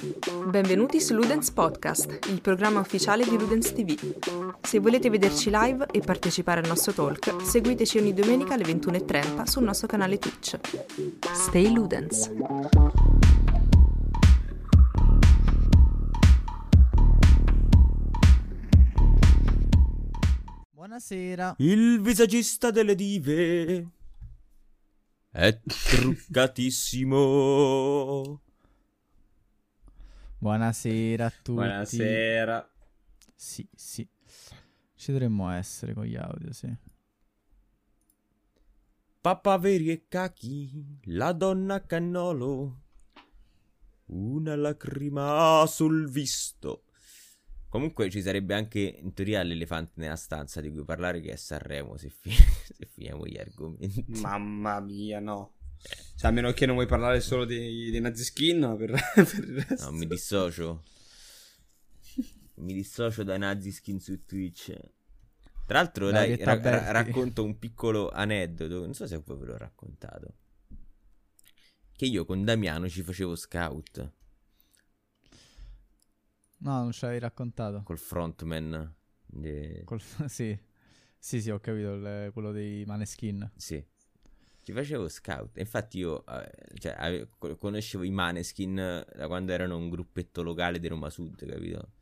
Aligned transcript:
Benvenuti 0.00 1.00
su 1.00 1.12
Ludens 1.12 1.50
Podcast, 1.50 2.20
il 2.28 2.40
programma 2.40 2.78
ufficiale 2.78 3.24
di 3.24 3.36
Ludens 3.36 3.72
TV. 3.72 3.98
Se 4.62 4.78
volete 4.78 5.10
vederci 5.10 5.50
live 5.52 5.88
e 5.90 5.98
partecipare 5.98 6.60
al 6.60 6.68
nostro 6.68 6.92
talk, 6.92 7.44
seguiteci 7.44 7.98
ogni 7.98 8.14
domenica 8.14 8.54
alle 8.54 8.62
21.30 8.62 9.42
sul 9.42 9.64
nostro 9.64 9.88
canale 9.88 10.18
Twitch. 10.18 10.56
Stay 11.34 11.72
Ludens! 11.72 12.30
Buonasera. 20.70 21.56
Il 21.58 22.00
visagista 22.00 22.70
delle 22.70 22.94
dive 22.94 23.88
è 25.32 25.58
truccatissimo. 25.66 28.42
Buonasera 30.40 31.26
a 31.26 31.30
tutti. 31.30 31.50
Buonasera. 31.50 32.70
Sì, 33.34 33.68
sì. 33.74 34.08
Ci 34.94 35.10
dovremmo 35.10 35.50
essere 35.50 35.94
con 35.94 36.04
gli 36.04 36.14
audio, 36.14 36.52
sì. 36.52 36.72
Papaveri 39.20 39.90
e 39.90 40.06
cachi, 40.06 41.00
la 41.06 41.32
donna 41.32 41.74
a 41.74 41.80
cannolo. 41.80 42.82
Una 44.06 44.54
lacrima 44.54 45.64
sul 45.66 46.08
visto. 46.08 46.84
Comunque 47.68 48.08
ci 48.08 48.22
sarebbe 48.22 48.54
anche 48.54 48.78
in 48.78 49.12
teoria 49.14 49.42
l'elefante 49.42 49.94
nella 49.96 50.14
stanza 50.14 50.60
di 50.60 50.70
cui 50.70 50.84
parlare 50.84 51.20
che 51.20 51.32
è 51.32 51.36
Sanremo 51.36 51.96
se, 51.96 52.10
fi- 52.10 52.30
se 52.30 52.86
finiamo 52.86 53.26
gli 53.26 53.36
argomenti. 53.36 54.04
Mamma 54.20 54.78
mia, 54.78 55.18
no. 55.18 55.57
Cioè, 56.16 56.30
a 56.30 56.32
meno 56.32 56.52
che 56.52 56.66
non 56.66 56.74
vuoi 56.74 56.86
parlare 56.86 57.20
solo 57.20 57.44
dei, 57.44 57.90
dei 57.90 58.00
nazi 58.00 58.24
skin, 58.24 58.58
ma 58.60 58.74
per, 58.76 58.90
per 59.14 59.44
il 59.44 59.62
resto... 59.62 59.90
No, 59.90 59.96
mi 59.96 60.06
dissocio. 60.06 60.82
mi 62.56 62.72
dissocio 62.74 63.22
dai 63.22 63.38
nazi 63.38 63.70
skin 63.70 64.00
su 64.00 64.24
Twitch. 64.24 64.74
Tra 65.66 65.78
l'altro, 65.78 66.10
dai, 66.10 66.30
Marietta 66.30 66.54
ra- 66.54 66.70
ra- 66.70 66.90
racconto 66.90 67.44
un 67.44 67.58
piccolo 67.58 68.08
aneddoto. 68.10 68.80
Non 68.80 68.94
so 68.94 69.06
se 69.06 69.20
poi 69.22 69.36
ve 69.38 69.44
l'ho 69.46 69.56
raccontato. 69.58 70.34
Che 71.92 72.04
io 72.06 72.24
con 72.24 72.44
Damiano 72.44 72.88
ci 72.88 73.02
facevo 73.02 73.34
scout 73.34 74.12
No, 76.60 76.82
non 76.82 76.92
ce 76.92 77.04
l'avevi 77.06 77.22
raccontato. 77.22 77.82
col 77.84 77.98
frontman. 77.98 78.94
de- 79.26 79.82
Col- 79.84 80.00
sì. 80.26 80.58
Sì, 81.20 81.40
sì, 81.40 81.50
ho 81.50 81.58
capito, 81.60 81.94
il- 81.94 82.30
quello 82.32 82.50
dei 82.52 82.84
Maneskin. 82.84 83.50
Sì. 83.56 83.84
Ci 84.68 84.74
facevo 84.74 85.08
scout. 85.08 85.56
Infatti 85.56 85.96
io 85.96 86.26
eh, 86.26 86.50
cioè, 86.78 86.94
ave- 86.98 87.30
conoscevo 87.56 88.04
i 88.04 88.10
Maneskin 88.10 88.78
eh, 88.78 89.06
da 89.16 89.26
quando 89.26 89.52
erano 89.52 89.78
un 89.78 89.88
gruppetto 89.88 90.42
locale 90.42 90.78
di 90.78 90.88
Roma 90.88 91.08
Sud, 91.08 91.42
capito? 91.46 91.92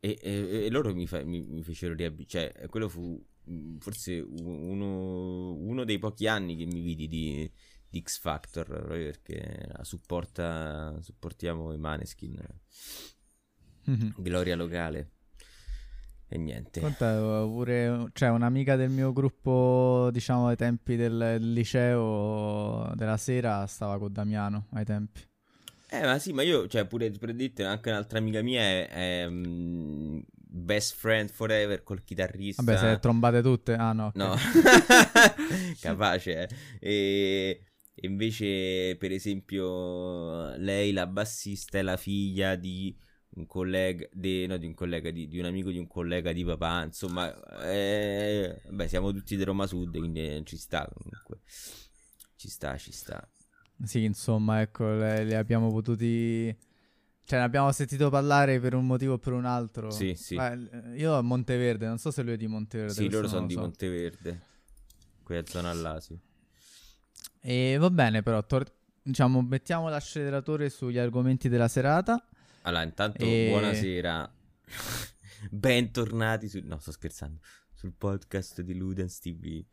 E, 0.00 0.16
e- 0.22 0.64
e 0.66 0.70
loro 0.70 0.94
mi, 0.94 1.06
fa- 1.06 1.24
mi- 1.24 1.42
mi 1.44 1.62
fecero 1.62 1.94
riabituare. 1.94 2.52
Cioè, 2.52 2.68
quello 2.68 2.88
fu 2.88 3.24
mh, 3.44 3.78
forse 3.78 4.18
uno, 4.20 5.54
uno 5.54 5.84
dei 5.84 5.98
pochi 5.98 6.26
anni 6.26 6.56
che 6.56 6.66
mi 6.66 6.80
vidi 6.80 7.08
di, 7.08 7.50
di 7.88 8.00
X 8.02 8.18
Factor, 8.20 8.66
proprio 8.66 9.04
perché 9.04 9.68
supporta, 9.82 10.98
supportiamo 11.00 11.72
i 11.72 11.78
Maneskin. 11.78 12.40
Gloria 14.16 14.54
locale. 14.54 15.10
E 16.30 16.36
niente. 16.36 16.80
Conta 16.80 17.18
pure, 17.44 18.10
cioè 18.12 18.28
un'amica 18.28 18.76
del 18.76 18.90
mio 18.90 19.12
gruppo, 19.14 20.10
diciamo, 20.12 20.48
ai 20.48 20.56
tempi 20.56 20.94
del, 20.94 21.36
liceo 21.40 22.92
della 22.94 23.16
sera 23.16 23.66
stava 23.66 23.98
con 23.98 24.12
Damiano, 24.12 24.66
ai 24.72 24.84
tempi. 24.84 25.22
Eh, 25.90 26.02
ma 26.02 26.18
sì, 26.18 26.34
ma 26.34 26.42
io, 26.42 26.68
cioè, 26.68 26.84
pure 26.84 27.10
per 27.12 27.34
dirti, 27.34 27.62
anche 27.62 27.88
un'altra 27.88 28.18
amica 28.18 28.42
mia 28.42 28.60
è, 28.60 28.88
è, 28.88 29.26
mm, 29.26 30.18
best 30.34 30.96
friend 30.96 31.30
forever 31.30 31.82
col 31.82 32.04
chitarrista. 32.04 32.62
Vabbè, 32.62 32.78
se 32.78 32.86
le 32.88 32.98
trombate 32.98 33.40
tutte? 33.40 33.72
Ah 33.72 33.92
no. 33.92 34.06
ok. 34.08 34.14
No, 34.16 34.34
capace. 35.80 36.42
eh. 36.42 36.48
E 36.78 37.62
invece, 38.02 38.96
per 38.98 39.12
esempio, 39.12 40.54
lei, 40.56 40.92
la 40.92 41.06
bassista, 41.06 41.78
è 41.78 41.82
la 41.82 41.96
figlia 41.96 42.54
di 42.54 42.94
un 43.38 43.46
collega, 43.46 44.06
di, 44.12 44.46
no, 44.46 44.56
di 44.56 44.66
un 44.66 44.74
collega, 44.74 45.10
di, 45.10 45.28
di 45.28 45.38
un 45.38 45.46
amico 45.46 45.70
di 45.70 45.78
un 45.78 45.86
collega 45.86 46.32
di 46.32 46.44
papà. 46.44 46.84
Insomma, 46.84 47.32
eh, 47.62 48.60
beh, 48.68 48.88
siamo 48.88 49.12
tutti 49.12 49.36
di 49.36 49.44
Roma 49.44 49.66
Sud, 49.66 49.96
quindi 49.96 50.42
ci 50.44 50.56
sta 50.56 50.88
comunque. 50.92 51.40
Ci 52.36 52.48
sta, 52.48 52.76
ci 52.76 52.92
sta. 52.92 53.26
Sì, 53.82 54.04
insomma, 54.04 54.60
ecco, 54.60 54.88
le, 54.88 55.24
le 55.24 55.36
abbiamo 55.36 55.70
potuti... 55.70 56.66
Cioè, 57.24 57.38
ne 57.40 57.44
abbiamo 57.44 57.70
sentito 57.72 58.08
parlare 58.08 58.58
per 58.58 58.74
un 58.74 58.86
motivo 58.86 59.14
o 59.14 59.18
per 59.18 59.34
un 59.34 59.44
altro. 59.44 59.90
Sì, 59.90 60.14
sì. 60.14 60.34
Ma, 60.34 60.52
eh, 60.52 60.96
io 60.96 61.14
a 61.14 61.20
Monteverde, 61.20 61.86
non 61.86 61.98
so 61.98 62.10
se 62.10 62.22
lui 62.22 62.32
è 62.32 62.36
di 62.38 62.46
Monteverde. 62.46 62.94
Sì, 62.94 63.10
loro 63.10 63.28
sono 63.28 63.46
di 63.46 63.52
so. 63.52 63.60
Monteverde. 63.60 64.42
Qui 65.22 65.36
a 65.36 65.44
zona 65.44 65.72
là, 65.74 66.00
sì. 66.00 66.18
E 67.40 67.76
va 67.78 67.90
bene, 67.90 68.22
però, 68.22 68.42
tor- 68.46 68.72
diciamo, 69.02 69.42
mettiamo 69.42 69.90
l'acceleratore 69.90 70.70
sugli 70.70 70.96
argomenti 70.96 71.50
della 71.50 71.68
serata. 71.68 72.26
Allora, 72.62 72.82
intanto 72.82 73.24
E- 73.24 73.48
buonasera. 73.50 74.32
Bentornati 75.50 76.48
sul... 76.48 76.64
No, 76.64 76.78
sto 76.78 76.92
scherzando. 76.92 77.40
Sul 77.72 77.92
podcast 77.96 78.60
di 78.62 78.74
Ludens 78.74 79.18
TV. 79.20 79.64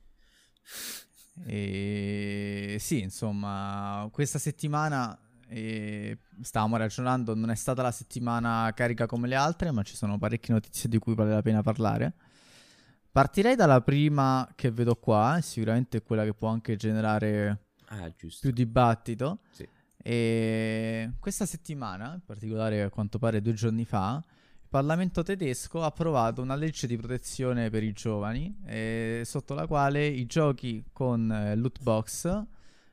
E 1.47 2.77
sì, 2.79 3.01
insomma, 3.01 4.07
questa 4.11 4.39
settimana 4.39 5.17
eh, 5.47 6.19
stavamo 6.41 6.77
ragionando, 6.77 7.35
non 7.35 7.49
è 7.49 7.55
stata 7.55 7.81
la 7.81 7.91
settimana 7.91 8.71
carica 8.73 9.05
come 9.07 9.27
le 9.27 9.35
altre, 9.35 9.71
ma 9.71 9.81
ci 9.83 9.95
sono 9.95 10.17
parecchie 10.17 10.53
notizie 10.53 10.87
di 10.87 10.99
cui 10.99 11.15
vale 11.15 11.31
la 11.31 11.41
pena 11.41 11.61
parlare. 11.61 12.13
Partirei 13.11 13.55
dalla 13.55 13.81
prima 13.81 14.47
che 14.55 14.71
vedo 14.71 14.95
qua, 14.95 15.37
e 15.37 15.41
sicuramente 15.41 15.97
è 15.97 16.03
quella 16.03 16.23
che 16.23 16.33
può 16.33 16.47
anche 16.49 16.75
generare 16.75 17.65
Ah, 17.87 18.11
più 18.15 18.51
dibattito. 18.51 19.39
Sì. 19.51 19.67
E 20.07 21.13
questa 21.19 21.47
settimana, 21.47 22.13
in 22.13 22.21
particolare 22.23 22.83
a 22.83 22.91
quanto 22.91 23.17
pare 23.17 23.41
due 23.41 23.53
giorni 23.53 23.85
fa, 23.85 24.21
il 24.23 24.67
Parlamento 24.69 25.23
tedesco 25.23 25.81
ha 25.81 25.87
approvato 25.87 26.43
una 26.43 26.53
legge 26.53 26.85
di 26.85 26.95
protezione 26.95 27.71
per 27.71 27.81
i 27.81 27.91
giovani, 27.91 28.55
eh, 28.67 29.23
sotto 29.25 29.55
la 29.55 29.65
quale 29.65 30.05
i 30.05 30.27
giochi 30.27 30.83
con 30.93 31.31
eh, 31.31 31.55
loot 31.55 31.81
box 31.81 32.45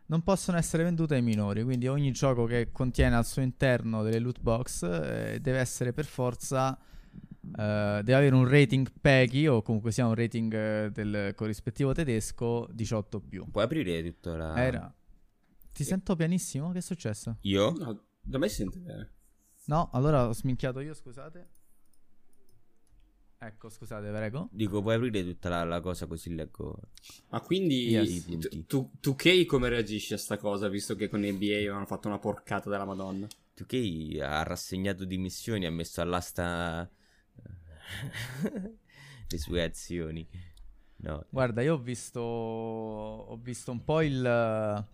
non 0.06 0.22
possono 0.22 0.56
essere 0.56 0.84
venduti 0.84 1.12
ai 1.12 1.20
minori. 1.20 1.62
Quindi 1.62 1.86
ogni 1.86 2.12
gioco 2.12 2.46
che 2.46 2.70
contiene 2.72 3.14
al 3.14 3.26
suo 3.26 3.42
interno 3.42 4.02
delle 4.02 4.18
loot 4.18 4.40
box 4.40 4.82
eh, 4.84 5.38
deve 5.38 5.58
essere 5.58 5.92
per 5.92 6.06
forza. 6.06 6.78
eh, 7.58 8.00
deve 8.02 8.14
avere 8.14 8.34
un 8.34 8.48
rating 8.48 8.90
PEGI 8.98 9.48
o 9.48 9.60
comunque 9.60 9.92
sia 9.92 10.06
un 10.06 10.14
rating 10.14 10.54
eh, 10.54 10.90
del 10.90 11.34
corrispettivo 11.34 11.92
tedesco 11.92 12.66
18 12.72 13.20
più. 13.20 13.44
Puoi 13.50 13.64
aprire 13.64 14.02
tutta 14.02 14.34
la... 14.34 14.64
Era. 14.64 14.94
Ti 15.72 15.84
sento 15.84 16.14
pianissimo? 16.16 16.70
Che 16.72 16.78
è 16.78 16.82
successo? 16.82 17.38
Io? 17.42 17.70
No, 17.72 18.04
da 18.20 18.38
me 18.38 18.48
si 18.48 18.56
sente 18.56 18.78
bene. 18.78 19.10
No, 19.66 19.90
allora 19.92 20.26
ho 20.28 20.32
sminchiato 20.34 20.80
io, 20.80 20.92
scusate. 20.94 21.48
Ecco, 23.38 23.68
scusate, 23.70 24.08
prego. 24.10 24.48
Dico, 24.52 24.80
puoi 24.82 24.94
aprire 24.94 25.24
tutta 25.24 25.48
la, 25.48 25.64
la 25.64 25.80
cosa 25.80 26.06
così 26.06 26.32
leggo. 26.34 26.78
Ma 27.30 27.40
quindi 27.40 27.88
Yes. 27.88 28.24
tu, 28.38 28.64
tu, 28.66 28.90
tu 29.00 29.14
Kay 29.16 29.46
come 29.46 29.68
reagisci 29.68 30.14
a 30.14 30.18
sta 30.18 30.36
cosa, 30.36 30.68
visto 30.68 30.94
che 30.94 31.08
con 31.08 31.20
NBA 31.20 31.56
avevano 31.56 31.86
fatto 31.86 32.06
una 32.06 32.18
porcata 32.18 32.70
della 32.70 32.84
madonna? 32.84 33.26
2K 33.56 34.20
ha 34.20 34.42
rassegnato 34.44 35.04
dimissioni, 35.04 35.66
ha 35.66 35.72
messo 35.72 36.00
all'asta 36.00 36.88
le 39.28 39.38
sue 39.38 39.62
azioni. 39.62 40.26
No. 40.98 41.24
Guarda, 41.28 41.62
io 41.62 41.74
ho 41.74 41.78
visto 41.78 42.20
ho 42.20 43.36
visto 43.38 43.72
un 43.72 43.82
po' 43.82 44.02
il 44.02 44.24
eh, 44.24 44.78
il- 44.78 44.86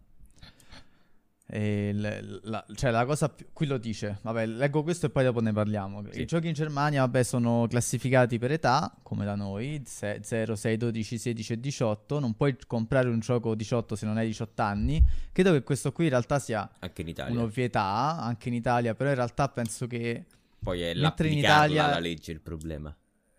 la, 1.50 2.64
cioè 2.74 2.90
la 2.90 3.06
cosa 3.06 3.28
più, 3.30 3.46
qui 3.52 3.66
lo 3.66 3.78
dice, 3.78 4.18
vabbè, 4.22 4.44
leggo 4.46 4.82
questo 4.82 5.06
e 5.06 5.10
poi 5.10 5.24
dopo 5.24 5.40
ne 5.40 5.52
parliamo. 5.52 6.02
Sì. 6.10 6.20
I 6.20 6.24
giochi 6.26 6.48
in 6.48 6.52
Germania, 6.52 7.00
vabbè, 7.00 7.22
sono 7.22 7.66
classificati 7.68 8.38
per 8.38 8.52
età, 8.52 8.94
come 9.02 9.24
da 9.24 9.34
noi, 9.34 9.82
se- 9.86 10.20
0, 10.22 10.54
6, 10.56 10.76
12, 10.76 11.16
16 11.18 11.52
e 11.54 11.60
18. 11.60 12.18
Non 12.18 12.34
puoi 12.34 12.56
comprare 12.66 13.08
un 13.08 13.20
gioco 13.20 13.54
18 13.54 13.96
se 13.96 14.04
non 14.04 14.18
hai 14.18 14.26
18 14.26 14.60
anni. 14.62 15.02
Credo 15.32 15.52
che 15.52 15.62
questo 15.62 15.90
qui 15.92 16.04
in 16.04 16.10
realtà 16.10 16.38
sia 16.38 16.68
Anche 16.80 17.00
in 17.02 17.08
Italia. 17.08 17.32
un'ovvietà 17.32 17.82
anche 18.20 18.48
in 18.48 18.54
Italia, 18.54 18.94
però 18.94 19.08
in 19.08 19.16
realtà 19.16 19.48
penso 19.48 19.86
che 19.86 20.26
Poi 20.62 20.80
è 20.82 20.92
Mentre 20.94 21.28
in 21.28 21.40
l'applicarla 21.40 21.64
Italia- 21.72 21.86
la 21.94 21.98
legge 22.00 22.32
il 22.32 22.40
problema. 22.40 22.94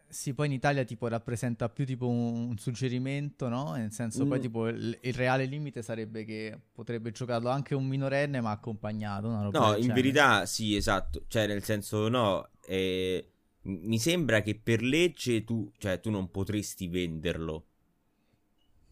Sì, 0.09 0.33
poi 0.33 0.47
in 0.47 0.53
Italia 0.53 0.83
tipo 0.83 1.07
rappresenta 1.07 1.69
più 1.69 1.85
tipo 1.85 2.07
un, 2.07 2.49
un 2.49 2.57
suggerimento, 2.57 3.47
no? 3.47 3.73
Nel 3.73 3.91
senso 3.91 4.25
poi 4.25 4.39
Mm. 4.39 4.41
tipo 4.41 4.67
il, 4.67 4.97
il 5.01 5.13
reale 5.13 5.45
limite 5.45 5.81
sarebbe 5.81 6.25
che 6.25 6.59
potrebbe 6.73 7.11
giocarlo 7.11 7.49
anche 7.49 7.75
un 7.75 7.85
minorenne 7.85 8.41
ma 8.41 8.51
accompagnato, 8.51 9.27
una 9.27 9.43
roba 9.43 9.59
No, 9.59 9.65
in 9.75 9.81
genere. 9.81 9.93
verità 10.01 10.45
sì, 10.45 10.75
esatto. 10.75 11.23
Cioè, 11.27 11.47
nel 11.47 11.63
senso, 11.63 12.07
no, 12.09 12.49
eh, 12.65 13.31
mi 13.61 13.99
sembra 13.99 14.41
che 14.41 14.55
per 14.59 14.81
legge 14.81 15.43
tu, 15.43 15.71
cioè, 15.77 15.99
tu 15.99 16.09
non 16.09 16.31
potresti 16.31 16.87
venderlo. 16.87 17.65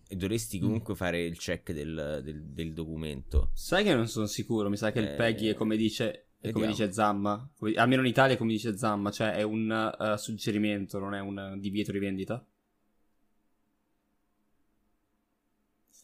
E 0.10 0.16
dovresti 0.16 0.60
comunque 0.60 0.96
fare 0.96 1.22
il 1.26 1.38
check 1.38 1.74
del, 1.74 2.22
del- 2.24 2.44
del 2.46 2.72
documento. 2.74 3.50
Sai 3.54 3.84
che 3.84 3.94
non 3.94 4.08
sono 4.08 4.26
sicuro, 4.26 4.70
mi 4.70 4.78
sa 4.78 4.92
che 4.94 5.00
Eh. 5.00 5.02
il 5.04 5.16
PEGI 5.18 5.48
è 5.50 5.54
come 5.54 5.76
dice 5.76 6.27
E 6.40 6.52
come 6.52 6.68
dice 6.68 6.92
Zamma, 6.92 7.50
come, 7.58 7.74
almeno 7.74 8.02
in 8.02 8.08
Italia 8.08 8.38
come 8.38 8.52
dice 8.52 8.78
Zamma, 8.78 9.10
cioè 9.12 9.32
è 9.34 9.42
un 9.42 9.96
uh, 9.98 10.16
suggerimento, 10.18 11.00
non 11.00 11.16
è 11.16 11.20
un 11.20 11.58
divieto 11.60 11.92
di 11.92 12.00
vendita. 12.00 12.46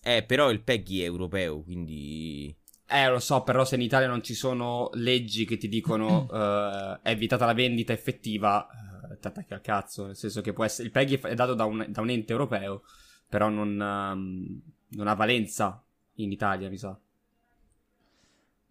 Eh, 0.05 0.23
però 0.23 0.49
il 0.49 0.61
Peggy 0.61 0.99
è 0.99 1.05
europeo, 1.05 1.61
quindi... 1.61 2.53
Eh, 2.85 3.09
lo 3.09 3.19
so, 3.19 3.43
però 3.43 3.63
se 3.63 3.75
in 3.75 3.81
Italia 3.81 4.07
non 4.07 4.21
ci 4.21 4.33
sono 4.33 4.89
leggi 4.93 5.45
che 5.45 5.57
ti 5.57 5.69
dicono 5.69 6.27
uh, 6.29 6.99
è 7.07 7.15
vietata 7.15 7.45
la 7.45 7.53
vendita 7.53 7.93
effettiva, 7.93 8.67
uh, 8.67 9.17
ti 9.17 9.27
attacchi 9.27 9.53
al 9.53 9.61
cazzo, 9.61 10.07
nel 10.07 10.15
senso 10.17 10.41
che 10.41 10.51
può 10.51 10.65
essere... 10.65 10.87
Il 10.87 10.93
Peggy 10.93 11.19
è 11.19 11.35
dato 11.35 11.53
da 11.53 11.63
un, 11.63 11.85
da 11.87 12.01
un 12.01 12.09
ente 12.09 12.33
europeo, 12.33 12.83
però 13.29 13.49
non, 13.49 13.79
um, 13.79 14.61
non 14.89 15.07
ha 15.07 15.13
valenza 15.13 15.81
in 16.15 16.31
Italia, 16.31 16.69
mi 16.69 16.77
sa 16.77 16.99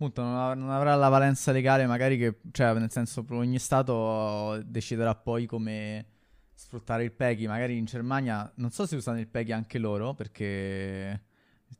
appunto 0.03 0.23
non, 0.23 0.59
non, 0.59 0.71
avrà 0.71 0.95
la 0.97 1.09
valenza 1.09 1.53
legale 1.53 1.87
magari 1.87 2.19
che, 2.19 2.41
cioè 2.51 2.75
nel 2.75 2.91
senso 2.91 3.25
ogni 3.31 3.59
stato 3.59 4.61
deciderà 4.65 5.15
poi 5.15 5.47
come 5.47 6.07
sfruttare 6.55 7.05
il 7.05 7.13
PEGI, 7.13 7.47
magari 7.47 7.77
in 7.77 7.85
Germania 7.85 8.51
non 8.57 8.71
so 8.71 8.87
se 8.87 8.97
usano 8.97 9.21
il 9.21 9.29
PEGI 9.29 9.53
anche 9.53 9.79
loro 9.79 10.15
perché 10.15 11.23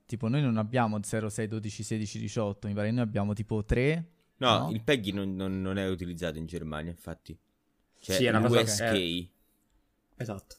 tipo 0.07 0.29
noi 0.29 0.43
non 0.43 0.57
abbiamo 0.57 1.03
0, 1.03 1.29
6, 1.29 1.49
12, 1.49 1.83
16, 1.83 2.19
18, 2.19 2.69
mi 2.69 2.75
pare 2.75 2.89
che 2.89 2.95
noi 2.95 3.05
abbiamo 3.05 3.33
tipo 3.33 3.65
3. 3.65 4.09
No, 4.39 4.59
no? 4.59 4.71
il 4.71 4.83
PEGI 4.83 5.13
non, 5.13 5.35
non, 5.35 5.61
non, 5.61 5.79
è 5.79 5.89
utilizzato 5.89 6.39
in 6.39 6.47
Germania 6.47 6.91
infatti. 6.91 7.39
Cioè 8.01 8.17
sì, 8.17 8.25
è 8.25 8.31
una 8.31 8.47
USK. 8.49 8.81
È... 8.83 9.27
Esatto. 10.17 10.57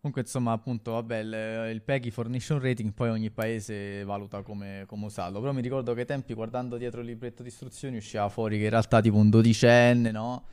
Comunque, 0.00 0.22
insomma, 0.22 0.52
appunto, 0.52 0.92
vabbè, 0.92 1.18
il, 1.18 1.72
il 1.74 1.82
PEGI 1.82 2.10
fornisce 2.10 2.54
un 2.54 2.60
rating, 2.60 2.92
poi 2.94 3.10
ogni 3.10 3.30
paese 3.30 4.02
valuta 4.02 4.40
come, 4.40 4.84
come, 4.86 5.04
usarlo. 5.04 5.40
Però 5.40 5.52
mi 5.52 5.60
ricordo 5.60 5.92
che 5.92 6.00
ai 6.00 6.06
tempi, 6.06 6.32
guardando 6.32 6.78
dietro 6.78 7.02
il 7.02 7.06
libretto 7.08 7.42
di 7.42 7.50
istruzioni, 7.50 7.98
usciva 7.98 8.26
fuori 8.30 8.56
che 8.56 8.64
in 8.64 8.70
realtà 8.70 9.02
tipo 9.02 9.18
un 9.18 9.28
dodicenne, 9.28 10.10
no? 10.10 10.46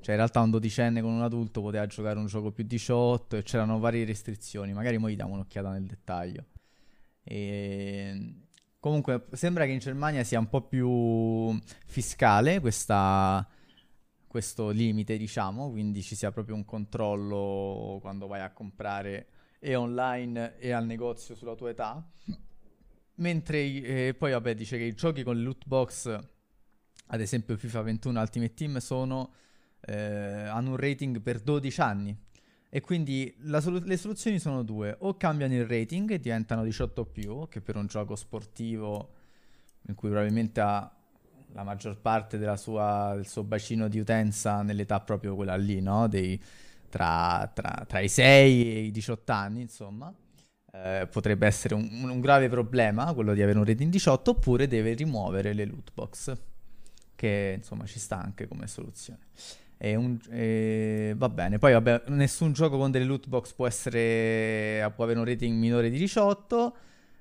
Cioè, 0.00 0.10
in 0.10 0.16
realtà 0.16 0.40
un 0.40 0.50
dodicenne 0.50 1.02
con 1.02 1.12
un 1.12 1.22
adulto 1.22 1.60
poteva 1.60 1.86
giocare 1.86 2.18
un 2.18 2.26
gioco 2.26 2.50
più 2.50 2.64
18 2.64 3.36
e 3.36 3.42
c'erano 3.44 3.78
varie 3.78 4.04
restrizioni. 4.04 4.72
Magari 4.72 4.98
mo 4.98 5.08
gli 5.08 5.14
diamo 5.14 5.34
un'occhiata 5.34 5.70
nel 5.70 5.86
dettaglio. 5.86 6.46
E... 7.22 8.34
Comunque, 8.80 9.26
sembra 9.32 9.66
che 9.66 9.70
in 9.70 9.78
Germania 9.78 10.24
sia 10.24 10.40
un 10.40 10.48
po' 10.48 10.62
più 10.62 11.56
fiscale 11.86 12.58
questa 12.58 13.46
questo 14.30 14.70
limite, 14.70 15.16
diciamo, 15.16 15.70
quindi 15.70 16.02
ci 16.02 16.14
sia 16.14 16.30
proprio 16.30 16.54
un 16.54 16.64
controllo 16.64 17.98
quando 18.00 18.28
vai 18.28 18.40
a 18.42 18.52
comprare 18.52 19.26
e 19.58 19.74
online 19.74 20.56
e 20.58 20.70
al 20.70 20.86
negozio 20.86 21.34
sulla 21.34 21.56
tua 21.56 21.70
età. 21.70 22.08
Mentre 23.16 23.58
eh, 23.58 24.14
poi, 24.16 24.30
vabbè, 24.30 24.54
dice 24.54 24.78
che 24.78 24.84
i 24.84 24.94
giochi 24.94 25.24
con 25.24 25.42
loot 25.42 25.66
box, 25.66 26.16
ad 27.08 27.20
esempio 27.20 27.56
FIFA 27.56 27.82
21 27.82 28.20
Ultimate 28.20 28.54
Team, 28.54 28.76
sono, 28.78 29.32
eh, 29.80 29.96
hanno 29.96 30.70
un 30.70 30.76
rating 30.76 31.20
per 31.20 31.40
12 31.40 31.80
anni. 31.80 32.16
E 32.68 32.80
quindi 32.80 33.34
solu- 33.58 33.84
le 33.84 33.96
soluzioni 33.96 34.38
sono 34.38 34.62
due: 34.62 34.94
o 35.00 35.16
cambiano 35.16 35.54
il 35.54 35.66
rating 35.66 36.08
e 36.12 36.20
diventano 36.20 36.62
18 36.62 37.04
più, 37.04 37.48
che 37.48 37.60
per 37.60 37.74
un 37.74 37.86
gioco 37.86 38.14
sportivo 38.14 39.14
in 39.88 39.96
cui 39.96 40.08
probabilmente 40.08 40.60
ha 40.60 40.99
la 41.52 41.62
maggior 41.62 41.96
parte 41.98 42.38
sua, 42.56 43.12
del 43.14 43.26
suo 43.26 43.44
bacino 43.44 43.88
di 43.88 43.98
utenza 43.98 44.62
nell'età 44.62 45.00
proprio 45.00 45.34
quella 45.34 45.56
lì, 45.56 45.80
no? 45.80 46.08
Dei, 46.08 46.40
tra, 46.88 47.50
tra, 47.52 47.84
tra, 47.86 48.00
i 48.00 48.08
6 48.08 48.74
e 48.74 48.80
i 48.80 48.90
18 48.90 49.32
anni, 49.32 49.60
insomma. 49.62 50.12
Eh, 50.72 51.08
potrebbe 51.10 51.46
essere 51.46 51.74
un, 51.74 51.88
un, 52.08 52.20
grave 52.20 52.48
problema 52.48 53.12
quello 53.12 53.34
di 53.34 53.42
avere 53.42 53.58
un 53.58 53.64
rating 53.64 53.90
18 53.90 54.30
oppure 54.30 54.68
deve 54.68 54.92
rimuovere 54.92 55.52
le 55.52 55.64
loot 55.64 55.90
box 55.92 56.32
che 57.16 57.54
insomma 57.56 57.86
ci 57.86 57.98
sta 57.98 58.22
anche 58.22 58.46
come 58.46 58.68
soluzione 58.68 59.18
e 59.76 59.96
un, 59.96 60.16
e 60.30 61.12
va 61.16 61.28
bene 61.28 61.58
poi 61.58 61.72
vabbè 61.72 62.04
nessun 62.10 62.52
gioco 62.52 62.78
con 62.78 62.92
delle 62.92 63.04
loot 63.04 63.26
box 63.26 63.52
può 63.52 63.66
essere 63.66 64.88
può 64.94 65.02
avere 65.02 65.18
un 65.18 65.24
rating 65.24 65.58
minore 65.58 65.90
di 65.90 65.98
18 65.98 66.76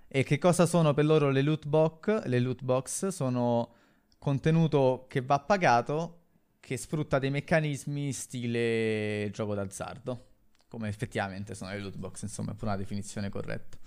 e 0.07 0.21
che 0.21 0.37
cosa 0.37 0.67
sono 0.67 0.93
per 0.93 1.05
loro 1.05 1.31
le 1.31 1.41
loot 1.41 1.65
box 1.65 2.25
le 2.25 2.39
loot 2.39 2.61
box 2.61 3.07
sono 3.07 3.71
contenuto 4.19 5.05
che 5.07 5.21
va 5.21 5.39
pagato 5.39 6.17
che 6.59 6.77
sfrutta 6.77 7.17
dei 7.17 7.31
meccanismi 7.31 8.11
stile 8.11 9.29
gioco 9.31 9.55
d'azzardo, 9.55 10.27
come 10.67 10.87
effettivamente 10.89 11.55
sono 11.55 11.71
le 11.71 11.79
loot 11.79 11.97
box, 11.97 12.23
insomma, 12.23 12.51
è 12.51 12.55
una 12.63 12.75
definizione 12.75 13.29
corretta. 13.29 13.77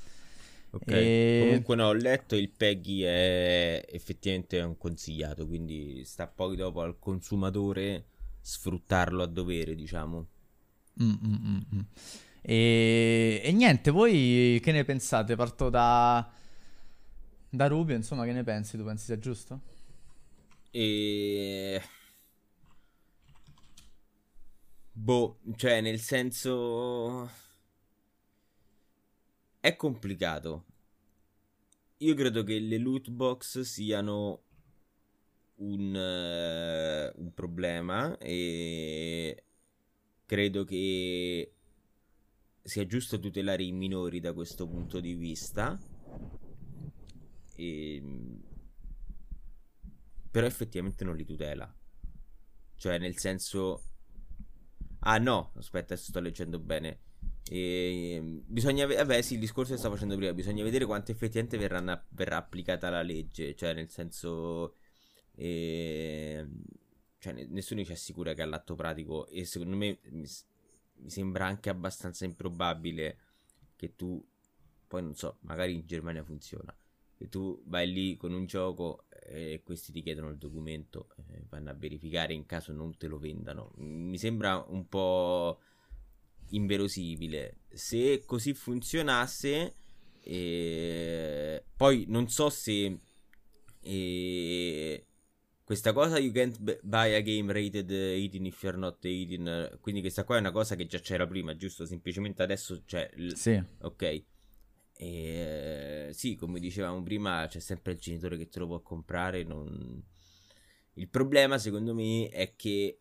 Ok, 0.71 0.91
e... 0.91 1.39
comunque 1.45 1.77
no, 1.77 1.89
ho 1.89 1.93
letto 1.93 2.35
il 2.35 2.49
Peggy 2.49 3.03
è 3.03 3.85
effettivamente 3.89 4.59
un 4.61 4.77
consigliato, 4.79 5.47
quindi 5.47 6.03
sta 6.05 6.27
poi 6.27 6.57
dopo 6.57 6.81
al 6.81 6.99
consumatore 6.99 8.07
sfruttarlo 8.41 9.23
a 9.23 9.27
dovere, 9.27 9.75
diciamo. 9.75 10.27
Mm, 11.03 11.13
mm, 11.25 11.57
mm. 11.75 11.81
e... 12.41 13.41
e 13.45 13.53
niente, 13.53 13.91
voi 13.91 14.59
che 14.63 14.73
ne 14.73 14.85
pensate? 14.85 15.37
Parto 15.37 15.69
da... 15.69 16.29
da 17.51 17.67
Rubio, 17.69 17.95
insomma, 17.95 18.25
che 18.25 18.33
ne 18.33 18.43
pensi? 18.43 18.79
Tu 18.79 18.83
pensi 18.83 19.05
sia 19.05 19.19
giusto? 19.19 19.61
E... 20.75 21.83
Boh, 24.91 25.39
cioè 25.57 25.81
nel 25.83 26.01
senso... 26.01 27.31
È 29.61 29.77
complicato. 29.77 30.65
Io 31.99 32.15
credo 32.15 32.43
che 32.43 32.59
le 32.59 32.79
loot 32.79 33.11
box 33.11 33.61
siano 33.61 34.43
un, 35.57 35.95
uh, 35.95 37.21
un 37.21 37.33
problema 37.33 38.17
e 38.19 39.45
credo 40.27 40.65
che 40.65 41.53
sia 42.63 42.87
giusto 42.87 43.21
tutelare 43.21 43.63
i 43.63 43.73
minori 43.73 44.19
da 44.19 44.33
questo 44.33 44.67
punto 44.67 44.99
di 44.99 45.15
vista. 45.15 45.79
E 47.55 47.97
ehm, 47.97 48.52
però 50.33 50.47
effettivamente 50.47 51.05
non 51.05 51.15
li 51.15 51.27
tutela. 51.27 51.73
Cioè, 52.75 52.99
nel 52.99 53.19
senso... 53.19 53.85
Ah 55.01 55.19
no, 55.19 55.53
aspetta, 55.57 55.95
sto 55.95 56.21
leggendo 56.21 56.59
bene. 56.59 57.01
E, 57.51 58.15
ehm, 58.15 58.43
bisogna 58.47 58.87
vabbè, 58.87 59.21
sì, 59.21 59.35
il 59.35 59.41
discorso 59.41 59.73
che 59.73 59.79
stavo 59.79 59.95
facendo 59.95 60.17
prima. 60.17 60.33
Bisogna 60.33 60.65
vedere 60.65 60.87
quanto 60.87 61.11
effettivamente 61.11 61.59
verranno, 61.59 62.05
verrà 62.09 62.39
applicata 62.39 62.89
la 62.89 63.03
legge. 63.03 63.55
Cioè, 63.55 63.75
nel 63.75 63.91
senso, 63.91 64.77
e, 65.35 66.49
cioè, 67.19 67.33
nessuno 67.51 67.85
ci 67.85 67.93
assicura 67.93 68.33
che 68.33 68.41
all'atto 68.41 68.75
pratico. 68.75 69.27
E 69.29 69.45
secondo 69.45 69.77
me 69.77 69.99
mi, 70.05 70.27
mi, 70.95 71.11
sembra 71.11 71.45
anche 71.45 71.69
abbastanza 71.69 72.25
improbabile 72.25 73.19
che 73.77 73.97
tu, 73.97 74.27
poi 74.87 75.03
non 75.03 75.15
so, 75.15 75.37
magari 75.41 75.75
in 75.75 75.87
Germania 75.87 76.25
funziona. 76.25 76.75
Che 77.19 77.29
tu 77.29 77.63
vai 77.67 77.93
lì 77.93 78.17
con 78.17 78.33
un 78.33 78.47
gioco 78.47 79.05
e 79.25 79.63
questi 79.65 79.93
ti 79.93 80.03
chiedono 80.03 80.31
il 80.31 80.37
documento, 80.37 81.09
eh, 81.31 81.43
vanno 81.49 81.71
a 81.71 81.75
verificare 81.75 82.35
in 82.35 82.47
caso 82.47 82.73
non 82.73 82.97
te 82.97 83.07
lo 83.07 83.19
vendano. 83.19 83.73
Mi 83.77 84.19
sembra 84.19 84.65
un 84.69 84.89
po' 84.89 85.61
inverosimile. 86.51 87.59
Se 87.69 88.23
così 88.25 88.55
funzionasse, 88.55 89.75
eh, 90.23 91.65
poi 91.77 92.05
non 92.09 92.29
so 92.29 92.51
se 92.51 92.99
eh, 93.81 95.07
questa 95.65 95.93
cosa 95.93 96.19
you 96.19 96.33
can't 96.33 96.81
buy 96.83 97.15
a 97.15 97.21
game 97.21 97.53
rated 97.53 97.87
18 97.89 98.47
if 98.47 98.63
you're 98.63 98.79
not 98.79 98.99
18. 99.01 99.79
Quindi 99.81 100.01
questa 100.01 100.25
qua 100.25 100.37
è 100.37 100.41
una 100.41 100.51
cosa 100.53 100.77
che 100.77 100.87
già 100.87 100.99
c'era 100.99 101.27
prima, 101.27 101.57
giusto? 101.57 101.87
Semplicemente 101.87 102.43
adesso 102.43 102.83
c'è. 102.85 103.11
L- 103.15 103.33
sì. 103.33 103.63
Ok. 103.81 104.25
E, 104.95 106.11
sì, 106.13 106.37
come 106.37 106.61
dicevamo 106.61 107.03
prima, 107.03 107.47
c'è 107.49 107.61
sempre 107.61 107.93
il 107.93 107.99
genitore 107.99 108.37
che 108.37 108.49
te 108.49 108.59
lo 108.59 108.67
può 108.67 108.81
comprare. 108.81 109.43
Non... 109.45 110.03
Il 110.95 111.09
problema, 111.09 111.59
secondo 111.59 111.95
me, 111.95 112.29
è 112.29 112.55
che 112.55 113.01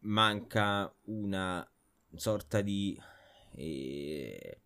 manca 0.00 0.94
una 1.04 1.66
sorta 2.14 2.60
di 2.60 2.98
eh, 3.52 4.60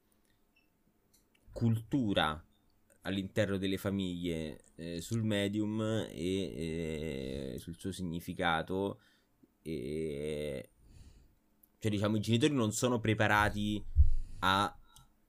cultura 1.53 2.45
all'interno 3.03 3.57
delle 3.57 3.79
famiglie 3.79 4.65
eh, 4.77 5.01
sul 5.01 5.23
medium 5.23 5.81
e 6.11 7.53
eh, 7.55 7.59
sul 7.59 7.79
suo 7.79 7.93
significato. 7.93 9.01
E, 9.63 10.71
cioè, 11.79 11.91
diciamo, 11.91 12.17
i 12.17 12.21
genitori 12.21 12.53
non 12.53 12.73
sono 12.73 12.99
preparati 13.01 13.83
a 14.41 14.78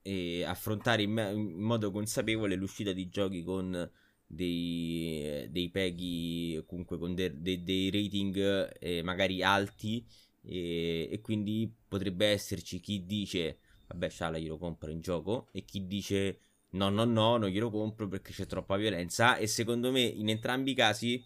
e 0.10 0.44
affrontare 0.44 1.04
in, 1.04 1.12
me- 1.12 1.32
in, 1.32 1.62
modo 1.62 1.92
consapevole 1.92 2.56
l'uscita 2.56 2.94
di 2.94 3.10
giochi 3.10 3.44
con 3.44 3.90
dei, 4.26 5.48
dei 5.52 5.70
peghi, 5.70 6.64
comunque 6.66 6.98
con 6.98 7.14
de- 7.14 7.40
de- 7.40 7.62
dei 7.64 7.92
rating 7.92 8.78
eh, 8.80 9.04
magari 9.04 9.44
alti 9.44 10.04
e-, 10.42 11.10
e, 11.12 11.22
quindi 11.22 11.72
potrebbe 11.88 12.26
esserci 12.28 12.80
chi 12.80 13.06
dice 13.06 13.60
vabbè 13.88 14.10
Shala 14.10 14.40
glielo 14.40 14.58
compro 14.58 14.90
in 14.90 15.02
gioco 15.02 15.48
e 15.52 15.64
chi 15.64 15.86
dice 15.86 16.40
no 16.72 16.90
no 16.90 17.04
no 17.04 17.38
non 17.38 17.50
glielo 17.50 17.70
compro 17.70 18.08
perché 18.08 18.32
c'è 18.32 18.48
troppa 18.48 18.78
violenza 18.78 19.38
e 19.38 19.46
secondo 19.46 19.92
me 19.92 20.02
in 20.02 20.30
entrambi 20.30 20.72
i 20.72 20.76
casi 20.76 21.24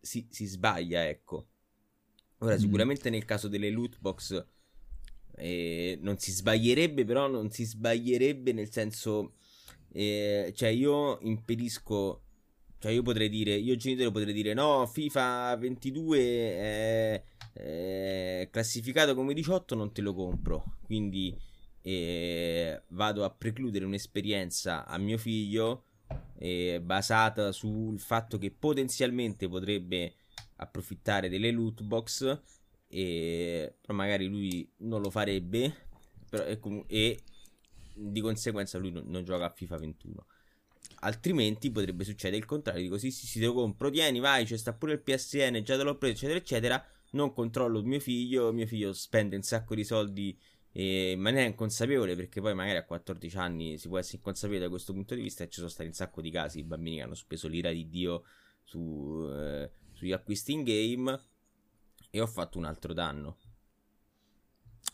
si, 0.00 0.26
si 0.30 0.46
sbaglia, 0.46 1.06
ecco. 1.06 1.48
Ora, 2.38 2.56
sicuramente 2.56 3.08
mm. 3.08 3.12
nel 3.12 3.24
caso 3.24 3.48
delle 3.48 3.70
loot 3.70 3.98
box 3.98 4.44
eh, 5.36 5.98
non 6.00 6.18
si 6.18 6.32
sbaglierebbe, 6.32 7.04
però 7.04 7.28
non 7.28 7.50
si 7.50 7.64
sbaglierebbe 7.64 8.52
nel 8.52 8.70
senso, 8.70 9.34
eh, 9.92 10.52
cioè 10.54 10.68
io 10.70 11.18
impedisco, 11.20 12.22
cioè 12.78 12.92
io 12.92 13.02
potrei 13.02 13.28
dire, 13.28 13.54
io 13.54 13.76
genitore 13.76 14.10
potrei 14.10 14.32
dire 14.32 14.54
no, 14.54 14.86
FIFA 14.86 15.56
22 15.56 16.18
è, 16.18 17.22
è 17.52 18.48
classificato 18.50 19.14
come 19.14 19.34
18, 19.34 19.74
non 19.74 19.92
te 19.92 20.00
lo 20.00 20.14
compro, 20.14 20.78
quindi 20.84 21.36
eh, 21.82 22.82
vado 22.88 23.24
a 23.24 23.30
precludere 23.30 23.84
un'esperienza 23.84 24.86
a 24.86 24.98
mio 24.98 25.18
figlio 25.18 25.84
eh, 26.38 26.80
basata 26.82 27.52
sul 27.52 28.00
fatto 28.00 28.38
che 28.38 28.50
potenzialmente 28.50 29.48
potrebbe 29.48 30.14
approfittare 30.56 31.28
delle 31.28 31.50
loot 31.50 31.82
box 31.82 32.40
e 32.96 33.74
però 33.78 33.92
magari 33.92 34.26
lui 34.26 34.66
non 34.78 35.02
lo 35.02 35.10
farebbe 35.10 35.88
e, 36.30 36.58
e, 36.86 37.18
di 37.94 38.20
conseguenza 38.22 38.78
lui 38.78 38.90
non, 38.90 39.04
non, 39.06 39.22
gioca 39.22 39.44
a 39.44 39.50
FIFA 39.50 39.76
21 39.76 40.26
altrimenti 41.00 41.70
potrebbe 41.70 42.04
succedere 42.04 42.38
il 42.38 42.46
contrario 42.46 42.80
dico 42.80 42.96
sì 42.96 43.10
sì 43.10 43.26
sì 43.26 43.38
te 43.38 43.44
lo 43.44 43.52
compro 43.52 43.90
tieni 43.90 44.18
vai 44.18 44.46
c'è 44.46 44.56
sta 44.56 44.72
pure 44.72 44.94
il 44.94 45.02
PSN 45.02 45.60
già 45.62 45.76
te 45.76 45.82
l'ho 45.82 45.98
preso 45.98 46.14
eccetera 46.14 46.38
eccetera. 46.38 46.86
Non 47.10 47.32
controllo 47.32 47.82
mio 47.82 48.00
figlio 48.00 48.50
mio 48.52 48.66
figlio 48.66 48.92
spende 48.94 49.36
un 49.36 49.42
sacco 49.42 49.74
di 49.74 49.84
soldi 49.84 50.38
in 50.72 51.20
maniera 51.20 51.46
inconsapevole 51.46 52.16
perché 52.16 52.40
poi 52.40 52.54
magari 52.54 52.78
a 52.78 52.84
14 52.84 53.36
anni 53.36 53.78
si 53.78 53.88
può 53.88 53.98
essere 53.98 54.18
inconsapevole 54.18 54.64
da 54.64 54.70
questo 54.70 54.92
punto 54.92 55.14
di 55.14 55.22
vista 55.22 55.44
e 55.44 55.48
ci 55.48 55.58
sono 55.58 55.68
stati 55.68 55.88
un 55.88 55.94
sacco 55.94 56.20
di 56.20 56.30
casi 56.30 56.62
di 56.62 56.64
bambini 56.64 56.96
che 56.96 57.02
hanno 57.02 57.14
speso 57.14 57.46
l'ira 57.46 57.70
di 57.70 57.88
Dio 57.88 58.24
su, 58.62 59.26
eh, 59.30 59.70
sugli 59.92 60.12
acquisti 60.12 60.52
in 60.52 60.64
game 60.64 61.18
e 62.16 62.20
ho 62.20 62.26
fatto 62.26 62.56
un 62.58 62.64
altro 62.64 62.92
danno. 62.94 63.36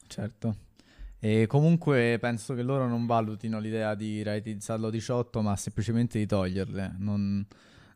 Certo. 0.08 0.56
E 1.20 1.46
comunque 1.46 2.18
penso 2.20 2.52
che 2.54 2.62
loro 2.62 2.88
non 2.88 3.06
valutino 3.06 3.60
l'idea 3.60 3.94
di 3.94 4.22
rateizzarlo 4.24 4.90
18, 4.90 5.40
ma 5.40 5.54
semplicemente 5.56 6.18
di 6.18 6.26
toglierle. 6.26 6.96
Non, 6.98 7.46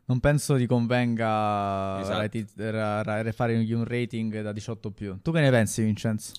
non 0.05 0.19
penso 0.21 0.55
ti 0.55 0.65
convenga 0.65 1.99
esatto. 1.99 2.19
rati- 2.19 2.47
ra- 2.55 3.03
ra- 3.03 3.31
fare 3.33 3.55
un 3.73 3.83
rating 3.83 4.41
da 4.41 4.53
18 4.53 4.91
più. 4.91 5.19
Tu 5.21 5.31
che 5.33 5.41
ne 5.41 5.49
pensi, 5.49 5.83
Vincenzo? 5.83 6.31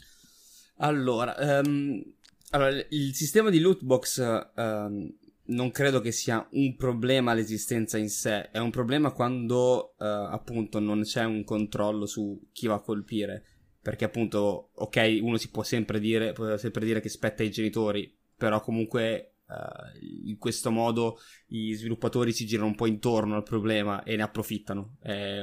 Allora, 0.78 1.60
um, 1.60 2.02
allora 2.50 2.70
il 2.88 3.14
sistema 3.14 3.50
di 3.50 3.60
lootbox 3.60 4.48
um, 4.56 5.14
non 5.48 5.70
credo 5.70 6.00
che 6.00 6.12
sia 6.12 6.46
un 6.52 6.76
problema 6.76 7.32
l'esistenza 7.32 7.96
in 7.98 8.10
sé, 8.10 8.50
è 8.50 8.58
un 8.58 8.70
problema 8.70 9.12
quando 9.12 9.94
uh, 9.98 10.04
appunto 10.04 10.78
non 10.80 11.02
c'è 11.02 11.24
un 11.24 11.44
controllo 11.44 12.06
su 12.06 12.48
chi 12.52 12.66
va 12.66 12.74
a 12.74 12.80
colpire. 12.80 13.44
Perché 13.80 14.04
appunto, 14.04 14.70
ok, 14.74 15.18
uno 15.22 15.36
si 15.38 15.50
può 15.50 15.62
sempre 15.62 15.98
dire, 16.00 16.32
può 16.32 16.56
sempre 16.56 16.84
dire 16.84 17.00
che 17.00 17.08
spetta 17.08 17.42
ai 17.42 17.50
genitori, 17.50 18.14
però 18.36 18.60
comunque 18.60 19.36
uh, 19.46 20.26
in 20.26 20.36
questo 20.36 20.70
modo 20.70 21.18
i 21.48 21.72
sviluppatori 21.72 22.32
si 22.32 22.44
girano 22.44 22.68
un 22.68 22.74
po' 22.74 22.86
intorno 22.86 23.36
al 23.36 23.44
problema 23.44 24.02
e 24.02 24.16
ne 24.16 24.22
approfittano. 24.22 24.96
Eh, 25.02 25.40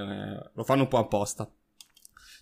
lo 0.53 0.63
fanno 0.63 0.83
un 0.83 0.87
po' 0.87 0.97
apposta. 0.97 1.51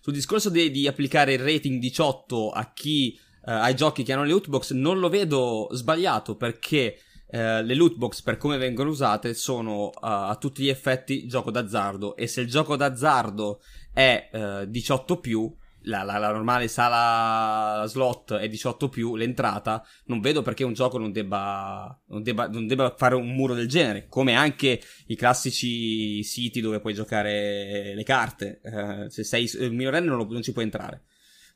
Sul 0.02 0.12
discorso 0.12 0.50
de- 0.50 0.70
di 0.70 0.86
applicare 0.86 1.34
il 1.34 1.38
rating 1.38 1.80
18 1.80 2.50
a 2.50 2.72
chi 2.74 3.18
uh, 3.46 3.50
ai 3.50 3.74
giochi 3.74 4.02
che 4.02 4.12
hanno 4.12 4.24
le 4.24 4.30
lootbox 4.30 4.72
non 4.72 4.98
lo 4.98 5.08
vedo 5.08 5.68
sbagliato 5.72 6.36
perché 6.36 6.98
Uh, 7.34 7.64
le 7.64 7.74
lootbox 7.74 8.22
per 8.22 8.36
come 8.36 8.58
vengono 8.58 8.90
usate 8.90 9.34
sono 9.34 9.86
uh, 9.86 9.90
a 10.00 10.36
tutti 10.38 10.62
gli 10.62 10.68
effetti 10.68 11.26
gioco 11.26 11.50
d'azzardo. 11.50 12.14
E 12.14 12.28
se 12.28 12.42
il 12.42 12.46
gioco 12.46 12.76
d'azzardo 12.76 13.60
è 13.92 14.30
uh, 14.32 14.64
18 14.66 15.18
più 15.18 15.52
la, 15.86 16.04
la, 16.04 16.18
la, 16.18 16.30
normale 16.30 16.68
sala 16.68 17.84
slot 17.86 18.34
è 18.34 18.48
18 18.48 18.88
più 18.88 19.16
l'entrata 19.16 19.84
non 20.06 20.20
vedo 20.20 20.42
perché 20.42 20.64
un 20.64 20.72
gioco 20.72 20.96
non 20.96 21.12
debba, 21.12 22.00
non 22.06 22.22
debba, 22.22 22.48
non 22.48 22.66
debba 22.66 22.94
fare 22.96 23.16
un 23.16 23.34
muro 23.34 23.52
del 23.52 23.68
genere 23.68 24.06
come 24.08 24.34
anche 24.34 24.80
i 25.08 25.16
classici 25.16 26.22
siti 26.22 26.60
dove 26.60 26.78
puoi 26.78 26.94
giocare 26.94 27.94
le 27.94 28.02
carte. 28.04 28.60
Uh, 28.62 29.08
se 29.08 29.24
sei 29.24 29.50
minorenne 29.70 30.06
non, 30.06 30.18
lo, 30.18 30.26
non 30.30 30.42
ci 30.42 30.52
puoi 30.52 30.64
entrare 30.64 31.02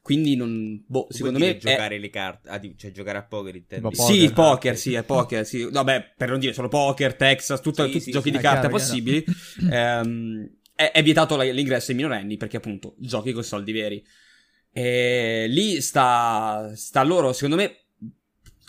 quindi 0.02 0.37
non. 0.37 0.83
Boh, 0.87 1.07
secondo 1.11 1.38
me. 1.38 1.59
Giocare 1.59 1.97
è... 1.97 1.99
le 1.99 2.11
carte. 2.11 2.49
Ah, 2.49 2.61
cioè 2.76 2.93
giocare 2.93 3.19
a 3.19 3.25
poker 3.25 3.57
intendo. 3.57 3.90
Poker, 3.90 4.07
sì, 4.07 4.33
poker, 4.33 4.76
sì, 4.76 4.95
è 4.95 5.02
poker. 5.02 5.45
Sì. 5.45 5.69
Vabbè, 5.71 6.14
per 6.17 6.31
non 6.31 6.38
dire 6.38 6.55
solo 6.55 6.69
poker, 6.69 7.14
Texas, 7.14 7.61
tutto, 7.61 7.85
sì, 7.85 7.90
tutti 7.90 8.02
sì, 8.05 8.09
i 8.09 8.12
giochi 8.12 8.31
sì, 8.31 8.37
di 8.37 8.43
carte 8.43 8.69
possibili. 8.69 9.23
ehm, 9.71 10.50
è, 10.75 10.93
è, 10.93 11.02
vietato 11.02 11.37
l'ingresso 11.37 11.90
ai 11.90 11.97
minorenni 11.97 12.37
perché 12.37 12.57
appunto 12.57 12.95
giochi 12.99 13.33
con 13.33 13.45
soldi 13.45 13.73
veri. 13.73 14.02
E 14.73 15.47
lì 15.49 15.81
sta, 15.81 16.73
sta 16.75 17.02
loro, 17.02 17.33
secondo 17.33 17.57
me. 17.57 17.76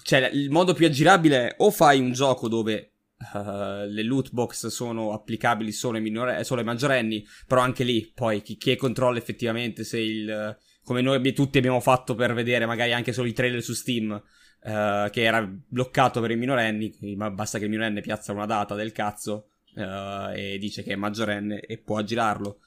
Cioè, 0.01 0.29
il 0.33 0.50
modo 0.50 0.74
più 0.74 0.88
aggirabile 0.88 1.53
o 1.59 1.71
fai 1.71 2.00
un 2.00 2.12
gioco 2.12 2.48
dove 2.48 2.86
Uh, 3.33 3.83
le 3.86 4.03
loot 4.03 4.31
box 4.31 4.67
sono 4.67 5.12
applicabili 5.12 5.74
solo 5.74 5.98
ai, 5.98 6.01
minore- 6.01 6.45
solo 6.45 6.62
ai 6.62 6.65
maggiorenni, 6.65 7.27
però 7.45 7.59
anche 7.59 7.83
lì 7.83 8.09
poi 8.15 8.41
chi, 8.41 8.55
chi 8.55 8.77
controlla 8.77 9.17
effettivamente 9.17 9.83
se 9.83 10.00
il, 10.00 10.57
come 10.89 11.01
noi 11.01 11.34
tutti 11.34 11.60
abbiamo 11.60 11.79
fatto 11.81 12.15
per 12.15 12.34
vedere 12.34 12.65
magari 12.65 12.93
anche 12.93 13.13
solo 13.13 13.27
i 13.27 13.34
trailer 13.34 13.62
su 13.62 13.74
Steam, 13.74 14.10
uh, 14.10 15.08
che 15.12 15.22
era 15.22 15.48
bloccato 15.48 16.19
per 16.19 16.31
i 16.31 16.36
minorenni, 16.36 16.98
ma 17.15 17.29
basta 17.29 17.60
che 17.60 17.65
il 17.65 17.69
minorenne 17.69 18.01
piazza 18.01 18.31
una 18.31 18.48
data 18.48 18.74
del 18.74 18.91
cazzo 18.91 19.51
uh, 19.75 20.31
e 20.34 20.58
dice 20.60 20.81
che 20.81 20.93
è 20.93 20.96
maggiorenne 20.96 21.60
e 21.60 21.77
può 21.77 22.00
aggirarlo. 22.00 22.62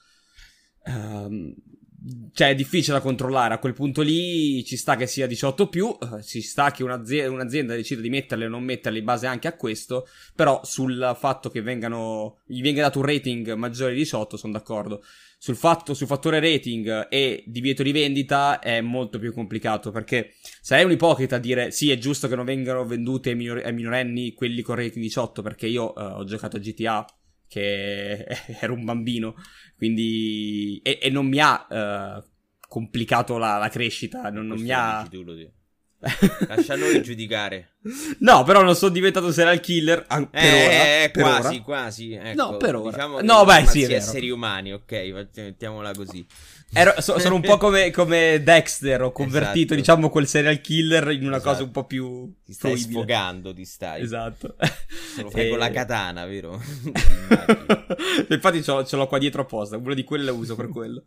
Um, 0.85 1.53
cioè 2.33 2.49
è 2.49 2.55
difficile 2.55 2.97
da 2.97 3.01
controllare. 3.01 3.53
A 3.53 3.59
quel 3.59 3.73
punto 3.73 4.01
lì 4.01 4.63
ci 4.65 4.75
sta 4.75 4.95
che 4.95 5.07
sia 5.07 5.27
18 5.27 5.67
più 5.67 5.95
ci 6.23 6.41
sta 6.41 6.71
che 6.71 6.83
un'azienda, 6.83 7.31
un'azienda 7.31 7.75
decida 7.75 8.01
di 8.01 8.09
metterle 8.09 8.45
o 8.45 8.49
non 8.49 8.63
metterle 8.63 8.99
in 8.99 9.05
base 9.05 9.27
anche 9.27 9.47
a 9.47 9.55
questo 9.55 10.07
però 10.35 10.61
sul 10.63 11.15
fatto 11.17 11.49
che 11.49 11.61
vengano 11.61 12.39
gli 12.45 12.61
venga 12.61 12.81
dato 12.81 12.99
un 12.99 13.05
rating 13.05 13.53
maggiore 13.53 13.93
di 13.93 13.99
18 13.99 14.37
sono 14.37 14.53
d'accordo. 14.53 15.03
Sul, 15.37 15.57
fatto, 15.57 15.93
sul 15.93 16.07
fattore 16.07 16.39
rating 16.39 17.07
e 17.09 17.43
divieto 17.45 17.83
di 17.83 17.91
vendita 17.91 18.59
è 18.59 18.79
molto 18.79 19.19
più 19.19 19.33
complicato 19.33 19.91
perché 19.91 20.35
sarei 20.61 20.85
un 20.85 20.91
ipocrita 20.91 21.35
a 21.35 21.39
dire 21.39 21.69
sì 21.71 21.91
è 21.91 21.97
giusto 21.97 22.29
che 22.29 22.35
non 22.37 22.45
vengano 22.45 22.85
vendute 22.85 23.31
ai, 23.31 23.35
minor- 23.35 23.61
ai 23.61 23.73
minorenni 23.73 24.33
quelli 24.33 24.61
con 24.61 24.75
rating 24.75 25.03
18 25.03 25.41
perché 25.41 25.67
io 25.67 25.91
uh, 25.93 25.99
ho 25.99 26.23
giocato 26.23 26.55
a 26.55 26.59
GTA 26.61 27.05
che 27.47 28.25
ero 28.59 28.73
un 28.73 28.83
bambino 28.83 29.35
quindi 29.77 30.79
e, 30.83 30.99
e 31.01 31.09
non 31.09 31.27
mi 31.27 31.39
ha 31.39 31.67
uh, 31.69 32.23
complicato 32.67 33.37
la, 33.37 33.57
la 33.57 33.69
crescita 33.69 34.29
non, 34.29 34.47
non 34.47 34.59
mi 34.59 34.71
ha 34.71 35.07
tu, 35.09 35.23
lo 35.23 35.33
Lascia 36.47 36.75
noi 36.75 37.01
giudicare. 37.01 37.69
No, 38.19 38.43
però 38.43 38.61
non 38.61 38.75
sono 38.75 38.93
diventato 38.93 39.31
serial 39.31 39.59
killer. 39.59 40.05
An- 40.07 40.29
per 40.29 40.41
eh, 40.41 40.65
ora, 40.65 41.09
per 41.09 41.23
quasi, 41.23 41.55
ora. 41.55 41.63
quasi. 41.63 42.13
Ecco, 42.13 42.51
no, 42.51 42.57
per 42.57 42.75
ora. 42.75 42.89
Diciamo 42.89 43.21
no, 43.21 43.43
beh, 43.43 43.65
sì, 43.65 43.83
esseri 43.83 44.29
umani, 44.29 44.71
ok, 44.71 45.31
mettiamola 45.35 45.93
così. 45.93 46.25
Ero, 46.73 46.99
so, 47.01 47.19
sono 47.19 47.35
un 47.35 47.41
po' 47.41 47.57
come, 47.57 47.91
come, 47.91 48.41
Dexter, 48.41 49.03
ho 49.03 49.11
convertito, 49.11 49.73
esatto. 49.73 49.75
diciamo, 49.75 50.09
quel 50.09 50.27
serial 50.27 50.59
killer 50.59 51.11
in 51.11 51.27
una 51.27 51.37
esatto. 51.37 51.51
cosa 51.51 51.63
un 51.63 51.71
po' 51.71 51.85
più. 51.85 52.33
Ti 52.43 52.53
stai 52.53 52.71
fluibile. 52.71 52.99
sfogando, 52.99 53.53
ti 53.53 53.65
stai. 53.65 54.01
Esatto. 54.01 54.55
Se 55.15 55.21
lo 55.21 55.29
fai 55.29 55.47
e... 55.47 55.49
con 55.49 55.59
la 55.59 55.69
katana, 55.69 56.25
vero? 56.25 56.59
Infatti 58.29 58.63
ce 58.63 58.71
l'ho, 58.71 58.83
ce 58.85 58.95
l'ho, 58.95 59.07
qua 59.07 59.19
dietro 59.19 59.43
apposta, 59.43 59.77
una 59.77 59.93
di 59.93 60.03
quelle 60.03 60.25
la 60.25 60.33
uso 60.33 60.55
per 60.55 60.69
quello. 60.69 61.03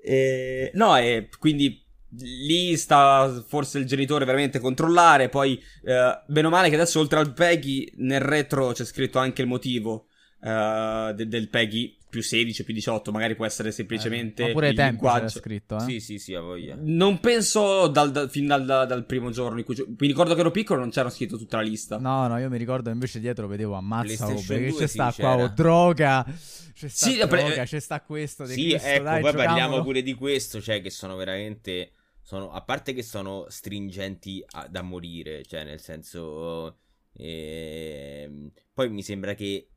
E... 0.00 0.70
No, 0.74 0.96
e 0.96 1.28
quindi 1.38 1.84
lì 2.18 2.76
sta 2.76 3.44
forse 3.46 3.78
il 3.78 3.86
genitore 3.86 4.24
veramente 4.24 4.60
controllare. 4.60 5.28
Poi, 5.28 5.60
eh, 5.84 6.20
bene 6.26 6.46
o 6.46 6.50
male, 6.50 6.68
che 6.68 6.76
adesso 6.76 7.00
oltre 7.00 7.18
al 7.18 7.32
Peggy, 7.32 7.90
nel 7.96 8.20
retro 8.20 8.72
c'è 8.72 8.84
scritto 8.84 9.18
anche 9.18 9.42
il 9.42 9.48
motivo 9.48 10.06
eh, 10.42 11.12
de- 11.14 11.28
del 11.28 11.48
Peggy 11.48 11.96
più 12.10 12.22
16, 12.22 12.64
più 12.64 12.74
18. 12.74 13.10
Magari 13.12 13.34
può 13.34 13.46
essere 13.46 13.72
semplicemente. 13.72 14.50
Eh, 14.50 14.52
pure 14.52 14.68
il 14.68 14.74
tempo 14.74 15.10
c'era 15.10 15.28
scritto, 15.28 15.76
eh? 15.76 15.80
Sì, 15.80 16.00
sì, 16.00 16.18
sì, 16.18 16.34
a 16.34 16.40
voglia. 16.40 16.76
Non 16.78 17.20
penso 17.20 17.86
dal, 17.86 18.10
dal, 18.10 18.28
fin 18.28 18.46
dal, 18.46 18.66
dal, 18.66 19.06
primo 19.06 19.30
giorno 19.30 19.58
in 19.58 19.64
cui. 19.64 19.74
Mi 19.76 20.06
ricordo 20.06 20.34
che 20.34 20.40
ero 20.40 20.50
piccolo, 20.50 20.80
non 20.80 20.90
c'era 20.90 21.08
scritto 21.08 21.38
tutta 21.38 21.56
la 21.56 21.62
lista. 21.62 21.96
No, 21.98 22.26
no, 22.26 22.36
io 22.38 22.50
mi 22.50 22.58
ricordo 22.58 22.90
invece 22.90 23.20
dietro 23.20 23.46
vedevo 23.46 23.74
ammazza, 23.74 24.26
oh, 24.26 24.42
perché 24.46 24.74
c'è 24.74 24.86
sta 24.86 25.14
qua, 25.16 25.36
oh, 25.36 25.48
droga. 25.48 26.26
C'è 26.74 26.88
sta 26.88 27.06
sì, 27.06 27.16
droga, 27.16 27.28
pre- 27.28 27.64
c'è 27.64 27.80
sta 27.80 28.02
questo. 28.02 28.44
Sì, 28.44 28.68
Cristo, 28.68 28.86
ecco, 28.86 29.02
dai, 29.04 29.20
poi 29.20 29.30
giochiamolo. 29.30 29.54
parliamo 29.58 29.82
pure 29.82 30.02
di 30.02 30.14
questo, 30.14 30.60
cioè 30.60 30.82
che 30.82 30.90
sono 30.90 31.16
veramente 31.16 31.92
sono, 32.22 32.52
a 32.52 32.62
parte 32.62 32.92
che 32.92 33.02
sono 33.02 33.46
stringenti 33.48 34.44
a, 34.52 34.68
da 34.68 34.82
morire, 34.82 35.44
cioè 35.44 35.64
nel 35.64 35.80
senso... 35.80 36.78
Eh, 37.12 38.52
poi 38.72 38.88
mi 38.88 39.02
sembra 39.02 39.34
che 39.34 39.68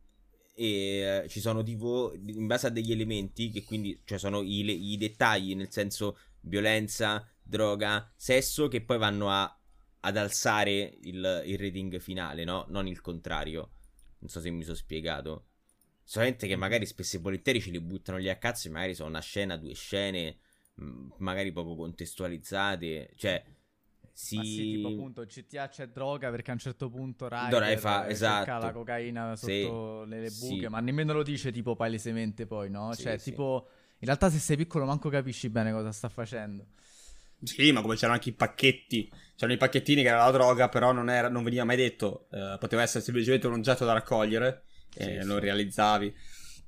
eh, 0.55 1.25
ci 1.27 1.39
sono 1.39 1.63
tipo 1.63 2.13
in 2.13 2.47
base 2.47 2.67
a 2.67 2.69
degli 2.69 2.91
elementi 2.91 3.49
che 3.49 3.63
quindi 3.63 4.01
cioè 4.05 4.17
sono 4.17 4.41
i, 4.41 4.91
i 4.93 4.97
dettagli 4.97 5.55
nel 5.55 5.71
senso 5.71 6.17
violenza, 6.41 7.27
droga, 7.41 8.11
sesso 8.15 8.67
che 8.67 8.81
poi 8.81 8.97
vanno 8.97 9.29
a, 9.29 9.59
ad 10.01 10.17
alzare 10.17 10.97
il, 11.01 11.43
il 11.45 11.57
rating 11.57 11.99
finale, 11.99 12.43
no? 12.43 12.65
Non 12.69 12.87
il 12.87 13.01
contrario. 13.01 13.71
Non 14.19 14.29
so 14.29 14.39
se 14.39 14.49
mi 14.49 14.63
sono 14.63 14.75
spiegato. 14.75 15.47
Solamente 16.03 16.47
che 16.47 16.55
magari 16.55 16.85
spesso 16.85 17.17
e 17.17 17.19
volentieri 17.19 17.61
ce 17.61 17.71
li 17.71 17.79
buttano 17.79 18.17
lì 18.17 18.29
a 18.29 18.37
cazzo 18.37 18.67
e 18.67 18.71
magari 18.71 18.93
sono 18.93 19.09
una 19.09 19.21
scena, 19.21 19.57
due 19.57 19.73
scene, 19.73 20.37
magari 21.17 21.51
poco 21.51 21.75
contestualizzate. 21.75 23.11
Cioè, 23.15 23.43
sì... 24.13 24.35
Ma 24.37 24.43
sì, 24.43 24.71
tipo 24.75 24.87
appunto 24.89 25.25
GTA 25.25 25.67
c'è 25.67 25.87
droga 25.87 26.29
perché 26.29 26.51
a 26.51 26.53
un 26.53 26.59
certo 26.59 26.89
punto 26.89 27.27
Rai 27.27 27.77
fa, 27.77 28.07
esatto. 28.07 28.63
la 28.63 28.71
cocaina 28.71 29.35
sotto 29.35 30.03
sì, 30.03 30.09
le, 30.09 30.19
le, 30.21 30.29
buche, 30.29 30.61
sì. 30.61 30.67
ma 30.67 30.79
nemmeno 30.79 31.13
lo 31.13 31.23
dice 31.23 31.51
tipo 31.51 31.75
palesemente 31.75 32.45
poi, 32.45 32.69
no? 32.69 32.93
Sì, 32.93 33.03
cioè, 33.03 33.19
tipo, 33.19 33.67
in 33.99 34.05
realtà 34.05 34.29
se 34.29 34.37
sei 34.37 34.55
piccolo 34.55 34.85
manco 34.85 35.09
capisci 35.09 35.49
bene 35.49 35.71
cosa 35.71 35.91
sta 35.91 36.09
facendo. 36.09 36.67
Sì, 37.43 37.71
ma 37.71 37.81
come 37.81 37.95
c'erano 37.95 38.13
anche 38.13 38.29
i 38.29 38.33
pacchetti, 38.33 39.11
c'erano 39.35 39.53
i 39.53 39.57
pacchettini 39.57 40.01
che 40.01 40.07
era 40.07 40.23
la 40.23 40.31
droga, 40.31 40.69
però 40.69 40.91
non, 40.93 41.09
era, 41.09 41.27
non 41.27 41.43
veniva 41.43 41.65
mai 41.65 41.75
detto, 41.75 42.27
eh, 42.31 42.55
poteva 42.59 42.83
essere 42.83 43.03
semplicemente 43.03 43.47
un 43.47 43.53
oggetto 43.53 43.83
da 43.83 43.93
raccogliere 43.93 44.63
e 44.95 45.23
non 45.23 45.39
sì. 45.39 45.43
realizzavi. 45.43 46.15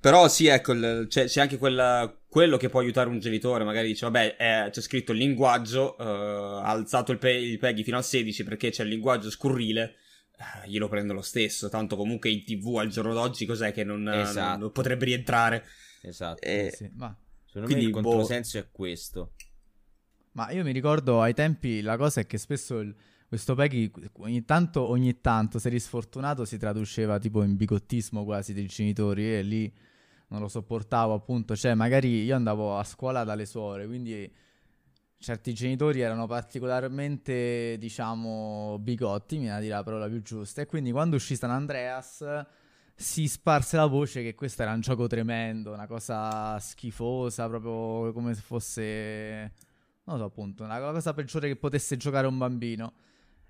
Però 0.05 0.27
sì, 0.27 0.45
ecco, 0.45 0.75
c'è, 1.07 1.25
c'è 1.25 1.41
anche 1.41 1.57
quella, 1.57 2.15
quello 2.29 2.57
che 2.57 2.69
può 2.69 2.79
aiutare 2.79 3.09
un 3.09 3.17
genitore, 3.17 3.63
magari 3.63 3.88
dice, 3.88 4.05
vabbè, 4.05 4.35
è, 4.35 4.69
c'è 4.69 4.79
scritto 4.79 5.13
il 5.13 5.17
linguaggio, 5.17 5.97
eh, 5.97 6.03
ha 6.03 6.69
alzato 6.69 7.12
il, 7.12 7.17
pe- 7.17 7.31
il 7.31 7.57
PEGI 7.57 7.83
fino 7.83 7.97
al 7.97 8.03
16 8.03 8.43
perché 8.43 8.69
c'è 8.69 8.83
il 8.83 8.89
linguaggio 8.89 9.31
scurrile, 9.31 9.95
eh, 10.38 10.69
glielo 10.69 10.88
prendo 10.89 11.13
lo 11.13 11.24
stesso, 11.24 11.69
tanto 11.69 11.95
comunque 11.95 12.29
in 12.29 12.43
tv 12.43 12.75
al 12.77 12.89
giorno 12.89 13.15
d'oggi 13.15 13.47
cos'è 13.47 13.74
che 13.74 13.83
non, 13.83 14.07
esatto. 14.07 14.59
non 14.59 14.71
potrebbe 14.71 15.05
rientrare. 15.05 15.65
Esatto. 16.03 16.39
E, 16.39 16.71
sì, 16.71 16.88
ma... 16.93 17.17
Secondo 17.43 17.75
me 17.75 17.81
il 17.81 17.89
boh 17.89 18.01
controsenso 18.01 18.59
boh... 18.59 18.63
è 18.63 18.69
questo. 18.69 19.33
Ma 20.33 20.51
io 20.51 20.63
mi 20.63 20.71
ricordo 20.71 21.19
ai 21.19 21.33
tempi 21.33 21.81
la 21.81 21.97
cosa 21.97 22.21
è 22.21 22.27
che 22.27 22.38
spesso 22.38 22.77
il, 22.77 22.93
questo 23.27 23.55
Peggy 23.55 23.91
ogni 24.17 24.45
tanto, 24.45 24.88
ogni 24.88 25.19
tanto, 25.19 25.57
se 25.57 25.69
eri 25.69 25.79
sfortunato, 25.79 26.45
si 26.45 26.59
traduceva 26.59 27.17
tipo 27.17 27.41
in 27.41 27.55
bigottismo 27.55 28.24
quasi 28.24 28.53
dei 28.53 28.67
genitori 28.67 29.33
e 29.33 29.41
lì 29.41 29.93
non 30.36 30.44
lo 30.44 30.50
sopportavo 30.50 31.13
appunto. 31.13 31.56
Cioè 31.56 31.74
magari 31.74 32.24
io 32.24 32.36
andavo 32.36 32.77
a 32.77 32.84
scuola 32.84 33.24
dalle 33.24 33.46
suore, 33.46 33.88
quindi 33.88 34.32
certi 35.18 35.54
genitori 35.54 36.01
erano 36.01 36.27
particolarmente, 36.27 37.77
diciamo, 37.80 38.77
bigotti, 38.80 39.36
mi 39.36 39.44
viene 39.44 39.58
a 39.58 39.60
dire 39.60 39.74
la 39.74 39.84
parola 39.84 40.08
più 40.08 40.22
giusta. 40.22 40.62
E 40.62 40.65
quindi 40.65 40.92
quando 40.92 41.15
uscì 41.15 41.36
San 41.36 41.51
Andreas 41.51 42.46
si 42.94 43.27
sparse 43.27 43.77
la 43.77 43.88
voce 43.88 44.22
che 44.22 44.36
questo 44.36 44.62
era 44.62 44.74
un 44.74 44.82
gioco 44.82 45.08
tremendo, 45.08 45.74
una 45.74 45.88
cosa 45.88 46.60
schifosa, 46.60 47.48
proprio 47.48 48.13
come 48.13 48.34
se 48.34 48.42
fosse 48.42 49.54
non 50.06 50.18
lo 50.18 50.22
so 50.22 50.24
appunto, 50.25 50.65
la 50.65 50.80
cosa 50.80 51.13
peggiore 51.13 51.48
che 51.48 51.56
potesse 51.56 51.98
giocare 51.98 52.27
un 52.27 52.38
bambino. 52.38 52.94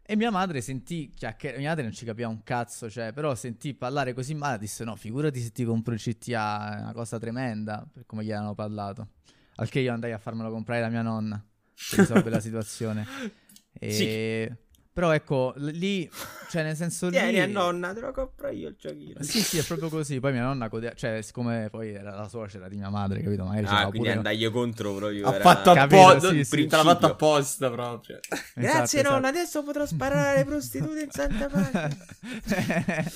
E 0.08 0.16
mia 0.16 0.30
madre 0.30 0.62
sentì 0.62 1.14
chiacchierare, 1.16 1.60
mia 1.60 1.70
madre 1.70 1.84
non 1.84 1.92
ci 1.92 2.06
capiva 2.06 2.28
un 2.28 2.44
cazzo, 2.44 2.92
cioè, 2.92 3.12
però 3.12 3.34
sentì 3.34 3.74
parlare 3.74 4.14
così 4.14 4.36
male, 4.36 4.60
disse 4.60 4.84
no, 4.84 4.96
figurati 4.96 5.40
se 5.40 5.52
ti 5.52 5.64
compro 5.64 5.96
il 5.96 6.00
CTA, 6.00 6.78
è 6.78 6.82
una 6.82 6.94
cosa 6.94 7.18
tremenda, 7.18 7.88
per 7.92 8.06
come 8.06 8.24
gli 8.24 8.32
hanno 8.32 8.54
parlato. 8.54 9.10
Al 9.56 9.68
che 9.68 9.80
io 9.80 9.92
andai 9.92 10.12
a 10.12 10.20
farmelo 10.20 10.52
comprare 10.52 10.82
da 10.82 10.90
mia 10.90 11.02
nonna, 11.02 11.44
per 11.90 12.00
risolvere 12.00 12.30
la 12.30 12.40
situazione. 12.40 13.06
E... 13.78 13.92
Sì. 13.92 14.65
Però 14.96 15.12
ecco, 15.12 15.52
lì, 15.58 16.10
cioè 16.50 16.64
nel 16.64 16.78
senso 16.78 17.10
lì... 17.12 17.20
Vieni 17.20 17.42
a 17.42 17.48
nonna, 17.48 17.94
te 17.94 18.00
lo 18.00 18.14
compro 18.14 18.48
io 18.48 18.70
il 18.70 18.78
giochino. 18.80 19.22
Sì, 19.24 19.42
sì, 19.42 19.58
è 19.58 19.64
proprio 19.64 19.90
così. 19.90 20.22
Poi 20.22 20.32
mia 20.32 20.44
nonna, 20.44 20.70
codea... 20.70 20.94
cioè 20.94 21.22
siccome 21.22 21.68
poi 21.70 21.94
era 21.94 22.16
la 22.16 22.30
suocera 22.30 22.70
di 22.70 22.78
mia 22.78 22.90
madre, 22.90 23.22
capito? 23.22 23.44
Magari 23.44 23.66
ah, 23.66 23.90
quindi 23.90 23.98
pure... 23.98 24.12
andai 24.14 24.38
io 24.38 24.52
contro 24.52 24.96
proprio. 24.96 25.28
Ha 25.28 25.34
era... 25.34 25.44
fatto 25.44 25.72
apposta, 25.72 26.30
sì, 26.30 26.46
sì. 26.46 26.68
te 26.68 26.76
l'ha 26.78 26.84
fatto 26.84 27.08
apposta 27.08 27.70
proprio. 27.70 28.20
Esatto, 28.22 28.52
Grazie 28.56 29.00
esatto. 29.02 29.16
nonna, 29.16 29.28
adesso 29.28 29.64
potrò 29.64 29.86
sparare 29.86 30.36
alle 30.36 30.46
prostitute 30.46 31.02
in 31.02 31.12
Santa 31.12 31.50
Pace. 31.50 33.12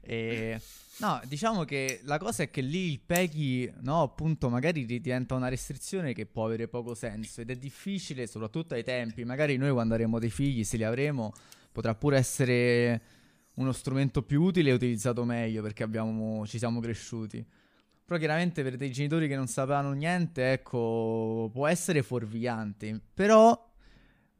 e... 0.00 0.60
No, 1.00 1.18
diciamo 1.24 1.64
che 1.64 2.00
la 2.04 2.18
cosa 2.18 2.42
è 2.42 2.50
che 2.50 2.60
lì 2.60 2.90
il 2.90 3.00
PEGI, 3.00 3.72
no, 3.80 4.02
appunto, 4.02 4.50
magari 4.50 4.84
diventa 4.84 5.34
una 5.34 5.48
restrizione 5.48 6.12
che 6.12 6.26
può 6.26 6.44
avere 6.44 6.68
poco 6.68 6.94
senso 6.94 7.40
ed 7.40 7.48
è 7.48 7.56
difficile, 7.56 8.26
soprattutto 8.26 8.74
ai 8.74 8.84
tempi. 8.84 9.24
Magari 9.24 9.56
noi 9.56 9.72
quando 9.72 9.94
avremo 9.94 10.18
dei 10.18 10.28
figli, 10.28 10.62
se 10.62 10.76
li 10.76 10.84
avremo, 10.84 11.32
potrà 11.72 11.94
pure 11.94 12.18
essere 12.18 13.00
uno 13.54 13.72
strumento 13.72 14.22
più 14.22 14.42
utile 14.42 14.70
e 14.70 14.72
utilizzato 14.74 15.24
meglio 15.24 15.62
perché 15.62 15.82
abbiamo, 15.82 16.46
ci 16.46 16.58
siamo 16.58 16.80
cresciuti. 16.80 17.42
Però 18.04 18.18
chiaramente 18.18 18.62
per 18.62 18.76
dei 18.76 18.92
genitori 18.92 19.26
che 19.26 19.36
non 19.36 19.46
sapevano 19.46 19.92
niente, 19.92 20.52
ecco, 20.52 21.48
può 21.50 21.66
essere 21.66 22.02
fuorviante. 22.02 23.00
Però 23.14 23.69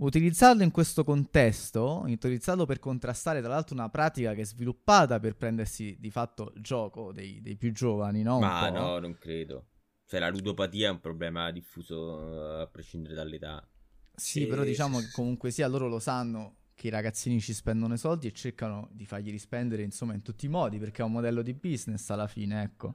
Utilizzarlo 0.01 0.63
in 0.63 0.71
questo 0.71 1.05
contesto, 1.05 2.03
utilizzarlo 2.07 2.65
per 2.65 2.79
contrastare 2.79 3.41
tra 3.41 3.51
l'altro 3.51 3.75
una 3.75 3.91
pratica 3.91 4.33
che 4.35 4.41
è 4.41 4.45
sviluppata 4.45 5.21
per 5.21 5.37
prendersi 5.37 5.97
di 6.01 6.11
fatto 6.11 6.53
il 6.57 6.63
gioco 6.63 7.13
dei, 7.13 7.43
dei 7.43 7.57
più 7.57 7.71
giovani, 7.73 8.23
no? 8.23 8.41
Ma 8.41 8.71
no, 8.71 8.99
non 8.99 9.19
credo. 9.19 9.67
Cioè 10.07 10.21
la 10.21 10.31
ludopatia 10.31 10.89
è 10.89 10.91
un 10.91 11.01
problema 11.01 11.51
diffuso 11.51 12.59
eh, 12.59 12.63
a 12.63 12.67
prescindere 12.67 13.15
dall'età. 13.15 13.67
Sì, 14.15 14.45
e... 14.45 14.47
però 14.47 14.65
diciamo 14.65 15.01
che 15.01 15.11
comunque 15.13 15.51
sia 15.51 15.69
loro 15.69 15.87
lo 15.87 15.99
sanno 15.99 16.57
che 16.75 16.87
i 16.87 16.91
ragazzini 16.91 17.39
ci 17.41 17.53
spendono 17.53 17.93
i 17.93 17.99
soldi 17.99 18.27
e 18.27 18.33
cercano 18.33 18.89
di 18.93 19.05
fargli 19.05 19.31
rispendere 19.31 19.83
insomma 19.83 20.15
in 20.15 20.23
tutti 20.23 20.47
i 20.47 20.49
modi 20.49 20.79
perché 20.79 21.03
è 21.03 21.05
un 21.05 21.13
modello 21.13 21.43
di 21.43 21.53
business 21.53 22.09
alla 22.09 22.27
fine, 22.27 22.63
ecco. 22.63 22.95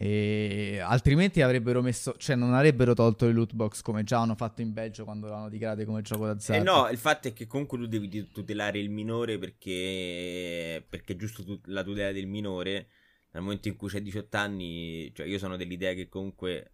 E 0.00 0.78
altrimenti 0.80 1.42
avrebbero 1.42 1.82
messo, 1.82 2.14
cioè 2.18 2.36
non 2.36 2.54
avrebbero 2.54 2.94
tolto 2.94 3.26
le 3.26 3.32
loot 3.32 3.52
box 3.52 3.82
come 3.82 4.04
già 4.04 4.20
hanno 4.20 4.36
fatto 4.36 4.62
in 4.62 4.72
Belgio 4.72 5.02
quando 5.02 5.26
l'hanno 5.26 5.48
dichiarate 5.48 5.84
come 5.84 6.02
gioco 6.02 6.24
d'azzardo. 6.24 6.62
Eh 6.62 6.64
no, 6.64 6.88
il 6.88 6.98
fatto 6.98 7.26
è 7.26 7.32
che 7.32 7.48
comunque 7.48 7.78
tu 7.78 7.86
devi 7.86 8.30
tutelare 8.30 8.78
il 8.78 8.90
minore 8.90 9.38
perché, 9.38 10.86
perché 10.88 11.14
è 11.14 11.16
giusto 11.16 11.42
tu- 11.42 11.60
la 11.64 11.82
tutela 11.82 12.12
del 12.12 12.28
minore. 12.28 12.86
Nel 13.32 13.42
momento 13.42 13.66
in 13.66 13.74
cui 13.74 13.88
c'è 13.88 14.00
18 14.00 14.36
anni, 14.36 15.12
cioè 15.14 15.26
io 15.26 15.36
sono 15.36 15.56
dell'idea 15.56 15.92
che 15.94 16.08
comunque 16.08 16.70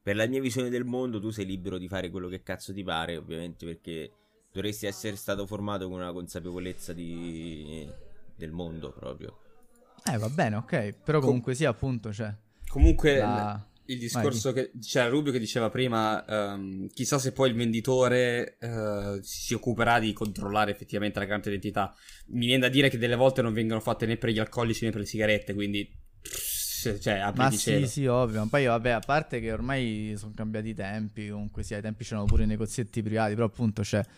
per 0.00 0.14
la 0.14 0.28
mia 0.28 0.40
visione 0.40 0.68
del 0.70 0.84
mondo 0.84 1.20
tu 1.20 1.30
sei 1.30 1.46
libero 1.46 1.78
di 1.78 1.88
fare 1.88 2.10
quello 2.10 2.28
che 2.28 2.44
cazzo 2.44 2.72
ti 2.72 2.84
pare, 2.84 3.16
ovviamente 3.16 3.66
perché 3.66 4.12
dovresti 4.52 4.86
essere 4.86 5.16
stato 5.16 5.46
formato 5.46 5.88
con 5.88 5.98
una 5.98 6.12
consapevolezza 6.12 6.92
di... 6.92 7.90
del 8.36 8.52
mondo 8.52 8.92
proprio. 8.92 9.36
Eh 10.08 10.16
va 10.16 10.28
bene, 10.28 10.54
ok, 10.56 10.92
però 11.02 11.18
comunque 11.18 11.52
Com- 11.52 11.60
sì 11.60 11.64
appunto, 11.64 12.12
cioè 12.12 12.32
Comunque 12.68 13.18
la... 13.18 13.66
il 13.86 13.98
discorso 13.98 14.52
Vai, 14.52 14.64
che 14.64 14.78
c'era 14.80 15.08
Rubio 15.08 15.32
che 15.32 15.38
diceva 15.38 15.70
prima, 15.70 16.24
um, 16.28 16.86
chissà 16.88 17.18
se 17.18 17.32
poi 17.32 17.50
il 17.50 17.56
venditore 17.56 18.58
uh, 18.60 19.18
si 19.22 19.54
occuperà 19.54 19.98
di 19.98 20.12
controllare 20.12 20.70
effettivamente 20.70 21.18
la 21.18 21.26
carta 21.26 21.48
d'identità. 21.48 21.94
Mi 22.28 22.46
viene 22.46 22.62
da 22.62 22.68
dire 22.68 22.88
che 22.88 22.98
delle 22.98 23.16
volte 23.16 23.42
non 23.42 23.52
vengono 23.52 23.80
fatte 23.80 24.06
né 24.06 24.16
per 24.16 24.30
gli 24.30 24.38
alcolici 24.38 24.84
né 24.84 24.90
per 24.90 25.00
le 25.00 25.06
sigarette, 25.06 25.54
quindi 25.54 25.90
cioè, 27.00 27.14
apri 27.14 27.42
Ma 27.42 27.50
sì, 27.50 27.86
sì, 27.86 28.06
ovvio. 28.06 28.46
Poi, 28.48 28.66
vabbè, 28.66 28.90
a 28.90 29.00
parte 29.00 29.40
che 29.40 29.50
ormai 29.50 30.14
sono 30.16 30.32
cambiati 30.34 30.68
i 30.68 30.74
tempi, 30.74 31.28
comunque 31.28 31.62
sì, 31.62 31.74
ai 31.74 31.82
tempi 31.82 32.04
c'erano 32.04 32.26
pure 32.26 32.44
i 32.44 32.46
negozietti 32.46 33.02
privati, 33.02 33.34
però 33.34 33.46
appunto 33.46 33.82
c'è... 33.82 34.02
Cioè, 34.02 34.12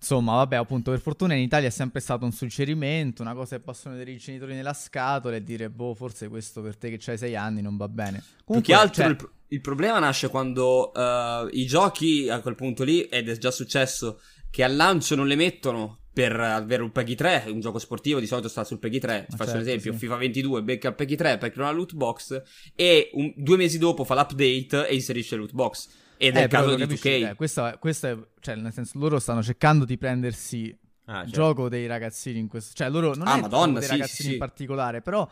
Insomma, 0.00 0.36
vabbè, 0.36 0.56
appunto, 0.56 0.90
per 0.90 1.00
fortuna 1.00 1.34
in 1.34 1.42
Italia 1.42 1.68
è 1.68 1.70
sempre 1.70 2.00
stato 2.00 2.24
un 2.24 2.32
suggerimento, 2.32 3.20
una 3.20 3.34
cosa 3.34 3.56
che 3.56 3.62
possono 3.62 3.94
vedere 3.94 4.12
i 4.16 4.16
genitori 4.16 4.54
nella 4.54 4.72
scatola 4.72 5.36
e 5.36 5.44
dire, 5.44 5.68
boh, 5.68 5.94
forse 5.94 6.28
questo 6.28 6.62
per 6.62 6.78
te 6.78 6.96
che 6.96 7.10
hai 7.10 7.18
sei 7.18 7.36
anni 7.36 7.60
non 7.60 7.76
va 7.76 7.86
bene. 7.86 8.22
Comunque, 8.44 8.54
Più 8.54 8.62
che 8.62 8.74
altro 8.74 9.02
cioè... 9.02 9.12
il, 9.12 9.30
il, 9.48 9.60
problema 9.60 9.98
nasce 9.98 10.28
quando 10.28 10.90
uh, 10.94 11.48
i 11.50 11.66
giochi, 11.66 12.30
a 12.30 12.40
quel 12.40 12.54
punto 12.54 12.82
lì, 12.82 13.02
ed 13.02 13.28
è 13.28 13.36
già 13.36 13.50
successo, 13.50 14.20
che 14.48 14.64
al 14.64 14.74
lancio 14.74 15.14
non 15.16 15.26
le 15.26 15.36
mettono 15.36 15.98
per 16.12 16.38
avere 16.40 16.82
un 16.82 16.92
Peggy 16.92 17.14
3, 17.14 17.44
un 17.48 17.60
gioco 17.60 17.78
sportivo 17.78 18.20
di 18.20 18.26
solito 18.26 18.48
sta 18.48 18.64
sul 18.64 18.78
Peggy 18.78 18.98
3, 18.98 19.26
ti 19.28 19.36
faccio 19.36 19.50
certo, 19.50 19.56
un 19.56 19.68
esempio, 19.68 19.92
sì. 19.92 19.98
FIFA 19.98 20.16
22 20.16 20.62
becca 20.62 20.88
il 20.88 20.94
Peggy 20.94 21.14
3 21.14 21.36
per 21.36 21.50
creare 21.50 21.70
una 21.70 21.78
loot 21.78 21.94
box 21.94 22.42
e 22.74 23.10
un, 23.12 23.32
due 23.36 23.56
mesi 23.58 23.76
dopo 23.76 24.04
fa 24.04 24.14
l'update 24.14 24.88
e 24.88 24.94
inserisce 24.94 25.36
loot 25.36 25.52
box. 25.52 25.88
Ed 26.22 26.36
è 26.36 26.40
eh, 26.40 26.42
il 26.42 26.48
caso 26.50 26.74
di 26.74 26.84
2K. 26.84 27.30
Eh, 27.30 27.34
questo, 27.34 27.66
è, 27.66 27.78
questo 27.78 28.06
è, 28.06 28.16
cioè, 28.40 28.54
nel 28.54 28.74
senso, 28.74 28.98
loro 28.98 29.18
stanno 29.18 29.42
cercando 29.42 29.86
di 29.86 29.96
prendersi 29.96 30.78
ah, 31.06 31.20
certo. 31.20 31.30
gioco 31.30 31.68
dei 31.70 31.86
ragazzini 31.86 32.38
in 32.38 32.46
questo. 32.46 32.74
Cioè, 32.74 32.90
loro 32.90 33.14
non 33.14 33.26
ah, 33.26 33.38
è 33.38 33.40
Madonna, 33.40 33.78
dei 33.78 33.88
sì, 33.88 33.94
ragazzini 33.94 34.28
sì, 34.28 34.32
in 34.34 34.38
particolare, 34.38 35.00
però 35.00 35.26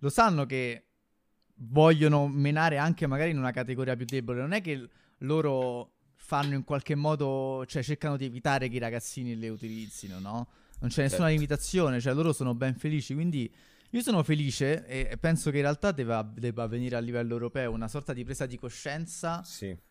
lo 0.00 0.08
sanno 0.08 0.44
che 0.44 0.86
vogliono 1.54 2.26
menare 2.26 2.76
anche 2.76 3.06
magari 3.06 3.30
in 3.30 3.38
una 3.38 3.52
categoria 3.52 3.94
più 3.94 4.04
debole. 4.04 4.40
Non 4.40 4.50
è 4.50 4.60
che 4.60 4.84
loro 5.18 5.92
fanno 6.16 6.54
in 6.54 6.64
qualche 6.64 6.96
modo, 6.96 7.62
cioè 7.68 7.84
cercano 7.84 8.16
di 8.16 8.24
evitare 8.24 8.68
che 8.68 8.74
i 8.74 8.80
ragazzini 8.80 9.38
le 9.38 9.48
utilizzino, 9.48 10.18
no? 10.18 10.48
Non 10.80 10.90
c'è 10.90 11.02
nessuna 11.02 11.28
certo. 11.28 11.34
limitazione, 11.34 12.00
cioè 12.00 12.14
loro 12.14 12.32
sono 12.32 12.52
ben 12.56 12.74
felici, 12.74 13.14
quindi 13.14 13.48
io 13.90 14.00
sono 14.00 14.24
felice 14.24 14.84
e 14.86 15.16
penso 15.18 15.52
che 15.52 15.58
in 15.58 15.62
realtà 15.62 15.92
debba, 15.92 16.28
debba 16.34 16.64
avvenire 16.64 16.96
a 16.96 16.98
livello 16.98 17.34
europeo 17.34 17.70
una 17.70 17.86
sorta 17.86 18.12
di 18.12 18.24
presa 18.24 18.46
di 18.46 18.56
coscienza 18.56 19.40
sì 19.44 19.90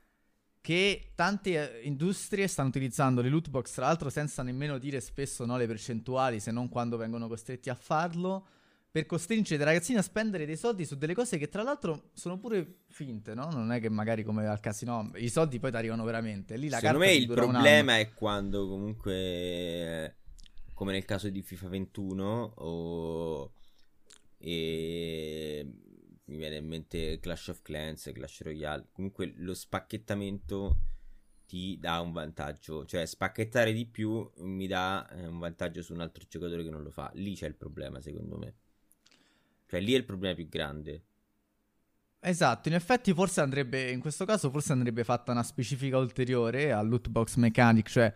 che 0.62 1.12
tante 1.16 1.80
eh, 1.82 1.88
industrie 1.88 2.48
stanno 2.48 2.70
utilizzando 2.70 3.22
le 3.22 3.30
loot 3.30 3.50
box, 3.50 3.74
tra 3.74 3.88
l'altro 3.88 4.10
senza 4.10 4.44
nemmeno 4.44 4.78
dire 4.78 5.02
spesso 5.02 5.46
no, 5.46 5.58
le 5.58 5.68
percentuali, 5.68 6.40
se 6.40 6.52
non 6.52 6.70
quando 6.70 6.98
vengono 6.98 7.28
costretti 7.28 7.70
a 7.70 7.76
farlo, 7.76 8.48
per 8.92 9.06
costringere 9.06 9.62
i 9.62 9.66
ragazzini 9.66 9.98
a 9.98 10.02
spendere 10.02 10.46
dei 10.46 10.58
soldi 10.58 10.86
su 10.86 10.98
delle 10.98 11.14
cose 11.14 11.38
che 11.38 11.48
tra 11.48 11.64
l'altro 11.64 12.10
sono 12.14 12.38
pure 12.38 12.82
finte, 12.90 13.34
no? 13.34 13.50
Non 13.50 13.72
è 13.72 13.80
che 13.80 13.90
magari 13.90 14.24
come 14.24 14.46
al 14.46 14.60
casino 14.60 15.12
i 15.16 15.30
soldi 15.30 15.60
poi 15.60 15.72
ti 15.72 15.78
arrivano 15.78 16.04
veramente. 16.04 16.58
Lì 16.58 16.70
la 16.70 16.78
Secondo 16.78 17.00
me 17.00 17.14
il 17.14 17.28
problema 17.28 17.98
è 17.98 18.14
quando 18.14 18.68
comunque, 18.68 20.18
come 20.74 20.92
nel 20.92 21.06
caso 21.06 21.30
di 21.30 21.42
FIFA 21.42 21.68
21 21.70 22.54
o 22.58 23.52
e 24.38 25.66
mi 26.26 26.38
viene 26.38 26.58
in 26.58 26.68
mente 26.68 27.20
Clash 27.20 27.48
of 27.50 27.62
Clans, 27.62 28.10
Clash 28.14 28.44
Royale. 28.44 28.88
Comunque 28.92 29.34
lo 29.38 29.54
spacchettamento 29.54 30.78
ti 31.46 31.78
dà 31.80 32.00
un 32.00 32.14
vantaggio, 32.14 32.86
cioè 32.86 33.06
spacchettare 33.06 33.74
di 33.74 33.86
più 33.86 34.30
mi 34.38 34.68
dà 34.68 35.08
eh, 35.10 35.28
un 35.28 35.40
vantaggio 35.40 35.82
su 35.82 35.94
un 35.94 36.00
altro 36.00 36.24
giocatore 36.28 36.64
che 36.64 36.70
non 36.70 36.84
lo 36.84 36.92
fa. 36.92 37.12
Lì 37.16 37.36
c'è 37.36 37.48
il 37.48 37.56
problema, 37.56 38.00
secondo 38.00 38.38
me. 38.38 38.56
Cioè 39.68 39.82
lì 39.82 39.94
è 39.94 39.98
il 39.98 40.06
problema 40.06 40.36
più 40.36 40.48
grande. 40.48 41.04
Esatto, 42.24 42.70
in 42.70 42.76
effetti 42.76 43.14
forse 43.14 43.42
andrebbe, 43.42 43.90
in 43.90 44.00
questo 44.00 44.26
caso 44.26 44.52
forse 44.52 44.72
andrebbe 44.74 45.04
fatta 45.04 45.32
una 45.32 45.44
specifica 45.44 45.98
ulteriore 45.98 46.72
al 46.72 46.88
loot 46.88 47.10
box 47.10 47.36
mechanic, 47.36 47.90
cioè 47.90 48.14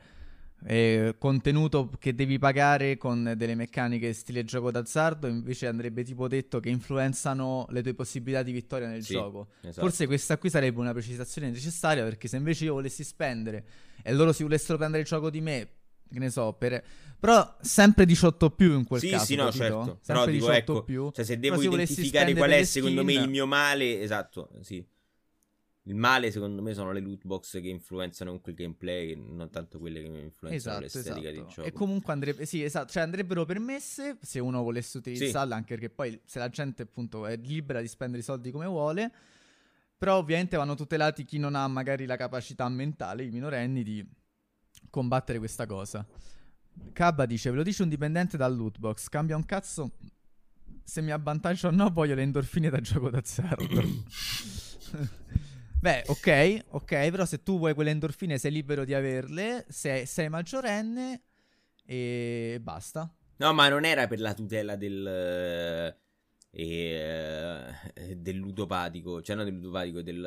eh, 0.67 1.15
contenuto 1.17 1.91
che 1.99 2.15
devi 2.15 2.39
pagare 2.39 2.97
con 2.97 3.33
delle 3.35 3.55
meccaniche 3.55 4.13
stile 4.13 4.43
gioco 4.43 4.71
d'azzardo, 4.71 5.27
invece 5.27 5.67
andrebbe 5.67 6.03
tipo 6.03 6.27
detto 6.27 6.59
che 6.59 6.69
influenzano 6.69 7.67
le 7.69 7.81
tue 7.83 7.93
possibilità 7.93 8.41
di 8.41 8.51
vittoria 8.51 8.87
nel 8.87 9.03
Sì, 9.03 9.13
gioco. 9.13 9.49
esatto. 9.61 9.81
Forse 9.81 10.05
questa 10.07 10.37
qui 10.37 10.49
sarebbe 10.49 10.79
una 10.79 10.91
precisazione 10.93 11.49
necessaria 11.49 12.03
perché 12.03 12.27
se 12.27 12.37
invece 12.37 12.65
io 12.65 12.73
volessi 12.73 13.03
spendere 13.03 13.65
e 14.01 14.13
loro 14.13 14.31
si 14.33 14.43
volessero 14.43 14.77
prendere 14.77 15.01
il 15.03 15.07
gioco 15.07 15.29
di 15.29 15.41
me, 15.41 15.69
che 16.11 16.19
ne 16.19 16.29
so, 16.29 16.53
per... 16.53 16.83
però 17.19 17.57
sempre 17.61 18.05
18 18.05 18.49
più 18.51 18.73
in 18.77 18.85
quel 18.85 19.01
sì, 19.01 19.09
caso. 19.09 19.25
sì, 19.25 19.35
no, 19.35 19.45
capito? 19.45 19.59
certo. 19.63 19.99
Sempre 20.01 20.13
Però 20.23 20.25
dico, 20.25 20.45
18 20.45 20.57
ecco, 20.57 20.83
più. 20.83 21.11
cioè 21.11 21.25
se 21.25 21.39
devo 21.39 21.61
identificare 21.61 22.33
qual 22.33 22.49
è 22.51 22.63
secondo 22.63 23.03
me 23.03 23.13
il 23.13 23.29
mio 23.29 23.45
male, 23.45 24.01
esatto, 24.01 24.49
sì. 24.61 24.83
Il 25.87 25.95
male 25.95 26.31
secondo 26.31 26.63
me 26.63 26.73
sono 26.73 26.91
le 26.91 26.99
loot 26.99 27.25
box 27.25 27.61
che 27.61 27.67
influenzano 27.67 28.31
comunque 28.31 28.53
il 28.53 28.57
gameplay, 28.57 29.15
non 29.15 29.51
tanto 29.51 29.77
quelle 29.77 30.01
che 30.01 30.07
influenzano 30.07 30.55
Esatto, 30.55 30.79
l'estetica 30.79 31.19
esatto. 31.19 31.35
del 31.35 31.45
gioco. 31.45 31.67
E 31.67 31.71
comunque 31.73 32.11
andrebbe, 32.11 32.45
sì, 32.47 32.63
esatto, 32.63 32.91
cioè 32.91 33.03
andrebbero 33.03 33.45
permesse 33.45 34.17
se 34.19 34.39
uno 34.39 34.63
volesse 34.63 34.97
utilizzarle, 34.97 35.53
anche 35.53 35.75
perché 35.75 35.91
poi 35.91 36.19
se 36.25 36.39
la 36.39 36.49
gente 36.49 36.81
appunto 36.81 37.27
è 37.27 37.37
libera 37.37 37.81
di 37.81 37.87
spendere 37.87 38.21
i 38.21 38.23
soldi 38.23 38.49
come 38.49 38.65
vuole, 38.65 39.11
però 39.95 40.17
ovviamente 40.17 40.57
vanno 40.57 40.73
tutelati 40.73 41.23
chi 41.23 41.37
non 41.37 41.53
ha 41.53 41.67
magari 41.67 42.07
la 42.07 42.17
capacità 42.17 42.67
mentale, 42.67 43.23
i 43.23 43.29
minorenni, 43.29 43.83
di 43.83 44.03
combattere 44.89 45.37
questa 45.37 45.67
cosa. 45.67 46.03
Cabba 46.93 47.27
dice, 47.27 47.51
ve 47.51 47.57
lo 47.57 47.63
dice 47.63 47.83
un 47.83 47.89
dipendente 47.89 48.37
dal 48.37 48.55
loot 48.55 48.79
box, 48.79 49.07
cambia 49.07 49.35
un 49.35 49.45
cazzo 49.45 49.91
se 50.83 51.01
mi 51.01 51.11
avvantaggio 51.11 51.67
o 51.67 51.71
no, 51.71 51.91
voglio 51.91 52.15
le 52.15 52.23
endorfine 52.23 52.71
da 52.71 52.79
gioco 52.79 53.11
d'azzardo. 53.11 53.83
Beh, 55.79 56.03
ok, 56.07 56.63
ok, 56.69 56.87
però 57.11 57.25
se 57.25 57.43
tu 57.43 57.57
vuoi 57.59 57.73
quelle 57.75 57.91
endorfine 57.91 58.37
sei 58.39 58.51
libero 58.51 58.85
di 58.85 58.93
averle, 58.95 59.65
sei, 59.69 60.05
sei 60.07 60.29
maggiorenne 60.29 61.21
e 61.85 62.59
basta. 62.61 63.13
No, 63.37 63.53
ma 63.53 63.67
non 63.67 63.83
era 63.85 64.07
per 64.07 64.19
la 64.21 64.33
tutela 64.33 64.75
del 64.77 65.05
eh, 65.07 65.97
eh, 66.51 68.15
del 68.17 68.35
ludopatico, 68.37 69.21
cioè 69.21 69.35
non 69.35 69.43
del 69.45 69.55
ludopatico, 69.55 70.01
del 70.01 70.25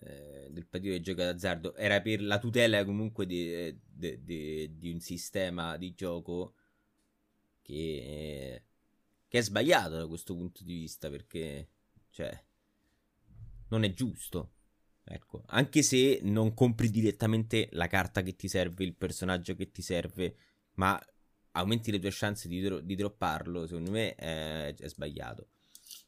eh, 0.00 0.48
del 0.50 0.66
partito 0.66 0.92
di 0.92 1.00
gioco 1.00 1.22
d'azzardo, 1.22 1.74
era 1.76 2.00
per 2.02 2.22
la 2.22 2.38
tutela 2.38 2.84
comunque 2.84 3.26
di, 3.26 3.76
di- 3.84 4.22
di- 4.22 4.76
di 4.78 4.90
un 4.90 5.00
sistema 5.00 5.76
di 5.76 5.94
gioco 5.94 6.54
che, 7.62 8.62
che 9.28 9.38
è 9.38 9.42
sbagliato 9.42 9.96
da 9.96 10.06
questo 10.06 10.34
punto 10.34 10.64
di 10.64 10.74
vista, 10.74 11.10
perché 11.10 11.68
cioè 12.10 12.42
non 13.68 13.84
è 13.84 13.92
giusto. 13.92 14.52
Ecco, 15.10 15.42
anche 15.46 15.82
se 15.82 16.20
non 16.22 16.52
compri 16.52 16.90
direttamente 16.90 17.68
la 17.72 17.86
carta 17.86 18.22
che 18.22 18.36
ti 18.36 18.46
serve, 18.46 18.84
il 18.84 18.94
personaggio 18.94 19.54
che 19.54 19.70
ti 19.70 19.80
serve, 19.80 20.34
ma 20.74 21.00
aumenti 21.52 21.90
le 21.90 21.98
tue 21.98 22.10
chance 22.12 22.46
di, 22.46 22.60
dro- 22.60 22.80
di 22.80 22.94
dropparlo, 22.94 23.66
secondo 23.66 23.90
me 23.90 24.14
è, 24.14 24.74
è 24.74 24.88
sbagliato. 24.88 25.48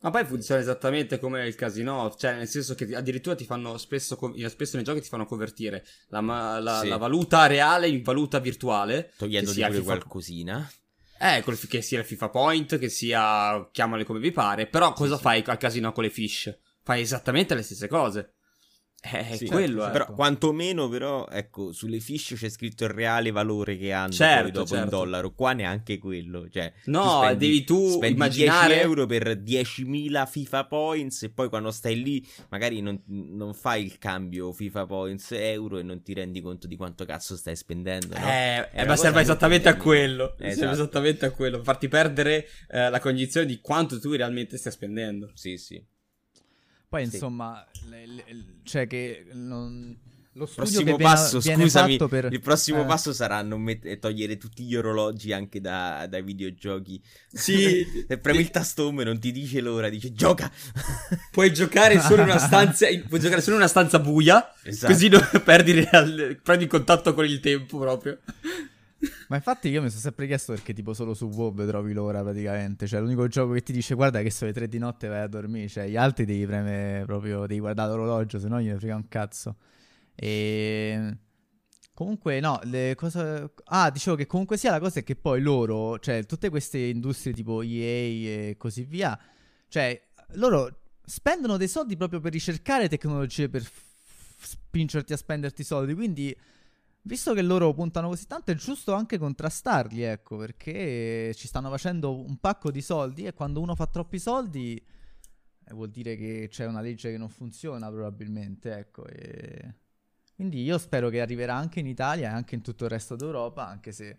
Ma 0.02 0.10
poi 0.10 0.24
funziona 0.24 0.60
esattamente 0.60 1.18
come 1.18 1.46
il 1.46 1.54
casino, 1.54 2.14
cioè 2.18 2.34
nel 2.36 2.48
senso 2.48 2.74
che 2.74 2.94
addirittura 2.94 3.34
ti 3.34 3.44
fanno 3.44 3.76
spesso, 3.78 4.16
co- 4.16 4.34
spesso 4.48 4.76
nei 4.76 4.84
giochi 4.84 5.00
ti 5.00 5.08
fanno 5.08 5.26
convertire 5.26 5.84
la, 6.08 6.20
ma- 6.20 6.58
la- 6.58 6.80
Sì. 6.80 6.88
la 6.88 6.96
valuta 6.96 7.46
reale 7.46 7.88
in 7.88 8.02
valuta 8.02 8.38
virtuale. 8.38 9.12
Togliendoti 9.16 9.56
che 9.56 9.60
sia 9.62 9.66
pure 9.68 9.78
FIFA 9.80 9.92
qualcosina. 9.96 10.72
Eh, 11.18 11.44
che 11.68 11.82
sia 11.82 11.98
il 11.98 12.06
FIFA 12.06 12.28
Point, 12.30 12.78
che 12.78 12.88
sia 12.88 13.68
chiamale 13.72 14.04
come 14.04 14.20
vi 14.20 14.30
pare, 14.30 14.66
però 14.66 14.92
cosa 14.94 15.16
sì. 15.16 15.22
fai 15.22 15.42
al 15.46 15.58
casino 15.58 15.92
con 15.92 16.02
le 16.04 16.10
fish? 16.10 16.58
Fai 16.82 17.00
esattamente 17.02 17.54
le 17.54 17.62
stesse 17.62 17.88
cose. 17.88 18.34
È 19.02 19.34
Sì, 19.34 19.46
quello, 19.46 19.80
certo, 19.80 19.88
eh. 19.88 19.92
Però 19.92 20.12
quantomeno 20.12 20.86
però, 20.90 21.26
ecco, 21.30 21.72
sulle 21.72 22.00
fish 22.00 22.34
c'è 22.36 22.50
scritto 22.50 22.84
il 22.84 22.90
reale 22.90 23.30
valore 23.30 23.78
che 23.78 23.92
hanno 23.94 24.12
Certo, 24.12 24.42
poi 24.42 24.52
dopo 24.52 24.74
in 24.74 24.80
certo. 24.82 24.96
dollaro. 24.96 25.32
Qua 25.32 25.54
neanche 25.54 25.96
quello. 25.96 26.46
Cioè, 26.50 26.70
No, 26.84 27.00
tu 27.00 27.08
spendi- 27.24 27.46
devi 27.46 27.64
tu 27.64 27.88
spendi 27.92 28.08
immaginare- 28.16 28.68
10 28.74 28.82
euro 28.86 29.06
per 29.06 29.36
10.000 29.40 30.26
FIFA 30.26 30.66
points 30.66 31.22
e 31.22 31.30
poi 31.30 31.48
quando 31.48 31.70
stai 31.70 32.02
lì 32.02 32.22
magari 32.50 32.82
non, 32.82 33.02
non 33.06 33.54
fai 33.54 33.86
il 33.86 33.96
cambio 33.96 34.52
FIFA 34.52 34.84
points 34.84 35.32
euro 35.32 35.78
e 35.78 35.82
non 35.82 36.02
ti 36.02 36.12
rendi 36.12 36.42
conto 36.42 36.66
di 36.66 36.76
quanto 36.76 37.06
cazzo 37.06 37.36
stai 37.38 37.56
spendendo. 37.56 38.18
no? 38.18 38.26
Eh, 38.28 38.68
eh, 38.70 38.84
ma 38.84 38.96
serve 38.96 39.22
esattamente 39.22 39.70
a 39.70 39.76
quello. 39.78 40.36
Esatto. 40.36 40.54
Serve 40.58 40.72
esattamente 40.74 41.24
a 41.24 41.30
quello. 41.30 41.62
Farti 41.62 41.88
perdere 41.88 42.46
eh, 42.68 42.90
la 42.90 43.00
cognizione 43.00 43.46
di 43.46 43.60
quanto 43.60 43.98
tu 43.98 44.12
realmente 44.12 44.58
stai 44.58 44.72
spendendo. 44.72 45.30
Sì, 45.32 45.56
sì. 45.56 45.82
Poi 46.90 47.06
Sì. 47.06 47.14
insomma, 47.14 47.64
le- 47.88 48.04
le- 48.06 48.24
cioè 48.64 48.88
che 48.88 49.24
non... 49.34 49.96
lo 50.32 50.44
prossimo 50.52 50.78
che 50.80 50.84
viene- 50.86 51.02
passo, 51.04 51.38
viene 51.38 51.62
scusami, 51.62 51.92
fatto 51.92 52.08
per... 52.08 52.32
il 52.32 52.40
prossimo 52.40 52.82
eh. 52.82 52.84
passo 52.86 53.12
sarà 53.12 53.42
non 53.42 53.62
met- 53.62 53.84
eh, 53.86 54.00
togliere 54.00 54.36
tutti 54.38 54.64
gli 54.64 54.74
orologi 54.74 55.32
anche 55.32 55.60
da- 55.60 56.06
dai 56.10 56.22
videogiochi. 56.24 57.00
Sì. 57.32 57.86
Se 58.08 58.18
premi 58.18 58.40
il 58.40 58.50
tasto 58.50 58.86
home 58.88 59.04
non 59.04 59.20
ti 59.20 59.30
dice 59.30 59.60
l'ora, 59.60 59.88
dice 59.88 60.12
gioca. 60.12 60.50
Puoi 61.30 61.52
giocare 61.52 62.00
solo 62.00 62.22
in 62.22 62.28
una 62.28 62.38
stanza, 62.38 62.88
in- 62.88 63.06
puoi 63.06 63.20
giocare 63.20 63.40
solo 63.40 63.54
in 63.54 63.60
una 63.62 63.70
stanza 63.70 64.00
buia, 64.00 64.52
Esatto. 64.64 64.92
così 64.92 65.06
non 65.08 65.28
perdi, 65.44 65.72
real- 65.72 66.40
prendi 66.42 66.66
contatto 66.66 67.14
con 67.14 67.24
il 67.24 67.38
tempo 67.38 67.78
proprio. 67.78 68.18
Ma 69.30 69.36
infatti 69.36 69.68
io 69.68 69.80
mi 69.80 69.88
sono 69.90 70.00
sempre 70.00 70.26
chiesto 70.26 70.52
perché 70.52 70.72
tipo 70.72 70.92
solo 70.92 71.14
su 71.14 71.26
WoW 71.26 71.64
trovi 71.64 71.92
l'ora 71.92 72.20
praticamente, 72.20 72.88
cioè 72.88 72.98
l'unico 72.98 73.28
gioco 73.28 73.52
che 73.52 73.62
ti 73.62 73.72
dice 73.72 73.94
guarda 73.94 74.22
che 74.22 74.30
sono 74.30 74.50
le 74.50 74.56
3 74.56 74.68
di 74.68 74.78
notte 74.78 75.06
vai 75.06 75.20
a 75.20 75.28
dormire, 75.28 75.68
cioè 75.68 75.86
gli 75.88 75.94
altri 75.96 76.24
devi 76.24 76.44
premere 76.46 77.04
proprio, 77.04 77.46
devi 77.46 77.60
guardare 77.60 77.90
l'orologio, 77.90 78.40
se 78.40 78.48
no 78.48 78.60
gliene 78.60 78.76
frega 78.76 78.96
un 78.96 79.06
cazzo. 79.06 79.54
E... 80.16 81.16
Comunque 81.94 82.40
no, 82.40 82.58
le 82.64 82.96
cose... 82.96 83.52
Ah, 83.66 83.88
dicevo 83.90 84.16
che 84.16 84.26
comunque 84.26 84.56
sia 84.56 84.72
la 84.72 84.80
cosa 84.80 84.98
è 84.98 85.04
che 85.04 85.14
poi 85.14 85.40
loro, 85.40 86.00
cioè 86.00 86.26
tutte 86.26 86.48
queste 86.48 86.78
industrie 86.78 87.32
tipo 87.32 87.62
EA 87.62 88.48
e 88.48 88.56
così 88.58 88.82
via, 88.82 89.16
cioè 89.68 90.08
loro 90.32 90.80
spendono 91.04 91.56
dei 91.56 91.68
soldi 91.68 91.96
proprio 91.96 92.18
per 92.18 92.32
ricercare 92.32 92.88
tecnologie 92.88 93.48
per 93.48 93.62
f- 93.62 93.84
spingerti 94.40 95.12
a 95.12 95.16
spenderti 95.16 95.62
soldi, 95.62 95.94
quindi... 95.94 96.36
Visto 97.02 97.32
che 97.32 97.40
loro 97.42 97.72
puntano 97.72 98.08
così 98.08 98.26
tanto, 98.26 98.50
è 98.50 98.54
giusto 98.54 98.92
anche 98.92 99.16
contrastarli, 99.16 100.02
ecco, 100.02 100.36
perché 100.36 101.32
ci 101.34 101.46
stanno 101.46 101.70
facendo 101.70 102.14
un 102.14 102.36
pacco 102.36 102.70
di 102.70 102.82
soldi 102.82 103.24
e 103.24 103.32
quando 103.32 103.60
uno 103.60 103.74
fa 103.74 103.86
troppi 103.86 104.18
soldi 104.18 104.76
eh, 105.64 105.72
vuol 105.74 105.88
dire 105.88 106.16
che 106.16 106.48
c'è 106.50 106.66
una 106.66 106.82
legge 106.82 107.10
che 107.10 107.16
non 107.16 107.30
funziona 107.30 107.90
probabilmente, 107.90 108.76
ecco. 108.76 109.06
E... 109.06 109.74
Quindi 110.34 110.62
io 110.62 110.76
spero 110.76 111.08
che 111.08 111.20
arriverà 111.22 111.54
anche 111.54 111.80
in 111.80 111.86
Italia 111.86 112.30
e 112.30 112.32
anche 112.32 112.54
in 112.54 112.60
tutto 112.60 112.84
il 112.84 112.90
resto 112.90 113.16
d'Europa, 113.16 113.66
anche 113.66 113.92
se 113.92 114.16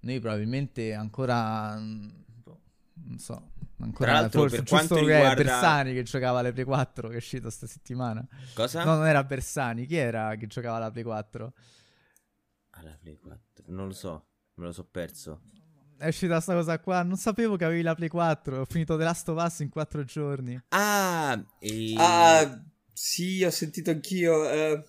noi 0.00 0.20
probabilmente 0.20 0.92
ancora... 0.92 1.74
mm, 1.78 2.08
boh, 2.42 2.60
Non 3.06 3.18
so, 3.18 3.52
ancora 3.78 4.10
Tra 4.10 4.20
l'altro, 4.20 4.40
forse 4.40 4.56
per 4.56 4.64
giusto 4.64 4.94
quanto 4.94 5.06
riguarda- 5.06 5.42
Bersani 5.42 5.94
che 5.94 6.02
giocava 6.02 6.38
alle 6.40 6.52
Play 6.52 6.64
4 6.64 7.08
che 7.08 7.14
è 7.14 7.18
uscito 7.18 7.48
sta 7.50 7.66
settimana. 7.66 8.26
Cosa? 8.54 8.84
No, 8.84 8.96
non 8.96 9.06
era 9.06 9.24
Bersani, 9.24 9.86
chi 9.86 9.96
era 9.96 10.34
che 10.36 10.46
giocava 10.46 10.76
alla 10.76 10.90
Play 10.90 11.04
4? 11.04 11.52
Alla 12.80 12.96
Play 13.00 13.16
4, 13.18 13.64
non 13.68 13.86
lo 13.86 13.92
so, 13.92 14.26
me 14.54 14.64
lo 14.66 14.72
so 14.72 14.84
perso. 14.84 15.40
È 15.98 16.06
uscita 16.08 16.40
sta 16.40 16.54
cosa 16.54 16.78
qua. 16.80 17.02
Non 17.02 17.16
sapevo 17.16 17.56
che 17.56 17.64
avevi 17.66 17.82
la 17.82 17.94
Play 17.94 18.08
4. 18.08 18.60
Ho 18.60 18.64
finito 18.64 18.96
The 18.96 19.04
Last 19.04 19.28
of 19.28 19.42
Us 19.44 19.58
in 19.60 19.68
4 19.68 20.02
giorni. 20.04 20.58
Ah, 20.68 21.38
e... 21.58 21.94
Ah, 21.98 22.64
sì, 22.92 23.44
ho 23.44 23.50
sentito 23.50 23.90
anch'io. 23.90 24.48
eh. 24.48 24.84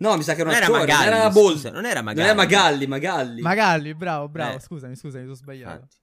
No, 0.00 0.16
mi 0.16 0.22
sa 0.22 0.34
che 0.34 0.40
era 0.40 0.50
un 0.50 0.56
non 0.56 0.64
era 0.64 0.72
attore, 0.76 0.86
Magalli, 0.92 1.10
non 1.10 1.18
era 1.20 1.30
Bolt. 1.30 1.54
scusa, 1.54 1.70
non 1.70 1.84
era 1.84 1.94
Non 1.94 2.04
Magalli. 2.04 2.26
era 2.28 2.34
Magalli, 2.36 2.86
Magalli. 2.86 3.40
Magalli, 3.40 3.94
bravo, 3.94 4.28
bravo. 4.28 4.56
Eh. 4.56 4.60
Scusami, 4.60 4.96
scusami, 4.96 5.24
mi 5.26 5.34
sono 5.34 5.34
sbagliato. 5.40 5.88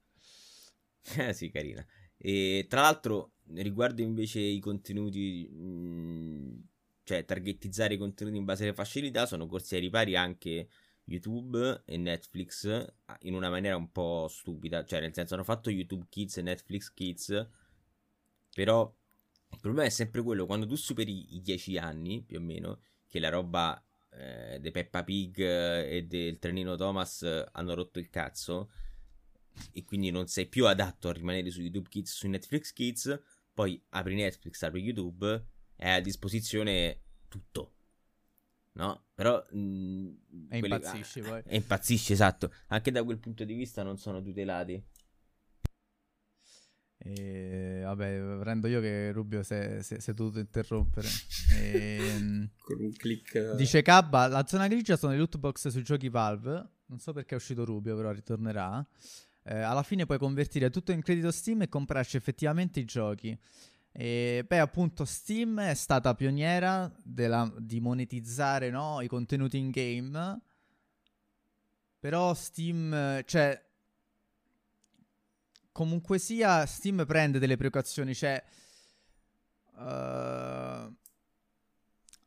Eh 1.17 1.33
sì, 1.33 1.51
carina. 1.51 1.85
E 2.17 2.65
tra 2.69 2.81
l'altro, 2.81 3.33
riguardo 3.53 4.01
invece 4.01 4.39
i 4.39 4.59
contenuti, 4.59 5.47
mh, 5.47 6.63
cioè 7.05 7.23
targetizzare 7.23 7.93
i 7.93 7.97
contenuti 7.97 8.35
in 8.35 8.45
base 8.45 8.63
alle 8.63 8.73
facilità, 8.73 9.27
sono 9.27 9.45
corsi 9.45 9.75
ai 9.75 9.81
ripari 9.81 10.15
anche 10.15 10.67
YouTube 11.05 11.83
e 11.85 11.97
Netflix 11.97 12.65
in 13.21 13.35
una 13.35 13.49
maniera 13.49 13.77
un 13.77 13.91
po' 13.91 14.27
stupida. 14.27 14.83
Cioè, 14.83 14.99
nel 15.01 15.13
senso, 15.13 15.35
hanno 15.35 15.43
fatto 15.43 15.69
YouTube 15.69 16.07
Kids 16.09 16.37
e 16.37 16.41
Netflix 16.41 16.91
Kids, 16.93 17.47
però 18.51 18.91
il 19.51 19.59
problema 19.61 19.87
è 19.87 19.91
sempre 19.91 20.23
quello, 20.23 20.47
quando 20.47 20.65
tu 20.65 20.75
superi 20.75 21.35
i 21.35 21.41
10 21.41 21.77
anni, 21.77 22.23
più 22.23 22.39
o 22.39 22.41
meno, 22.41 22.81
che 23.07 23.19
la 23.19 23.29
roba 23.29 23.81
eh, 24.09 24.59
dei 24.59 24.71
Peppa 24.71 25.03
Pig 25.03 25.39
eh, 25.39 25.97
e 25.97 26.03
del 26.05 26.39
trenino 26.39 26.75
Thomas 26.75 27.21
eh, 27.21 27.45
hanno 27.51 27.75
rotto 27.75 27.99
il 27.99 28.09
cazzo, 28.09 28.71
e 29.71 29.83
quindi 29.85 30.09
non 30.09 30.25
sei 30.25 30.47
più 30.47 30.65
adatto 30.65 31.09
a 31.09 31.13
rimanere 31.13 31.51
su 31.51 31.61
YouTube 31.61 31.87
Kids, 31.87 32.13
su 32.13 32.27
Netflix 32.27 32.73
Kids, 32.73 33.21
poi 33.53 33.79
apri 33.89 34.15
Netflix, 34.15 34.63
apri 34.63 34.81
YouTube 34.81 35.53
hai 35.77 35.97
a 35.97 36.01
disposizione 36.01 37.01
tutto. 37.27 37.73
No? 38.73 39.05
Però... 39.13 39.43
Mh, 39.51 40.09
e 40.49 40.57
impazzisci 40.57 41.21
poi. 41.21 41.41
E 41.45 41.55
impazzisci, 41.55 42.13
esatto. 42.13 42.51
Anche 42.67 42.91
da 42.91 43.03
quel 43.03 43.19
punto 43.19 43.43
di 43.43 43.53
vista 43.53 43.83
non 43.83 43.97
sono 43.97 44.21
tutelati. 44.21 44.83
E, 46.97 47.81
vabbè, 47.83 48.37
prendo 48.39 48.67
io 48.67 48.81
che 48.81 49.11
Rubio 49.11 49.43
si 49.43 49.53
è 49.53 50.13
dovuto 50.13 50.39
interrompere. 50.39 51.07
E, 51.53 51.97
ehm, 51.99 52.49
Con 52.57 52.81
un 52.81 52.91
click. 52.93 53.55
Dice 53.55 53.81
Cabba: 53.83 54.27
La 54.27 54.45
zona 54.47 54.67
grigia 54.67 54.97
sono 54.97 55.11
le 55.11 55.19
loot 55.19 55.37
box 55.37 55.67
sui 55.67 55.83
giochi 55.83 56.09
Valve. 56.09 56.69
Non 56.87 56.99
so 56.99 57.13
perché 57.13 57.35
è 57.35 57.37
uscito 57.37 57.63
Rubio, 57.63 57.95
però 57.95 58.11
ritornerà. 58.11 58.85
Eh, 59.43 59.55
alla 59.55 59.83
fine 59.83 60.07
puoi 60.07 60.17
convertire 60.17 60.71
tutto 60.71 60.91
in 60.91 61.03
credito 61.03 61.29
Steam 61.29 61.61
e 61.61 61.69
comprarci 61.69 62.17
effettivamente 62.17 62.79
i 62.79 62.85
giochi. 62.85 63.37
E 63.97 64.43
beh, 64.45 64.59
appunto, 64.59 65.05
Steam 65.05 65.57
è 65.61 65.73
stata 65.73 66.13
pioniera 66.15 66.93
della, 67.01 67.49
di 67.57 67.79
monetizzare 67.79 68.69
no, 68.69 68.99
i 68.99 69.07
contenuti 69.07 69.57
in 69.57 69.69
game. 69.69 70.41
Però 71.97 72.33
Steam, 72.33 73.23
cioè, 73.23 73.65
comunque 75.71 76.19
sia, 76.19 76.65
Steam 76.65 77.05
prende 77.05 77.39
delle 77.39 77.55
precauzioni, 77.55 78.13
cioè... 78.13 78.43
Uh, 79.75 80.93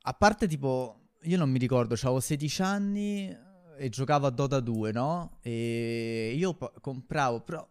a 0.02 0.14
parte 0.16 0.48
tipo, 0.48 1.10
io 1.22 1.36
non 1.36 1.50
mi 1.50 1.58
ricordo, 1.58 1.94
avevo 1.94 2.20
16 2.20 2.62
anni 2.62 3.36
e 3.76 3.88
giocavo 3.90 4.26
a 4.26 4.30
Dota 4.30 4.60
2, 4.60 4.92
no? 4.92 5.36
E 5.42 6.32
io 6.34 6.56
compravo, 6.80 7.42
però... 7.42 7.68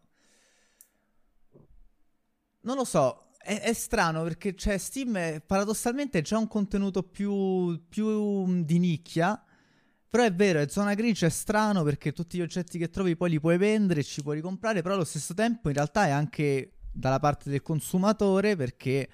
Non 2.61 2.75
lo 2.75 2.85
so, 2.85 3.26
è, 3.47 3.61
è, 3.61 3.73
strano 3.73 4.23
perché 4.23 4.55
cioè, 4.55 4.77
Steam 4.77 5.15
è, 5.17 5.41
paradossalmente 5.45 6.21
già 6.21 6.37
un 6.37 6.47
contenuto 6.47 7.01
più, 7.03 7.81
più 7.87 8.63
di 8.63 8.77
nicchia 8.77 9.41
però 10.09 10.23
è 10.23 10.33
vero, 10.33 10.59
è 10.59 10.67
zona 10.67 10.93
grigia, 10.93 11.27
è 11.27 11.29
strano 11.29 11.83
perché 11.83 12.11
tutti 12.11 12.37
gli 12.37 12.41
oggetti 12.41 12.77
che 12.77 12.89
trovi 12.89 13.15
poi 13.15 13.29
li 13.29 13.39
puoi 13.39 13.57
vendere 13.57 13.99
e 13.99 14.03
ci 14.03 14.23
puoi 14.23 14.35
ricomprare, 14.35 14.81
però 14.81 14.95
allo 14.95 15.03
stesso 15.03 15.33
tempo 15.33 15.67
in 15.67 15.75
realtà 15.75 16.07
è 16.07 16.09
anche 16.09 16.77
dalla 16.91 17.19
parte 17.19 17.49
del 17.49 17.61
consumatore 17.61 18.55
perché 18.55 19.09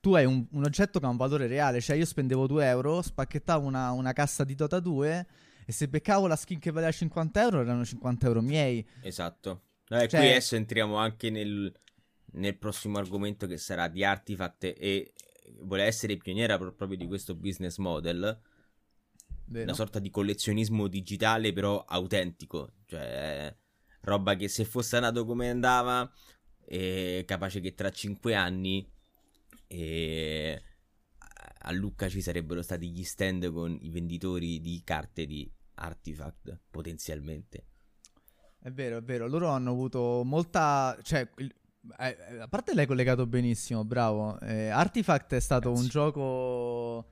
tu 0.00 0.14
hai 0.14 0.24
un, 0.24 0.46
un 0.50 0.64
oggetto 0.64 0.98
che 0.98 1.04
ha 1.06 1.10
un 1.10 1.16
valore 1.16 1.46
reale, 1.46 1.80
cioè 1.80 1.96
io 1.96 2.06
spendevo 2.06 2.46
2 2.46 2.66
euro, 2.66 3.02
spacchettavo 3.02 3.66
una, 3.66 3.90
una 3.92 4.12
cassa 4.12 4.44
di 4.44 4.54
Dota 4.54 4.80
2 4.80 5.26
e 5.66 5.72
se 5.72 5.88
beccavo 5.88 6.26
la 6.26 6.36
skin 6.36 6.58
che 6.58 6.70
valeva 6.70 6.90
50 6.90 7.42
euro 7.42 7.60
erano 7.60 7.84
50 7.84 8.26
euro 8.26 8.40
miei. 8.40 8.84
Esatto. 9.02 9.60
Eh, 9.88 10.08
cioè... 10.08 10.20
Qui 10.20 10.28
adesso 10.30 10.56
entriamo 10.56 10.96
anche 10.96 11.28
nel, 11.28 11.72
nel 12.32 12.56
prossimo 12.58 12.98
argomento 12.98 13.46
che 13.46 13.56
sarà 13.56 13.88
di 13.88 14.04
Artifact 14.04 14.64
e 14.64 15.12
vuole 15.60 15.84
essere 15.84 16.16
pioniera 16.16 16.56
proprio 16.58 16.96
di 16.96 17.06
questo 17.06 17.34
business 17.34 17.78
model 17.78 18.40
Vero. 19.46 19.64
una 19.64 19.74
sorta 19.74 19.98
di 19.98 20.10
collezionismo 20.10 20.86
digitale 20.86 21.52
però 21.52 21.84
autentico, 21.84 22.74
cioè 22.86 23.54
roba 24.02 24.36
che 24.36 24.48
se 24.48 24.64
fosse 24.64 25.00
nato 25.00 25.24
come 25.24 25.50
andava, 25.50 26.10
è 26.64 27.24
capace 27.26 27.60
che 27.60 27.74
tra 27.74 27.90
cinque 27.90 28.34
anni 28.34 28.88
e 29.66 30.62
a 31.62 31.72
Lucca 31.72 32.08
ci 32.08 32.20
sarebbero 32.20 32.62
stati 32.62 32.90
gli 32.90 33.02
stand 33.02 33.50
con 33.52 33.76
i 33.80 33.90
venditori 33.90 34.60
di 34.60 34.80
carte 34.84 35.26
di 35.26 35.50
Artifact 35.74 36.60
potenzialmente. 36.70 37.64
È 38.62 38.70
vero, 38.70 38.98
è 38.98 39.02
vero, 39.02 39.26
loro 39.26 39.48
hanno 39.48 39.70
avuto 39.70 40.22
molta... 40.24 40.98
cioè, 41.02 41.28
eh, 41.98 42.38
a 42.40 42.48
parte 42.48 42.74
l'hai 42.74 42.86
collegato 42.86 43.26
benissimo, 43.26 43.84
bravo. 43.84 44.38
Eh, 44.40 44.68
Artifact 44.68 45.34
è 45.34 45.40
stato 45.40 45.70
Grazie. 45.70 45.84
un 45.84 45.90
gioco 45.90 47.08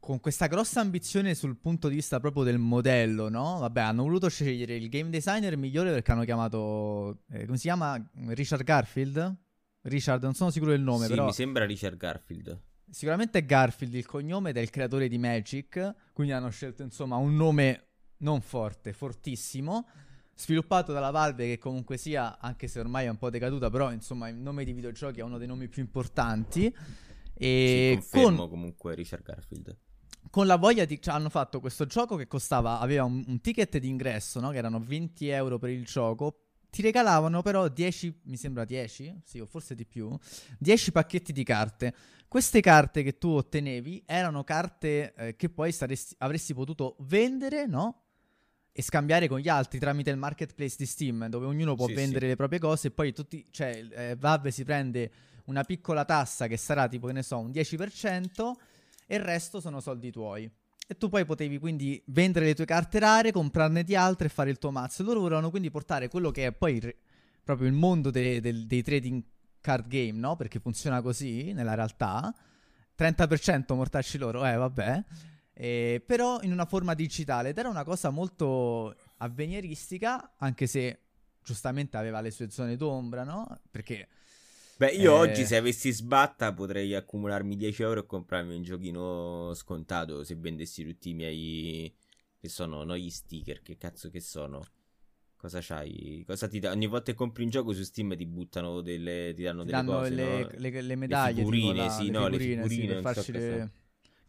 con 0.00 0.18
questa 0.18 0.46
grossa 0.46 0.80
ambizione 0.80 1.34
sul 1.34 1.56
punto 1.56 1.88
di 1.88 1.96
vista 1.96 2.18
proprio 2.18 2.42
del 2.42 2.58
modello, 2.58 3.28
no? 3.28 3.58
Vabbè, 3.58 3.80
hanno 3.80 4.02
voluto 4.02 4.28
scegliere 4.28 4.74
il 4.74 4.88
game 4.88 5.10
designer 5.10 5.56
migliore 5.56 5.92
perché 5.92 6.10
hanno 6.10 6.24
chiamato, 6.24 7.22
eh, 7.30 7.44
come 7.44 7.58
si 7.58 7.64
chiama? 7.64 8.02
Richard 8.28 8.64
Garfield? 8.64 9.36
Richard, 9.82 10.22
non 10.22 10.34
sono 10.34 10.50
sicuro 10.50 10.72
del 10.72 10.80
nome, 10.80 11.04
sì, 11.04 11.10
però... 11.10 11.26
mi 11.26 11.32
sembra 11.32 11.64
Richard 11.64 11.96
Garfield. 11.96 12.60
Sicuramente 12.90 13.38
è 13.38 13.44
Garfield 13.44 13.94
il 13.94 14.06
cognome 14.06 14.52
del 14.52 14.68
creatore 14.68 15.06
di 15.06 15.16
Magic, 15.16 15.94
quindi 16.12 16.32
hanno 16.32 16.50
scelto 16.50 16.82
insomma 16.82 17.16
un 17.16 17.36
nome 17.36 17.90
non 18.18 18.40
forte, 18.40 18.92
fortissimo, 18.92 19.86
sviluppato 20.40 20.92
dalla 20.92 21.10
Valve 21.10 21.46
che 21.46 21.58
comunque 21.58 21.98
sia, 21.98 22.38
anche 22.38 22.66
se 22.66 22.80
ormai 22.80 23.04
è 23.04 23.08
un 23.10 23.18
po' 23.18 23.28
decaduta, 23.28 23.68
però 23.68 23.92
insomma 23.92 24.28
il 24.28 24.36
nome 24.36 24.64
di 24.64 24.72
videogiochi 24.72 25.20
è 25.20 25.22
uno 25.22 25.36
dei 25.36 25.46
nomi 25.46 25.68
più 25.68 25.82
importanti. 25.82 26.74
E 27.34 27.98
sì, 28.00 28.10
confermo 28.10 28.40
con... 28.40 28.48
comunque 28.50 28.94
Richard 28.94 29.22
Garfield 29.22 29.76
con 30.30 30.46
la 30.46 30.56
voglia 30.56 30.84
di... 30.84 31.00
Cioè, 31.00 31.14
hanno 31.14 31.28
fatto 31.28 31.60
questo 31.60 31.86
gioco 31.86 32.16
che 32.16 32.26
costava, 32.26 32.78
aveva 32.78 33.04
un, 33.04 33.22
un 33.26 33.40
ticket 33.40 33.78
di 33.78 33.88
ingresso, 33.88 34.40
no? 34.40 34.50
Che 34.50 34.58
erano 34.58 34.80
20 34.80 35.28
euro 35.28 35.58
per 35.58 35.70
il 35.70 35.84
gioco. 35.84 36.44
Ti 36.70 36.82
regalavano 36.82 37.42
però 37.42 37.66
10, 37.66 38.20
mi 38.24 38.36
sembra 38.36 38.64
10, 38.64 39.22
sì, 39.24 39.40
o 39.40 39.46
forse 39.46 39.74
di 39.74 39.84
più, 39.84 40.16
10 40.58 40.92
pacchetti 40.92 41.32
di 41.32 41.42
carte. 41.42 41.94
Queste 42.28 42.60
carte 42.60 43.02
che 43.02 43.18
tu 43.18 43.30
ottenevi 43.30 44.04
erano 44.06 44.44
carte 44.44 45.12
eh, 45.14 45.36
che 45.36 45.48
poi 45.48 45.72
saresti, 45.72 46.14
avresti 46.18 46.54
potuto 46.54 46.94
vendere, 47.00 47.66
no? 47.66 48.09
E 48.72 48.82
scambiare 48.82 49.28
con 49.28 49.40
gli 49.40 49.48
altri 49.48 49.78
tramite 49.78 50.10
il 50.10 50.16
marketplace 50.16 50.76
di 50.78 50.86
Steam, 50.86 51.26
dove 51.28 51.46
ognuno 51.46 51.74
può 51.74 51.86
sì, 51.86 51.94
vendere 51.94 52.20
sì. 52.20 52.26
le 52.28 52.36
proprie 52.36 52.58
cose 52.58 52.88
e 52.88 52.90
poi 52.90 53.12
tutti, 53.12 53.46
cioè, 53.50 53.86
eh, 53.90 54.16
Valve 54.16 54.50
si 54.50 54.64
prende 54.64 55.10
una 55.46 55.64
piccola 55.64 56.04
tassa 56.04 56.46
che 56.46 56.56
sarà 56.56 56.88
tipo, 56.88 57.08
che 57.08 57.12
ne 57.12 57.22
so, 57.22 57.38
un 57.38 57.50
10% 57.50 58.52
e 59.06 59.16
il 59.16 59.22
resto 59.22 59.60
sono 59.60 59.80
soldi 59.80 60.10
tuoi. 60.10 60.50
E 60.86 60.96
tu 60.96 61.08
poi 61.08 61.24
potevi 61.24 61.58
quindi 61.58 62.02
vendere 62.06 62.46
le 62.46 62.54
tue 62.54 62.64
carte 62.64 62.98
rare, 62.98 63.30
comprarne 63.32 63.84
di 63.84 63.94
altre 63.94 64.26
e 64.26 64.30
fare 64.30 64.50
il 64.50 64.58
tuo 64.58 64.70
mazzo. 64.70 65.02
E 65.02 65.04
loro 65.04 65.20
volevano 65.20 65.50
quindi 65.50 65.70
portare 65.70 66.08
quello 66.08 66.30
che 66.30 66.46
è 66.46 66.52
poi 66.52 66.76
il, 66.76 66.94
proprio 67.44 67.68
il 67.68 67.74
mondo 67.74 68.10
de, 68.10 68.40
de, 68.40 68.66
dei 68.66 68.82
trading 68.82 69.22
card 69.60 69.86
game, 69.86 70.18
no? 70.18 70.36
Perché 70.36 70.58
funziona 70.58 71.00
così 71.00 71.52
nella 71.52 71.74
realtà. 71.74 72.34
30% 72.98 73.74
mortacci 73.74 74.18
loro, 74.18 74.44
eh 74.44 74.56
vabbè. 74.56 75.04
Eh, 75.62 76.02
però 76.06 76.40
in 76.40 76.52
una 76.52 76.64
forma 76.64 76.94
digitale 76.94 77.50
ed 77.50 77.58
era 77.58 77.68
una 77.68 77.84
cosa 77.84 78.08
molto 78.08 78.96
avveniristica, 79.18 80.36
anche 80.38 80.66
se 80.66 81.00
giustamente 81.44 81.98
aveva 81.98 82.22
le 82.22 82.30
sue 82.30 82.48
zone 82.48 82.76
d'ombra, 82.76 83.24
no? 83.24 83.60
Perché 83.70 84.08
Beh, 84.78 84.92
io 84.92 85.16
eh... 85.16 85.28
oggi 85.28 85.44
se 85.44 85.56
avessi 85.56 85.92
sbatta 85.92 86.54
potrei 86.54 86.94
accumularmi 86.94 87.56
10 87.56 87.82
euro 87.82 88.00
e 88.00 88.06
comprarmi 88.06 88.54
un 88.54 88.62
giochino 88.62 89.52
scontato 89.52 90.24
se 90.24 90.34
vendessi 90.34 90.82
tutti 90.82 91.10
i 91.10 91.14
miei... 91.14 91.94
che 92.38 92.48
sono, 92.48 92.82
no, 92.82 92.96
gli 92.96 93.10
sticker, 93.10 93.60
che 93.60 93.76
cazzo 93.76 94.08
che 94.08 94.20
sono? 94.20 94.64
Cosa 95.36 95.58
c'hai? 95.60 96.24
Cosa 96.26 96.48
ti 96.48 96.58
dà? 96.58 96.70
Ogni 96.70 96.86
volta 96.86 97.10
che 97.10 97.18
compri 97.18 97.42
un 97.42 97.50
gioco 97.50 97.74
su 97.74 97.82
Steam 97.82 98.16
ti 98.16 98.24
buttano 98.24 98.80
delle, 98.80 99.34
ti 99.36 99.42
danno 99.42 99.64
ti 99.64 99.72
delle 99.72 99.82
danno 99.82 99.98
cose, 99.98 100.10
le, 100.14 100.40
no? 100.40 100.50
le, 100.56 100.80
le 100.80 100.96
medaglie. 100.96 101.34
Le 101.34 101.36
figurine, 101.36 101.74
la, 101.74 101.90
sì, 101.90 102.04
le 102.06 102.10
no, 102.12 102.24
figurine, 102.24 102.62
le 102.62 102.68
figurine. 102.68 102.86
Sì, 102.86 102.86
per 102.86 103.02
farci 103.02 103.32
le... 103.32 103.72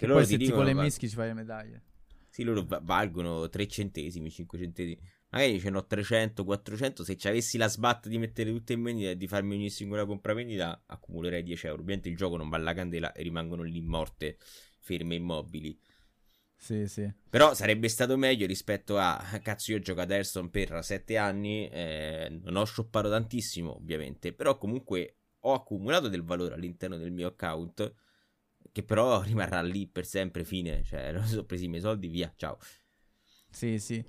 Che, 0.01 0.07
che 0.07 0.13
poi 0.13 0.25
se 0.25 0.37
tipo 0.37 0.63
le 0.63 0.73
mischi 0.73 1.07
ci 1.07 1.15
fai 1.15 1.27
le 1.27 1.33
medaglie. 1.33 1.83
Sì, 2.29 2.43
loro 2.43 2.65
valgono 2.81 3.47
3 3.49 3.67
centesimi, 3.67 4.31
5 4.31 4.57
centesimi 4.57 4.99
magari 5.31 5.59
ce 5.59 5.69
n'ho 5.69 5.85
300, 5.85 6.43
400. 6.43 7.03
Se 7.03 7.17
ci 7.17 7.27
avessi 7.27 7.57
la 7.57 7.67
sbatta 7.67 8.09
di 8.09 8.17
mettere 8.17 8.51
tutte 8.51 8.73
in 8.73 8.83
vendita 8.83 9.11
e 9.11 9.17
di 9.17 9.27
farmi 9.27 9.55
ogni 9.55 9.69
singola 9.69 10.05
compravendita, 10.05 10.83
accumulerei 10.85 11.43
10 11.43 11.67
euro. 11.67 11.81
Ovviamente 11.81 12.09
il 12.09 12.15
gioco 12.15 12.37
non 12.37 12.49
va 12.49 12.57
alla 12.57 12.73
candela 12.73 13.11
e 13.11 13.23
rimangono 13.23 13.63
lì 13.63 13.81
morte, 13.81 14.37
ferme 14.79 15.15
immobili. 15.15 15.77
Sì, 16.55 16.87
sì. 16.87 17.11
Però 17.29 17.55
sarebbe 17.55 17.87
stato 17.87 18.17
meglio 18.17 18.45
rispetto 18.45 18.97
a 18.97 19.39
cazzo, 19.41 19.71
io 19.71 19.77
ho 19.77 19.81
giocato 19.81 20.11
a 20.11 20.15
Airstone 20.15 20.49
per 20.49 20.83
7 20.83 21.17
anni. 21.17 21.67
Eh, 21.69 22.39
non 22.43 22.57
ho 22.57 22.65
shoppato 22.65 23.09
tantissimo, 23.09 23.77
ovviamente. 23.77 24.33
Però 24.33 24.57
comunque 24.57 25.17
ho 25.39 25.53
accumulato 25.53 26.07
del 26.07 26.23
valore 26.23 26.53
all'interno 26.53 26.97
del 26.97 27.11
mio 27.11 27.27
account. 27.27 27.93
Che 28.71 28.84
però 28.84 29.21
rimarrà 29.23 29.62
lì 29.62 29.88
per 29.88 30.05
sempre, 30.05 30.43
fine. 30.43 30.84
Cioè, 30.84 31.15
ho 31.38 31.45
preso 31.45 31.65
i 31.65 31.67
miei 31.67 31.81
soldi, 31.81 32.07
via, 32.07 32.31
ciao. 32.36 32.57
Sì, 33.49 33.79
sì 33.79 34.03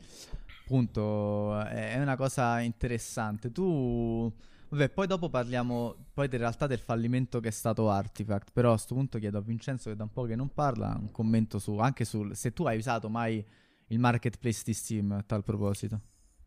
appunto 0.72 1.60
è 1.60 2.00
una 2.00 2.16
cosa 2.16 2.60
interessante. 2.60 3.52
Tu, 3.52 4.32
vabbè, 4.68 4.88
poi 4.88 5.06
dopo 5.06 5.28
parliamo 5.28 6.06
poi 6.14 6.26
in 6.30 6.38
realtà 6.38 6.66
del 6.66 6.78
fallimento 6.78 7.40
che 7.40 7.48
è 7.48 7.52
stato 7.52 7.90
Artifact, 7.90 8.50
però 8.52 8.70
a 8.70 8.74
questo 8.74 8.94
punto 8.94 9.18
chiedo 9.18 9.38
a 9.38 9.42
Vincenzo 9.42 9.90
che 9.90 9.96
da 9.96 10.04
un 10.04 10.12
po' 10.12 10.24
che 10.24 10.34
non 10.34 10.48
parla 10.52 10.96
un 10.98 11.10
commento 11.10 11.58
su, 11.58 11.76
anche 11.76 12.04
sul, 12.04 12.34
se 12.34 12.52
tu 12.52 12.64
hai 12.64 12.78
usato 12.78 13.10
mai 13.10 13.44
il 13.88 13.98
marketplace 13.98 14.62
di 14.64 14.72
Steam 14.72 15.12
a 15.12 15.22
tal 15.22 15.42
proposito. 15.42 16.00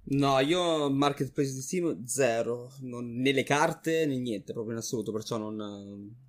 No, 0.07 0.39
io 0.39 0.89
marketplace 0.91 1.53
di 1.53 1.61
Steam 1.61 2.05
zero, 2.05 2.71
non, 2.81 3.15
né 3.15 3.31
le 3.31 3.43
carte 3.43 4.05
né 4.05 4.17
niente, 4.17 4.53
proprio 4.53 4.73
in 4.73 4.79
assoluto, 4.79 5.11
perciò 5.11 5.37
non, 5.37 5.55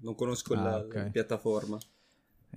non 0.00 0.14
conosco 0.14 0.54
ah, 0.54 0.62
la, 0.62 0.76
okay. 0.78 1.04
la 1.04 1.10
piattaforma. 1.10 1.78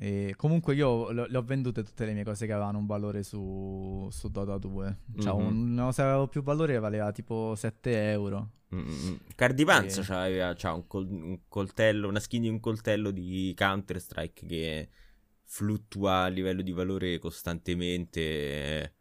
E 0.02 0.34
comunque 0.38 0.76
io 0.76 1.12
le 1.12 1.38
ho 1.38 1.42
vendute 1.42 1.84
tutte 1.84 2.06
le 2.06 2.14
mie 2.14 2.24
cose 2.24 2.46
che 2.46 2.54
avevano 2.54 2.78
un 2.78 2.86
valore 2.86 3.22
su, 3.22 4.08
su 4.12 4.30
Dota 4.30 4.58
2. 4.58 4.98
Cioè, 5.20 5.36
mm-hmm. 5.36 5.78
un, 5.78 5.90
se 5.92 6.02
aveva 6.02 6.26
più 6.28 6.42
valore 6.42 6.80
valeva 6.80 7.12
tipo 7.12 7.54
7 7.54 8.12
euro. 8.12 8.52
Mm-hmm. 8.74 9.16
Cardipanza 9.36 10.26
e... 10.26 10.42
aveva 10.42 10.74
un, 10.74 10.88
col- 10.88 11.12
un, 11.12 11.40
coltello, 11.50 12.08
una 12.08 12.22
skin 12.22 12.44
di 12.44 12.48
un 12.48 12.62
coltello 12.62 13.12
di 13.12 13.54
Counter 13.58 14.00
Strike 14.00 14.46
che 14.46 14.90
fluttua 15.44 16.24
a 16.24 16.28
livello 16.28 16.62
di 16.62 16.72
valore 16.72 17.18
costantemente. 17.18 18.99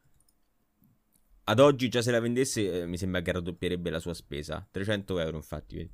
Ad 1.48 1.60
oggi 1.60 1.88
già 1.88 2.02
se 2.02 2.10
la 2.10 2.20
vendesse 2.20 2.82
eh, 2.82 2.86
mi 2.86 2.98
sembra 2.98 3.22
che 3.22 3.32
raddoppierebbe 3.32 3.88
la 3.88 4.00
sua 4.00 4.12
spesa. 4.12 4.66
300 4.70 5.18
euro 5.18 5.36
infatti. 5.36 5.76
Vedi. 5.76 5.90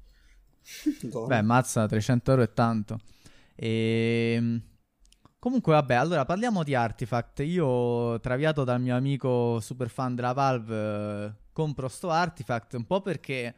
Beh, 1.29 1.43
mazza, 1.43 1.87
300 1.87 2.31
euro 2.33 2.43
è 2.43 2.53
tanto. 2.53 2.99
E... 3.55 4.33
Ehm, 4.37 4.63
comunque, 5.39 5.75
vabbè, 5.75 5.95
allora 5.95 6.25
parliamo 6.25 6.65
di 6.65 6.75
Artifact. 6.75 7.41
Io, 7.41 8.19
traviato 8.19 8.65
dal 8.65 8.81
mio 8.81 8.97
amico 8.97 9.61
super 9.61 9.89
fan 9.89 10.17
della 10.17 10.33
Valve, 10.33 11.25
eh, 11.27 11.33
compro 11.53 11.87
sto 11.87 12.11
Artifact 12.11 12.75
un 12.75 12.87
po' 12.87 13.01
perché 13.01 13.55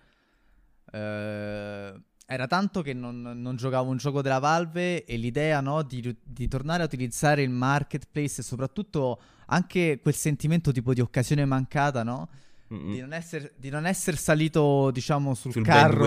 eh, 0.92 2.00
era 2.26 2.46
tanto 2.46 2.82
che 2.82 2.92
non, 2.92 3.22
non, 3.22 3.56
giocavo 3.56 3.88
un 3.88 3.96
gioco 3.96 4.20
della 4.20 4.38
Valve 4.38 5.04
e 5.06 5.16
l'idea 5.16 5.62
no, 5.62 5.82
di, 5.82 6.14
di, 6.22 6.46
tornare 6.46 6.82
a 6.82 6.86
utilizzare 6.86 7.42
il 7.42 7.50
marketplace 7.50 8.42
e 8.42 8.44
soprattutto 8.44 9.18
anche 9.46 9.98
quel 10.00 10.14
sentimento 10.14 10.72
tipo 10.72 10.94
di 10.94 11.00
occasione 11.00 11.44
mancata, 11.44 12.02
no? 12.02 12.28
Di 12.68 12.98
non, 12.98 13.12
essere, 13.12 13.52
di 13.56 13.70
non, 13.70 13.86
essere, 13.86 14.16
salito, 14.16 14.90
diciamo, 14.90 15.34
sul, 15.34 15.52
sul 15.52 15.62
carro. 15.62 16.04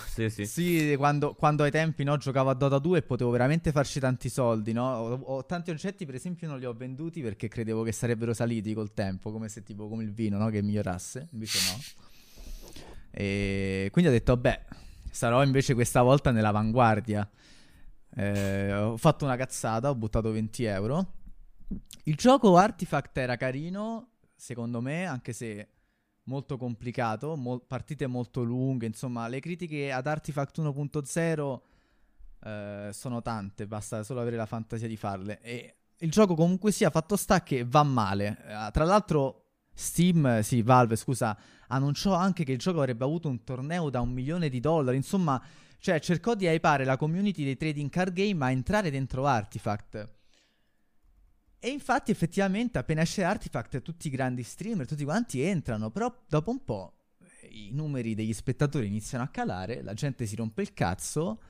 Sì, 0.08 0.28
sì. 0.28 0.44
sì 0.44 0.94
quando, 0.96 1.34
quando, 1.34 1.62
ai 1.62 1.70
tempi 1.70 2.02
no, 2.02 2.16
giocavo 2.16 2.50
a 2.50 2.54
Dota 2.54 2.80
2 2.80 2.98
e 2.98 3.02
potevo 3.02 3.30
veramente 3.30 3.70
farci 3.70 4.00
tanti 4.00 4.28
soldi, 4.28 4.72
no? 4.72 4.92
Ho, 4.92 5.20
ho, 5.22 5.46
tanti 5.46 5.70
oggetti, 5.70 6.04
per 6.06 6.16
esempio, 6.16 6.48
non 6.48 6.58
li 6.58 6.64
ho 6.64 6.72
venduti 6.72 7.22
perché 7.22 7.46
credevo 7.46 7.84
che 7.84 7.92
sarebbero 7.92 8.34
saliti 8.34 8.74
col 8.74 8.92
tempo, 8.92 9.30
come 9.30 9.48
se 9.48 9.62
tipo 9.62 9.88
come 9.88 10.02
il 10.02 10.12
vino, 10.12 10.36
no? 10.36 10.48
Che 10.48 10.60
migliorasse. 10.62 11.28
Invece 11.30 11.58
no. 11.70 11.78
E 13.12 13.88
quindi 13.92 14.10
ho 14.10 14.12
detto, 14.12 14.36
beh, 14.36 14.60
sarò 15.12 15.44
invece 15.44 15.74
questa 15.74 16.02
volta 16.02 16.32
nell'avanguardia. 16.32 17.28
Eh, 18.16 18.72
ho 18.72 18.96
fatto 18.96 19.24
una 19.24 19.36
cazzata, 19.36 19.90
ho 19.90 19.94
buttato 19.94 20.32
20 20.32 20.64
euro. 20.64 21.12
Il 22.04 22.16
gioco 22.16 22.56
Artifact 22.56 23.16
era 23.18 23.36
carino, 23.36 24.16
secondo 24.34 24.80
me, 24.80 25.06
anche 25.06 25.32
se 25.32 25.68
molto 26.24 26.56
complicato, 26.56 27.36
mo- 27.36 27.60
partite 27.60 28.06
molto 28.06 28.42
lunghe, 28.42 28.86
insomma, 28.86 29.28
le 29.28 29.40
critiche 29.40 29.92
ad 29.92 30.06
Artifact 30.06 30.58
1.0 30.58 31.60
eh, 32.42 32.90
sono 32.92 33.22
tante, 33.22 33.66
basta 33.66 34.02
solo 34.02 34.20
avere 34.20 34.36
la 34.36 34.46
fantasia 34.46 34.88
di 34.88 34.96
farle. 34.96 35.40
E 35.40 35.76
il 35.98 36.10
gioco 36.10 36.34
comunque 36.34 36.72
sia 36.72 36.90
fatto 36.90 37.16
sta 37.16 37.42
che 37.42 37.64
va 37.64 37.82
male. 37.82 38.38
Eh, 38.46 38.70
tra 38.72 38.84
l'altro 38.84 39.44
Steam, 39.72 40.40
sì, 40.40 40.62
Valve, 40.62 40.96
scusa, 40.96 41.36
annunciò 41.68 42.14
anche 42.14 42.44
che 42.44 42.52
il 42.52 42.58
gioco 42.58 42.78
avrebbe 42.78 43.04
avuto 43.04 43.28
un 43.28 43.44
torneo 43.44 43.90
da 43.90 44.00
un 44.00 44.10
milione 44.10 44.48
di 44.48 44.60
dollari, 44.60 44.96
insomma, 44.96 45.40
cioè 45.78 46.00
cercò 46.00 46.34
di 46.34 46.46
hypare 46.46 46.84
la 46.84 46.96
community 46.96 47.44
dei 47.44 47.56
trading 47.56 47.90
card 47.90 48.12
game 48.12 48.44
a 48.44 48.50
entrare 48.50 48.90
dentro 48.90 49.26
Artifact. 49.26 50.18
E 51.62 51.68
infatti 51.68 52.10
effettivamente 52.10 52.78
appena 52.78 53.02
esce 53.02 53.22
Artifact 53.22 53.82
tutti 53.82 54.06
i 54.06 54.10
grandi 54.10 54.42
streamer, 54.42 54.86
tutti 54.86 55.04
quanti 55.04 55.42
entrano, 55.42 55.90
però 55.90 56.10
dopo 56.26 56.50
un 56.50 56.64
po' 56.64 56.94
i 57.50 57.70
numeri 57.72 58.14
degli 58.14 58.32
spettatori 58.32 58.86
iniziano 58.86 59.24
a 59.24 59.28
calare, 59.28 59.82
la 59.82 59.92
gente 59.92 60.24
si 60.24 60.36
rompe 60.36 60.62
il 60.62 60.72
cazzo 60.72 61.40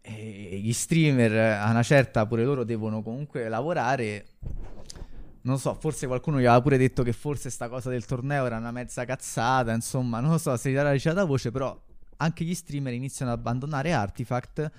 e 0.00 0.58
gli 0.60 0.72
streamer 0.72 1.60
a 1.60 1.70
una 1.70 1.84
certa 1.84 2.26
pure 2.26 2.44
loro 2.44 2.64
devono 2.64 3.00
comunque 3.00 3.48
lavorare. 3.48 4.26
Non 5.42 5.58
so, 5.60 5.74
forse 5.74 6.08
qualcuno 6.08 6.38
gli 6.38 6.44
aveva 6.44 6.60
pure 6.60 6.76
detto 6.76 7.04
che 7.04 7.12
forse 7.12 7.48
sta 7.48 7.68
cosa 7.68 7.90
del 7.90 8.04
torneo 8.04 8.44
era 8.46 8.56
una 8.56 8.72
mezza 8.72 9.04
cazzata, 9.04 9.72
insomma, 9.72 10.18
non 10.18 10.32
lo 10.32 10.38
so 10.38 10.56
se 10.56 10.70
gli 10.70 10.74
darà 10.74 10.96
la 11.12 11.24
voce, 11.24 11.52
però 11.52 11.80
anche 12.16 12.44
gli 12.44 12.54
streamer 12.54 12.92
iniziano 12.92 13.30
ad 13.30 13.38
abbandonare 13.38 13.92
Artifact 13.92 14.70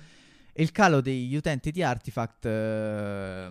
e 0.52 0.62
il 0.62 0.70
calo 0.70 1.00
degli 1.00 1.34
utenti 1.34 1.70
di 1.70 1.82
Artifact 1.82 2.44
eh, 2.44 3.48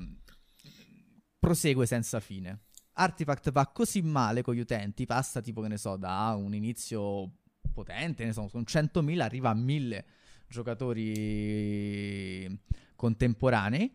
prosegue 1.43 1.86
senza 1.86 2.21
fine. 2.21 2.62
Artifact 2.93 3.51
va 3.51 3.67
così 3.67 4.01
male 4.01 4.41
con 4.41 4.53
gli 4.53 4.60
utenti, 4.60 5.06
passa 5.06 5.41
tipo 5.41 5.62
che 5.62 5.67
ne 5.67 5.77
so, 5.77 5.97
da 5.97 6.34
un 6.38 6.53
inizio 6.53 7.32
potente, 7.73 8.23
ne 8.23 8.32
so, 8.32 8.47
con 8.47 8.63
100.000 8.65 9.19
arriva 9.19 9.49
a 9.49 9.53
1000 9.53 10.06
giocatori 10.47 12.60
contemporanei. 12.95 13.93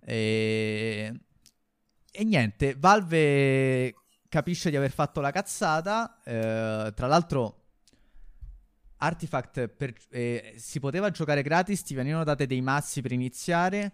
E... 0.00 1.20
e, 2.10 2.24
niente, 2.24 2.74
Valve 2.76 3.94
capisce 4.28 4.70
di 4.70 4.76
aver 4.76 4.90
fatto 4.90 5.20
la 5.20 5.30
cazzata. 5.30 6.20
Eh, 6.24 6.92
tra 6.92 7.06
l'altro, 7.06 7.66
Artifact 8.96 9.68
per, 9.68 9.94
eh, 10.10 10.54
si 10.56 10.80
poteva 10.80 11.10
giocare 11.10 11.42
gratis, 11.42 11.82
ti 11.82 11.94
venivano 11.94 12.24
date 12.24 12.46
dei 12.46 12.62
mazzi 12.62 13.00
per 13.00 13.12
iniziare. 13.12 13.92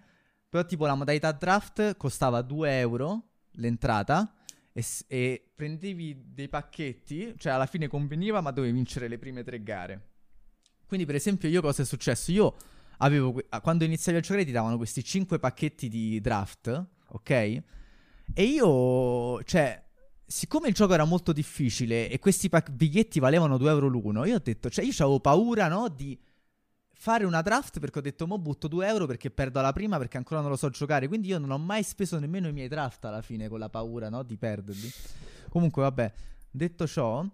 Però 0.57 0.67
tipo 0.67 0.87
la 0.87 0.95
modalità 0.95 1.33
draft 1.33 1.99
costava 1.99 2.41
2 2.41 2.79
euro 2.79 3.25
l'entrata 3.57 4.35
e, 4.73 4.83
e, 5.07 5.51
prendevi 5.55 6.33
dei 6.33 6.49
pacchetti, 6.49 7.35
cioè 7.37 7.53
alla 7.53 7.67
fine 7.67 7.89
conveniva 7.89 8.41
ma 8.41 8.53
dovevi 8.53 8.73
vincere 8.73 9.07
le 9.07 9.19
prime 9.19 9.45
tre 9.45 9.63
gare. 9.63 10.09
Quindi 10.87 11.05
per 11.05 11.15
esempio 11.15 11.51
io 11.51 11.61
cosa 11.61 11.83
è 11.83 11.85
successo? 11.85 12.33
Io 12.33 12.57
avevo, 12.99 13.39
quando 13.61 13.85
iniziavi 13.85 14.17
a 14.17 14.23
giocare 14.23 14.47
ti 14.47 14.51
davano 14.51 14.79
questi 14.79 15.05
5 15.05 15.39
pacchetti 15.39 15.91
di 15.91 16.23
draft, 16.23 16.87
ok? 17.09 17.31
E 17.31 18.43
io, 18.43 19.43
cioè, 19.43 19.85
siccome 20.25 20.69
il 20.69 20.75
gioco 20.75 20.95
era 20.95 21.05
molto 21.05 21.35
difficile 21.35 22.09
e 22.09 22.19
questi 22.19 22.49
pac- 22.49 22.71
biglietti 22.71 23.21
valevano 23.21 23.59
2 23.59 23.71
euro 23.71 23.89
l'uno, 23.89 24.25
io 24.25 24.37
ho 24.37 24.43
detto, 24.43 24.71
cioè 24.71 24.87
io 24.87 24.93
avevo 24.93 25.21
paura, 25.21 25.69
no, 25.69 25.91
di 25.91 26.19
fare 26.99 27.25
una 27.25 27.43
draft 27.43 27.79
perché 27.79 27.99
ho 27.99 28.03
detto 28.03 28.27
mo 28.27 28.39
butto 28.39 28.69
2 28.69 28.87
euro 28.87 29.07
perché 29.07 29.31
perdo 29.31 29.61
la 29.61 29.73
prima 29.73 29.99
perché 29.99 30.17
ancora 30.17 30.41
non 30.41 30.51
lo 30.51 30.57
so 30.57 30.71
giocare. 30.71 31.09
Quindi 31.09 31.29
io 31.29 31.39
non 31.39 31.51
ho 31.51 31.59
mai 31.59 31.83
speso 31.83 32.19
nemmeno 32.19 32.49
i 32.49 32.53
miei 32.53 32.69
draft 32.69 33.05
alla 33.05 33.23
fine 33.23 33.49
con 33.49 33.59
la 33.59 33.69
paura 33.69 34.09
no, 34.09 34.23
di 34.23 34.37
perderli. 34.37 34.91
Comunque 35.49 35.83
vabbè 35.83 36.13
detto 36.51 36.87
ciò 36.87 37.25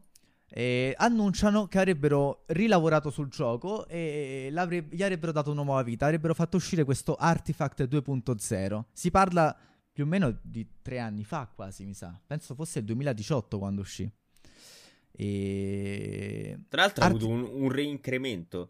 eh, 0.49 0.95
annunciano 0.97 1.67
che 1.67 1.79
avrebbero 1.79 2.43
rilavorato 2.49 3.11
sul 3.11 3.29
gioco 3.29 3.87
e 3.87 4.49
gli 4.51 5.03
avrebbero 5.03 5.33
dato 5.33 5.51
una 5.51 5.63
nuova 5.63 5.83
vita 5.83 6.05
avrebbero 6.05 6.35
fatto 6.35 6.57
uscire 6.57 6.85
questo 6.85 7.15
Artifact 7.15 7.85
2.0 7.85 8.83
si 8.93 9.11
parla 9.11 9.57
più 9.91 10.05
o 10.05 10.07
meno 10.07 10.37
di 10.43 10.67
tre 10.83 10.99
anni 10.99 11.25
fa 11.25 11.51
quasi 11.55 11.85
mi 11.85 11.95
sa. 11.95 12.19
Penso 12.27 12.55
fosse 12.55 12.81
il 12.81 12.85
2018 12.87 13.59
quando 13.59 13.81
uscì. 13.83 14.11
E... 15.15 16.59
tra 16.69 16.83
l'altro 16.83 17.05
Art- 17.05 17.13
ha 17.13 17.17
avuto 17.17 17.29
un, 17.29 17.63
un 17.63 17.71
reincremento 17.71 18.69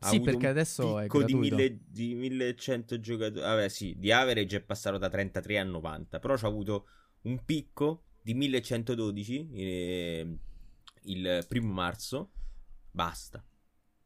sì, 0.00 0.20
perché 0.20 0.46
adesso 0.46 1.00
è 1.00 1.08
di, 1.24 1.34
mille, 1.34 1.80
di 1.86 2.14
1100 2.14 3.00
giocatori. 3.00 3.40
Vabbè, 3.40 3.68
sì, 3.68 3.96
di 3.98 4.12
average 4.12 4.58
è 4.58 4.60
passato 4.60 4.96
da 4.96 5.08
33 5.08 5.58
a 5.58 5.64
90. 5.64 6.20
Però 6.20 6.36
c'ha 6.36 6.46
avuto 6.46 6.86
un 7.22 7.44
picco 7.44 8.04
di 8.22 8.34
1112 8.34 9.48
eh, 9.52 10.38
il 11.02 11.44
primo 11.48 11.72
marzo. 11.72 12.30
Basta. 12.90 13.44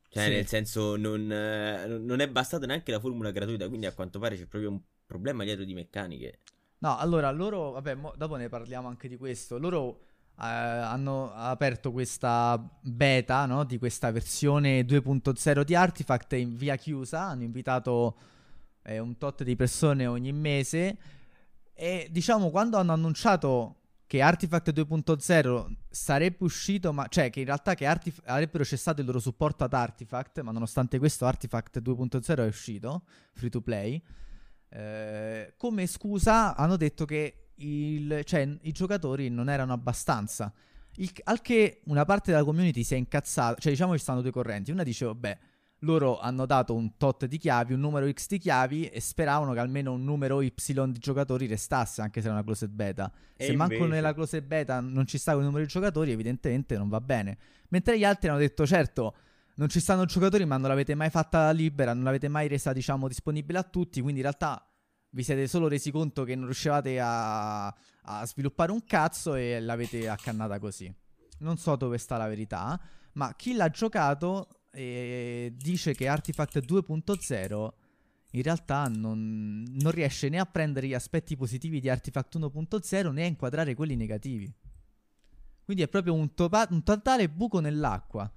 Cioè, 0.09 0.25
sì. 0.25 0.31
nel 0.31 0.47
senso, 0.47 0.97
non, 0.97 1.31
eh, 1.31 1.87
non 1.87 2.21
è 2.21 2.29
bastata 2.29 2.65
neanche 2.65 2.91
la 2.91 3.01
formula 3.01 3.31
gratuita. 3.31 3.69
Quindi, 3.69 3.87
a 3.87 3.93
quanto 3.93 4.19
pare, 4.19 4.37
c'è 4.37 4.47
proprio 4.47 4.71
un 4.71 4.81
problema 5.05 5.45
dietro 5.45 5.65
di 5.65 5.75
meccaniche. 5.75 6.39
No, 6.79 6.97
allora 6.97 7.31
loro, 7.31 7.73
vabbè, 7.73 7.95
mo, 7.95 8.15
dopo 8.17 8.37
ne 8.37 8.49
parliamo 8.49 8.89
anche 8.89 9.09
di 9.09 9.17
questo. 9.17 9.59
Loro 9.59 10.01
hanno 10.47 11.33
aperto 11.35 11.93
questa 11.93 12.61
beta 12.81 13.47
no, 13.47 13.65
di 13.65 13.79
questa 13.79 14.11
versione 14.11 14.83
2.0 14.83 15.63
di 15.63 15.75
Artifact 15.75 16.33
in 16.35 16.57
via 16.57 16.77
chiusa. 16.77 17.23
Hanno 17.23 17.45
invitato 17.45 18.17
eh, 18.83 18.99
un 18.99 19.17
tot 19.19 19.45
di 19.45 19.55
persone 19.55 20.07
ogni 20.07 20.33
mese. 20.33 20.97
E 21.75 22.09
diciamo, 22.11 22.51
quando 22.51 22.77
hanno 22.77 22.93
annunciato 22.93 23.77
che 24.07 24.21
Artifact 24.21 24.73
2.0 24.73 25.75
sarebbe 25.89 26.37
uscito, 26.41 26.93
ma 26.93 27.07
cioè 27.09 27.31
che 27.31 27.41
in 27.41 27.47
realtà 27.47 27.75
che 27.75 27.87
Artif- 27.87 28.23
avrebbero 28.27 28.65
cessato 28.65 29.01
il 29.01 29.07
loro 29.07 29.21
supporto 29.21 29.65
ad 29.65 29.73
Artifact, 29.73 30.41
ma 30.41 30.53
nonostante 30.53 30.99
questo 30.99 31.25
Artifact 31.25 31.81
2.0 31.81 32.37
è 32.37 32.47
uscito, 32.47 33.05
free 33.33 33.49
to 33.49 33.61
play. 33.61 34.03
Eh, 34.69 35.55
come 35.57 35.87
scusa 35.87 36.57
hanno 36.57 36.77
detto 36.77 37.05
che 37.05 37.52
il, 37.57 38.23
cioè, 38.25 38.49
i 38.63 38.73
giocatori 38.73 39.29
non 39.29 39.49
erano 39.49 39.73
abbastanza. 39.73 40.53
Il, 40.97 41.11
al 41.25 41.41
che 41.41 41.81
una 41.85 42.05
parte 42.05 42.31
della 42.31 42.45
community 42.45 42.83
si 42.83 42.95
è 42.95 42.97
incazzata, 42.97 43.61
cioè 43.61 43.73
diciamo 43.73 43.93
ci 43.93 44.03
stanno 44.03 44.21
due 44.21 44.31
correnti. 44.31 44.71
Una 44.71 44.83
dice, 44.83 45.05
vabbè, 45.07 45.39
loro 45.81 46.19
hanno 46.21 46.47
dato 46.47 46.75
un 46.75 46.97
tot 46.97 47.27
di 47.27 47.39
chiavi, 47.39 47.73
un 47.73 47.81
numero 47.81 48.11
X 48.11 48.29
di 48.29 48.39
chiavi 48.39 48.87
e 48.87 49.01
speravano 49.01 49.53
che 49.53 49.59
almeno 49.59 49.93
un 49.93 50.05
numero 50.05 50.41
Y 50.43 50.53
di 50.53 50.99
giocatori 50.99 51.47
restasse, 51.47 52.03
anche 52.03 52.21
se 52.21 52.27
era 52.27 52.37
una 52.37 52.45
closed 52.45 52.71
beta. 52.71 53.11
E 53.37 53.47
se 53.47 53.53
invece... 53.53 53.79
manco 53.79 53.93
nella 53.93 54.15
closed 54.15 54.45
beta 54.45 54.81
non 54.81 55.07
ci 55.07 55.19
sta 55.19 55.33
quel 55.33 55.45
numero 55.45 55.65
di 55.65 55.69
giocatori, 55.69 56.13
evidentemente 56.13 56.77
non 56.77 56.89
va 56.89 57.01
bene. 57.01 57.39
Mentre 57.69 57.99
gli 57.99 58.05
altri 58.05 58.29
hanno 58.29 58.39
detto, 58.39 58.67
certo, 58.67 59.15
non 59.55 59.69
ci 59.69 59.81
stanno 59.81 60.05
giocatori, 60.05 60.45
ma 60.45 60.57
non 60.57 60.69
l'avete 60.69 60.95
mai 60.95 61.11
fatta 61.11 61.51
libera, 61.51 61.95
non 61.95 62.05
l'avete 62.05 62.29
mai 62.29 62.49
resa, 62.49 62.73
diciamo, 62.73 63.09
disponibile 63.09 63.59
a 63.59 63.63
tutti. 63.63 64.01
Quindi 64.01 64.21
in 64.21 64.27
realtà 64.27 64.65
vi 65.13 65.23
siete 65.23 65.47
solo 65.47 65.69
resi 65.69 65.91
conto 65.91 66.25
che 66.25 66.35
non 66.35 66.47
riuscivate 66.47 66.99
a, 67.01 67.67
a 67.67 68.27
sviluppare 68.27 68.73
un 68.73 68.85
cazzo 68.85 69.35
e 69.35 69.61
l'avete 69.61 70.09
accannata 70.09 70.59
così. 70.59 70.93
Non 71.39 71.57
so 71.57 71.77
dove 71.77 71.99
sta 71.99 72.17
la 72.17 72.29
verità, 72.29 72.81
ma 73.15 73.35
chi 73.35 73.55
l'ha 73.55 73.69
giocato 73.69 74.49
eh, 74.71 75.53
dice 75.57 75.95
che 75.95 76.09
Artifact 76.09 76.59
2.0 76.65 77.69
in 78.35 78.43
realtà 78.43 78.89
non, 78.89 79.63
non, 79.69 79.93
riesce 79.93 80.31
né 80.31 80.39
a 80.39 80.47
prendere 80.47 80.87
gli 80.87 80.95
aspetti 80.95 81.37
positivi 81.37 81.81
di 81.81 81.91
Artifact 81.91 82.39
1.0 82.39 83.11
né 83.11 83.25
a 83.25 83.27
inquadrare 83.27 83.75
quelli 83.75 83.97
negativi. 83.97 84.51
Quindi 85.65 85.83
è 85.83 85.89
proprio 85.89 86.15
un, 86.15 86.33
topa- 86.35 86.67
un 86.71 86.83
totale 86.83 87.29
buco 87.29 87.61
nell'acqua. 87.61 88.31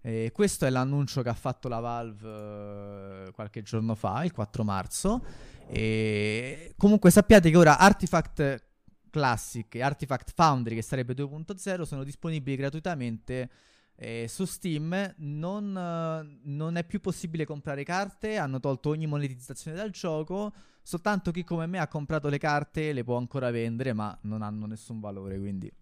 E 0.00 0.30
questo 0.32 0.66
è 0.66 0.70
l'annuncio 0.70 1.22
che 1.22 1.28
ha 1.28 1.34
fatto 1.34 1.68
la 1.68 1.80
Valve 1.80 3.28
uh, 3.28 3.32
qualche 3.32 3.62
giorno 3.62 3.94
fa, 3.94 4.24
il 4.24 4.32
4 4.32 4.64
marzo. 4.64 5.24
E 5.68 6.74
comunque 6.76 7.10
sappiate 7.10 7.50
che 7.50 7.56
ora 7.56 7.78
Artifact 7.78 8.64
Classic 9.10 9.74
e 9.74 9.82
Artifact 9.82 10.32
Foundry, 10.34 10.74
che 10.74 10.82
sarebbe 10.82 11.14
2.0, 11.14 11.82
sono 11.82 12.04
disponibili 12.04 12.56
gratuitamente 12.56 13.50
eh, 13.96 14.26
su 14.28 14.44
Steam. 14.44 15.14
Non, 15.18 15.74
uh, 15.74 16.40
non, 16.44 16.76
è 16.76 16.84
più 16.84 17.00
possibile 17.00 17.44
comprare 17.44 17.82
carte, 17.82 18.36
hanno 18.36 18.60
tolto 18.60 18.90
ogni 18.90 19.06
monetizzazione 19.06 19.76
dal 19.76 19.90
gioco. 19.90 20.52
Soltanto 20.82 21.30
chi 21.32 21.42
come 21.42 21.66
me 21.66 21.78
ha 21.78 21.88
comprato 21.88 22.28
le 22.28 22.38
carte 22.38 22.92
le 22.92 23.02
può 23.02 23.16
ancora 23.16 23.50
vendere, 23.50 23.92
ma 23.92 24.16
non 24.22 24.42
hanno 24.42 24.66
nessun 24.66 25.00
valore. 25.00 25.38
Quindi. 25.38 25.72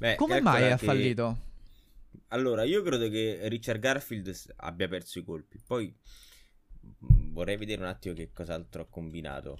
Beh, 0.00 0.16
come 0.16 0.40
mai 0.40 0.72
ha 0.72 0.76
fallito? 0.76 1.50
Allora, 2.28 2.64
io 2.64 2.82
credo 2.82 3.08
che 3.08 3.40
Richard 3.44 3.78
Garfield 3.78 4.34
abbia 4.56 4.88
perso 4.88 5.18
i 5.18 5.22
colpi. 5.22 5.60
Poi 5.64 5.94
vorrei 7.32 7.56
vedere 7.56 7.82
un 7.82 7.88
attimo 7.88 8.14
che 8.14 8.30
cos'altro 8.32 8.82
ha 8.82 8.86
combinato. 8.86 9.58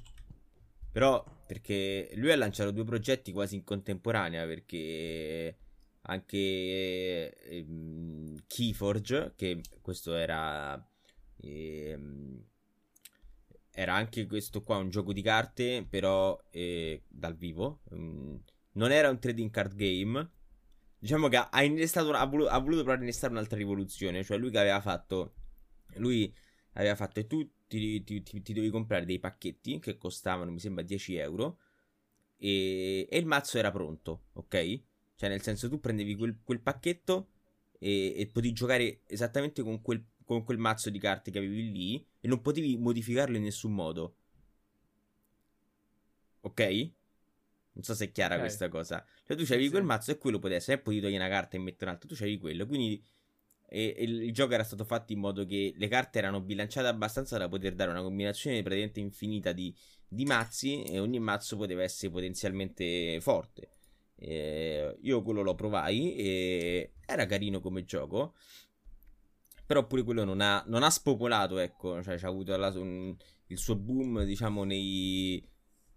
Però, 0.93 1.25
perché 1.47 2.11
lui 2.15 2.31
ha 2.31 2.37
lanciato 2.37 2.71
due 2.71 2.85
progetti 2.85 3.33
quasi 3.33 3.57
in 3.57 3.65
contemporanea, 3.65 4.47
perché 4.47 5.57
anche 6.03 6.37
eh, 6.37 7.67
Keyforge, 8.47 9.33
che 9.37 9.61
questo 9.81 10.15
era... 10.15 10.87
Eh, 11.37 11.99
era 13.75 13.95
anche 13.95 14.27
questo 14.27 14.61
qua 14.61 14.77
un 14.77 14.91
gioco 14.91 15.15
di 15.15 15.23
carte, 15.23 15.87
però 15.89 16.39
eh, 16.51 17.05
dal 17.09 17.35
vivo. 17.35 17.81
Um, 17.91 18.39
non 18.73 18.93
era 18.93 19.09
un 19.09 19.19
trading 19.19 19.51
card 19.51 19.75
game. 19.75 20.31
Diciamo 20.99 21.29
che 21.29 21.37
ha, 21.37 21.49
ha, 21.51 22.25
voluto, 22.27 22.51
ha 22.51 22.59
voluto 22.59 22.83
provare 22.83 23.03
innestare 23.03 23.33
un'altra 23.33 23.57
rivoluzione. 23.57 24.23
Cioè, 24.23 24.37
lui 24.37 24.51
che 24.51 24.59
aveva 24.59 24.81
fatto. 24.83 25.35
Lui 25.95 26.33
aveva 26.75 26.95
fatto 26.95 27.21
e 27.21 27.27
tu 27.27 27.49
ti, 27.67 28.03
ti, 28.05 28.23
ti, 28.23 28.43
ti, 28.43 28.53
dovevi 28.53 28.73
comprare 28.73 29.05
dei 29.05 29.19
pacchetti 29.19 29.79
che 29.79 29.97
costavano, 29.97 30.51
mi 30.51 30.61
sembra, 30.61 30.83
10 30.83 31.17
euro. 31.17 31.59
E, 32.37 33.07
e, 33.11 33.19
il 33.19 33.27
mazzo 33.27 33.59
era 33.59 33.71
pronto, 33.71 34.25
ok? 34.35 34.81
Cioè, 35.15 35.29
nel 35.29 35.43
senso, 35.43 35.69
tu 35.69 35.81
prendevi 35.81 36.15
quel, 36.17 36.39
quel 36.43 36.61
pacchetto 36.61 37.31
e, 37.79 38.15
e, 38.17 38.27
potevi 38.27 38.53
giocare 38.53 39.03
esattamente 39.07 39.63
con 39.63 39.81
quel, 39.81 40.05
con 40.25 40.45
quel 40.45 40.59
mazzo 40.59 40.91
di 40.91 40.99
carte 40.99 41.31
che 41.31 41.39
avevi 41.39 41.71
lì 41.71 42.07
e 42.21 42.29
non 42.29 42.41
potevi 42.41 42.77
modificarlo 42.77 43.37
in 43.37 43.43
nessun 43.43 43.73
modo. 43.75 44.17
Ok? 46.41 46.91
Non 47.75 47.85
so 47.85 47.95
se 47.95 48.07
è 48.07 48.13
chiara 48.13 48.35
okay. 48.35 48.47
questa 48.47 48.69
cosa. 48.69 49.05
Cioè, 49.25 49.37
tu 49.37 49.45
c'avevi 49.45 49.67
sì. 49.67 49.71
quel 49.71 49.85
mazzo 49.85 50.11
e 50.11 50.19
quello 50.19 50.39
potevi 50.39 50.57
essere, 50.57 50.79
e 50.79 50.81
poi 50.83 51.01
togliere 51.01 51.25
una 51.25 51.33
carta 51.33 51.57
e 51.57 51.61
mettere 51.61 51.91
un'altra. 51.91 52.09
Tu 52.09 52.15
c'avevi 52.15 52.39
quello. 52.39 52.67
Quindi 52.67 53.03
e, 53.75 53.95
e 53.97 54.05
il 54.05 54.33
gioco 54.35 54.53
era 54.53 54.65
stato 54.65 54.85
fatto 54.85 55.15
in 55.15 55.19
modo 55.19 55.47
che 55.47 55.73
le 55.75 55.89
carte 55.89 56.19
erano 56.19 56.43
bilanciate 56.43 56.89
abbastanza 56.89 57.39
da 57.39 57.49
poter 57.49 57.75
dare 57.75 57.91
una 57.91 58.03
combinazione 58.03 58.63
praticamente 58.63 59.01
infinita 59.01 59.53
di, 59.53 59.75
di 60.07 60.27
mazzi 60.27 60.83
e 60.83 60.99
ogni 60.99 61.19
mazzo 61.19 61.57
poteva 61.57 61.83
essere 61.83 62.13
potenzialmente 62.13 63.19
forte. 63.23 63.71
Eh, 64.17 64.99
io 65.01 65.23
quello 65.23 65.41
lo 65.41 65.55
provai 65.55 66.15
e 66.17 66.93
era 67.07 67.25
carino 67.25 67.61
come 67.61 67.85
gioco. 67.85 68.35
Però 69.65 69.87
pure 69.87 70.03
quello 70.03 70.25
non 70.25 70.43
ha, 70.43 70.63
non 70.67 70.83
ha 70.83 70.91
spopolato, 70.91 71.57
ecco, 71.57 72.03
cioè 72.03 72.19
c'ha 72.19 72.29
avuto 72.29 72.55
la, 72.59 72.69
un, 72.79 73.17
il 73.47 73.57
suo 73.57 73.75
boom, 73.75 74.25
diciamo, 74.25 74.65
nei, 74.65 75.43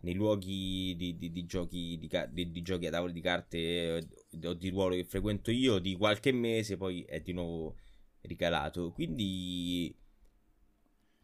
nei 0.06 0.14
luoghi 0.14 0.96
di, 0.96 1.18
di, 1.18 1.32
di 1.32 1.46
giochi 1.46 1.98
di, 1.98 2.52
di, 2.52 2.62
giochi 2.62 2.86
a 2.86 2.92
tavolo 2.92 3.12
di 3.12 3.22
carte 3.22 3.58
eh, 3.58 4.48
o 4.48 4.54
di 4.54 4.70
ruolo 4.70 4.94
che 4.94 5.04
frequento 5.04 5.50
io 5.50 5.80
di 5.80 5.96
qualche 5.96 6.32
mese, 6.32 6.78
poi 6.78 7.02
è 7.02 7.22
di 7.22 7.34
nuovo 7.34 7.76
ricalato. 8.22 8.92
Quindi 8.92 9.94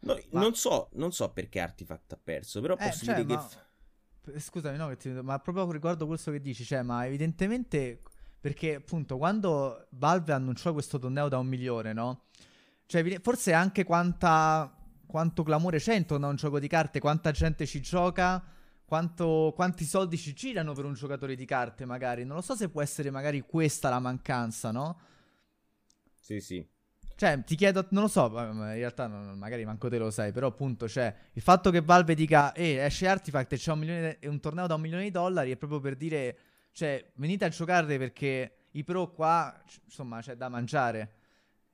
no, 0.00 0.18
ma... 0.32 0.40
non, 0.40 0.54
so, 0.54 0.88
non 0.94 1.12
so 1.12 1.30
perché 1.30 1.60
Artifact 1.60 2.12
ha 2.12 2.20
perso, 2.22 2.60
però 2.60 2.74
eh, 2.74 2.88
posso 2.88 3.04
cioè, 3.04 3.22
dire 3.22 3.34
ma... 3.34 3.48
che. 4.24 4.40
Scusami, 4.40 4.76
no, 4.76 4.96
ti... 4.96 5.10
ma 5.10 5.38
proprio 5.38 5.70
riguardo 5.70 6.08
questo 6.08 6.32
che 6.32 6.40
dici, 6.40 6.64
cioè, 6.64 6.82
ma 6.82 7.06
evidentemente 7.06 8.02
perché 8.40 8.74
appunto 8.74 9.16
quando 9.16 9.86
Valve 9.90 10.32
annunciò 10.32 10.72
questo 10.72 10.98
torneo 10.98 11.28
da 11.28 11.38
un 11.38 11.46
milione, 11.46 11.92
no? 11.92 12.24
Cioè, 12.86 13.20
forse 13.20 13.52
anche 13.52 13.84
quanta, 13.84 14.76
quanto 15.06 15.44
clamore 15.44 15.78
c'è 15.78 15.94
intorno 15.94 16.26
a 16.26 16.30
un 16.30 16.36
gioco 16.36 16.58
di 16.58 16.66
carte, 16.66 16.98
quanta 16.98 17.30
gente 17.30 17.64
ci 17.64 17.80
gioca 17.80 18.44
quanto, 18.92 19.54
quanti 19.54 19.86
soldi 19.86 20.18
ci 20.18 20.34
girano 20.34 20.74
per 20.74 20.84
un 20.84 20.92
giocatore 20.92 21.34
di 21.34 21.46
carte, 21.46 21.86
magari. 21.86 22.26
Non 22.26 22.36
lo 22.36 22.42
so 22.42 22.54
se 22.54 22.68
può 22.68 22.82
essere 22.82 23.10
magari 23.10 23.40
questa 23.40 23.88
la 23.88 23.98
mancanza, 23.98 24.70
no? 24.70 25.00
Sì, 26.20 26.40
sì. 26.40 26.68
Cioè, 27.16 27.42
ti 27.42 27.56
chiedo, 27.56 27.86
non 27.92 28.02
lo 28.02 28.08
so, 28.08 28.26
in 28.26 28.74
realtà 28.74 29.06
non, 29.06 29.38
magari 29.38 29.64
manco 29.64 29.88
te 29.88 29.96
lo 29.96 30.10
sai, 30.10 30.30
però 30.30 30.48
appunto, 30.48 30.90
cioè, 30.90 31.14
il 31.32 31.40
fatto 31.40 31.70
che 31.70 31.80
Valve 31.80 32.14
dica, 32.14 32.52
eh, 32.52 32.84
esce 32.84 33.08
Artifact 33.08 33.54
e 33.54 33.56
c'è 33.56 33.72
un, 33.72 33.78
milione, 33.78 34.18
un 34.24 34.40
torneo 34.40 34.66
da 34.66 34.74
un 34.74 34.82
milione 34.82 35.04
di 35.04 35.10
dollari 35.10 35.52
è 35.52 35.56
proprio 35.56 35.80
per 35.80 35.96
dire, 35.96 36.38
cioè, 36.72 37.12
venite 37.14 37.46
a 37.46 37.48
giocare 37.48 37.96
perché 37.96 38.66
i 38.72 38.84
pro 38.84 39.10
qua, 39.10 39.58
insomma, 39.84 40.20
c'è 40.20 40.34
da 40.36 40.50
mangiare. 40.50 41.12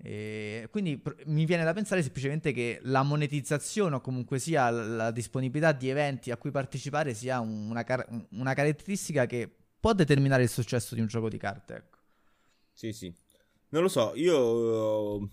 E 0.01 0.69
quindi 0.71 0.97
pr- 0.97 1.25
mi 1.27 1.45
viene 1.45 1.65
da 1.65 1.73
pensare 1.73 2.03
semplicemente 2.03 2.53
che 2.53 2.79
la 2.83 3.03
monetizzazione 3.03 3.97
o 3.97 4.01
comunque 4.01 4.39
sia 4.39 4.71
la 4.71 5.11
disponibilità 5.11 5.73
di 5.73 5.89
eventi 5.89 6.31
a 6.31 6.37
cui 6.37 6.53
partecipare 6.53 7.15
sia 7.15 7.41
una, 7.41 7.83
car- 7.83 8.09
una 8.31 8.55
caratteristica 8.55 9.27
che 9.27 9.53
può 9.81 9.93
determinare 9.95 10.45
il 10.45 10.49
successo 10.49 10.95
di 10.95 11.01
un 11.01 11.09
gioco 11.09 11.29
di 11.29 11.37
carte. 11.37 11.75
Ecco. 11.75 11.99
Sì, 12.73 12.93
sì. 12.93 13.13
Non 13.71 13.83
lo 13.83 13.89
so, 13.89 14.13
io... 14.15 15.31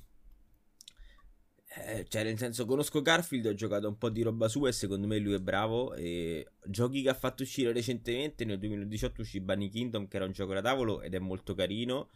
Eh, 1.78 2.06
cioè, 2.08 2.24
nel 2.24 2.38
senso, 2.38 2.66
conosco 2.66 3.02
Garfield, 3.02 3.46
ho 3.48 3.54
giocato 3.54 3.88
un 3.88 3.98
po' 3.98 4.10
di 4.10 4.22
roba 4.22 4.48
sua 4.48 4.70
e 4.70 4.72
secondo 4.72 5.08
me 5.08 5.18
lui 5.20 5.34
è 5.34 5.40
bravo. 5.40 5.94
E 5.94 6.48
giochi 6.66 7.02
che 7.04 7.10
ha 7.10 7.14
fatto 7.14 7.44
uscire 7.44 7.72
recentemente, 7.72 8.46
nel 8.46 8.58
2018 8.58 9.22
uscì 9.22 9.40
Bunny 9.42 9.70
Kingdom, 9.70 10.08
che 10.08 10.16
era 10.16 10.26
un 10.26 10.32
gioco 10.32 10.54
da 10.54 10.62
tavolo 10.62 11.02
ed 11.02 11.14
è 11.14 11.20
molto 11.20 11.54
carino. 11.54 12.10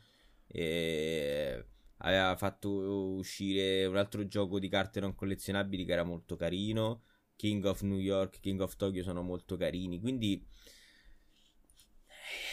E 0.47 1.65
aveva 1.99 2.35
fatto 2.35 2.69
uscire 3.15 3.85
un 3.85 3.97
altro 3.97 4.27
gioco 4.27 4.59
di 4.59 4.69
carte 4.69 4.99
non 4.99 5.15
collezionabili 5.15 5.85
che 5.85 5.91
era 5.93 6.03
molto 6.03 6.35
carino. 6.35 7.03
King 7.35 7.63
of 7.65 7.81
New 7.81 7.97
York, 7.99 8.39
King 8.41 8.59
of 8.61 8.75
Tokyo 8.75 9.03
sono 9.03 9.21
molto 9.21 9.55
carini. 9.55 9.99
Quindi 9.99 10.45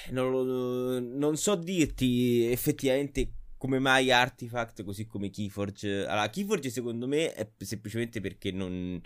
eh, 0.07 0.12
non, 0.12 1.16
non 1.16 1.36
so 1.36 1.57
dirti 1.57 2.44
effettivamente 2.51 3.32
come 3.57 3.78
mai 3.78 4.11
Artifact, 4.11 4.84
così 4.84 5.07
come 5.07 5.30
Keyforge. 5.30 6.07
Allora, 6.07 6.30
Keyforge 6.30 6.70
secondo 6.70 7.07
me 7.07 7.32
è 7.32 7.51
semplicemente 7.59 8.20
perché 8.20 8.53
non 8.53 9.01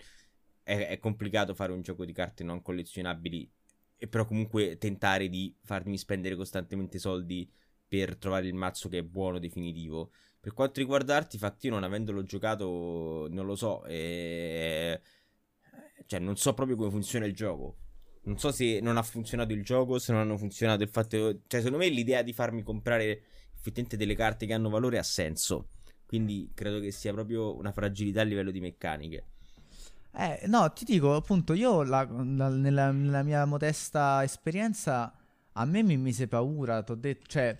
è, 0.63 0.87
è 0.87 0.99
complicato 0.99 1.53
fare 1.55 1.71
un 1.71 1.81
gioco 1.81 2.05
di 2.05 2.13
carte 2.13 2.43
non 2.43 2.61
collezionabili. 2.61 3.51
E 3.97 4.07
però 4.07 4.25
comunque 4.25 4.77
tentare 4.77 5.29
di 5.29 5.55
farmi 5.61 5.97
spendere 5.97 6.35
costantemente 6.35 6.97
soldi 6.97 7.49
per 7.87 8.17
trovare 8.17 8.47
il 8.47 8.53
mazzo 8.53 8.89
che 8.89 8.99
è 8.99 9.03
buono, 9.03 9.37
definitivo. 9.37 10.11
Per 10.41 10.53
quanto 10.53 10.79
riguarda 10.79 11.15
Artifact, 11.15 11.65
io 11.65 11.69
non 11.69 11.83
avendolo 11.83 12.23
giocato, 12.23 13.27
non 13.29 13.45
lo 13.45 13.55
so. 13.55 13.85
E... 13.85 14.99
Cioè, 16.07 16.19
non 16.19 16.35
so 16.35 16.55
proprio 16.55 16.75
come 16.75 16.89
funziona 16.89 17.27
il 17.27 17.35
gioco. 17.35 17.77
Non 18.23 18.39
so 18.39 18.51
se 18.51 18.79
non 18.81 18.97
ha 18.97 19.03
funzionato 19.03 19.53
il 19.53 19.63
gioco, 19.63 19.99
se 19.99 20.11
non 20.11 20.21
hanno 20.21 20.37
funzionato 20.37 20.81
il 20.81 20.89
fatto. 20.89 21.41
Cioè, 21.45 21.61
secondo 21.61 21.77
me 21.77 21.89
l'idea 21.89 22.23
di 22.23 22.33
farmi 22.33 22.63
comprare 22.63 23.21
effettivamente 23.53 23.97
delle 23.97 24.15
carte 24.15 24.47
che 24.47 24.53
hanno 24.53 24.69
valore 24.69 24.97
ha 24.97 25.03
senso. 25.03 25.69
Quindi 26.07 26.51
credo 26.55 26.79
che 26.79 26.91
sia 26.91 27.13
proprio 27.13 27.55
una 27.55 27.71
fragilità 27.71 28.21
a 28.21 28.23
livello 28.23 28.49
di 28.49 28.59
meccaniche. 28.59 29.25
Eh, 30.13 30.41
no, 30.47 30.73
ti 30.73 30.85
dico 30.85 31.15
appunto, 31.15 31.53
io 31.53 31.83
la, 31.83 32.03
la, 32.03 32.49
nella, 32.49 32.91
nella, 32.91 33.23
mia 33.23 33.45
modesta 33.45 34.23
esperienza 34.23 35.15
a 35.53 35.65
me 35.65 35.83
mi 35.83 35.97
mise 35.97 36.27
paura, 36.27 36.83
t'ho 36.83 36.95
detto, 36.95 37.27
cioè 37.27 37.57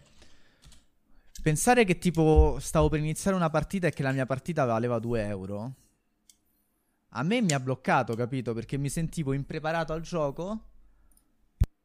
Pensare 1.42 1.86
che 1.86 1.98
tipo 1.98 2.58
stavo 2.60 2.88
per 2.88 3.00
iniziare 3.00 3.36
una 3.36 3.50
partita 3.50 3.88
e 3.88 3.92
che 3.92 4.04
la 4.04 4.12
mia 4.12 4.26
partita 4.26 4.64
valeva 4.66 5.00
2 5.00 5.26
euro. 5.26 5.74
A 7.10 7.24
me 7.24 7.42
mi 7.42 7.52
ha 7.52 7.60
bloccato, 7.60 8.16
capito? 8.16 8.54
Perché 8.54 8.78
mi 8.78 8.90
sentivo 8.90 9.34
impreparato 9.34 9.92
al 9.92 10.02
gioco. 10.02 10.68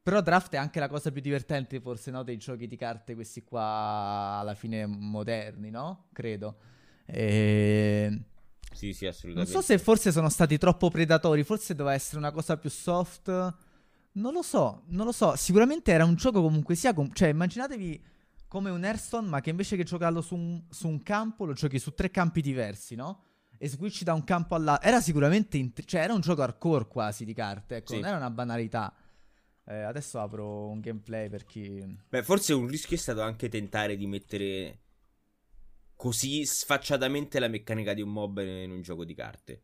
Però 0.03 0.21
draft 0.21 0.53
è 0.53 0.57
anche 0.57 0.79
la 0.79 0.89
cosa 0.89 1.11
più 1.11 1.21
divertente, 1.21 1.81
forse, 1.81 2.13
no? 2.13 2.23
Dei 2.23 2.37
giochi 2.37 2.69
di 2.69 2.77
carte, 2.77 3.15
questi 3.15 3.43
qua 3.43 4.37
alla 4.39 4.55
fine 4.55 4.87
moderni, 4.87 5.71
no? 5.71 6.07
Credo. 6.13 6.59
E... 7.07 8.21
Sì, 8.73 8.93
sì, 8.93 9.07
assolutamente. 9.07 9.53
Non 9.53 9.63
so 9.63 9.67
se 9.67 9.79
forse 9.79 10.13
sono 10.13 10.29
stati 10.29 10.59
troppo 10.59 10.91
predatori, 10.91 11.43
forse 11.43 11.75
doveva 11.75 11.97
essere 11.97 12.19
una 12.19 12.31
cosa 12.31 12.57
più 12.57 12.71
soft. 12.71 13.29
Non 14.13 14.33
lo 14.33 14.43
so, 14.43 14.83
non 14.89 15.07
lo 15.07 15.13
so. 15.13 15.35
Sicuramente 15.35 15.91
era 15.91 16.05
un 16.05 16.15
gioco 16.15 16.41
comunque 16.41 16.77
sia. 16.77 16.95
Com- 16.95 17.13
cioè, 17.13 17.29
immaginatevi 17.29 18.15
come 18.49 18.71
un 18.71 18.85
Hearthstone, 18.85 19.29
ma 19.29 19.41
che 19.41 19.51
invece 19.51 19.77
che 19.77 19.85
giocarlo 19.85 20.21
su 20.21 20.35
un, 20.35 20.65
su 20.71 20.89
un 20.89 21.03
campo, 21.03 21.45
lo 21.45 21.53
giochi 21.53 21.79
su 21.79 21.95
tre 21.95 22.11
campi 22.11 22.41
diversi, 22.41 22.95
no? 22.95 23.23
E 23.59 23.69
switchi 23.69 24.05
da 24.05 24.13
un 24.13 24.25
campo 24.25 24.55
all'altro. 24.55 24.87
Era 24.87 25.01
sicuramente. 25.01 25.57
Int- 25.57 25.85
cioè, 25.85 26.03
era 26.03 26.13
un 26.13 26.21
gioco 26.21 26.43
hardcore 26.43 26.87
quasi 26.87 27.25
di 27.25 27.33
carte, 27.33 27.77
ecco, 27.77 27.95
Sì. 27.95 28.01
non 28.01 28.09
era 28.09 28.17
una 28.19 28.31
banalità. 28.31 28.95
Eh, 29.65 29.81
adesso 29.81 30.21
apro 30.21 30.69
un 30.69 30.81
gameplay 30.81 31.29
per 31.29 31.45
chi. 31.45 31.85
Beh, 32.09 32.23
forse 32.23 32.53
un 32.53 32.67
rischio 32.69 32.97
è 32.97 33.01
stato 33.01 33.23
anche 33.23 33.49
tentare 33.49 33.97
di 33.97 34.07
mettere 34.07 34.81
così 35.97 36.45
sfacciatamente 36.45 37.39
la 37.39 37.49
meccanica 37.49 37.95
di 37.95 38.03
un 38.03 38.11
mob 38.11 38.39
in 38.39 38.71
un 38.71 38.83
gioco 38.83 39.05
di 39.05 39.15
carte. 39.15 39.63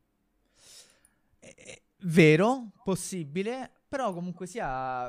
Eh, 1.38 1.82
vero, 1.98 2.72
possibile, 2.82 3.70
però 3.88 4.12
comunque 4.12 4.46
sia... 4.46 5.06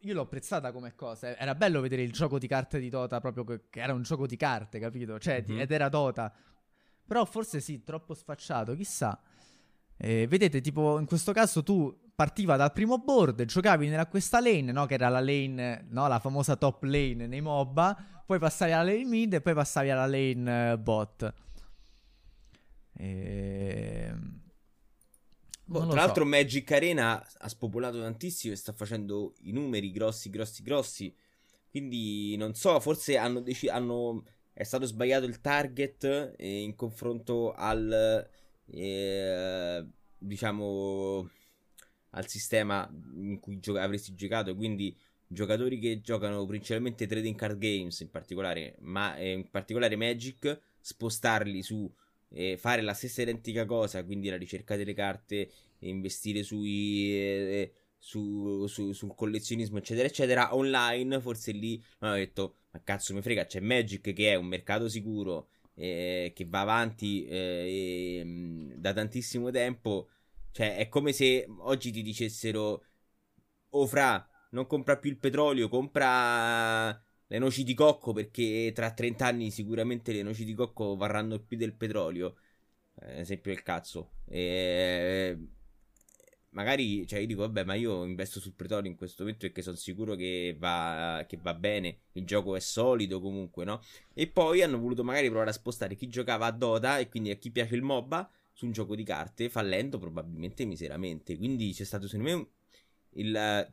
io 0.00 0.14
l'ho 0.14 0.22
apprezzata 0.22 0.72
come 0.72 0.94
cosa. 0.94 1.36
Era 1.36 1.54
bello 1.54 1.80
vedere 1.80 2.02
il 2.02 2.12
gioco 2.12 2.38
di 2.38 2.46
carte 2.46 2.78
di 2.78 2.88
Dota 2.88 3.20
proprio 3.20 3.44
che, 3.44 3.62
era 3.80 3.92
un 3.92 4.02
gioco 4.02 4.26
di 4.26 4.36
carte, 4.36 4.78
capito? 4.78 5.18
Cioè, 5.18 5.44
Mhm. 5.46 5.60
ed 5.60 5.70
era 5.72 5.88
Dota. 5.88 6.32
Però 7.06 7.24
forse 7.24 7.60
sì, 7.60 7.82
troppo 7.84 8.14
sfacciato, 8.14 8.74
chissà. 8.74 9.20
Eh, 9.96 10.26
vedete, 10.28 10.60
tipo, 10.60 10.98
in 10.98 11.06
questo 11.06 11.32
caso 11.32 11.62
tu 11.62 11.92
partiva 12.14 12.56
dal 12.56 12.72
primo 12.72 12.98
board, 12.98 13.44
giocavi 13.44 13.88
nella 13.88 14.06
questa 14.06 14.40
lane, 14.40 14.70
no? 14.72 14.86
Che 14.86 14.94
era 14.94 15.08
la 15.08 15.20
lane, 15.20 15.86
no? 15.90 16.06
La 16.06 16.18
famosa 16.18 16.56
top 16.56 16.82
lane 16.84 17.26
nei 17.26 17.40
MOBA. 17.40 18.22
Poi 18.26 18.38
passavi 18.38 18.72
alla 18.72 18.84
lane 18.92 19.04
mid 19.04 19.32
e 19.32 19.40
poi 19.40 19.54
passavi 19.54 19.90
alla 19.90 20.06
lane 20.06 20.72
eh, 20.72 20.78
bot. 20.78 21.34
Ehm... 22.98 24.46
Boh, 25.68 25.80
tra 25.80 25.90
so. 25.90 25.96
l'altro 25.96 26.24
Magic 26.24 26.70
Arena 26.72 27.22
ha 27.38 27.48
spopolato 27.48 28.00
tantissimo 28.00 28.54
e 28.54 28.56
sta 28.56 28.72
facendo 28.72 29.34
i 29.42 29.52
numeri 29.52 29.90
grossi, 29.90 30.30
grossi, 30.30 30.62
grossi. 30.62 31.14
Quindi 31.68 32.36
non 32.36 32.54
so, 32.54 32.80
forse 32.80 33.18
hanno 33.18 33.40
deciso... 33.40 33.72
Hanno... 33.72 34.24
È 34.54 34.62
stato 34.62 34.86
sbagliato 34.86 35.26
il 35.26 35.42
target 35.42 36.34
eh, 36.38 36.62
in 36.62 36.74
confronto 36.74 37.52
al... 37.52 38.26
eh, 38.64 39.86
diciamo... 40.16 41.30
Al 42.12 42.26
sistema 42.26 42.90
in 43.16 43.38
cui 43.38 43.60
gio- 43.60 43.78
avresti 43.78 44.14
giocato. 44.14 44.56
Quindi 44.56 44.96
giocatori 45.26 45.78
che 45.78 46.00
giocano 46.00 46.46
principalmente 46.46 47.06
trading 47.06 47.36
card 47.36 47.58
games 47.58 48.00
in 48.00 48.10
particolare, 48.10 48.76
ma 48.80 49.14
eh, 49.16 49.32
in 49.32 49.50
particolare 49.50 49.94
Magic, 49.96 50.58
spostarli 50.80 51.62
su 51.62 51.92
fare 52.58 52.82
la 52.82 52.92
stessa 52.94 53.22
identica 53.22 53.64
cosa, 53.64 54.04
quindi 54.04 54.28
la 54.28 54.36
ricerca 54.36 54.76
delle 54.76 54.94
carte, 54.94 55.50
investire 55.80 56.42
sui, 56.42 57.12
eh, 57.16 57.72
su- 57.98 58.66
su- 58.66 58.92
sul 58.92 59.14
collezionismo, 59.14 59.78
eccetera, 59.78 60.06
eccetera, 60.08 60.54
online, 60.54 61.20
forse 61.20 61.52
lì 61.52 61.76
mi 61.78 61.84
hanno 62.08 62.14
detto, 62.16 62.56
ma 62.70 62.80
cazzo 62.82 63.14
mi 63.14 63.22
frega, 63.22 63.46
c'è 63.46 63.60
Magic 63.60 64.12
che 64.12 64.32
è 64.32 64.34
un 64.34 64.46
mercato 64.46 64.88
sicuro, 64.88 65.48
eh, 65.74 66.32
che 66.34 66.44
va 66.46 66.60
avanti 66.60 67.24
eh, 67.26 68.22
mh, 68.24 68.74
da 68.76 68.92
tantissimo 68.92 69.50
tempo, 69.50 70.08
cioè 70.52 70.76
è 70.76 70.88
come 70.88 71.12
se 71.12 71.46
oggi 71.60 71.90
ti 71.90 72.02
dicessero, 72.02 72.82
oh 73.70 73.86
fra, 73.86 74.26
non 74.50 74.66
compra 74.66 74.96
più 74.98 75.10
il 75.10 75.18
petrolio, 75.18 75.68
compra 75.68 77.00
le 77.28 77.38
noci 77.38 77.64
di 77.64 77.74
cocco 77.74 78.12
perché 78.12 78.72
tra 78.74 78.92
30 78.92 79.26
anni 79.26 79.50
sicuramente 79.50 80.12
le 80.12 80.22
noci 80.22 80.44
di 80.44 80.54
cocco 80.54 80.96
varranno 80.96 81.38
più 81.40 81.56
del 81.56 81.74
petrolio. 81.74 82.36
Eh, 83.00 83.20
esempio 83.20 83.52
il 83.52 83.62
cazzo. 83.62 84.12
E 84.26 85.38
magari, 86.50 87.06
cioè, 87.06 87.20
io 87.20 87.26
dico, 87.26 87.40
vabbè, 87.42 87.64
ma 87.64 87.74
io 87.74 88.04
investo 88.04 88.40
sul 88.40 88.54
petrolio 88.54 88.90
in 88.90 88.96
questo 88.96 89.22
momento 89.22 89.46
perché 89.46 89.62
sono 89.62 89.76
sicuro 89.76 90.14
che 90.14 90.56
va, 90.58 91.24
che 91.28 91.38
va 91.40 91.54
bene. 91.54 92.00
Il 92.12 92.24
gioco 92.24 92.56
è 92.56 92.60
solido 92.60 93.20
comunque, 93.20 93.64
no? 93.64 93.80
E 94.14 94.26
poi 94.28 94.62
hanno 94.62 94.78
voluto 94.78 95.04
magari 95.04 95.28
provare 95.28 95.50
a 95.50 95.52
spostare 95.52 95.94
chi 95.94 96.08
giocava 96.08 96.46
a 96.46 96.50
Dota 96.52 96.98
e 96.98 97.08
quindi 97.08 97.30
a 97.30 97.36
chi 97.36 97.50
piace 97.50 97.74
il 97.74 97.82
MOBA 97.82 98.30
su 98.52 98.66
un 98.66 98.72
gioco 98.72 98.96
di 98.96 99.04
carte, 99.04 99.48
fallendo 99.48 99.98
probabilmente 99.98 100.64
miseramente. 100.64 101.36
Quindi 101.36 101.72
c'è 101.72 101.84
stato, 101.84 102.08
secondo 102.08 102.36
me, 102.36 102.48
il- 103.20 103.72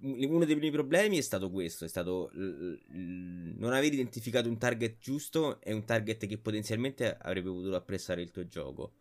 uno 0.00 0.44
dei 0.44 0.54
primi 0.54 0.70
problemi 0.70 1.18
è 1.18 1.20
stato 1.20 1.50
questo: 1.50 1.84
è 1.84 1.88
stato 1.88 2.30
non 2.32 3.72
aver 3.72 3.92
identificato 3.92 4.48
un 4.48 4.58
target 4.58 4.98
giusto 4.98 5.60
e 5.60 5.72
un 5.72 5.84
target 5.84 6.26
che 6.26 6.38
potenzialmente 6.38 7.16
avrebbe 7.16 7.50
potuto 7.50 7.74
apprezzare 7.76 8.22
il 8.22 8.30
tuo 8.30 8.46
gioco. 8.46 8.92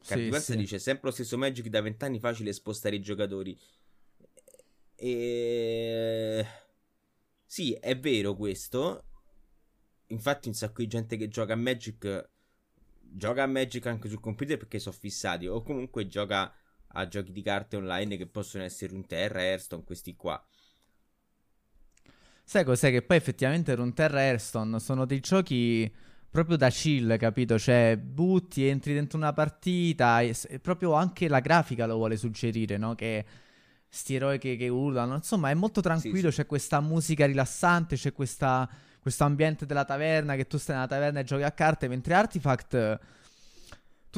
Sì, 0.00 0.08
Cardipenza 0.08 0.52
sì. 0.52 0.56
dice 0.56 0.78
sempre 0.78 1.08
lo 1.08 1.14
stesso 1.14 1.36
Magic 1.36 1.66
da 1.68 1.80
vent'anni 1.80 2.18
facile 2.18 2.52
spostare 2.52 2.96
i 2.96 3.00
giocatori. 3.00 3.58
E 4.94 6.46
sì, 7.44 7.72
è 7.74 7.98
vero 7.98 8.34
questo. 8.34 9.04
Infatti, 10.08 10.48
un 10.48 10.54
sacco 10.54 10.82
di 10.82 10.88
gente 10.88 11.16
che 11.16 11.28
gioca 11.28 11.52
a 11.52 11.56
Magic 11.56 12.30
gioca 13.10 13.42
a 13.42 13.46
Magic 13.46 13.86
anche 13.86 14.08
sul 14.08 14.20
computer 14.20 14.56
perché 14.56 14.78
sono 14.78 14.94
fissati. 14.94 15.46
O 15.46 15.62
comunque 15.62 16.06
gioca 16.06 16.52
a 16.92 17.08
giochi 17.08 17.32
di 17.32 17.42
carte 17.42 17.76
online 17.76 18.16
che 18.16 18.26
possono 18.26 18.64
essere 18.64 18.92
Runeterra, 18.92 19.42
Hearthstone, 19.42 19.84
questi 19.84 20.16
qua. 20.16 20.42
Sai 22.44 22.64
cos'è? 22.64 22.90
Che 22.90 23.02
poi 23.02 23.16
effettivamente 23.18 23.74
Runeterra 23.74 24.20
e 24.20 24.24
Hearthstone 24.24 24.80
sono 24.80 25.04
dei 25.04 25.20
giochi 25.20 25.92
proprio 26.30 26.56
da 26.56 26.70
chill, 26.70 27.18
capito? 27.18 27.58
Cioè, 27.58 27.98
butti, 27.98 28.66
entri 28.66 28.94
dentro 28.94 29.18
una 29.18 29.32
partita 29.32 30.20
e, 30.22 30.34
e 30.48 30.58
proprio 30.58 30.94
anche 30.94 31.28
la 31.28 31.40
grafica 31.40 31.86
lo 31.86 31.96
vuole 31.96 32.16
suggerire, 32.16 32.78
no? 32.78 32.94
Che 32.94 33.24
sti 33.90 34.14
eroi 34.14 34.38
che, 34.38 34.56
che 34.56 34.68
urlano, 34.68 35.14
insomma, 35.14 35.50
è 35.50 35.54
molto 35.54 35.80
tranquillo, 35.80 36.30
sì. 36.30 36.38
c'è 36.38 36.46
questa 36.46 36.80
musica 36.80 37.26
rilassante, 37.26 37.96
c'è 37.96 38.12
questa, 38.12 38.68
questo 38.98 39.24
ambiente 39.24 39.66
della 39.66 39.84
taverna, 39.84 40.34
che 40.34 40.46
tu 40.46 40.56
stai 40.56 40.76
nella 40.76 40.88
taverna 40.88 41.20
e 41.20 41.24
giochi 41.24 41.42
a 41.42 41.52
carte, 41.52 41.88
mentre 41.88 42.14
Artifact... 42.14 42.98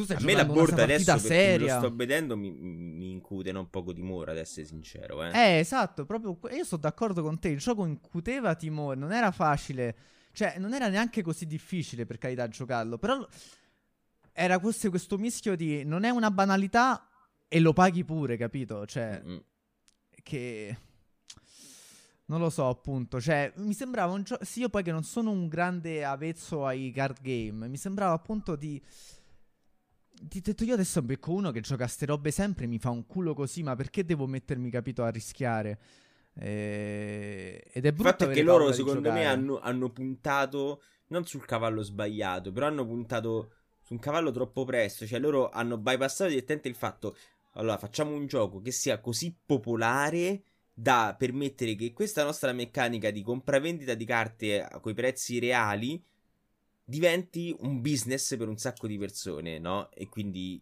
Tu 0.00 0.06
stai 0.06 0.16
A 0.16 0.20
me 0.24 0.32
la 0.34 0.46
partita 0.46 0.82
adesso, 0.84 1.04
come 1.12 1.22
lo 1.22 1.28
seria. 1.28 1.78
sto 1.78 1.94
vedendo, 1.94 2.36
mi, 2.36 2.50
mi 2.50 3.10
incute 3.10 3.50
un 3.50 3.68
poco 3.68 3.92
timore, 3.92 4.30
ad 4.30 4.38
essere 4.38 4.66
sincero. 4.66 5.22
Eh. 5.24 5.30
Eh, 5.38 5.58
esatto, 5.58 6.06
proprio 6.06 6.38
io 6.54 6.64
sono 6.64 6.80
d'accordo 6.80 7.22
con 7.22 7.38
te, 7.38 7.48
il 7.48 7.58
gioco 7.58 7.84
incuteva 7.84 8.54
timore, 8.54 8.96
non 8.96 9.12
era 9.12 9.30
facile, 9.30 9.94
cioè 10.32 10.56
non 10.58 10.72
era 10.72 10.88
neanche 10.88 11.22
così 11.22 11.46
difficile 11.46 12.06
per 12.06 12.18
carità 12.18 12.48
giocarlo, 12.48 12.96
però 12.98 13.26
era 14.32 14.58
questo, 14.58 14.88
questo 14.90 15.18
mischio 15.18 15.54
di 15.56 15.84
non 15.84 16.04
è 16.04 16.10
una 16.10 16.30
banalità 16.30 17.06
e 17.46 17.60
lo 17.60 17.72
paghi 17.72 18.04
pure, 18.04 18.36
capito? 18.36 18.86
Cioè, 18.86 19.20
Mm. 19.24 19.36
che... 20.22 20.76
Non 22.26 22.38
lo 22.38 22.48
so, 22.48 22.68
appunto, 22.68 23.20
cioè, 23.20 23.52
mi 23.56 23.74
sembrava 23.74 24.12
un 24.12 24.22
gioco... 24.22 24.44
Sì, 24.44 24.60
io 24.60 24.68
poi 24.68 24.84
che 24.84 24.92
non 24.92 25.02
sono 25.02 25.32
un 25.32 25.48
grande 25.48 26.04
avezzo 26.04 26.64
ai 26.64 26.92
card 26.94 27.20
game, 27.20 27.66
mi 27.66 27.76
sembrava 27.76 28.12
appunto 28.12 28.54
di... 28.54 28.80
Ti 30.28 30.38
ho 30.38 30.40
detto 30.42 30.64
io 30.64 30.74
adesso 30.74 31.00
becco 31.02 31.32
uno 31.32 31.50
che 31.50 31.60
gioca 31.60 31.84
a 31.84 31.88
ste 31.88 32.06
robe 32.06 32.30
sempre 32.30 32.64
e 32.64 32.68
mi 32.68 32.78
fa 32.78 32.90
un 32.90 33.06
culo 33.06 33.34
così, 33.34 33.62
ma 33.62 33.74
perché 33.74 34.04
devo 34.04 34.26
mettermi, 34.26 34.70
capito, 34.70 35.02
a 35.02 35.08
rischiare? 35.08 35.78
Eh, 36.34 37.62
Ed 37.72 37.84
è 37.84 37.88
Il 37.88 37.94
brutto 37.94 38.08
fatto 38.10 38.30
è 38.30 38.32
che 38.32 38.42
loro, 38.42 38.72
secondo 38.72 39.10
me, 39.10 39.24
hanno, 39.24 39.58
hanno 39.60 39.90
puntato 39.90 40.82
non 41.08 41.24
sul 41.24 41.44
cavallo 41.44 41.82
sbagliato, 41.82 42.52
però 42.52 42.66
hanno 42.66 42.86
puntato 42.86 43.52
su 43.80 43.94
un 43.94 43.98
cavallo 43.98 44.30
troppo 44.30 44.64
presto. 44.64 45.06
Cioè, 45.06 45.18
loro 45.18 45.48
hanno 45.48 45.78
bypassato 45.78 46.28
direttamente 46.28 46.68
il 46.68 46.74
fatto. 46.76 47.16
Allora, 47.54 47.78
facciamo 47.78 48.12
un 48.12 48.26
gioco 48.26 48.60
che 48.60 48.70
sia 48.72 49.00
così 49.00 49.34
popolare 49.44 50.42
da 50.72 51.14
permettere 51.18 51.74
che 51.74 51.92
questa 51.92 52.24
nostra 52.24 52.52
meccanica 52.52 53.10
di 53.10 53.22
compravendita 53.22 53.94
di 53.94 54.04
carte 54.04 54.62
a 54.62 54.78
quei 54.80 54.94
prezzi 54.94 55.38
reali 55.38 56.02
diventi 56.90 57.54
un 57.60 57.80
business 57.80 58.36
per 58.36 58.48
un 58.48 58.58
sacco 58.58 58.86
di 58.86 58.98
persone, 58.98 59.58
no? 59.58 59.90
E 59.92 60.08
quindi 60.08 60.60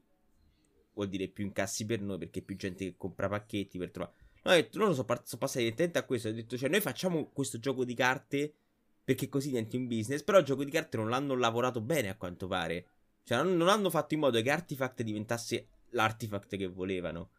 vuol 0.93 1.09
dire 1.09 1.29
più 1.29 1.45
incassi 1.45 1.87
per 1.87 2.03
noi 2.03 2.19
perché 2.19 2.43
più 2.43 2.57
gente 2.57 2.85
che 2.85 2.95
compra 2.97 3.29
pacchetti 3.29 3.79
per 3.79 3.91
trovare. 3.91 4.15
No, 4.45 4.53
ho 4.53 4.55
detto, 4.55 4.79
loro 4.79 4.93
sono, 4.93 5.05
par- 5.05 5.23
sono 5.25 5.41
passati 5.41 5.65
direttamente 5.65 5.99
a 5.99 6.05
questo. 6.05 6.29
Ho 6.29 6.33
detto, 6.33 6.57
cioè, 6.57 6.69
noi 6.69 6.81
facciamo 6.81 7.31
questo 7.33 7.59
gioco 7.59 7.85
di 7.85 7.95
carte 7.95 8.53
perché 9.03 9.29
così 9.29 9.49
diventi 9.49 9.77
un 9.77 9.87
business. 9.87 10.23
Però 10.23 10.39
il 10.39 10.45
gioco 10.45 10.65
di 10.65 10.71
carte 10.71 10.99
non 10.99 11.09
l'hanno 11.09 11.35
lavorato 11.35 11.81
bene, 11.81 12.11
a 12.11 12.17
quanto 12.17 12.47
pare. 12.47 12.87
Cioè, 13.25 13.43
non, 13.43 13.57
non 13.57 13.69
hanno 13.69 13.91
fatto 13.91 14.15
in 14.15 14.21
modo 14.21 14.41
che 14.41 14.51
Artifact 14.51 15.03
diventasse 15.03 15.69
l'artifact 15.91 16.57
che 16.57 16.67
volevano. 16.67 17.31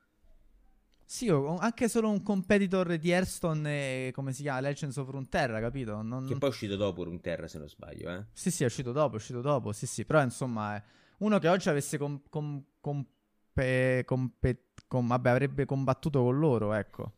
Sì, 1.11 1.27
anche 1.27 1.89
solo 1.89 2.07
un 2.07 2.21
competitor 2.21 2.95
di 2.97 3.09
Hearthstone, 3.09 4.07
e, 4.07 4.11
come 4.11 4.31
si 4.31 4.43
chiama, 4.43 4.59
Legends 4.59 4.95
of 4.97 5.09
Runeterra, 5.09 5.59
capito? 5.59 6.03
Non... 6.03 6.27
Che 6.27 6.37
poi 6.37 6.49
è 6.49 6.51
uscito 6.51 6.75
dopo 6.75 7.03
Runeterra, 7.03 7.47
se 7.47 7.57
non 7.57 7.67
sbaglio, 7.67 8.11
eh. 8.11 8.25
Sì, 8.31 8.51
sì, 8.51 8.61
è 8.61 8.67
uscito 8.67 8.91
dopo, 8.91 9.13
è 9.13 9.15
uscito 9.15 9.41
dopo, 9.41 9.71
sì, 9.71 9.87
sì, 9.87 10.05
però 10.05 10.21
insomma, 10.21 10.75
è 10.75 10.83
uno 11.17 11.39
che 11.39 11.47
oggi 11.47 11.67
avesse 11.67 11.97
com- 11.97 12.21
com- 12.29 12.63
compe- 12.79 14.03
compe- 14.05 14.65
com- 14.87 15.07
vabbè, 15.07 15.29
avrebbe 15.31 15.65
combattuto 15.65 16.21
con 16.21 16.37
loro, 16.37 16.73
ecco. 16.73 17.13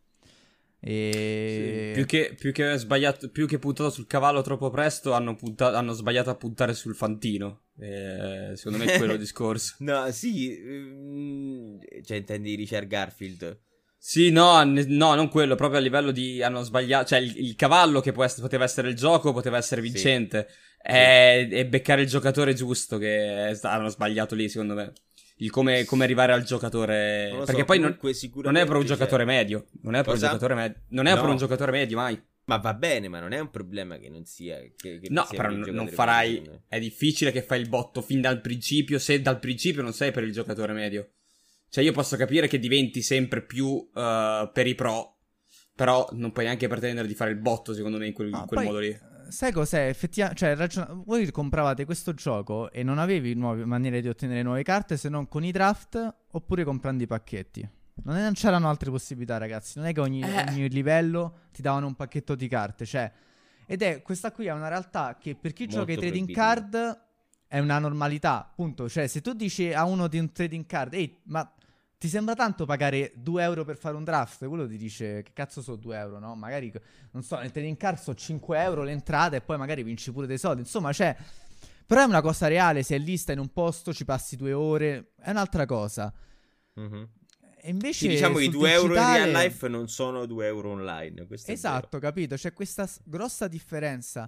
E... 0.79 1.91
Sì, 1.93 1.99
più, 1.99 2.05
che, 2.05 2.33
più, 2.39 2.53
che 2.53 2.77
sbagliato, 2.77 3.29
più 3.29 3.45
che 3.45 3.59
puntato 3.59 3.89
sul 3.89 4.07
cavallo 4.07 4.39
troppo 4.41 4.69
presto, 4.69 5.11
hanno, 5.11 5.35
punta- 5.35 5.77
hanno 5.77 5.91
sbagliato 5.91 6.29
a 6.29 6.35
puntare 6.35 6.73
sul 6.73 6.95
fantino. 6.95 7.63
Eh, 7.77 8.53
secondo 8.55 8.77
me 8.77 8.93
è 8.93 8.97
quello 8.97 9.13
il 9.13 9.19
discorso. 9.19 9.75
No, 9.79 10.09
sì, 10.11 10.57
mm, 10.57 11.79
cioè 12.03 12.15
intendi 12.15 12.55
Richard 12.55 12.87
Garfield. 12.87 13.69
Sì, 14.03 14.31
no, 14.31 14.63
no, 14.63 15.13
non 15.13 15.29
quello, 15.29 15.53
proprio 15.53 15.77
a 15.77 15.81
livello 15.83 16.09
di 16.09 16.41
hanno 16.41 16.63
sbagliato, 16.63 17.09
cioè 17.09 17.19
il, 17.19 17.37
il 17.37 17.55
cavallo 17.55 18.01
che 18.01 18.11
essere, 18.17 18.41
poteva 18.41 18.63
essere 18.63 18.89
il 18.89 18.95
gioco, 18.95 19.31
poteva 19.31 19.57
essere 19.57 19.79
vincente. 19.79 20.47
Sì. 20.49 20.55
È, 20.81 21.47
è, 21.47 21.65
beccare 21.67 22.01
il 22.01 22.07
giocatore 22.07 22.55
giusto 22.55 22.97
che 22.97 23.55
hanno 23.61 23.89
sbagliato 23.89 24.33
lì, 24.33 24.49
secondo 24.49 24.73
me. 24.73 24.93
Il 25.35 25.51
come, 25.51 25.85
come 25.85 26.03
arrivare 26.03 26.33
al 26.33 26.43
giocatore. 26.43 27.29
Perché 27.45 27.59
so, 27.59 27.65
poi 27.65 27.77
non, 27.77 27.95
non, 28.41 28.55
è 28.55 28.65
per 28.65 28.75
un 28.75 28.85
giocatore 28.85 29.23
medio. 29.23 29.67
Non 29.83 29.93
è 29.93 30.01
per 30.03 30.13
un 30.13 30.19
giocatore 30.19 30.55
medio. 30.55 30.81
Non 30.87 31.05
è 31.05 31.13
no. 31.13 31.21
per 31.21 31.29
un 31.29 31.37
giocatore 31.37 31.71
medio, 31.71 31.97
mai. 31.97 32.19
Ma 32.45 32.57
va 32.57 32.73
bene, 32.73 33.07
ma 33.07 33.19
non 33.19 33.33
è 33.33 33.39
un 33.39 33.51
problema 33.51 33.97
che 33.97 34.09
non 34.09 34.25
sia. 34.25 34.57
Che, 34.75 34.97
che 34.97 35.09
no, 35.09 35.25
sia 35.25 35.37
però 35.37 35.51
non, 35.51 35.69
non 35.69 35.87
farai. 35.87 36.41
È 36.67 36.79
difficile 36.79 37.31
che 37.31 37.43
fai 37.43 37.61
il 37.61 37.69
botto 37.69 38.01
fin 38.01 38.19
dal 38.19 38.41
principio. 38.41 38.97
Se 38.97 39.21
dal 39.21 39.37
principio 39.37 39.83
non 39.83 39.93
sei 39.93 40.09
per 40.09 40.23
il 40.23 40.31
giocatore 40.31 40.73
medio. 40.73 41.07
Cioè, 41.71 41.85
io 41.85 41.93
posso 41.93 42.17
capire 42.17 42.49
che 42.49 42.59
diventi 42.59 43.01
sempre 43.01 43.41
più 43.41 43.67
uh, 43.67 44.51
per 44.51 44.67
i 44.67 44.75
pro, 44.75 45.19
però 45.73 46.05
non 46.11 46.33
puoi 46.33 46.43
neanche 46.43 46.67
pretendere 46.67 47.07
di 47.07 47.13
fare 47.13 47.31
il 47.31 47.37
botto, 47.37 47.73
secondo 47.73 47.97
me, 47.97 48.07
in 48.07 48.13
quel, 48.13 48.27
in 48.27 48.43
quel 48.45 48.59
poi, 48.59 48.65
modo 48.65 48.79
lì. 48.79 48.99
Sai 49.29 49.53
cos'è? 49.53 49.87
Effettivamente, 49.87 50.37
cioè, 50.37 50.55
ragion- 50.57 51.03
voi 51.05 51.31
compravate 51.31 51.85
questo 51.85 52.13
gioco 52.13 52.69
e 52.73 52.83
non 52.83 52.97
avevi 52.99 53.35
nuove 53.35 53.63
maniere 53.63 54.01
di 54.01 54.09
ottenere 54.09 54.43
nuove 54.43 54.63
carte 54.63 54.97
se 54.97 55.07
non 55.07 55.29
con 55.29 55.45
i 55.45 55.51
draft 55.51 56.15
oppure 56.31 56.65
comprando 56.65 57.03
i 57.03 57.07
pacchetti. 57.07 57.69
Non, 58.03 58.17
è, 58.17 58.21
non 58.21 58.33
c'erano 58.33 58.67
altre 58.67 58.91
possibilità, 58.91 59.37
ragazzi. 59.37 59.79
Non 59.79 59.87
è 59.87 59.93
che 59.93 60.01
ogni, 60.01 60.23
eh. 60.23 60.43
ogni 60.49 60.67
livello 60.67 61.43
ti 61.53 61.61
davano 61.61 61.87
un 61.87 61.95
pacchetto 61.95 62.35
di 62.35 62.49
carte. 62.49 62.85
Cioè, 62.85 63.09
ed 63.65 63.81
è 63.81 64.01
questa 64.01 64.33
qui 64.33 64.47
è 64.47 64.51
una 64.51 64.67
realtà 64.67 65.17
che 65.17 65.35
per 65.35 65.53
chi 65.53 65.67
Molto 65.67 65.79
gioca 65.79 65.93
i 65.93 65.95
trading 65.95 66.33
card 66.33 67.01
è 67.47 67.59
una 67.59 67.79
normalità. 67.79 68.45
Appunto, 68.45 68.89
cioè, 68.89 69.07
se 69.07 69.21
tu 69.21 69.31
dici 69.31 69.71
a 69.71 69.85
uno 69.85 70.09
di 70.09 70.19
un 70.19 70.33
trading 70.33 70.65
card, 70.65 70.95
ehi, 70.95 71.17
ma 71.27 71.49
ti 72.01 72.09
sembra 72.09 72.33
tanto 72.33 72.65
pagare 72.65 73.11
2 73.15 73.43
euro 73.43 73.63
per 73.63 73.77
fare 73.77 73.95
un 73.95 74.03
draft? 74.03 74.47
Quello 74.47 74.67
ti 74.67 74.75
dice 74.75 75.21
che 75.21 75.33
cazzo 75.33 75.61
so 75.61 75.75
2 75.75 75.95
euro, 75.99 76.17
no? 76.17 76.33
Magari, 76.33 76.73
non 77.11 77.21
so, 77.21 77.37
nel 77.37 77.51
trading 77.51 77.77
card 77.77 77.99
so 77.99 78.15
5 78.15 78.59
euro 78.59 78.81
l'entrata 78.81 79.35
e 79.35 79.41
poi 79.41 79.55
magari 79.59 79.83
vinci 79.83 80.11
pure 80.11 80.25
dei 80.25 80.39
soldi. 80.39 80.61
Insomma, 80.61 80.91
cioè, 80.93 81.15
però 81.85 82.01
è 82.01 82.05
una 82.05 82.21
cosa 82.21 82.47
reale, 82.47 82.81
se 82.81 82.95
è 82.95 82.97
lì, 82.97 83.17
stai 83.17 83.35
in 83.35 83.41
un 83.41 83.49
posto, 83.49 83.93
ci 83.93 84.03
passi 84.03 84.35
due 84.35 84.51
ore, 84.51 85.11
è 85.19 85.29
un'altra 85.29 85.67
cosa. 85.67 86.11
Mm-hmm. 86.79 87.03
E 87.61 87.69
invece 87.69 87.99
sì, 87.99 88.07
diciamo 88.07 88.39
che 88.39 88.45
i 88.45 88.49
2 88.49 88.67
digitale... 88.67 88.81
euro 88.81 88.95
in 88.95 89.31
real 89.33 89.43
life 89.43 89.67
non 89.67 89.87
sono 89.87 90.25
2 90.25 90.45
euro 90.47 90.71
online. 90.71 91.27
esatto, 91.45 91.99
capito? 91.99 92.33
C'è 92.33 92.51
questa 92.51 92.89
grossa 93.03 93.47
differenza. 93.47 94.27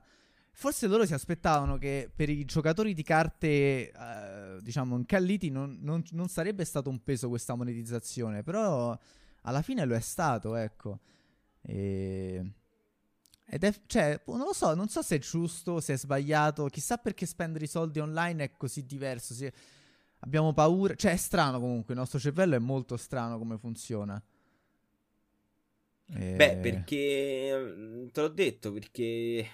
Forse 0.56 0.86
loro 0.86 1.06
si 1.06 1.14
aspettavano 1.16 1.78
che 1.78 2.10
per 2.16 2.30
i 2.30 2.46
giocatori 2.46 2.94
di 2.94 3.02
carte, 3.02 3.92
eh, 3.92 4.58
diciamo, 4.62 4.96
incalliti 4.96 5.50
non, 5.50 5.80
non, 5.82 6.04
non, 6.12 6.28
sarebbe 6.28 6.64
stato 6.64 6.92
un 6.92 7.04
peso 7.04 7.28
questa 7.28 7.56
monetizzazione, 7.56 8.44
però 8.44 8.98
alla 9.42 9.62
fine 9.64 9.84
lo 9.84 9.96
è 9.96 10.00
stato, 10.00 10.56
ecco. 10.56 11.00
E... 11.62 12.54
Ed 13.46 13.64
è, 13.64 13.74
cioè, 13.88 14.22
non 14.28 14.46
lo 14.46 14.54
so, 14.54 14.74
non 14.76 14.88
so 14.90 15.02
se 15.02 15.16
è 15.16 15.20
giusto, 15.20 15.82
se 15.82 15.94
è 15.94 15.98
sbagliato, 15.98 16.66
chissà 16.68 16.98
perché 16.98 17.26
spendere 17.26 17.66
i 17.66 17.68
soldi 17.68 18.00
online 18.00 18.44
è 18.44 18.52
così 18.56 18.86
diverso, 18.86 19.34
se 19.34 19.52
abbiamo 20.20 20.54
paura, 20.54 20.94
cioè 20.96 21.12
è 21.12 21.18
strano 21.18 21.60
comunque, 21.60 21.94
il 21.94 22.00
nostro 22.00 22.20
cervello 22.20 22.56
è 22.56 22.60
molto 22.60 22.96
strano 22.96 23.38
come 23.40 23.58
funziona. 23.58 24.22
E... 26.14 26.36
Beh, 26.36 26.58
perché, 26.58 28.10
te 28.12 28.22
l'ho 28.22 28.30
detto, 28.30 28.72
perché 28.72 29.48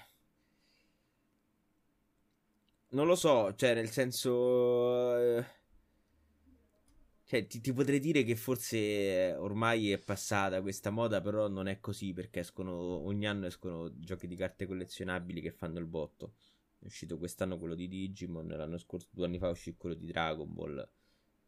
non 2.90 3.06
lo 3.08 3.16
so, 3.16 3.54
cioè, 3.56 3.74
nel 3.74 3.90
senso. 3.90 5.18
Eh, 5.18 5.46
cioè, 7.26 7.46
ti, 7.46 7.62
ti, 7.62 7.74
potrei 7.74 8.00
dire 8.00 8.24
che 8.24 8.36
forse 8.36 9.36
ormai 9.38 9.92
è 9.92 10.00
passata 10.00 10.62
questa 10.62 10.90
moda, 10.90 11.22
però 11.22 11.48
non 11.48 11.68
è 11.68 11.80
così 11.80 12.12
perché 12.14 12.40
escono 12.40 12.74
ogni 12.74 13.28
anno 13.28 13.46
escono 13.46 13.92
giochi 14.00 14.28
di 14.28 14.36
carte 14.36 14.66
collezionabili 14.66 15.42
che 15.42 15.52
fanno 15.52 15.80
il 15.80 15.86
botto. 15.86 16.34
È 16.80 16.86
uscito 16.86 17.18
quest'anno 17.18 17.60
quello 17.60 17.76
di 17.76 17.88
Digimon, 17.88 18.48
l'anno 18.48 18.78
scorso, 18.78 19.08
due 19.12 19.26
anni 19.26 19.38
fa, 19.38 19.50
uscì 19.50 19.76
quello 19.78 19.96
di 19.96 20.08
Dragon 20.08 20.52
Ball. 20.52 20.90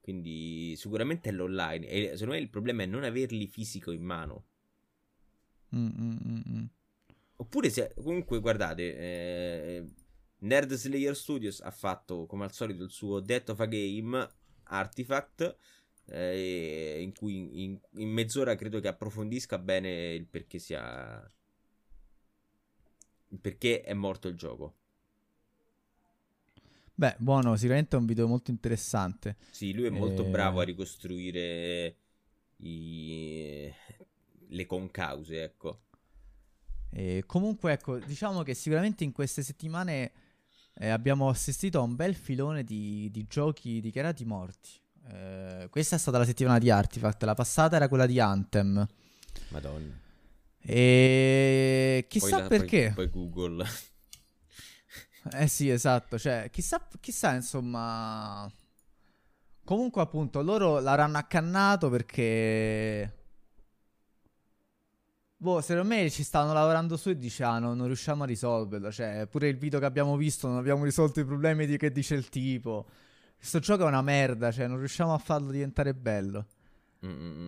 Quindi 0.01 0.75
sicuramente 0.75 1.29
è 1.29 1.31
l'online. 1.31 1.87
E 1.87 2.11
secondo 2.13 2.33
me 2.33 2.39
il 2.39 2.49
problema 2.49 2.83
è 2.83 2.85
non 2.85 3.03
averli 3.03 3.47
fisico 3.47 3.91
in 3.91 4.03
mano. 4.03 4.45
Mm, 5.75 5.87
mm, 5.87 6.17
mm, 6.27 6.41
mm. 6.49 6.65
Oppure 7.37 7.69
se 7.69 7.93
comunque 7.95 8.39
guardate, 8.39 8.97
eh, 8.97 9.85
Nerd 10.41 10.73
Slayer 10.73 11.15
Studios 11.15 11.59
ha 11.61 11.71
fatto 11.71 12.25
come 12.25 12.45
al 12.45 12.53
solito 12.53 12.83
il 12.83 12.91
suo 12.91 13.19
Death 13.19 13.49
of 13.49 13.59
a 13.59 13.65
Game 13.65 14.29
Artifact 14.63 15.57
eh, 16.05 16.99
in 17.01 17.13
cui 17.13 17.63
in, 17.63 17.79
in, 17.97 18.09
mezz'ora 18.09 18.55
credo 18.55 18.79
che 18.79 18.87
approfondisca 18.87 19.57
bene 19.59 20.13
il 20.13 20.25
perché 20.25 20.59
sia 20.59 21.29
il 23.29 23.39
perché 23.39 23.81
è 23.81 23.93
morto 23.93 24.27
il 24.27 24.35
gioco. 24.35 24.75
Beh, 26.93 27.15
buono, 27.17 27.55
sicuramente 27.55 27.95
è 27.95 27.99
un 27.99 28.05
video 28.05 28.27
molto 28.27 28.51
interessante. 28.51 29.37
Sì, 29.51 29.73
lui 29.73 29.85
è 29.85 29.89
molto 29.89 30.25
e... 30.25 30.29
bravo 30.29 30.59
a 30.59 30.63
ricostruire 30.63 31.95
i... 32.57 33.71
le 34.47 34.65
concause, 34.65 35.43
ecco. 35.43 35.83
E 36.89 37.23
comunque, 37.25 37.71
ecco, 37.71 37.97
diciamo 37.99 38.43
che 38.43 38.53
sicuramente 38.53 39.03
in 39.05 39.13
queste 39.13 39.41
settimane 39.41 40.11
eh, 40.81 40.89
abbiamo 40.89 41.29
assistito 41.29 41.77
a 41.77 41.83
un 41.83 41.95
bel 41.95 42.15
filone 42.15 42.63
di, 42.63 43.07
di 43.11 43.27
giochi 43.27 43.79
dichiarati 43.81 44.25
morti. 44.25 44.71
Eh, 45.09 45.67
questa 45.69 45.95
è 45.95 45.99
stata 45.99 46.17
la 46.17 46.25
settimana 46.25 46.57
di 46.57 46.71
Artifact, 46.71 47.21
la 47.21 47.35
passata 47.35 47.75
era 47.75 47.87
quella 47.87 48.07
di 48.07 48.19
Anthem. 48.19 48.87
Madonna. 49.49 49.93
E 50.59 52.07
chissà 52.09 52.29
poi 52.29 52.41
la, 52.41 52.47
perché. 52.47 52.93
Poi, 52.95 53.09
poi, 53.09 53.29
Google. 53.29 53.65
eh 55.33 55.47
sì, 55.47 55.69
esatto. 55.69 56.17
Cioè, 56.17 56.49
chissà, 56.51 56.87
chissà, 56.99 57.35
insomma. 57.35 58.51
Comunque, 59.63 60.01
appunto, 60.01 60.41
loro 60.41 60.79
l'avranno 60.79 61.19
accannato 61.19 61.91
perché 61.91 63.20
Boh, 65.41 65.59
secondo 65.59 65.87
me 65.87 66.07
ci 66.11 66.21
stanno 66.21 66.53
lavorando 66.53 66.95
su 66.97 67.09
e 67.09 67.17
diciamo 67.17 67.73
non 67.73 67.87
riusciamo 67.87 68.21
a 68.21 68.25
risolverlo. 68.27 68.91
Cioè, 68.91 69.25
pure 69.27 69.47
il 69.47 69.57
video 69.57 69.79
che 69.79 69.85
abbiamo 69.85 70.15
visto 70.15 70.47
non 70.47 70.57
abbiamo 70.57 70.83
risolto 70.83 71.19
i 71.19 71.25
problemi 71.25 71.65
di 71.65 71.77
che 71.77 71.91
dice 71.91 72.13
il 72.13 72.29
tipo. 72.29 72.85
Questo 73.37 73.57
gioco 73.57 73.83
è 73.83 73.87
una 73.87 74.03
merda, 74.03 74.51
cioè 74.51 74.67
non 74.67 74.77
riusciamo 74.77 75.15
a 75.15 75.17
farlo 75.17 75.49
diventare 75.49 75.95
bello. 75.95 76.45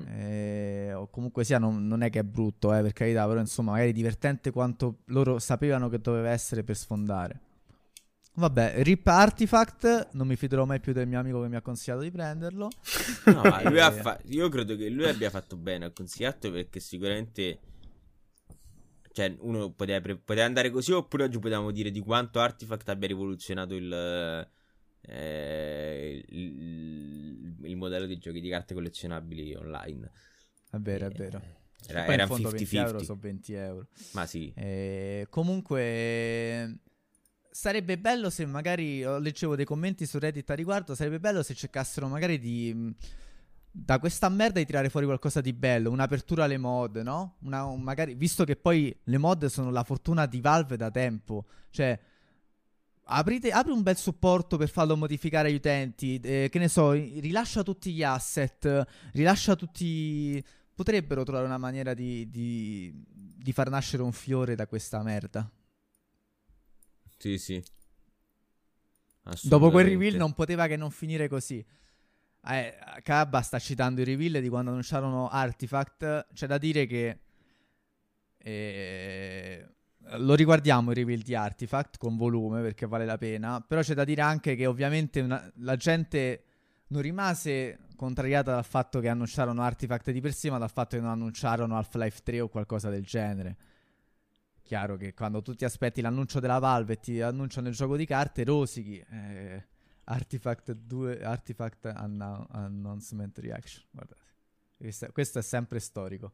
E, 0.07 0.91
o 0.95 1.07
comunque 1.11 1.43
sia, 1.43 1.59
non, 1.59 1.85
non, 1.85 2.01
è 2.01 2.09
che 2.09 2.21
è 2.21 2.23
brutto, 2.23 2.73
eh, 2.73 2.81
per 2.81 2.93
carità, 2.93 3.27
però 3.27 3.39
insomma, 3.39 3.73
magari 3.73 3.93
divertente 3.93 4.49
quanto 4.49 5.01
loro 5.05 5.37
sapevano 5.37 5.87
che 5.87 5.99
doveva 5.99 6.31
essere 6.31 6.63
per 6.63 6.75
sfondare. 6.75 7.39
Vabbè, 8.33 8.73
Rip 8.77 9.05
Artifact, 9.05 10.07
non 10.13 10.25
mi 10.25 10.35
fiderò 10.35 10.65
mai 10.65 10.79
più 10.79 10.93
del 10.93 11.07
mio 11.07 11.19
amico 11.19 11.43
che 11.43 11.47
mi 11.47 11.57
ha 11.57 11.61
consigliato 11.61 12.01
di 12.01 12.09
prenderlo. 12.09 12.69
No, 13.25 13.43
e... 13.59 13.91
fa- 13.91 14.19
io 14.25 14.49
credo 14.49 14.75
che 14.75 14.89
lui 14.89 15.07
abbia 15.07 15.29
fatto 15.29 15.55
bene 15.55 15.85
a 15.85 15.91
consigliarlo 15.91 16.49
perché 16.51 16.79
sicuramente 16.79 17.59
cioè, 19.13 19.35
uno 19.39 19.71
poteva, 19.71 20.01
pre- 20.01 20.17
poteva, 20.17 20.45
andare 20.45 20.71
così, 20.71 20.91
oppure 20.91 21.25
oggi 21.25 21.37
potevamo 21.37 21.69
dire 21.69 21.91
di 21.91 21.99
quanto 21.99 22.39
Artifact 22.39 22.89
abbia 22.89 23.07
rivoluzionato 23.07 23.75
il, 23.75 24.49
eh, 25.01 26.25
il, 26.29 27.55
il, 27.61 27.75
modello 27.75 28.07
di 28.07 28.17
giochi 28.17 28.41
di 28.41 28.49
carte 28.49 28.73
collezionabili 28.73 29.53
online. 29.53 30.11
È 30.67 30.77
vero, 30.77 31.05
è 31.05 31.09
eh, 31.09 31.13
vero. 31.15 31.41
Era, 31.85 32.07
era 32.07 32.25
50-50. 32.25 32.49
20 32.49 32.75
euro 32.77 33.03
sono 33.03 33.19
20 33.21 33.53
euro. 33.53 33.87
Ma 34.13 34.25
sì. 34.25 34.51
Eh, 34.55 35.27
comunque 35.29 36.79
sarebbe 37.51 37.99
bello 37.99 38.31
se 38.31 38.47
magari, 38.47 39.01
leggevo 39.03 39.55
dei 39.55 39.65
commenti 39.65 40.07
su 40.07 40.17
Reddit 40.17 40.49
a 40.49 40.55
riguardo, 40.55 40.95
sarebbe 40.95 41.19
bello 41.19 41.43
se 41.43 41.53
cercassero 41.53 42.07
magari 42.07 42.39
di 42.39 42.95
da 43.75 43.97
questa 43.97 44.29
merda 44.29 44.59
di 44.59 44.65
tirare 44.65 44.89
fuori 44.89 45.07
qualcosa 45.07 45.41
di 45.41 45.51
bello, 45.51 45.89
un'apertura 45.89 46.43
alle 46.43 46.59
mod, 46.59 46.97
no? 46.97 47.37
Una, 47.39 47.65
un, 47.65 47.81
magari, 47.81 48.13
visto 48.13 48.43
che 48.43 48.55
poi 48.55 48.95
le 49.05 49.17
mod 49.17 49.47
sono 49.47 49.71
la 49.71 49.83
fortuna 49.83 50.27
di 50.27 50.41
Valve 50.41 50.77
da 50.77 50.91
tempo, 50.91 51.47
cioè 51.71 51.99
aprite, 53.05 53.49
apri 53.49 53.71
un 53.71 53.81
bel 53.81 53.97
supporto 53.97 54.57
per 54.57 54.69
farlo 54.69 54.95
modificare 54.95 55.47
agli 55.47 55.55
utenti, 55.55 56.19
eh, 56.19 56.49
che 56.51 56.59
ne 56.59 56.67
so, 56.67 56.91
rilascia 56.91 57.63
tutti 57.63 57.91
gli 57.91 58.03
asset, 58.03 58.85
rilascia 59.13 59.55
tutti... 59.55 60.43
Potrebbero 60.75 61.23
trovare 61.23 61.45
una 61.45 61.59
maniera 61.59 61.93
di, 61.93 62.29
di, 62.31 62.91
di 63.05 63.53
far 63.53 63.69
nascere 63.69 64.01
un 64.01 64.11
fiore 64.11 64.55
da 64.55 64.65
questa 64.65 65.03
merda. 65.03 65.47
Sì, 67.15 67.37
sì. 67.37 67.63
Dopo 69.43 69.69
quel 69.69 69.85
reveal 69.85 70.15
non 70.15 70.33
poteva 70.33 70.65
che 70.65 70.75
non 70.75 70.89
finire 70.89 71.27
così. 71.27 71.63
Eh, 72.45 72.75
Kabba 73.03 73.41
sta 73.41 73.57
citando 73.57 74.01
i 74.01 74.03
reveal 74.03 74.41
di 74.41 74.49
quando 74.49 74.71
annunciarono 74.71 75.29
Artifact. 75.29 76.27
C'è 76.33 76.47
da 76.47 76.57
dire 76.57 76.85
che. 76.85 77.19
Eh, 78.37 79.67
lo 80.17 80.35
riguardiamo 80.35 80.89
il 80.89 80.97
reveal 80.97 81.21
di 81.21 81.33
Artifact 81.33 81.97
con 81.97 82.17
volume 82.17 82.61
perché 82.61 82.85
vale 82.85 83.05
la 83.05 83.17
pena. 83.17 83.61
Però 83.61 83.81
c'è 83.81 83.93
da 83.93 84.03
dire 84.03 84.21
anche 84.21 84.55
che 84.55 84.65
ovviamente 84.65 85.21
una, 85.21 85.49
la 85.57 85.75
gente 85.77 86.43
non 86.87 87.01
rimase 87.01 87.79
contrariata 87.95 88.53
dal 88.53 88.65
fatto 88.65 88.99
che 88.99 89.07
annunciarono 89.07 89.61
Artifact 89.61 90.11
di 90.11 90.19
per 90.19 90.33
sé, 90.33 90.49
ma 90.49 90.57
dal 90.57 90.69
fatto 90.69 90.97
che 90.97 91.01
non 91.01 91.11
annunciarono 91.11 91.77
Half-Life 91.77 92.19
3 92.23 92.41
o 92.41 92.49
qualcosa 92.49 92.89
del 92.89 93.05
genere. 93.05 93.55
Chiaro 94.61 94.97
che 94.97 95.13
quando 95.13 95.41
tu 95.41 95.53
ti 95.53 95.65
aspetti 95.65 96.01
l'annuncio 96.01 96.39
della 96.39 96.59
Valve 96.59 96.93
e 96.93 96.99
ti 96.99 97.21
annunciano 97.21 97.69
il 97.69 97.75
gioco 97.75 97.95
di 97.95 98.05
carte, 98.05 98.43
rosichi. 98.43 98.97
Eh, 98.97 99.67
Artifact 100.05 100.71
2, 100.73 101.23
Artifact 101.23 101.85
annou- 101.85 102.45
Announcement 102.51 103.37
Reaction. 103.37 103.85
Guardate, 103.91 104.21
questo, 104.77 105.11
questo 105.11 105.39
è 105.39 105.41
sempre 105.41 105.79
storico. 105.79 106.33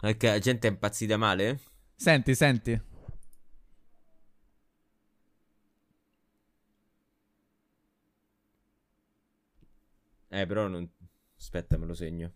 Perché 0.00 0.28
la 0.28 0.38
gente 0.38 0.66
è 0.66 0.70
impazzita 0.70 1.16
male? 1.16 1.60
Senti, 1.94 2.34
senti. 2.34 2.80
Eh, 10.30 10.46
però 10.46 10.66
non... 10.68 10.88
Aspetta, 11.36 11.76
me 11.76 11.86
lo 11.86 11.94
segno. 11.94 12.32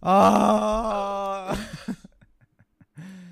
Ah! 0.00 1.56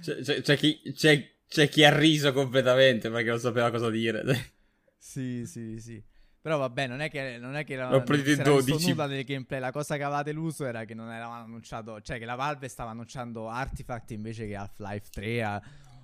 C'è, 0.03 0.21
c'è- 0.21 0.41
c'è 0.41 0.57
chi, 0.57 0.81
c'è- 0.95 1.35
c'è 1.49 1.69
chi 1.69 1.85
ha 1.85 1.97
riso 1.97 2.33
completamente 2.33 3.11
perché 3.11 3.31
non 3.31 3.39
sapeva 3.41 3.71
cosa 3.71 3.91
dire. 3.91 4.53
Sì, 4.99 5.47
sì, 5.47 5.79
sì. 5.81 6.03
Però 6.41 6.59
vabbè, 6.59 6.87
non 6.87 7.01
è 7.01 7.11
che, 7.11 7.39
non 7.39 7.57
è 7.57 7.65
che 7.65 7.73
era, 7.73 7.93
Ho 7.95 8.03
preso 8.05 8.23
non 8.25 8.35
si 8.35 8.41
era 8.41 8.51
visto 8.55 8.71
12. 8.71 8.89
nulla 8.91 9.07
del 9.09 9.25
gameplay. 9.25 9.59
La 9.61 9.73
cosa 9.73 9.97
che 9.97 10.03
avevate 10.05 10.31
l'uso 10.33 10.65
era 10.65 10.85
che 10.85 10.95
non 10.95 11.09
avevano 11.09 11.33
annunciato, 11.43 12.01
cioè 12.03 12.19
che 12.19 12.25
la 12.25 12.37
Valve 12.37 12.69
stava 12.69 12.91
annunciando 12.91 13.49
Artifact 13.49 14.13
invece 14.13 14.47
che 14.47 14.55
Half-Life 14.55 15.09
3 15.11 15.43
a- 15.43 15.63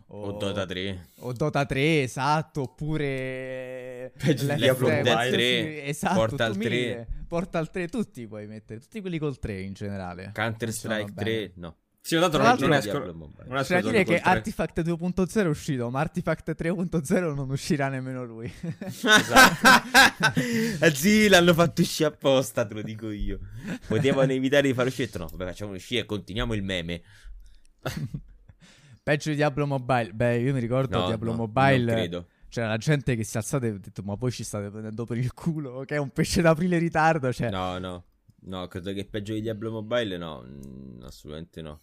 o, 0.08 0.28
O 0.28 0.32
Dota 0.32 0.66
3. 0.66 1.08
o 1.20 1.32
Dota 1.32 1.64
3, 1.64 2.02
esatto, 2.02 2.62
oppure 2.62 4.12
Diablo 4.56 4.88
sì, 4.88 5.02
3, 5.02 5.84
esatto, 5.84 6.14
Portal 6.14 6.52
tu 6.52 6.58
3. 6.58 6.68
mille, 6.68 7.06
Portal 7.26 7.70
3, 7.70 7.88
tutti 7.88 8.26
puoi 8.26 8.46
mettere, 8.46 8.80
tutti 8.80 9.00
quelli 9.00 9.18
col 9.18 9.38
3 9.38 9.60
in 9.60 9.72
generale. 9.72 10.30
Counter 10.34 10.72
Strike 10.72 11.12
bene. 11.12 11.30
3, 11.30 11.52
no. 11.56 11.76
Sì, 12.04 12.18
tanto 12.18 12.36
Tra 12.36 12.54
non, 12.54 12.72
esco, 12.72 13.00
C'è 13.62 13.80
da 13.80 13.90
dire 13.90 14.02
che 14.02 14.14
col 14.14 14.20
tre. 14.20 14.30
Artifact 14.30 14.82
2.0 14.82 15.44
è 15.44 15.46
uscito, 15.46 15.88
ma 15.88 16.00
Artifact 16.00 16.56
3.0 16.60 17.32
non 17.32 17.48
uscirà 17.48 17.88
nemmeno 17.88 18.24
lui. 18.24 18.52
Ah, 19.04 20.90
sì, 20.92 21.28
l'hanno 21.28 21.54
fatto 21.54 21.80
uscire 21.80 22.08
apposta, 22.08 22.66
te 22.66 22.74
lo 22.74 22.82
dico 22.82 23.08
io. 23.08 23.38
Potevano 23.86 24.32
evitare 24.32 24.66
di 24.66 24.74
far 24.74 24.88
uscire. 24.88 25.10
No, 25.14 25.28
vabbè, 25.28 25.44
facciamo 25.44 25.74
uscire 25.74 26.00
e 26.00 26.04
continuiamo 26.04 26.54
il 26.54 26.64
meme. 26.64 27.02
Peggio 29.02 29.30
di 29.30 29.36
Diablo 29.36 29.66
Mobile. 29.66 30.12
Beh, 30.12 30.38
io 30.38 30.52
mi 30.52 30.60
ricordo 30.60 30.98
No, 30.98 31.06
Diablo 31.06 31.32
no, 31.32 31.36
Mobile. 31.38 31.84
Non 31.84 31.94
credo. 31.94 32.26
C'era 32.48 32.68
la 32.68 32.76
gente 32.76 33.16
che 33.16 33.24
si 33.24 33.36
è 33.36 33.40
alzata 33.40 33.66
e 33.66 33.70
ha 33.70 33.78
detto: 33.78 34.02
Ma 34.02 34.14
voi 34.14 34.30
ci 34.30 34.44
state 34.44 34.70
prendendo 34.70 35.04
per 35.04 35.18
il 35.18 35.32
culo? 35.32 35.82
Che 35.84 35.96
è 35.96 35.98
un 35.98 36.10
pesce 36.10 36.40
d'aprile 36.40 36.76
in 36.76 36.82
ritardo. 36.82 37.32
Cioè, 37.32 37.50
No, 37.50 37.78
no. 37.78 38.04
No, 38.44 38.66
credo 38.66 38.92
che 38.92 39.04
peggio 39.04 39.32
di 39.32 39.40
Diablo 39.40 39.70
Mobile, 39.70 40.16
no. 40.16 40.42
Mm, 40.44 41.02
assolutamente 41.02 41.62
no. 41.62 41.80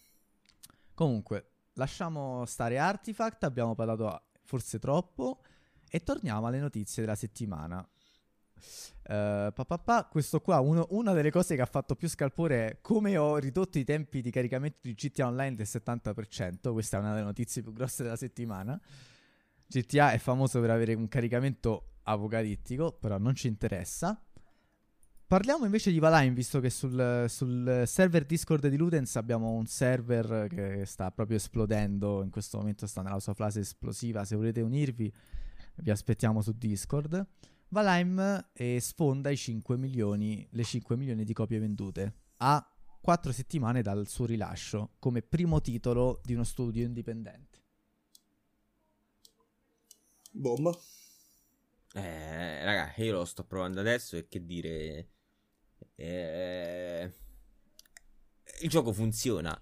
Comunque, 0.94 1.50
lasciamo 1.74 2.44
stare 2.46 2.78
Artifact. 2.78 3.44
Abbiamo 3.44 3.74
parlato 3.74 4.22
forse 4.44 4.78
troppo. 4.78 5.42
E 5.90 6.00
torniamo 6.00 6.46
alle 6.46 6.60
notizie 6.60 7.02
della 7.02 7.16
settimana. 7.16 7.86
Eh, 9.10 9.50
pa, 9.52 9.64
pa, 9.64 9.76
pa, 9.76 10.06
questo 10.08 10.40
qua, 10.40 10.60
uno- 10.60 10.86
una 10.90 11.12
delle 11.12 11.32
cose 11.32 11.56
che 11.56 11.62
ha 11.62 11.66
fatto 11.66 11.96
più 11.96 12.08
scalpore 12.08 12.66
è 12.68 12.78
come 12.80 13.16
ho 13.16 13.38
ridotto 13.38 13.76
i 13.76 13.84
tempi 13.84 14.22
di 14.22 14.30
caricamento 14.30 14.78
di 14.82 14.94
GTA 14.94 15.26
Online 15.26 15.56
del 15.56 15.66
70%. 15.68 16.72
Questa 16.72 16.96
è 16.96 17.00
una 17.00 17.14
delle 17.14 17.24
notizie 17.24 17.60
più 17.60 17.72
grosse 17.72 18.04
della 18.04 18.14
settimana. 18.14 18.80
GTA 19.66 20.12
è 20.12 20.18
famoso 20.18 20.60
per 20.60 20.70
avere 20.70 20.94
un 20.94 21.08
caricamento 21.08 21.94
apocalittico, 22.04 22.92
però 22.92 23.18
non 23.18 23.34
ci 23.34 23.48
interessa. 23.48 24.22
Parliamo 25.26 25.64
invece 25.64 25.90
di 25.90 25.98
Valheim, 25.98 26.32
visto 26.32 26.60
che 26.60 26.70
sul, 26.70 27.24
sul 27.28 27.82
server 27.86 28.24
Discord 28.24 28.68
di 28.68 28.76
Ludens 28.76 29.16
abbiamo 29.16 29.50
un 29.50 29.66
server 29.66 30.46
che 30.48 30.84
sta 30.86 31.10
proprio 31.10 31.36
esplodendo. 31.36 32.22
In 32.22 32.30
questo 32.30 32.58
momento 32.58 32.86
sta 32.86 33.02
nella 33.02 33.18
sua 33.18 33.34
fase 33.34 33.58
esplosiva. 33.58 34.24
Se 34.24 34.36
volete 34.36 34.60
unirvi, 34.60 35.12
vi 35.76 35.90
aspettiamo 35.90 36.42
su 36.42 36.52
Discord. 36.56 37.26
Valheim 37.70 38.48
eh, 38.52 38.80
sfonda 38.80 39.30
i 39.30 39.36
5 39.36 39.76
milioni, 39.76 40.46
le 40.52 40.64
5 40.64 40.96
milioni 40.96 41.24
di 41.24 41.32
copie 41.32 41.58
vendute 41.58 42.14
a 42.38 42.64
4 43.00 43.32
settimane 43.32 43.80
dal 43.80 44.08
suo 44.08 44.26
rilascio 44.26 44.96
come 44.98 45.22
primo 45.22 45.60
titolo 45.60 46.20
di 46.24 46.34
uno 46.34 46.44
studio 46.44 46.84
indipendente. 46.84 47.58
Bomba. 50.32 50.76
Eh, 51.92 52.64
raga, 52.64 52.92
io 52.96 53.12
lo 53.12 53.24
sto 53.24 53.44
provando 53.44 53.80
adesso 53.80 54.16
e 54.16 54.28
che 54.28 54.44
dire... 54.44 55.08
Eh, 55.94 57.12
il 58.62 58.68
gioco 58.68 58.92
funziona. 58.92 59.60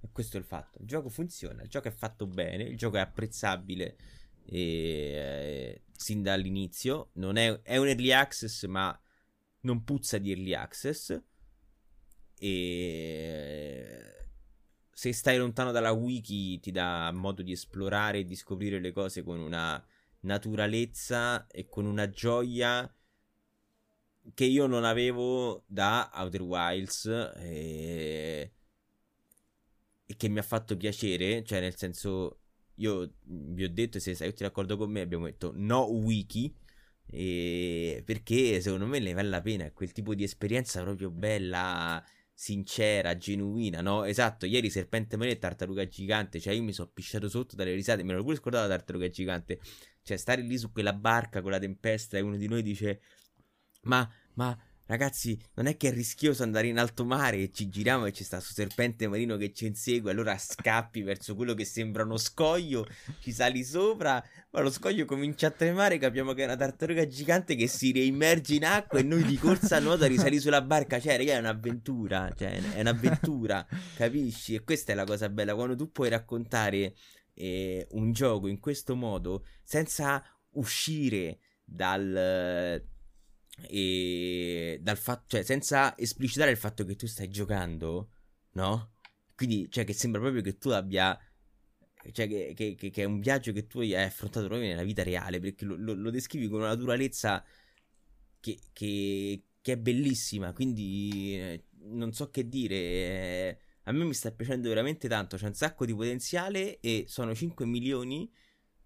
E 0.00 0.10
questo 0.12 0.36
è 0.36 0.40
il 0.40 0.46
fatto. 0.46 0.78
Il 0.80 0.86
gioco 0.86 1.08
funziona, 1.08 1.62
il 1.62 1.68
gioco 1.68 1.88
è 1.88 1.90
fatto 1.90 2.26
bene, 2.26 2.64
il 2.64 2.76
gioco 2.76 2.96
è 2.96 3.00
apprezzabile 3.00 3.96
eh, 4.44 5.82
sin 5.98 6.22
dall'inizio. 6.22 7.10
Non 7.14 7.36
è, 7.36 7.60
è 7.62 7.76
un 7.76 7.88
early 7.88 8.12
access, 8.12 8.66
ma 8.66 8.98
non 9.60 9.84
puzza 9.84 10.18
di 10.18 10.30
early 10.30 10.54
access. 10.54 11.20
E 12.38 14.16
se 14.90 15.12
stai 15.12 15.36
lontano 15.36 15.72
dalla 15.72 15.92
wiki 15.92 16.58
ti 16.60 16.70
dà 16.70 17.10
modo 17.12 17.42
di 17.42 17.52
esplorare 17.52 18.20
e 18.20 18.24
di 18.24 18.34
scoprire 18.34 18.80
le 18.80 18.92
cose 18.92 19.22
con 19.22 19.38
una 19.38 19.84
naturalezza 20.20 21.46
e 21.48 21.68
con 21.68 21.84
una 21.84 22.08
gioia 22.08 22.90
che 24.34 24.44
io 24.44 24.66
non 24.66 24.84
avevo 24.84 25.64
da 25.66 26.10
Outer 26.14 26.42
Wilds 26.42 27.04
e, 27.36 28.52
e 30.04 30.16
che 30.16 30.28
mi 30.28 30.38
ha 30.38 30.42
fatto 30.42 30.76
piacere, 30.76 31.44
cioè 31.44 31.60
nel 31.60 31.76
senso 31.76 32.40
io 32.76 33.14
vi 33.24 33.64
ho 33.64 33.70
detto 33.70 33.98
se 33.98 34.14
sei 34.14 34.30
tutti 34.30 34.42
d'accordo 34.42 34.76
con 34.76 34.90
me 34.90 35.00
abbiamo 35.00 35.26
detto 35.26 35.52
no 35.54 35.84
wiki 35.84 36.54
e 37.06 38.02
perché 38.04 38.60
secondo 38.60 38.86
me 38.86 38.98
ne 38.98 39.12
vale 39.12 39.28
la 39.28 39.40
pena, 39.40 39.64
è 39.64 39.72
quel 39.72 39.92
tipo 39.92 40.14
di 40.14 40.24
esperienza 40.24 40.82
proprio 40.82 41.10
bella 41.10 42.04
sincera, 42.32 43.16
genuina, 43.16 43.80
no? 43.80 44.04
Esatto, 44.04 44.44
ieri 44.44 44.68
Serpente 44.68 45.16
Marino 45.16 45.34
e 45.36 45.38
Tartaruga 45.38 45.86
Gigante, 45.86 46.40
cioè 46.40 46.52
io 46.52 46.62
mi 46.62 46.72
sono 46.72 46.90
pisciato 46.92 47.28
sotto 47.28 47.56
dalle 47.56 47.72
risate, 47.72 48.02
me 48.02 48.12
l'ho 48.12 48.22
pure 48.22 48.36
scordato 48.36 48.68
la 48.68 48.76
Tartaruga 48.76 49.08
Gigante, 49.08 49.60
cioè 50.02 50.16
stare 50.16 50.42
lì 50.42 50.58
su 50.58 50.70
quella 50.70 50.92
barca 50.92 51.40
con 51.40 51.50
la 51.50 51.58
tempesta 51.58 52.18
e 52.18 52.20
uno 52.20 52.36
di 52.36 52.46
noi 52.48 52.62
dice, 52.62 53.00
ma, 53.82 54.06
ma 54.34 54.56
ragazzi, 54.86 55.38
non 55.54 55.66
è 55.66 55.76
che 55.76 55.88
è 55.88 55.92
rischioso 55.92 56.42
andare 56.42 56.68
in 56.68 56.78
alto 56.78 57.04
mare 57.04 57.38
e 57.38 57.52
ci 57.52 57.68
giriamo 57.68 58.06
e 58.06 58.12
c'è 58.12 58.22
sta 58.22 58.36
questo 58.36 58.54
serpente 58.54 59.08
marino 59.08 59.36
che 59.36 59.52
ci 59.52 59.66
insegue, 59.66 60.10
allora 60.10 60.36
scappi 60.38 61.02
verso 61.02 61.34
quello 61.34 61.54
che 61.54 61.64
sembra 61.64 62.04
uno 62.04 62.16
scoglio, 62.16 62.86
ci 63.20 63.32
sali 63.32 63.64
sopra, 63.64 64.22
ma 64.50 64.60
lo 64.60 64.70
scoglio 64.70 65.04
comincia 65.04 65.48
a 65.48 65.50
tremare, 65.50 65.98
capiamo 65.98 66.32
che 66.32 66.42
è 66.42 66.44
una 66.44 66.56
tartaruga 66.56 67.06
gigante 67.06 67.54
che 67.54 67.66
si 67.66 67.92
reimmerge 67.92 68.54
in 68.54 68.64
acqua 68.64 68.98
e 68.98 69.02
noi 69.02 69.24
di 69.24 69.36
corsa 69.36 69.76
a 69.76 69.80
nuoto 69.80 70.06
risali 70.06 70.38
sulla 70.38 70.62
barca, 70.62 71.00
cioè 71.00 71.16
raga 71.16 71.34
è 71.34 71.38
un'avventura, 71.38 72.32
cioè 72.36 72.58
è 72.74 72.80
un'avventura, 72.80 73.66
capisci? 73.96 74.54
E 74.54 74.62
questa 74.62 74.92
è 74.92 74.94
la 74.94 75.04
cosa 75.04 75.28
bella, 75.28 75.54
quando 75.54 75.74
tu 75.74 75.90
puoi 75.90 76.08
raccontare 76.08 76.94
eh, 77.34 77.86
un 77.90 78.12
gioco 78.12 78.46
in 78.46 78.60
questo 78.60 78.94
modo 78.94 79.44
senza 79.62 80.24
uscire 80.52 81.38
dal 81.62 82.84
e 83.68 84.78
dal 84.82 84.96
fatto, 84.98 85.24
cioè 85.28 85.42
senza 85.42 85.96
esplicitare 85.98 86.50
il 86.50 86.56
fatto 86.56 86.84
che 86.84 86.96
tu 86.96 87.06
stai 87.06 87.28
giocando, 87.28 88.10
no? 88.52 88.94
Quindi, 89.34 89.70
cioè, 89.70 89.84
che 89.84 89.92
sembra 89.92 90.20
proprio 90.20 90.42
che 90.42 90.58
tu 90.58 90.70
abbia, 90.70 91.18
cioè, 92.12 92.28
che, 92.28 92.52
che- 92.54 92.74
che- 92.76 93.02
è 93.02 93.04
un 93.04 93.20
viaggio 93.20 93.52
che 93.52 93.66
tu 93.66 93.80
hai 93.80 93.94
affrontato 93.94 94.46
proprio 94.46 94.68
nella 94.68 94.82
vita 94.84 95.02
reale, 95.02 95.40
perché 95.40 95.64
lo, 95.64 95.76
lo- 95.76 95.94
lo 95.94 96.10
descrivi 96.10 96.48
con 96.48 96.60
una 96.60 96.68
naturalezza 96.68 97.44
che, 98.40 98.58
che- 98.72 99.42
che 99.60 99.72
è 99.72 99.76
bellissima, 99.78 100.52
quindi 100.52 101.34
eh, 101.36 101.64
non 101.88 102.12
so 102.12 102.30
che 102.30 102.48
dire. 102.48 102.74
eh, 102.76 103.58
a 103.84 103.92
me 103.92 104.04
mi 104.04 104.14
sta 104.14 104.32
piacendo 104.32 104.68
veramente 104.68 105.08
tanto, 105.08 105.36
c'è 105.36 105.46
un 105.46 105.54
sacco 105.54 105.84
di 105.86 105.94
potenziale 105.94 106.80
e 106.80 107.04
sono 107.08 107.34
5 107.34 107.66
milioni 107.66 108.30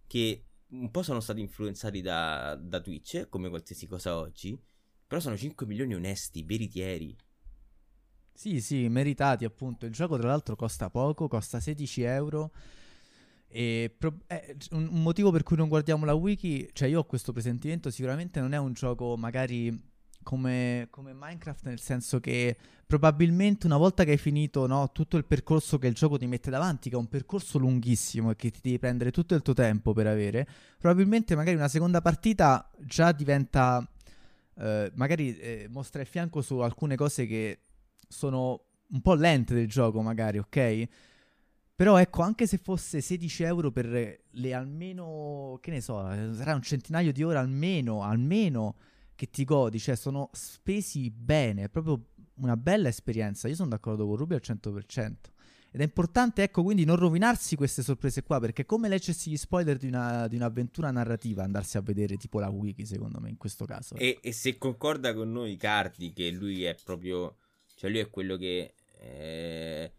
che 0.07 0.45
un 0.71 0.91
po' 0.91 1.03
sono 1.03 1.21
stati 1.21 1.41
influenzati 1.41 2.01
da, 2.01 2.55
da 2.61 2.81
Twitch, 2.81 3.29
come 3.29 3.49
qualsiasi 3.49 3.87
cosa 3.87 4.17
oggi, 4.17 4.59
però 5.07 5.21
sono 5.21 5.37
5 5.37 5.67
milioni 5.67 5.95
onesti, 5.95 6.43
veritieri. 6.43 7.17
Sì, 8.33 8.61
sì, 8.61 8.89
meritati 8.89 9.45
appunto. 9.45 9.87
Il 9.87 9.93
gioco 9.93 10.17
tra 10.17 10.29
l'altro 10.29 10.57
costa 10.57 10.89
poco, 10.89 11.29
costa 11.29 11.61
16 11.61 12.03
euro. 12.03 12.53
E 13.49 13.95
pro- 13.99 14.21
eh, 14.29 14.57
un 14.71 15.03
motivo 15.03 15.31
per 15.31 15.43
cui 15.43 15.57
non 15.57 15.69
guardiamo 15.69 16.05
la 16.05 16.15
wiki, 16.15 16.71
cioè 16.73 16.89
io 16.89 17.01
ho 17.01 17.05
questo 17.05 17.33
presentimento, 17.33 17.91
sicuramente 17.91 18.41
non 18.41 18.53
è 18.53 18.59
un 18.59 18.73
gioco 18.73 19.17
magari 19.17 19.77
come, 20.23 20.89
come 20.91 21.13
Minecraft, 21.13 21.65
nel 21.65 21.81
senso 21.81 22.21
che 22.21 22.57
probabilmente 22.87 23.67
una 23.67 23.77
volta 23.77 24.05
che 24.05 24.13
hai 24.13 24.19
finito 24.19 24.67
no, 24.67 24.91
tutto 24.93 25.17
il 25.17 25.25
percorso 25.25 25.79
che 25.79 25.87
il 25.87 25.95
gioco 25.95 26.19
ti 26.19 26.27
mette 26.27 26.51
davanti, 26.51 26.89
che 26.89 26.97
è 26.97 26.99
un 26.99 27.09
percorso 27.09 27.59
lunghissimo 27.59 28.31
e 28.31 28.37
che 28.37 28.51
ti 28.51 28.61
devi 28.63 28.79
prendere 28.79 29.11
tutto 29.11 29.35
il 29.35 29.43
tuo 29.43 29.55
tempo 29.55 29.93
per 29.93 30.07
avere, 30.07 30.47
probabilmente 30.79 31.35
magari 31.35 31.57
una 31.57 31.69
seconda 31.69 32.01
partita 32.01 32.69
già 32.79 33.13
diventa, 33.13 33.87
eh, 34.57 34.91
magari 34.95 35.37
eh, 35.39 35.69
mostra 35.71 36.01
il 36.01 36.07
fianco 36.07 36.43
su 36.43 36.59
alcune 36.59 36.97
cose 36.97 37.27
che 37.27 37.61
sono 38.09 38.65
un 38.89 39.01
po' 39.01 39.15
lente 39.15 39.55
del 39.55 39.69
gioco, 39.69 40.03
magari, 40.03 40.39
ok? 40.39 40.89
Però 41.77 41.97
ecco, 41.97 42.23
anche 42.23 42.47
se 42.47 42.59
fosse 42.59 43.01
16 43.01 43.43
euro 43.45 43.71
per 43.71 44.21
le 44.29 44.53
almeno, 44.53 45.59
che 45.63 45.71
ne 45.71 45.81
so, 45.81 46.03
sarà 46.35 46.55
un 46.55 46.61
centinaio 46.61 47.11
di 47.13 47.23
ore 47.23 47.39
almeno, 47.39 48.03
almeno 48.03 48.75
che 49.21 49.29
ti 49.29 49.45
godi, 49.45 49.79
cioè 49.79 49.97
sono 49.97 50.31
spesi 50.33 51.11
bene, 51.11 51.65
è 51.65 51.69
proprio 51.69 52.07
una 52.37 52.57
bella 52.57 52.89
esperienza. 52.89 53.49
Io 53.49 53.55
sono 53.55 53.69
d'accordo 53.69 54.07
con 54.07 54.17
Ruby 54.17 54.35
al 54.35 54.41
100%. 54.43 55.15
Ed 55.73 55.81
è 55.81 55.85
importante, 55.85 56.43
ecco, 56.43 56.63
quindi 56.63 56.85
non 56.85 56.97
rovinarsi 56.97 57.55
queste 57.55 57.83
sorprese 57.83 58.23
qua, 58.23 58.41
perché 58.41 58.65
come 58.65 58.89
leggersi 58.89 59.31
gli 59.31 59.37
spoiler 59.37 59.77
di, 59.77 59.89
una, 59.89 60.27
di 60.27 60.37
un'avventura 60.37 60.91
narrativa, 60.91 61.45
andarsi 61.45 61.77
a 61.77 61.81
vedere 61.83 62.17
tipo 62.17 62.41
la 62.41 62.49
wiki, 62.49 62.87
secondo 62.87 63.21
me, 63.21 63.29
in 63.29 63.37
questo 63.37 63.67
caso. 63.67 63.95
E, 63.97 64.19
e 64.23 64.33
se 64.33 64.57
concorda 64.57 65.13
con 65.13 65.31
noi 65.31 65.57
Cardi, 65.57 66.13
che 66.13 66.31
lui 66.31 66.65
è 66.65 66.75
proprio 66.83 67.37
cioè 67.81 67.89
lui 67.89 68.01
è 68.01 68.11
quello 68.11 68.37
che 68.37 68.75
eh, 68.99 69.93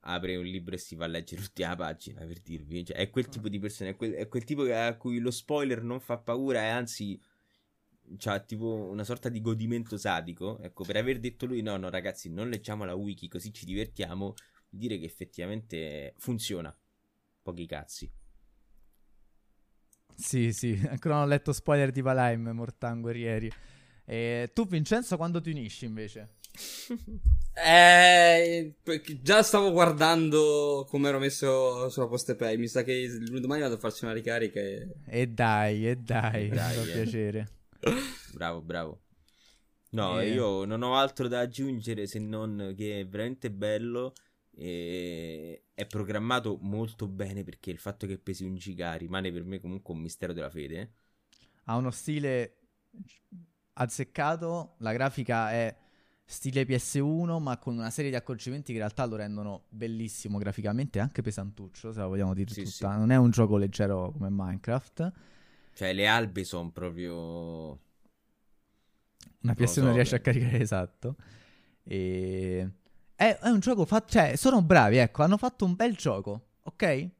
apre 0.00 0.36
un 0.36 0.44
libro 0.44 0.74
e 0.74 0.78
si 0.78 0.94
va 0.94 1.06
a 1.06 1.08
leggere 1.08 1.40
l'ultima 1.40 1.74
pagina, 1.76 2.24
per 2.26 2.40
dirvi. 2.40 2.84
Cioè, 2.84 2.96
è 2.96 3.08
quel 3.08 3.28
tipo 3.28 3.48
di 3.48 3.58
persona, 3.58 3.88
è 3.88 3.96
quel, 3.96 4.12
è 4.12 4.28
quel 4.28 4.44
tipo 4.44 4.62
a 4.64 4.94
cui 4.96 5.18
lo 5.18 5.30
spoiler 5.30 5.82
non 5.82 5.98
fa 6.00 6.18
paura 6.18 6.60
e 6.60 6.68
anzi 6.68 7.18
ha 8.24 8.40
tipo 8.40 8.88
una 8.90 9.04
sorta 9.04 9.28
di 9.28 9.40
godimento 9.40 9.96
sadico. 9.96 10.60
Ecco, 10.60 10.84
per 10.84 10.96
aver 10.96 11.18
detto 11.20 11.46
lui 11.46 11.62
no, 11.62 11.76
no 11.76 11.90
ragazzi, 11.90 12.30
non 12.30 12.48
leggiamo 12.48 12.84
la 12.84 12.94
wiki 12.94 13.28
così 13.28 13.52
ci 13.52 13.64
divertiamo, 13.64 14.34
dire 14.68 14.98
che 14.98 15.04
effettivamente 15.04 16.14
funziona. 16.18 16.74
Pochi 17.42 17.66
cazzi. 17.66 18.10
Sì, 20.14 20.52
sì, 20.52 20.80
ancora 20.88 21.14
non 21.14 21.24
ho 21.24 21.26
letto 21.26 21.52
spoiler 21.52 21.90
di 21.90 22.00
Valheim, 22.00 22.50
Mortan 22.50 23.00
Guerrieri. 23.00 23.50
E 24.04 24.50
tu 24.52 24.66
Vincenzo 24.66 25.16
quando 25.16 25.40
ti 25.40 25.50
unisci 25.50 25.84
invece? 25.84 26.36
eh, 27.54 28.74
già 29.22 29.42
stavo 29.42 29.72
guardando 29.72 30.86
come 30.88 31.08
ero 31.08 31.18
messo 31.18 31.88
sulla 31.88 32.08
poste 32.08 32.34
pay. 32.34 32.56
Mi 32.56 32.68
sa 32.68 32.82
che 32.82 33.08
domani 33.40 33.62
vado 33.62 33.74
a 33.74 33.78
farci 33.78 34.04
una 34.04 34.12
ricarica. 34.12 34.60
E, 34.60 34.88
e 35.06 35.26
dai, 35.28 35.88
e 35.88 35.96
dai, 35.96 36.50
mi 36.50 36.56
fa 36.56 36.72
eh. 36.72 36.92
piacere. 36.92 37.48
Bravo, 38.32 38.60
bravo. 38.62 39.02
No, 39.90 40.20
e... 40.20 40.32
io 40.32 40.64
non 40.64 40.82
ho 40.82 40.96
altro 40.96 41.28
da 41.28 41.40
aggiungere 41.40 42.06
se 42.06 42.18
non 42.18 42.74
che 42.76 43.00
è 43.00 43.06
veramente 43.06 43.50
bello. 43.50 44.12
E 44.54 45.64
è 45.72 45.86
programmato 45.86 46.58
molto 46.60 47.08
bene 47.08 47.42
perché 47.42 47.70
il 47.70 47.78
fatto 47.78 48.06
che 48.06 48.18
pesi 48.18 48.44
un 48.44 48.54
giga 48.54 48.92
rimane 48.94 49.32
per 49.32 49.44
me 49.44 49.58
comunque 49.58 49.94
un 49.94 50.00
mistero 50.00 50.32
della 50.32 50.50
fede. 50.50 50.92
Ha 51.64 51.76
uno 51.76 51.90
stile 51.90 52.56
azzeccato, 53.74 54.74
la 54.78 54.92
grafica 54.92 55.50
è 55.52 55.74
stile 56.24 56.64
PS1, 56.64 57.40
ma 57.40 57.56
con 57.58 57.76
una 57.76 57.90
serie 57.90 58.10
di 58.10 58.16
accorgimenti 58.16 58.66
che 58.66 58.72
in 58.72 58.78
realtà 58.78 59.06
lo 59.06 59.16
rendono 59.16 59.64
bellissimo 59.70 60.38
graficamente 60.38 60.98
anche 60.98 61.22
pesantuccio, 61.22 61.92
se 61.92 61.98
la 62.00 62.06
vogliamo 62.06 62.34
dire 62.34 62.50
sì, 62.50 62.64
tutta. 62.64 62.92
Sì. 62.92 62.98
Non 62.98 63.10
è 63.10 63.16
un 63.16 63.30
gioco 63.30 63.56
leggero 63.56 64.12
come 64.12 64.28
Minecraft. 64.30 65.12
Cioè, 65.74 65.92
le 65.92 66.06
albe 66.06 66.44
sono 66.44 66.70
proprio. 66.70 67.80
Una 69.42 69.54
PS1 69.54 69.66
so, 69.66 69.92
riesce 69.92 70.16
beh. 70.16 70.16
a 70.16 70.20
caricare 70.20 70.58
esatto. 70.60 71.16
E. 71.84 72.70
È, 73.14 73.38
è 73.40 73.48
un 73.48 73.60
gioco 73.60 73.84
fatto. 73.84 74.12
Cioè, 74.12 74.36
sono 74.36 74.62
bravi, 74.62 74.98
ecco, 74.98 75.22
hanno 75.22 75.36
fatto 75.36 75.64
un 75.64 75.74
bel 75.74 75.96
gioco, 75.96 76.48
ok? 76.62 77.10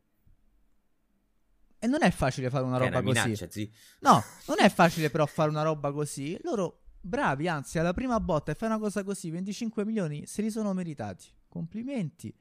E 1.84 1.88
non 1.88 2.03
è 2.03 2.11
facile 2.12 2.48
fare 2.48 2.64
una 2.64 2.76
roba 2.76 2.98
una 2.98 3.00
minaccia, 3.00 3.46
così. 3.46 3.62
Sì. 3.64 3.72
No, 4.00 4.22
non 4.46 4.57
è 4.61 4.68
facile 4.68 5.11
però 5.11 5.26
fare 5.26 5.50
una 5.50 5.62
roba 5.62 5.90
così. 5.90 6.38
Loro 6.42 6.82
bravi, 7.00 7.48
anzi, 7.48 7.78
alla 7.78 7.92
prima 7.92 8.20
botta 8.20 8.53
e 8.53 8.55
fai 8.55 8.68
una 8.68 8.78
cosa 8.78 9.03
così, 9.03 9.30
25 9.30 9.84
milioni 9.84 10.24
se 10.26 10.42
li 10.42 10.50
sono 10.50 10.72
meritati. 10.72 11.26
Complimenti. 11.48 12.32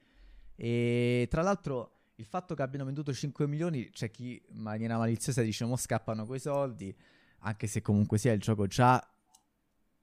E 0.54 1.26
tra 1.28 1.42
l'altro 1.42 1.91
il 2.16 2.24
fatto 2.24 2.54
che 2.54 2.62
abbiano 2.62 2.84
venduto 2.84 3.12
5 3.12 3.46
milioni, 3.46 3.90
c'è 3.90 4.10
chi 4.10 4.40
in 4.50 4.60
maniera 4.60 4.96
maliziosa 4.98 5.42
dice 5.42 5.64
mo 5.64 5.76
scappano 5.76 6.26
quei 6.26 6.40
soldi, 6.40 6.94
anche 7.40 7.66
se 7.66 7.80
comunque 7.80 8.18
sia 8.18 8.32
il 8.32 8.40
gioco 8.40 8.66
già 8.66 9.04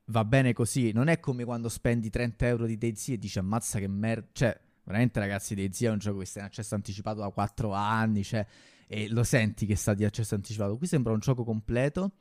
va 0.06 0.26
bene 0.26 0.54
così. 0.54 0.92
Non 0.92 1.08
è 1.08 1.20
come 1.20 1.46
quando 1.46 1.70
spendi 1.70 2.10
30 2.10 2.48
euro 2.48 2.66
di 2.66 2.78
DayZ 2.78 3.10
e 3.10 3.18
dici 3.18 3.40
ammazza 3.40 3.80
che 3.80 3.88
merda. 3.88 4.28
Cioè, 4.32 4.60
veramente 4.84 5.20
ragazzi, 5.20 5.56
DayZ 5.56 5.82
è 5.82 5.90
un 5.90 5.98
gioco 6.00 6.20
che 6.20 6.26
sta 6.26 6.40
in 6.40 6.46
accesso 6.46 6.76
anticipato 6.76 7.20
da 7.20 7.30
4 7.30 7.72
anni, 7.72 8.24
cioè, 8.24 8.46
e 8.88 9.08
lo 9.10 9.24
senti 9.24 9.66
che 9.66 9.76
sta 9.76 9.94
di 9.94 10.04
accesso 10.04 10.36
anticipato. 10.36 10.78
Qui 10.78 10.88
sembra 10.88 11.14
un 11.14 11.20
gioco 11.20 11.44
completo 11.44 12.14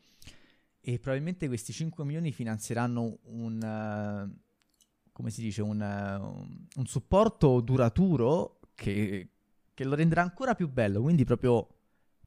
e 0.81 0.99
probabilmente 0.99 1.49
questi 1.49 1.73
5 1.73 2.05
milioni 2.05 2.31
finanzieranno 2.33 3.19
un, 3.25 4.31
uh, 4.31 5.11
come 5.13 5.31
si 5.31 5.41
dice, 5.41 5.63
un, 5.63 5.81
uh, 5.81 6.79
un 6.79 6.87
supporto 6.87 7.61
duraturo 7.61 8.61
che, 8.75 9.29
che, 9.79 9.85
lo 9.85 9.95
renderà 9.95 10.23
ancora 10.23 10.55
più 10.55 10.69
bello. 10.69 11.01
Quindi 11.01 11.25
proprio 11.25 11.69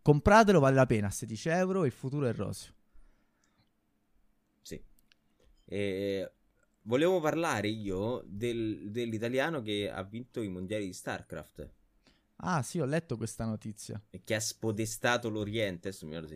compratelo, 0.02 0.60
vale 0.60 0.76
la 0.76 0.86
pena, 0.86 1.10
16 1.10 1.50
euro, 1.50 1.86
il 1.86 1.92
futuro 1.92 2.28
è 2.28 2.34
roseo. 2.34 2.74
Sì. 4.62 4.82
E 5.66 6.32
volevo 6.84 7.20
parlare 7.20 7.68
io 7.68 8.24
del, 8.26 8.90
dell'italiano 8.90 9.62
che 9.62 9.92
ha 9.92 10.02
vinto 10.04 10.42
i 10.42 10.48
mondiali 10.48 10.86
di 10.86 10.94
StarCraft. 10.94 11.70
Ah, 12.44 12.64
sì, 12.64 12.80
ho 12.80 12.86
letto 12.86 13.18
questa 13.18 13.46
notizia. 13.46 14.02
E 14.10 14.22
che 14.24 14.34
ha 14.34 14.40
spodestato 14.40 15.30
l'Oriente. 15.30 15.92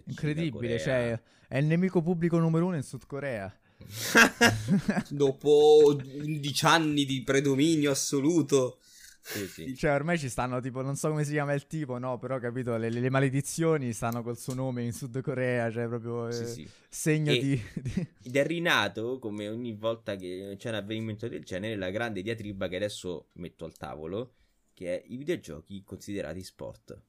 Incredibile, 0.06 0.80
cioè, 0.80 1.20
è 1.48 1.58
il 1.58 1.66
nemico 1.66 2.02
pubblico 2.02 2.38
numero 2.38 2.68
uno 2.68 2.76
in 2.76 2.84
Sud 2.84 3.08
Corea. 3.08 3.52
Dopo 5.10 5.82
11 5.96 6.66
anni 6.66 7.06
di 7.06 7.24
predominio 7.24 7.90
assoluto. 7.92 8.80
Sì, 9.26 9.48
sì. 9.48 9.74
Cioè, 9.76 9.92
ormai 9.92 10.20
ci 10.20 10.30
stanno, 10.30 10.62
tipo, 10.62 10.82
non 10.84 10.96
so 10.96 11.10
come 11.10 11.24
si 11.24 11.32
chiama 11.32 11.54
il 11.54 11.66
tipo, 11.66 11.98
no? 11.98 12.20
Però, 12.20 12.38
capito, 12.38 12.78
le, 12.78 12.90
le 12.90 13.10
maledizioni 13.10 13.92
stanno 13.92 14.22
col 14.22 14.38
suo 14.38 14.54
nome 14.54 14.84
in 14.84 14.94
Sud 14.94 15.20
Corea, 15.22 15.72
cioè, 15.72 15.88
proprio 15.88 16.28
eh, 16.28 16.46
sì, 16.46 16.70
segno 16.88 17.32
di, 17.38 17.60
di... 17.74 18.08
Ed 18.22 18.36
è 18.36 18.46
rinato, 18.46 19.18
come 19.18 19.50
ogni 19.50 19.74
volta 19.74 20.16
che 20.16 20.56
c'è 20.58 20.70
un 20.70 20.76
avvenimento 20.76 21.28
del 21.28 21.44
genere, 21.44 21.76
la 21.76 21.90
grande 21.90 22.22
diatriba 22.22 22.68
che 22.68 22.76
adesso 22.76 23.30
metto 23.34 23.66
al 23.66 23.76
tavolo 23.76 24.36
che 24.76 25.02
è 25.02 25.04
i 25.08 25.16
videogiochi 25.16 25.84
considerati 25.84 26.44
sport. 26.44 27.02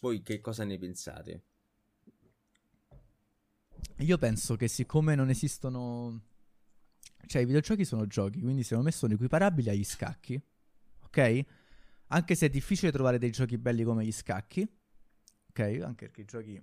Voi 0.00 0.22
che 0.22 0.40
cosa 0.40 0.64
ne 0.64 0.78
pensate? 0.78 1.42
Io 3.98 4.18
penso 4.18 4.56
che 4.56 4.68
siccome 4.68 5.14
non 5.14 5.28
esistono... 5.28 6.30
Cioè 7.26 7.42
i 7.42 7.44
videogiochi 7.44 7.84
sono 7.84 8.06
giochi, 8.06 8.40
quindi 8.40 8.62
secondo 8.62 8.84
me 8.84 8.92
sono 8.92 9.14
equiparabili 9.14 9.68
agli 9.68 9.84
scacchi, 9.84 10.40
ok? 11.04 11.44
Anche 12.08 12.34
se 12.34 12.46
è 12.46 12.50
difficile 12.50 12.92
trovare 12.92 13.18
dei 13.18 13.30
giochi 13.30 13.56
belli 13.58 13.84
come 13.84 14.04
gli 14.04 14.12
scacchi, 14.12 14.68
ok? 15.48 15.60
Anche 15.82 16.06
perché 16.06 16.22
i 16.22 16.24
giochi 16.24 16.62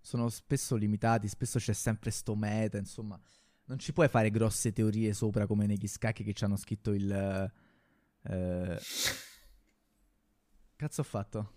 sono 0.00 0.28
spesso 0.28 0.76
limitati, 0.76 1.28
spesso 1.28 1.58
c'è 1.58 1.72
sempre 1.72 2.10
sto 2.10 2.34
meta, 2.34 2.76
insomma 2.76 3.18
non 3.66 3.78
ci 3.78 3.92
puoi 3.92 4.08
fare 4.08 4.30
grosse 4.30 4.72
teorie 4.72 5.14
sopra 5.14 5.46
come 5.46 5.66
negli 5.66 5.86
scacchi 5.86 6.22
che 6.22 6.34
ci 6.34 6.44
hanno 6.44 6.56
scritto 6.56 6.92
il... 6.92 7.52
Uh, 8.22 8.76
cazzo 10.76 11.00
ho 11.00 11.04
fatto? 11.04 11.52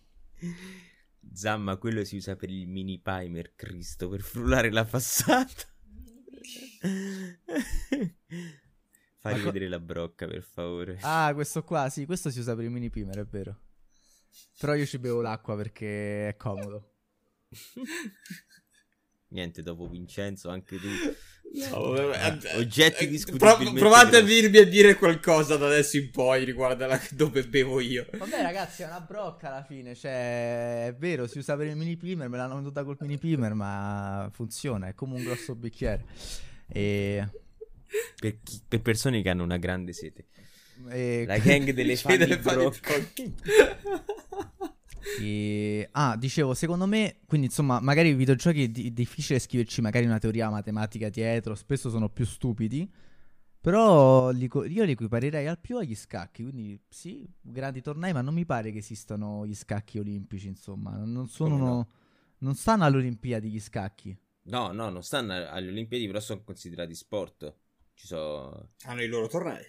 Zamma, 1.33 1.77
quello 1.77 2.05
si 2.05 2.15
usa 2.15 2.35
per 2.37 2.49
il 2.49 2.67
mini 2.67 2.99
primer, 2.99 3.55
Cristo, 3.55 4.07
per 4.07 4.21
frullare 4.21 4.71
la 4.71 4.85
passata. 4.85 5.75
Fai 9.19 9.39
co- 9.39 9.45
vedere 9.45 9.67
la 9.67 9.79
brocca, 9.79 10.27
per 10.27 10.43
favore. 10.43 10.97
Ah, 11.01 11.31
questo 11.33 11.63
qua, 11.63 11.89
sì, 11.89 12.05
questo 12.05 12.29
si 12.29 12.39
usa 12.39 12.55
per 12.55 12.63
il 12.63 12.69
mini 12.69 12.89
primer, 12.89 13.17
è 13.17 13.25
vero. 13.25 13.61
Però 14.59 14.73
io 14.75 14.85
ci 14.85 14.99
bevo 14.99 15.21
l'acqua 15.21 15.55
perché 15.55 16.29
è 16.29 16.35
comodo. 16.37 16.93
Niente, 19.29 19.61
dopo 19.61 19.89
Vincenzo, 19.89 20.49
anche 20.49 20.77
tu 20.77 20.87
No, 21.53 21.93
Ah, 22.11 22.37
oggetti 22.57 23.05
eh, 23.05 23.07
discutibilmente 23.07 23.63
prov- 23.63 23.77
provate 23.79 24.17
a 24.17 24.21
dirmi 24.21 24.57
a 24.57 24.65
dire 24.65 24.95
qualcosa 24.95 25.55
da 25.57 25.65
adesso 25.67 25.97
in 25.97 26.11
poi 26.11 26.43
riguardo 26.43 26.83
alla 26.83 26.99
dove 27.11 27.43
bevo 27.47 27.79
io. 27.79 28.05
Vabbè, 28.11 28.41
ragazzi, 28.41 28.83
è 28.83 28.85
una 28.85 28.99
brocca 28.99 29.47
alla 29.47 29.63
fine. 29.63 29.95
Cioè, 29.95 30.87
è 30.87 30.95
vero, 30.95 31.25
si 31.25 31.39
usa 31.39 31.55
per 31.55 31.67
il 31.67 31.75
mini 31.75 31.95
primer. 31.95 32.27
Me 32.29 32.37
l'hanno 32.37 32.55
venduta 32.55 32.83
col 32.83 32.97
mini 32.99 33.17
primer, 33.17 33.53
ma 33.53 34.29
funziona. 34.33 34.87
È 34.87 34.93
come 34.93 35.15
un 35.15 35.23
grosso 35.23 35.55
bicchiere. 35.55 36.03
E. 36.67 37.27
Per, 38.19 38.37
chi- 38.43 38.61
per 38.67 38.81
persone 38.81 39.21
che 39.21 39.29
hanno 39.29 39.43
una 39.43 39.57
grande 39.57 39.93
sete. 39.93 40.25
e- 40.89 41.23
La 41.25 41.37
gang 41.39 41.71
delle 41.71 41.95
Fede 41.95 42.27
fan 42.27 42.35
le 42.35 42.39
fa 42.41 42.49
di 42.49 42.55
brocche. 42.57 43.07
E- 45.13 45.89
Ah, 45.93 46.15
dicevo, 46.17 46.53
secondo 46.53 46.85
me, 46.85 47.19
quindi 47.25 47.47
insomma, 47.47 47.79
magari 47.79 48.09
i 48.09 48.13
videogiochi 48.13 48.63
è 48.63 48.67
di- 48.69 48.93
difficile 48.93 49.39
scriverci 49.39 49.81
magari 49.81 50.05
una 50.05 50.19
teoria 50.19 50.49
matematica 50.49 51.09
dietro, 51.09 51.55
spesso 51.55 51.89
sono 51.89 52.09
più 52.09 52.25
stupidi, 52.25 52.89
però 53.59 54.29
li 54.31 54.47
co- 54.47 54.65
io 54.65 54.83
li 54.83 54.91
equiparerei 54.91 55.47
al 55.47 55.59
più 55.59 55.77
agli 55.77 55.95
scacchi, 55.95 56.43
quindi 56.43 56.79
sì, 56.89 57.27
grandi 57.41 57.81
tornei, 57.81 58.13
ma 58.13 58.21
non 58.21 58.33
mi 58.33 58.45
pare 58.45 58.71
che 58.71 58.79
esistano 58.79 59.45
gli 59.45 59.55
scacchi 59.55 59.99
olimpici, 59.99 60.47
insomma, 60.47 60.95
non 60.97 61.27
sono... 61.27 61.57
No? 61.57 61.87
Non 62.39 62.53
stanno 62.55 62.83
alle 62.85 62.97
Olimpiadi 62.97 63.49
gli 63.49 63.59
scacchi. 63.59 64.15
No, 64.43 64.71
no, 64.71 64.89
non 64.89 65.03
stanno 65.03 65.33
alle 65.33 65.69
Olimpiadi, 65.69 66.07
però 66.07 66.19
sono 66.19 66.43
considerati 66.43 66.95
sport. 66.95 67.53
Ci 67.93 68.07
sono... 68.07 68.71
Hanno 68.85 69.03
i 69.03 69.07
loro 69.07 69.27
tornei. 69.27 69.63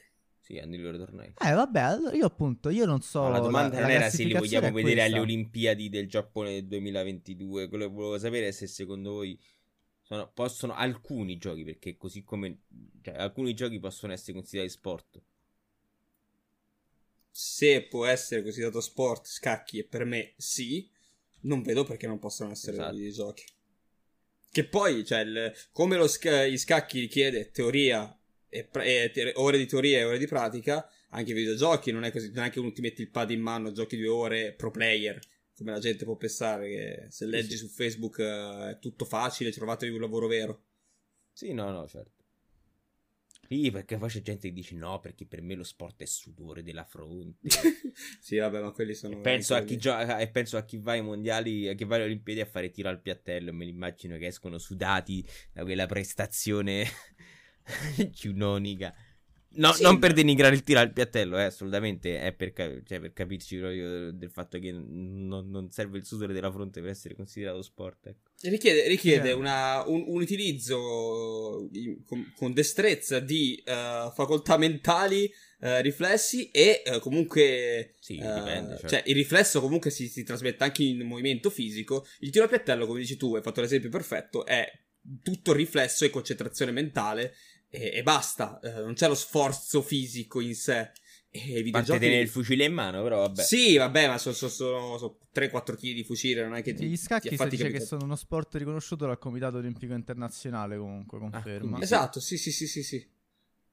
Sì, 0.49 0.57
hanno 0.59 0.77
i 0.77 0.79
loro 0.79 0.97
tornei. 0.97 1.35
Eh, 1.45 1.53
vabbè, 1.53 1.79
allora 1.81 2.17
io 2.17 2.25
appunto, 2.25 2.71
io 2.71 2.87
non 2.87 3.03
so... 3.03 3.21
No, 3.25 3.31
la 3.33 3.39
domanda 3.39 3.75
la 3.75 3.81
non 3.83 3.91
era 3.91 4.09
se 4.09 4.25
li 4.25 4.33
vogliamo 4.33 4.69
è 4.69 4.73
vedere 4.73 5.03
alle. 5.03 5.19
Olimpiadi 5.19 5.91
del 5.91 6.09
Giappone 6.09 6.53
del 6.53 6.65
2022. 6.69 7.69
Quello 7.69 7.87
che 7.87 7.93
volevo 7.93 8.19
sapere 8.19 8.49
è 8.49 8.51
se 8.51 8.67
secondo 8.67 9.11
voi 9.13 9.39
sono- 10.01 10.31
possono 10.33 10.73
alcuni 10.75 11.37
giochi, 11.37 11.65
perché 11.65 11.99
così 11.99 12.25
come 12.25 12.61
cioè, 13.03 13.17
alcuni 13.17 13.53
giochi 13.53 13.79
possono 13.79 14.15
essere 14.15 14.33
considerati 14.33 14.71
sport. 14.73 15.21
Se 17.31 17.83
può 17.83 18.07
essere 18.07 18.43
considerato 18.43 18.81
sport, 18.81 19.27
scacchi, 19.27 19.79
e 19.81 19.85
per 19.85 20.07
me 20.07 20.33
sì, 20.39 20.89
non 21.41 21.61
vedo 21.61 21.85
perché 21.85 22.07
non 22.07 22.19
possono 22.19 22.53
essere 22.53 22.73
Esatto. 22.79 22.95
videogiochi. 22.97 23.45
Che 24.51 24.65
poi, 24.65 25.05
cioè, 25.05 25.21
il- 25.21 25.53
come 25.73 25.97
lo 25.99 26.09
sca- 26.09 26.47
gli 26.47 26.57
scacchi 26.57 27.01
richiede 27.01 27.51
teoria 27.51 28.18
e, 28.49 28.69
e 28.73 29.33
ore 29.37 29.59
di 29.59 29.67
teoria 29.67 29.99
e 29.99 30.05
ore 30.05 30.19
di 30.19 30.27
pratica, 30.27 30.89
anche 31.11 31.31
i 31.31 31.35
videogiochi 31.35 31.93
non 31.93 32.05
è 32.05 32.13
così, 32.13 32.31
non 32.33 32.45
è 32.45 32.51
che 32.51 32.61
uno 32.61 32.73
ti 32.73 32.81
metti 32.81 33.03
il 33.03 33.11
pad 33.11 33.31
in 33.31 33.41
mano, 33.41 33.73
giochi 33.73 33.97
due 33.97 34.09
ore 34.09 34.53
pro 34.53 34.71
player, 34.71 35.19
come 35.57 35.73
la 35.73 35.79
gente 35.79 36.05
può 36.05 36.17
pensare 36.17 36.69
che 36.69 37.07
se 37.11 37.27
leggi 37.27 37.57
su 37.57 37.69
Facebook 37.69 38.19
eh, 38.19 38.71
è 38.71 38.79
tutto 38.79 39.05
facile, 39.05 39.51
trovatevi 39.51 39.93
un 39.93 40.01
lavoro 40.01 40.27
vero. 40.27 40.65
Sì, 41.33 41.53
no, 41.53 41.71
no, 41.71 41.87
certo. 41.87 42.17
Sì, 43.49 43.71
perché 43.71 43.97
poi 43.97 44.11
c'è 44.11 44.21
gente 44.21 44.49
che 44.49 44.55
dice 44.55 44.75
no, 44.75 45.01
perché 45.01 45.25
per 45.25 45.41
me 45.41 45.55
lo 45.55 45.65
sport 45.65 46.03
è 46.03 46.05
sudore 46.05 46.63
della 46.63 46.85
fronte. 46.85 47.49
sì, 48.21 48.37
vabbè, 48.37 48.61
ma 48.61 48.73
quelli 48.73 48.93
sono... 48.93 49.17
E 49.17 49.21
penso, 49.21 49.55
a 49.55 49.63
chi 49.63 49.79
gioca, 49.79 50.19
e 50.19 50.29
penso 50.29 50.59
a 50.59 50.65
chi 50.65 50.77
va 50.77 50.93
ai 50.93 51.01
mondiali, 51.01 51.67
a 51.67 51.73
chi 51.73 51.85
va 51.85 51.95
alle 51.95 52.05
Olimpiadi 52.05 52.41
a 52.43 52.45
fare 52.45 52.71
tiro 52.71 52.91
al 52.91 53.01
piattello. 53.01 53.51
Me 53.55 53.65
li 53.65 53.71
immagino 53.71 54.19
che 54.19 54.27
escono 54.27 54.59
sudati 54.59 55.27
da 55.51 55.63
quella 55.63 55.87
prestazione 55.87 56.85
giunonica. 58.11 58.95
No, 59.51 59.73
Sì, 59.73 59.83
non 59.83 59.95
ma- 59.95 59.99
per 60.01 60.13
denigrare 60.13 60.55
il 60.55 60.63
tiro 60.63 60.79
al 60.79 60.93
piattello, 60.93 61.39
eh, 61.39 61.45
assolutamente. 61.45 62.21
È 62.21 62.33
per, 62.33 62.53
ca- 62.53 62.83
cioè, 62.85 63.01
per 63.01 63.13
capirci 63.13 63.57
proprio 63.57 64.13
del 64.13 64.31
fatto 64.31 64.59
che 64.59 64.71
non, 64.73 65.49
non 65.49 65.71
serve 65.71 65.99
il 65.99 66.05
sudore 66.05 66.35
della 66.35 66.53
fronte 66.53 66.81
per 66.81 66.91
essere 66.91 67.15
considerato 67.15 67.63
sport. 67.63 68.07
Ecco. 68.09 68.31
Richiede, 68.43 68.87
richiede 68.87 69.33
una- 69.33 69.83
un, 69.87 70.05
un 70.07 70.21
utilizzo 70.21 71.67
in- 71.73 72.05
con, 72.05 72.31
con 72.37 72.53
destrezza 72.53 73.21
di 73.21 73.57
eh, 73.65 74.11
facoltà 74.15 74.59
mentali, 74.59 75.29
eh, 75.61 75.81
riflessi 75.83 76.51
e 76.51 76.83
eh, 76.85 76.99
comunque... 77.01 77.95
Sì, 78.01 78.15
dipende. 78.17 78.73
certo. 78.73 78.89
Cioè, 78.89 79.03
il 79.07 79.15
riflesso 79.15 79.61
comunque 79.61 79.91
si, 79.91 80.09
si 80.09 80.23
trasmette 80.25 80.63
anche 80.63 80.85
in 80.85 81.05
movimento 81.07 81.49
fisico. 81.51 82.07
Il 82.21 82.31
tiro 82.31 82.45
a 82.45 82.49
piattello, 82.49 82.87
come 82.87 83.01
dici 83.01 83.17
tu, 83.17 83.35
hai 83.35 83.43
fatto 83.43 83.63
l'esempio 83.63 83.89
perfetto, 83.89 84.45
è 84.45 84.71
tutto 85.23 85.53
riflesso 85.55 86.05
e 86.05 86.11
concentrazione 86.11 86.71
mentale 86.71 87.35
e, 87.71 87.91
e 87.95 88.03
basta. 88.03 88.59
Eh, 88.61 88.81
non 88.83 88.95
c'è 88.95 89.09
lo 89.09 89.15
sforzo 89.15 89.83
fisico 89.83 90.41
in 90.41 90.55
sé. 90.55 90.91
E 91.31 91.59
i 91.59 91.63
videogiochi... 91.63 91.99
tenere 92.01 92.23
il 92.23 92.29
fucile 92.29 92.65
in 92.65 92.73
mano, 92.73 93.03
però 93.03 93.21
vabbè. 93.21 93.43
Sì, 93.43 93.77
vabbè, 93.77 94.09
ma 94.09 94.17
sono, 94.19 94.35
sono, 94.35 94.51
sono- 94.51 94.99
sono 94.99 95.19
3-4 95.35 95.77
kg 95.77 95.81
di 95.93 96.03
fucile, 96.03 96.43
non 96.43 96.55
è 96.55 96.63
che 96.63 96.73
ti, 96.73 96.87
Gli 96.87 96.91
ti 96.91 96.97
scacchi 96.97 97.29
si 97.29 97.35
affatichi 97.35 97.65
dice 97.65 97.77
a 97.77 97.79
che 97.79 97.85
sono 97.85 98.05
uno 98.05 98.17
sport 98.17 98.55
riconosciuto 98.55 99.05
dal 99.07 99.19
Comitato 99.19 99.59
Olimpico 99.59 99.93
Internazionale, 99.93 100.79
comunque, 100.79 101.19
conferma. 101.19 101.61
quindi- 101.61 101.83
Esatto, 101.83 102.19
sì, 102.21 102.39
sì, 102.39 102.51
sì, 102.51 102.67
sì, 102.67 102.83
sì. 102.83 103.07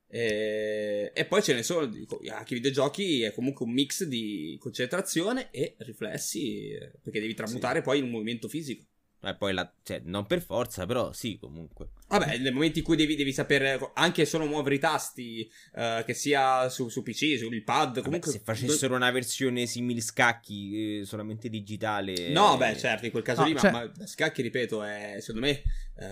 E... 0.07 1.11
e 1.15 1.25
poi 1.25 1.41
ce 1.41 1.53
ne 1.53 1.63
sono, 1.63 1.85
dico, 1.85 2.19
anche 2.29 2.53
i 2.53 2.57
videogiochi 2.57 3.21
è 3.23 3.33
comunque 3.33 3.65
un 3.65 3.71
mix 3.71 4.03
di 4.03 4.57
concentrazione 4.59 5.49
e 5.51 5.75
riflessi, 5.79 6.69
eh, 6.71 6.91
perché 7.01 7.21
devi 7.21 7.33
tramutare 7.33 7.81
poi 7.81 7.99
in 7.99 8.03
un 8.03 8.11
movimento 8.11 8.49
fisico. 8.49 8.85
E 9.21 9.35
poi 9.35 9.53
la, 9.53 9.71
cioè, 9.83 10.01
non 10.05 10.25
per 10.27 10.41
forza, 10.41 10.85
però 10.85 11.11
sì, 11.11 11.37
comunque. 11.39 11.89
Vabbè, 12.07 12.37
nel 12.37 12.53
momento 12.53 12.77
in 12.77 12.85
cui 12.85 12.95
devi, 12.95 13.15
devi 13.15 13.33
sapere 13.33 13.79
anche 13.95 14.25
solo 14.25 14.45
muovere 14.45 14.75
i 14.75 14.79
tasti, 14.79 15.49
eh, 15.73 16.03
che 16.05 16.13
sia 16.13 16.69
su, 16.69 16.89
su 16.89 17.01
PC, 17.01 17.37
sul 17.39 17.63
pad, 17.63 17.87
Vabbè, 17.95 18.01
comunque... 18.03 18.31
se 18.31 18.39
facessero 18.43 18.95
una 18.95 19.09
versione 19.09 19.65
simile 19.65 20.01
scacchi, 20.01 20.99
eh, 20.99 21.05
solamente 21.05 21.49
digitale. 21.49 22.31
No, 22.31 22.53
eh, 22.53 22.57
beh, 22.57 22.77
certo, 22.77 23.05
in 23.05 23.11
quel 23.11 23.23
caso 23.23 23.41
No, 23.41 23.47
lì, 23.47 23.53
ma- 23.53 23.59
cioè- 23.59 23.71
ma, 23.71 23.91
scacchi, 24.05 24.43
ripeto, 24.43 24.83
è, 24.83 25.17
secondo 25.19 25.47
me 25.47 25.63
eh, 25.97 26.05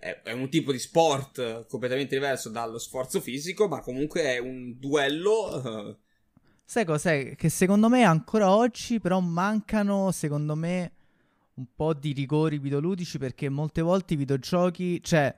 è- 0.00 0.22
è 0.22 0.32
un 0.32 0.48
tipo 0.50 0.72
di 0.72 0.78
sport 0.80 1.66
completamente 1.68 2.16
diverso 2.16 2.48
dallo 2.48 2.78
sforzo 2.78 3.20
fisico, 3.20 3.68
ma 3.68 3.80
comunque 3.80 4.22
è 4.22 4.38
un 4.38 4.76
duello... 4.78 5.90
eh, 5.90 5.96
Sai 6.64 6.84
cos'è? 6.84 7.34
Che 7.34 7.48
secondo 7.48 7.88
me 7.88 8.02
ancora 8.02 8.50
oggi 8.54 9.00
però 9.00 9.20
mancano, 9.20 10.10
secondo 10.10 10.54
me, 10.54 10.92
un 11.58 11.66
po' 11.74 11.92
di 11.92 12.12
rigori 12.12 12.58
videoludici 12.58 13.18
perché 13.18 13.48
molte 13.48 13.82
volte 13.82 14.14
i 14.14 14.16
videogiochi, 14.16 15.02
cioè, 15.02 15.36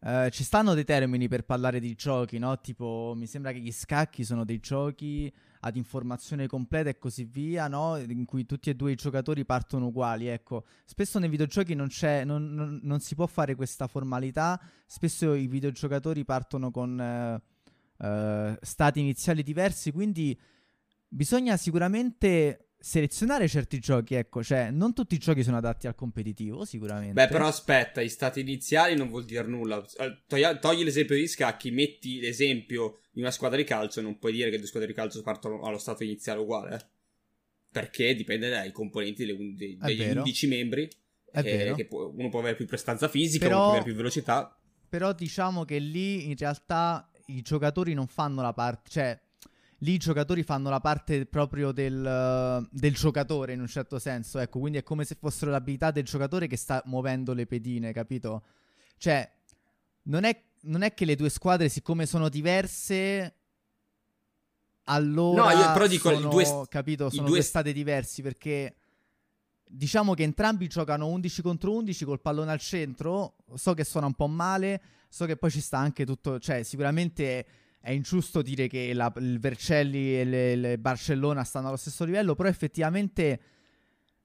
eh, 0.00 0.28
ci 0.30 0.44
stanno 0.44 0.74
dei 0.74 0.84
termini 0.84 1.28
per 1.28 1.44
parlare 1.44 1.80
di 1.80 1.94
giochi, 1.94 2.38
no? 2.38 2.60
Tipo, 2.60 3.14
mi 3.16 3.26
sembra 3.26 3.52
che 3.52 3.60
gli 3.60 3.72
scacchi 3.72 4.24
sono 4.24 4.44
dei 4.44 4.60
giochi 4.60 5.32
ad 5.60 5.76
informazione 5.76 6.46
completa 6.46 6.90
e 6.90 6.98
così 6.98 7.24
via, 7.24 7.68
no? 7.68 7.96
In 7.96 8.24
cui 8.26 8.44
tutti 8.44 8.68
e 8.68 8.74
due 8.74 8.92
i 8.92 8.96
giocatori 8.96 9.44
partono 9.44 9.86
uguali, 9.86 10.26
ecco. 10.26 10.64
Spesso 10.84 11.18
nei 11.18 11.30
videogiochi 11.30 11.74
non 11.74 11.88
non, 12.24 12.52
non- 12.52 12.80
non 12.82 13.00
si 13.00 13.14
può 13.14 13.26
fare 13.26 13.54
questa 13.54 13.86
formalità, 13.86 14.60
spesso 14.86 15.34
i 15.34 15.46
videogiocatori 15.46 16.24
partono 16.24 16.70
con... 16.70 17.00
eh, 17.00 17.42
eh, 17.98 18.58
stati 18.60 19.00
iniziali 19.00 19.42
diversi, 19.42 19.92
quindi 19.92 20.38
bisogna 21.08 21.56
sicuramente 21.56 22.63
selezionare 22.84 23.48
certi 23.48 23.78
giochi, 23.78 24.14
ecco, 24.14 24.42
cioè 24.44 24.70
non 24.70 24.92
tutti 24.92 25.14
i 25.14 25.18
giochi 25.18 25.42
sono 25.42 25.56
adatti 25.56 25.86
al 25.86 25.94
competitivo, 25.94 26.66
sicuramente. 26.66 27.14
Beh, 27.14 27.28
però 27.28 27.46
aspetta, 27.46 28.02
i 28.02 28.10
stati 28.10 28.40
iniziali 28.40 28.94
non 28.94 29.08
vuol 29.08 29.24
dire 29.24 29.46
nulla. 29.46 29.82
Eh, 29.98 30.22
Togli, 30.26 30.58
togli 30.60 30.84
l'esempio 30.84 31.14
degli 31.14 31.26
scacchi, 31.26 31.70
metti 31.70 32.20
l'esempio 32.20 32.98
di 33.10 33.20
una 33.22 33.30
squadra 33.30 33.56
di 33.56 33.64
calcio, 33.64 34.02
non 34.02 34.18
puoi 34.18 34.32
dire 34.32 34.50
che 34.50 34.58
due 34.58 34.66
squadre 34.66 34.88
di 34.90 34.94
calcio 34.94 35.22
partono 35.22 35.62
allo 35.62 35.78
stato 35.78 36.04
iniziale 36.04 36.40
uguale. 36.40 36.74
eh. 36.76 36.84
Perché 37.70 38.14
dipende 38.14 38.50
dai 38.50 38.70
componenti 38.70 39.24
delle 39.24 39.36
dei- 39.56 39.76
degli 39.78 39.98
vero. 39.98 40.20
11 40.20 40.46
membri. 40.46 40.88
È 41.32 41.40
eh, 41.40 41.86
può- 41.86 42.12
uno 42.14 42.28
può 42.28 42.38
avere 42.40 42.54
più 42.54 42.66
prestanza 42.66 43.08
fisica, 43.08 43.46
Però- 43.46 43.56
uno 43.56 43.64
può 43.64 43.70
avere 43.76 43.84
più 43.86 43.94
velocità. 43.96 44.56
Però 44.88 45.12
diciamo 45.14 45.64
che 45.64 45.78
lì 45.78 46.26
in 46.28 46.36
realtà 46.36 47.10
i 47.28 47.40
giocatori 47.40 47.94
non 47.94 48.06
fanno 48.06 48.42
la 48.42 48.52
parte, 48.52 48.90
cioè 48.90 49.20
lì 49.84 49.92
i 49.92 49.98
giocatori 49.98 50.42
fanno 50.42 50.70
la 50.70 50.80
parte 50.80 51.26
proprio 51.26 51.70
del, 51.70 52.04
eh, 52.04 52.68
del 52.70 52.94
giocatore 52.94 53.52
in 53.52 53.60
un 53.60 53.68
certo 53.68 53.98
senso, 53.98 54.38
ecco, 54.38 54.58
quindi 54.58 54.78
è 54.78 54.82
come 54.82 55.04
se 55.04 55.14
fossero 55.14 55.50
l'abilità 55.50 55.90
del 55.90 56.04
giocatore 56.04 56.46
che 56.46 56.56
sta 56.56 56.82
muovendo 56.86 57.34
le 57.34 57.46
pedine, 57.46 57.92
capito? 57.92 58.42
Cioè, 58.96 59.30
non 60.04 60.24
è, 60.24 60.42
non 60.62 60.82
è 60.82 60.94
che 60.94 61.04
le 61.04 61.14
due 61.14 61.28
squadre, 61.28 61.68
siccome 61.68 62.06
sono 62.06 62.28
diverse, 62.30 63.34
allora 64.84 65.52
No, 65.52 65.60
io 65.60 65.72
però 65.72 65.86
dico, 65.86 66.10
sono, 66.12 66.28
due- 66.28 66.66
capito, 66.68 67.10
sono 67.10 67.26
due- 67.26 67.36
due 67.36 67.42
stati 67.42 67.72
diversi 67.72 68.22
perché 68.22 68.76
diciamo 69.66 70.14
che 70.14 70.22
entrambi 70.22 70.66
giocano 70.68 71.06
11 71.08 71.42
contro 71.42 71.72
11 71.72 72.04
col 72.04 72.20
pallone 72.20 72.52
al 72.52 72.60
centro. 72.60 73.36
So 73.54 73.74
che 73.74 73.84
suona 73.84 74.06
un 74.06 74.14
po' 74.14 74.26
male, 74.26 74.80
so 75.08 75.24
che 75.26 75.36
poi 75.36 75.50
ci 75.50 75.60
sta 75.60 75.78
anche 75.78 76.04
tutto, 76.04 76.38
cioè 76.38 76.62
sicuramente 76.62 77.46
è 77.84 77.90
ingiusto 77.90 78.40
dire 78.40 78.66
che 78.66 78.94
la- 78.94 79.12
il 79.18 79.38
Vercelli 79.38 80.18
e 80.18 80.24
le 80.56 80.78
Barcellona 80.78 81.44
stanno 81.44 81.68
allo 81.68 81.76
stesso 81.76 82.06
livello, 82.06 82.34
però 82.34 82.48
effettivamente 82.48 83.40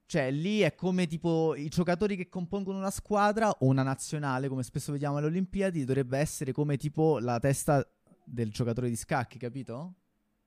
cioè 0.06 0.30
lì 0.30 0.60
è 0.60 0.74
come 0.74 1.06
tipo 1.06 1.54
i 1.54 1.68
giocatori 1.68 2.16
che 2.16 2.30
compongono 2.30 2.78
una 2.78 2.90
squadra 2.90 3.50
o 3.50 3.66
una 3.66 3.82
nazionale, 3.82 4.48
come 4.48 4.62
spesso 4.62 4.92
vediamo 4.92 5.18
alle 5.18 5.26
Olimpiadi, 5.26 5.84
dovrebbe 5.84 6.18
essere 6.18 6.52
come 6.52 6.78
tipo 6.78 7.18
la 7.18 7.38
testa 7.38 7.86
del 8.24 8.50
giocatore 8.50 8.88
di 8.88 8.96
scacchi, 8.96 9.38
capito? 9.38 9.94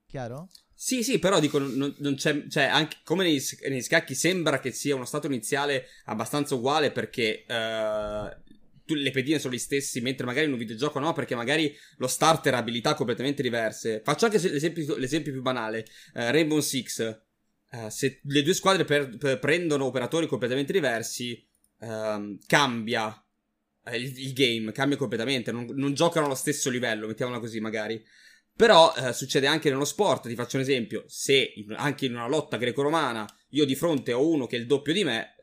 Chiaro? 0.08 0.50
Sì, 0.74 1.04
sì, 1.04 1.20
però 1.20 1.40
dico, 1.40 1.60
non, 1.60 1.96
non 2.00 2.16
c'è, 2.16 2.48
cioè, 2.48 2.64
anche 2.64 2.98
come 3.04 3.24
negli, 3.24 3.42
negli 3.70 3.82
scacchi 3.82 4.16
sembra 4.16 4.60
che 4.60 4.72
sia 4.72 4.96
uno 4.96 5.06
stato 5.06 5.28
iniziale 5.28 5.86
abbastanza 6.06 6.56
uguale 6.56 6.92
perché 6.92 7.46
tu, 7.48 8.53
le 8.88 9.12
pedine 9.12 9.40
sono 9.40 9.54
gli 9.54 9.60
stessi, 9.60 10.02
mentre 10.02 10.26
magari 10.26 10.48
in 10.48 10.54
un 10.54 10.58
videogioco 10.58 11.00
no, 11.00 11.14
perché 11.14 11.36
magari 11.36 11.74
lo 11.98 12.08
starter 12.08 12.54
ha 12.54 12.58
abilità 12.58 12.94
completamente 12.94 13.42
diverse. 13.42 14.02
Faccio 14.04 14.26
anche 14.26 14.38
l'esempio, 14.50 14.96
l'esempio 14.98 15.32
più 15.32 15.42
banale: 15.42 15.86
uh, 16.14 16.30
Rainbow 16.32 16.60
Six. 16.60 17.22
Uh, 17.72 17.90
se 17.90 18.20
le 18.24 18.44
due 18.44 18.54
squadre 18.54 18.86
per, 18.86 19.18
per 19.18 19.40
prendono 19.40 19.86
operatori 19.86 20.28
completamente 20.28 20.74
diversi, 20.74 21.44
uh, 21.80 22.38
cambia 22.46 23.26
il, 23.94 24.20
il, 24.20 24.34
game, 24.34 24.72
cambia 24.72 24.98
completamente. 24.98 25.52
Non, 25.52 25.66
non, 25.74 25.94
giocano 25.94 26.26
allo 26.26 26.36
stesso 26.36 26.70
livello, 26.70 27.08
mettiamola 27.08 27.40
così, 27.40 27.60
magari. 27.60 28.04
Però 28.56 28.94
uh, 28.96 29.12
succede 29.12 29.48
anche 29.48 29.70
nello 29.70 29.86
sport. 29.86 30.28
Ti 30.28 30.36
faccio 30.36 30.58
un 30.58 30.64
esempio: 30.64 31.04
se 31.08 31.54
in, 31.56 31.74
anche 31.78 32.06
in 32.06 32.16
una 32.16 32.28
lotta 32.28 32.58
greco-romana 32.58 33.26
io 33.50 33.66
di 33.66 33.76
fronte 33.76 34.14
ho 34.14 34.28
uno 34.28 34.46
che 34.46 34.58
è 34.58 34.60
il 34.60 34.66
doppio 34.66 34.94
di 34.94 35.04
me, 35.04 35.36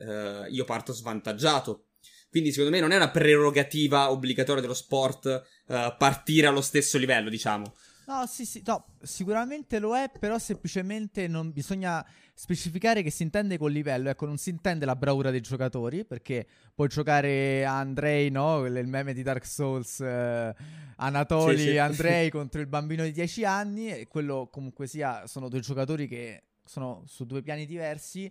io 0.50 0.64
parto 0.64 0.92
svantaggiato 0.92 1.89
quindi 2.30 2.52
secondo 2.52 2.70
me 2.70 2.80
non 2.80 2.92
è 2.92 2.96
una 2.96 3.10
prerogativa 3.10 4.10
obbligatoria 4.10 4.62
dello 4.62 4.74
sport 4.74 5.42
uh, 5.66 5.74
partire 5.98 6.46
allo 6.46 6.60
stesso 6.60 6.96
livello, 6.96 7.28
diciamo. 7.28 7.74
No, 8.06 8.26
sì, 8.26 8.44
sì, 8.44 8.62
no, 8.66 8.86
sicuramente 9.02 9.78
lo 9.78 9.96
è, 9.96 10.10
però 10.18 10.38
semplicemente 10.38 11.28
non 11.28 11.52
bisogna 11.52 12.04
specificare 12.34 13.02
che 13.02 13.10
si 13.10 13.22
intende 13.22 13.58
col 13.58 13.70
livello. 13.70 14.10
Ecco, 14.10 14.26
non 14.26 14.36
si 14.36 14.50
intende 14.50 14.84
la 14.84 14.96
bravura 14.96 15.30
dei 15.30 15.40
giocatori, 15.40 16.04
perché 16.04 16.46
puoi 16.74 16.88
giocare 16.88 17.64
a 17.64 17.78
Andrei, 17.78 18.30
no? 18.30 18.64
Il 18.66 18.86
meme 18.86 19.12
di 19.12 19.22
Dark 19.22 19.46
Souls, 19.46 20.00
eh, 20.00 20.54
Anatoli 20.96 21.58
sì, 21.58 21.68
sì. 21.68 21.78
Andrei 21.78 22.30
contro 22.30 22.60
il 22.60 22.66
bambino 22.66 23.04
di 23.04 23.12
10 23.12 23.44
anni, 23.44 23.92
e 23.92 24.08
quello 24.08 24.48
comunque 24.50 24.88
sia, 24.88 25.26
sono 25.28 25.48
due 25.48 25.60
giocatori 25.60 26.08
che 26.08 26.42
sono 26.64 27.04
su 27.06 27.26
due 27.26 27.42
piani 27.42 27.66
diversi 27.66 28.30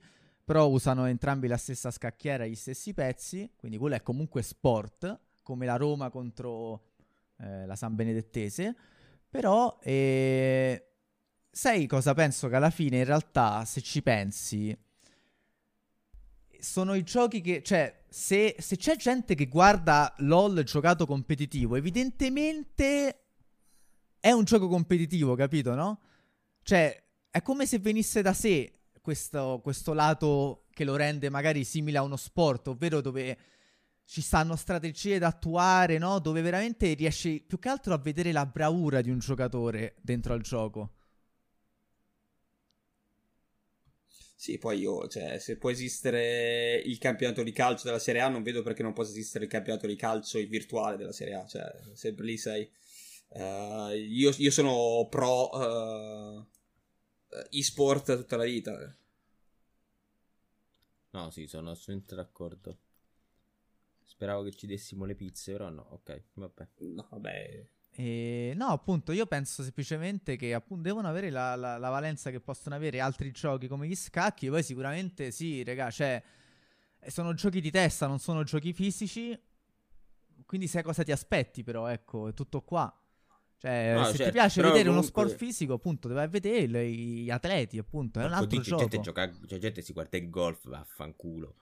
però 0.50 0.68
usano 0.68 1.06
entrambi 1.06 1.48
la 1.48 1.58
stessa 1.58 1.92
scacchiera, 1.92 2.48
gli 2.48 2.56
stessi 2.56 2.96
pezzi, 2.96 3.52
quindi 3.56 3.78
quello 3.78 3.94
è 3.94 4.02
comunque 4.02 4.42
sport, 4.42 5.20
come 5.44 5.68
la 5.68 5.76
Roma 5.76 6.10
contro 6.10 6.86
eh, 7.38 7.68
la 7.68 7.76
San 7.76 7.94
Benedettese, 7.94 8.76
però 9.30 9.78
eh, 9.80 10.88
sai 11.52 11.86
cosa 11.86 12.16
penso? 12.16 12.48
Che 12.48 12.56
alla 12.56 12.72
fine 12.72 12.98
in 12.98 13.04
realtà 13.04 13.64
se 13.64 13.82
ci 13.82 14.02
pensi 14.02 14.76
sono 16.58 16.96
i 16.96 17.04
giochi 17.04 17.42
che, 17.42 17.62
cioè, 17.62 18.06
se, 18.10 18.56
se 18.58 18.76
c'è 18.76 18.96
gente 18.96 19.36
che 19.36 19.46
guarda 19.46 20.16
LOL 20.18 20.64
giocato 20.64 21.06
competitivo, 21.06 21.76
evidentemente 21.76 23.26
è 24.20 24.32
un 24.32 24.46
gioco 24.46 24.68
competitivo, 24.68 25.36
capito, 25.36 25.76
no? 25.76 26.02
Cioè, 26.64 27.04
è 27.30 27.40
come 27.44 27.68
se 27.68 27.78
venisse 27.78 28.24
da 28.24 28.34
sé 28.34 28.79
questo, 29.10 29.60
questo 29.64 29.94
lato 29.94 30.66
che 30.70 30.84
lo 30.84 30.96
rende 30.96 31.32
magari 31.32 31.64
simile 31.64 31.98
a 31.98 32.04
uno 32.04 32.16
sport, 32.16 32.68
ovvero 32.68 33.02
dove 33.02 33.38
ci 34.06 34.22
stanno 34.22 34.56
strategie 34.56 35.18
da 35.18 35.28
attuare, 35.30 35.98
no? 35.98 36.20
Dove 36.20 36.42
veramente 36.42 36.94
riesci 36.94 37.44
più 37.46 37.58
che 37.58 37.70
altro 37.70 37.96
a 37.96 37.98
vedere 37.98 38.32
la 38.32 38.46
bravura 38.46 39.02
di 39.02 39.10
un 39.10 39.18
giocatore 39.18 39.96
dentro 40.00 40.34
al 40.34 40.42
gioco. 40.42 40.94
Sì, 44.36 44.60
poi 44.60 44.78
io, 44.78 45.08
cioè, 45.08 45.40
se 45.40 45.58
può 45.58 45.72
esistere 45.72 46.80
il 46.86 47.00
campionato 47.00 47.42
di 47.42 47.52
calcio 47.52 47.86
della 47.86 47.98
Serie 47.98 48.22
A, 48.22 48.30
non 48.30 48.44
vedo 48.44 48.62
perché 48.62 48.84
non 48.84 48.94
possa 48.94 49.10
esistere 49.10 49.46
il 49.46 49.50
campionato 49.50 49.88
di 49.88 49.96
calcio 49.96 50.38
virtuale 50.48 50.98
della 50.98 51.12
Serie 51.12 51.34
A, 51.34 51.48
cioè, 51.48 51.64
sempre 51.96 52.26
lì 52.26 52.38
sei. 52.38 52.70
Uh, 53.30 53.90
io, 53.90 54.32
io, 54.38 54.52
sono 54.52 55.08
pro 55.10 55.50
uh, 55.50 56.46
e-sport 57.50 58.16
tutta 58.16 58.38
la 58.38 58.44
vita. 58.44 58.99
No, 61.12 61.30
sì, 61.32 61.48
sono 61.48 61.72
assolutamente 61.72 62.16
d'accordo. 62.16 62.78
Speravo 64.04 64.44
che 64.44 64.52
ci 64.52 64.68
dessimo 64.68 65.06
le 65.06 65.16
pizze, 65.16 65.52
però 65.52 65.70
no, 65.70 65.86
ok, 65.90 66.24
vabbè. 66.34 66.68
No, 66.80 67.08
vabbè. 67.10 67.70
E, 67.92 68.54
no, 68.56 68.68
appunto, 68.68 69.12
io 69.12 69.26
penso 69.26 69.64
semplicemente 69.64 70.36
che 70.36 70.54
appunto, 70.54 70.84
devono 70.84 71.08
avere 71.08 71.30
la, 71.30 71.56
la, 71.56 71.78
la, 71.78 71.90
valenza 71.90 72.30
che 72.32 72.40
possono 72.40 72.76
avere 72.76 73.00
altri 73.00 73.32
giochi 73.32 73.68
come 73.68 73.88
gli 73.88 73.96
scacchi. 73.96 74.50
Poi 74.50 74.64
sicuramente 74.64 75.32
sì, 75.32 75.64
raga, 75.64 75.90
cioè, 75.90 76.22
sono 77.08 77.34
giochi 77.34 77.62
di 77.62 77.72
testa, 77.72 78.08
non 78.08 78.20
sono 78.20 78.44
giochi 78.44 78.74
fisici. 78.74 79.38
Quindi 80.46 80.68
sai 80.68 80.84
cosa 80.84 81.04
ti 81.04 81.12
aspetti, 81.12 81.64
però, 81.64 81.88
ecco, 81.88 82.30
è 82.30 82.34
tutto 82.34 82.62
qua. 82.62 82.94
Cioè, 83.60 83.94
no, 83.94 84.06
se 84.06 84.16
cioè, 84.16 84.26
ti 84.28 84.32
piace 84.32 84.62
vedere 84.62 84.86
comunque... 84.86 84.92
uno 84.92 85.28
sport 85.28 85.36
fisico, 85.36 85.74
appunto, 85.74 86.08
deve 86.08 86.28
vedere 86.30 86.90
gli 86.90 87.30
atleti, 87.30 87.78
appunto. 87.78 88.22
È 88.22 88.24
un 88.24 88.32
altro 88.32 88.48
dici, 88.48 88.70
gioco. 88.70 88.82
Gente 88.84 89.00
gioca, 89.02 89.30
cioè, 89.48 89.60
gente 89.60 89.82
si 89.82 89.92
guarda 89.92 90.18
il 90.18 90.30
golf, 90.30 90.68
vaffanculo. 90.70 91.56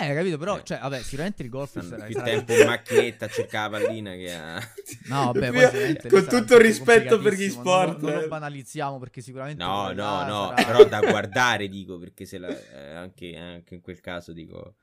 Eh, 0.00 0.14
capito, 0.14 0.38
però, 0.38 0.58
eh. 0.58 0.62
cioè, 0.62 0.78
vabbè, 0.78 1.02
sicuramente 1.02 1.42
il 1.42 1.48
golf 1.48 1.80
sarà 1.80 2.04
più 2.04 2.14
tempo 2.22 2.54
in 2.56 2.64
macchinetta 2.64 3.24
a 3.24 3.28
cercare 3.28 3.70
la 3.72 3.78
pallina 3.78 4.12
che 4.12 4.32
a... 4.32 4.58
No, 5.10 5.32
vabbè, 5.32 5.50
poi 5.50 6.08
Con 6.08 6.26
tutto 6.26 6.54
il 6.54 6.60
rispetto 6.60 7.18
per 7.18 7.34
gli 7.34 7.50
sport. 7.50 8.00
Non, 8.00 8.12
non, 8.12 8.22
lo 8.22 8.28
banalizziamo 8.28 9.00
perché 9.00 9.20
sicuramente... 9.20 9.62
No, 9.62 9.90
no, 9.90 10.24
no, 10.24 10.54
sarà... 10.56 10.64
però 10.64 10.84
da 10.84 11.00
guardare, 11.00 11.68
dico, 11.68 11.98
perché 11.98 12.24
se 12.24 12.38
la... 12.38 12.48
eh, 12.48 12.94
anche, 12.94 13.36
anche 13.36 13.74
in 13.74 13.80
quel 13.80 14.00
caso, 14.00 14.32
dico 14.32 14.76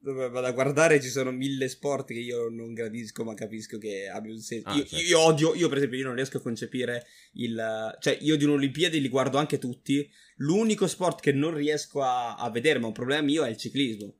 vado 0.00 0.46
a 0.46 0.52
guardare 0.52 1.00
ci 1.00 1.08
sono 1.08 1.30
mille 1.32 1.68
sport 1.68 2.08
che 2.08 2.18
io 2.18 2.48
non 2.48 2.72
gradisco 2.72 3.24
ma 3.24 3.34
capisco 3.34 3.78
che 3.78 4.08
abbia 4.08 4.32
un 4.32 4.40
senso. 4.40 4.68
Ah, 4.68 4.74
io, 4.74 4.84
certo. 4.84 5.04
io, 5.04 5.20
odio, 5.20 5.54
io 5.54 5.68
per 5.68 5.78
esempio 5.78 5.98
io 5.98 6.06
non 6.06 6.14
riesco 6.14 6.38
a 6.38 6.40
concepire 6.40 7.06
il... 7.32 7.96
cioè 8.00 8.18
io 8.20 8.36
di 8.36 8.44
un'Olimpiade 8.44 8.98
li 8.98 9.08
guardo 9.08 9.38
anche 9.38 9.58
tutti, 9.58 10.08
l'unico 10.36 10.86
sport 10.86 11.20
che 11.20 11.32
non 11.32 11.54
riesco 11.54 12.02
a, 12.02 12.36
a 12.36 12.50
vedere 12.50 12.78
ma 12.78 12.86
un 12.86 12.92
problema 12.92 13.22
mio 13.22 13.44
è 13.44 13.50
il 13.50 13.56
ciclismo. 13.56 14.14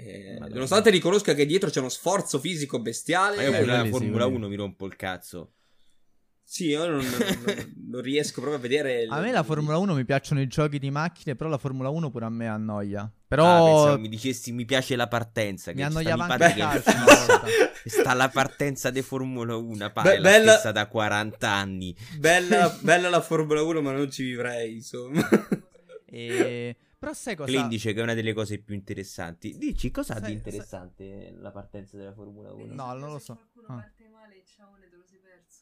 Eh, 0.00 0.38
nonostante 0.38 0.90
riconosca 0.90 1.34
che 1.34 1.44
dietro 1.44 1.70
c'è 1.70 1.80
uno 1.80 1.88
sforzo 1.88 2.38
fisico 2.38 2.80
bestiale. 2.80 3.36
Ma 3.36 3.42
io 3.42 3.50
pure 3.50 3.66
la 3.66 3.84
Formula 3.86 4.26
1 4.26 4.48
mi 4.48 4.54
rompo 4.54 4.86
il 4.86 4.94
cazzo. 4.94 5.54
Sì, 6.50 6.68
io 6.68 6.88
non, 6.88 7.04
non, 7.04 7.74
non, 7.90 8.00
riesco 8.00 8.40
proprio 8.40 8.58
a 8.58 8.62
vedere. 8.62 9.02
Il... 9.02 9.12
A 9.12 9.20
me 9.20 9.32
la 9.32 9.42
Formula 9.42 9.76
1 9.76 9.92
mi 9.92 10.06
piacciono 10.06 10.40
i 10.40 10.46
giochi 10.46 10.78
di 10.78 10.90
macchine, 10.90 11.36
però 11.36 11.50
la 11.50 11.58
Formula 11.58 11.90
1 11.90 12.10
pure 12.10 12.24
a 12.24 12.30
me 12.30 12.48
annoia. 12.48 13.12
Però. 13.28 13.92
Ah, 13.92 13.98
mi 13.98 14.08
dicessi 14.08 14.50
mi 14.52 14.64
piace 14.64 14.96
la 14.96 15.08
partenza. 15.08 15.74
Mi 15.74 15.82
annoiava 15.82 16.24
anche 16.24 16.54
calcio. 16.56 16.90
sta 17.84 18.14
la 18.14 18.30
partenza 18.30 18.88
di 18.88 19.02
Formula 19.02 19.56
1. 19.56 19.92
Pare 19.92 20.14
Be- 20.14 20.20
bella... 20.22 20.52
stessa 20.52 20.72
da 20.72 20.86
40 20.86 21.50
anni. 21.50 21.94
Bella, 22.16 22.74
bella 22.80 23.10
la 23.10 23.20
Formula 23.20 23.62
1, 23.62 23.82
ma 23.82 23.92
non 23.92 24.10
ci 24.10 24.22
vivrei, 24.22 24.76
insomma. 24.76 25.28
e. 26.06 26.76
Però 26.98 27.12
sai 27.12 27.36
cosa? 27.36 27.52
Clint 27.52 27.68
dice 27.68 27.92
che 27.92 28.00
è 28.00 28.02
una 28.02 28.14
delle 28.14 28.32
cose 28.32 28.58
più 28.58 28.74
interessanti. 28.74 29.54
Dici 29.58 29.90
cosa 29.90 30.14
ha 30.14 30.20
di 30.20 30.32
interessante 30.32 31.28
sai... 31.28 31.40
la 31.40 31.50
partenza 31.50 31.98
della 31.98 32.14
Formula 32.14 32.52
1? 32.54 32.74
No, 32.74 32.94
non 32.94 33.12
lo 33.12 33.18
so. 33.18 33.38
Ah. 33.68 33.86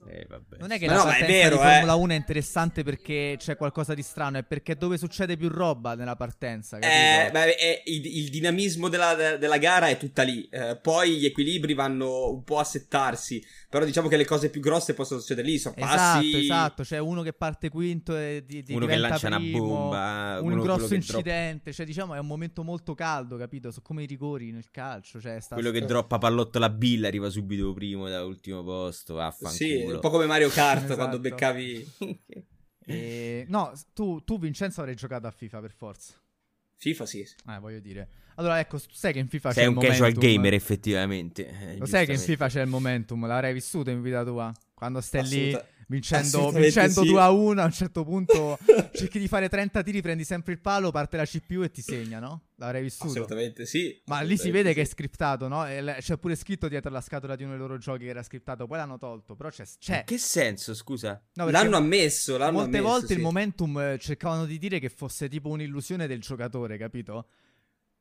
Eh, 0.09 0.27
non 0.59 0.71
è 0.71 0.79
che 0.79 0.87
ma 0.87 0.93
la 0.93 0.99
no, 0.99 1.05
partenza 1.05 1.33
vero, 1.33 1.57
di 1.57 1.63
Formula 1.63 1.93
eh. 1.93 1.97
1 1.97 2.13
è 2.13 2.17
interessante 2.17 2.83
perché 2.83 3.37
c'è 3.39 3.57
qualcosa 3.57 3.95
di 3.95 4.03
strano, 4.03 4.39
è 4.39 4.45
perché 4.45 4.77
dove 4.77 4.99
succede 4.99 5.37
più 5.37 5.49
roba 5.49 5.95
nella 5.95 6.17
partenza. 6.17 6.79
Eh, 6.79 7.31
beh, 7.31 7.57
è, 7.57 7.83
il, 7.87 8.05
il, 8.19 8.29
dinamismo 8.29 8.89
della, 8.89 9.37
della, 9.37 9.59
gara 9.59 9.89
è 9.89 9.97
tutta 9.97 10.23
lì. 10.23 10.47
Eh, 10.51 10.79
poi 10.81 11.17
gli 11.17 11.25
equilibri 11.25 11.75
vanno 11.75 12.31
un 12.31 12.45
po' 12.45 12.59
a 12.59 12.65
settarsi. 12.65 13.43
Però 13.77 13.85
diciamo 13.85 14.09
che 14.09 14.17
le 14.17 14.25
cose 14.25 14.49
più 14.49 14.63
grosse 14.63 14.95
possono 14.95 15.21
succedere 15.21 15.47
lì. 15.47 15.59
Sorpassi. 15.59 16.31
Esatto, 16.31 16.39
esatto. 16.39 16.83
C'è 16.83 16.97
uno 16.97 17.21
che 17.21 17.35
parte 17.35 17.69
quinto 17.69 18.17
e 18.17 18.43
di, 18.47 18.63
di 18.63 18.73
uno 18.73 18.87
che 18.87 18.97
lancia 18.97 19.29
primo, 19.37 19.65
una 19.65 19.75
bomba. 19.75 20.39
Un 20.41 20.61
grosso 20.61 20.95
incidente. 20.95 21.65
Drop... 21.65 21.75
Cioè, 21.75 21.85
diciamo, 21.85 22.15
è 22.15 22.19
un 22.19 22.27
momento 22.27 22.63
molto 22.63 22.95
caldo, 22.95 23.37
capito? 23.37 23.71
Sono 23.71 23.85
come 23.85 24.05
i 24.05 24.07
rigori 24.07 24.51
nel 24.51 24.71
calcio. 24.71 25.21
Cioè, 25.21 25.41
sta 25.41 25.57
quello 25.57 25.69
sta... 25.69 25.79
che 25.79 25.85
droppa 25.85 26.17
pallotto 26.17 26.59
la 26.59 26.71
billa 26.71 27.09
arriva 27.09 27.29
subito 27.29 27.75
primo 27.75 28.09
da 28.09 28.25
ultimo 28.25 28.63
posto. 28.63 29.13
Vaffanculo. 29.13 29.53
Sì, 29.53 29.85
un 29.85 30.01
po' 30.01 30.09
come 30.09 30.25
Mario 30.25 30.49
Kart 30.49 30.85
esatto. 30.85 30.95
quando 30.95 31.19
beccavi. 31.19 31.93
e... 32.87 33.45
No, 33.49 33.73
tu, 33.93 34.25
tu, 34.25 34.39
Vincenzo, 34.39 34.81
avrei 34.81 34.95
giocato 34.95 35.27
a 35.27 35.31
FIFA 35.31 35.61
per 35.61 35.73
forza. 35.73 36.15
FIFA 36.77 37.05
sì. 37.05 37.21
Eh, 37.21 37.59
voglio 37.61 37.81
dire. 37.81 38.09
Allora, 38.37 38.59
ecco, 38.59 38.79
sai 38.91 39.13
che 39.13 39.19
in 39.19 39.29
FIFA 39.29 39.53
Sei 39.53 39.63
c'è 39.63 39.69
il 39.69 39.75
momentum. 39.75 39.97
Sei 39.97 40.07
un 40.07 40.13
casual 40.13 40.33
gamer, 40.33 40.55
effettivamente. 40.55 41.49
Eh, 41.49 41.77
Lo 41.79 41.87
sai 41.87 42.07
che 42.07 42.13
in 42.13 42.19
FIFA 42.19 42.49
c'è 42.49 42.61
il 42.63 42.69
momentum, 42.69 43.27
l'avrei 43.27 43.53
vissuto 43.53 43.91
in 43.91 44.03
vita 44.03 44.25
tua. 44.25 44.53
Quando 44.75 45.01
stai 45.01 45.23
Assoluta- 45.23 45.59
lì 45.59 45.75
vincendo, 45.89 46.51
vincendo 46.51 47.03
sì. 47.03 47.09
2 47.09 47.21
a 47.21 47.31
1 47.31 47.61
a 47.61 47.65
un 47.65 47.73
certo 47.73 48.05
punto 48.05 48.59
cerchi 48.93 49.19
di 49.19 49.29
fare 49.29 49.49
30 49.49 49.83
tiri, 49.83 50.03
prendi 50.03 50.25
sempre 50.25 50.53
il 50.53 50.61
palo, 50.61 50.91
parte 50.91 51.17
la 51.17 51.25
CPU 51.25 51.63
e 51.63 51.71
ti 51.71 51.81
segna, 51.81 52.19
no? 52.19 52.43
L'avrei 52.57 52.83
vissuto. 52.83 53.09
Assolutamente 53.09 53.67
sì. 53.67 54.01
Ma 54.07 54.17
assolutamente 54.17 54.27
lì 54.27 54.37
si 54.39 54.51
vede 54.51 54.69
sì. 54.71 54.75
che 54.75 54.81
è 54.83 54.85
scriptato, 54.85 55.49
no? 55.49 55.65
C'è 55.65 56.17
pure 56.19 56.35
scritto 56.35 56.69
dietro 56.69 56.91
la 56.91 57.01
scatola 57.01 57.37
di 57.37 57.45
uno 57.45 57.53
dei 57.53 57.61
loro 57.61 57.79
giochi 57.79 58.05
che 58.05 58.11
era 58.11 58.23
scriptato, 58.23 58.67
poi 58.67 58.79
l'hanno 58.79 58.99
tolto, 58.99 59.37
però 59.37 59.51
c'è... 59.51 59.65
c'è. 59.79 59.99
In 59.99 60.05
che 60.05 60.19
senso, 60.19 60.75
scusa? 60.75 61.23
No, 61.35 61.49
l'hanno 61.49 61.77
ammesso, 61.77 62.37
l'hanno 62.37 62.59
molte 62.59 62.79
ammesso, 62.79 62.93
volte 62.93 63.07
sì. 63.09 63.13
il 63.15 63.21
momentum 63.21 63.79
eh, 63.79 63.99
cercavano 63.99 64.45
di 64.45 64.59
dire 64.59 64.79
che 64.79 64.89
fosse 64.89 65.29
tipo 65.29 65.49
un'illusione 65.51 66.07
del 66.07 66.21
giocatore, 66.21 66.77
capito? 66.77 67.27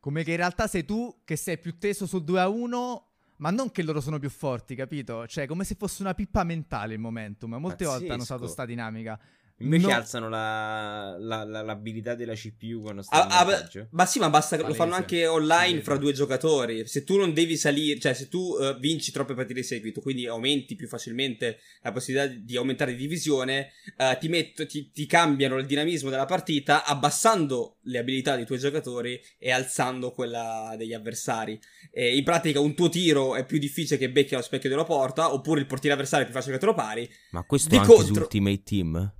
Come 0.05 0.23
che 0.23 0.29
in 0.29 0.37
realtà 0.37 0.67
sei 0.67 0.85
tu 0.85 1.21
che 1.23 1.35
sei 1.35 1.57
più 1.57 1.79
teso 1.79 2.05
sul 2.05 2.23
2 2.23 2.39
a 2.39 2.47
1 2.47 3.07
ma 3.37 3.49
non 3.49 3.71
che 3.71 3.81
loro 3.81 3.99
sono 3.99 4.19
più 4.19 4.29
forti, 4.29 4.75
capito? 4.75 5.25
Cioè, 5.25 5.47
come 5.47 5.63
se 5.63 5.73
fosse 5.73 6.03
una 6.03 6.13
pippa 6.13 6.43
mentale 6.43 6.93
il 6.93 6.99
momentum. 6.99 7.55
Molte 7.55 7.85
Pazzesco. 7.85 7.89
volte 7.89 8.13
hanno 8.13 8.21
usato 8.21 8.45
sta 8.45 8.65
dinamica. 8.65 9.19
Invece 9.59 9.87
No. 9.87 9.93
alzano 9.93 10.27
la, 10.27 11.15
la- 11.17 11.45
la- 11.45 11.61
l'abilità 11.61 12.13
della 12.13 12.33
CPU 12.33 12.81
quando 12.81 13.01
sta 13.01 13.15
Ah, 13.15 13.23
in 13.25 13.31
ah, 13.31 13.43
vantaggio. 13.51 13.87
ma 13.91 14.05
sì, 14.05 14.19
ma 14.19 14.29
basta 14.29 14.57
che 14.57 14.63
lo 14.63 14.73
fanno 14.73 14.95
anche 14.95 15.25
online 15.27 15.65
palese. 15.67 15.81
fra 15.83 15.95
due 15.97 16.11
giocatori. 16.11 16.85
Se 16.85 17.05
tu 17.05 17.15
non 17.17 17.33
devi 17.33 17.55
salire, 17.55 17.97
cioè 17.97 18.13
se 18.13 18.27
tu 18.27 18.57
eh, 18.59 18.75
vinci 18.79 19.13
troppe 19.13 19.33
partite 19.33 19.61
di 19.61 19.65
seguito, 19.65 20.01
quindi 20.01 20.27
aumenti 20.27 20.75
più 20.75 20.89
facilmente 20.89 21.59
la 21.83 21.93
possibilità 21.93 22.27
di- 22.27 22.57
aumentare 22.57 22.91
di 22.91 22.97
divisione, 22.97 23.71
eh, 23.95 24.17
ti, 24.19 24.27
metto- 24.27 24.65
ti- 24.65 24.91
ti 24.91 25.05
cambiano 25.05 25.55
il 25.57 25.65
dinamismo 25.65 26.09
della 26.09 26.25
partita 26.25 26.83
abbassando 26.83 27.77
le 27.83 27.97
abilità 27.97 28.35
dei 28.35 28.45
tuoi 28.45 28.59
giocatori 28.59 29.17
e 29.37 29.51
alzando 29.51 30.11
quella 30.11 30.75
degli 30.77 30.93
avversari. 30.93 31.57
E 31.93 32.17
in 32.17 32.25
pratica 32.25 32.59
un 32.59 32.75
tuo 32.75 32.89
tiro 32.89 33.35
è 33.35 33.45
più 33.45 33.57
difficile 33.57 33.97
che 33.97 34.11
becchi 34.11 34.33
allo 34.33 34.43
specchio 34.43 34.67
della 34.67 34.83
porta, 34.83 35.33
oppure 35.33 35.61
il 35.61 35.65
portiere 35.65 35.93
avversario 35.95 36.25
è 36.25 36.29
più 36.29 36.35
facile 36.37 36.55
che 36.55 36.59
te 36.59 36.65
lo 36.65 36.73
pari. 36.73 37.09
Ma 37.31 37.43
questo 37.43 37.69
Di 37.69 37.77
anche 37.77 37.89
su 37.89 37.95
contro- 38.03 38.23
Ultimate 38.23 38.61
Team? 38.63 39.13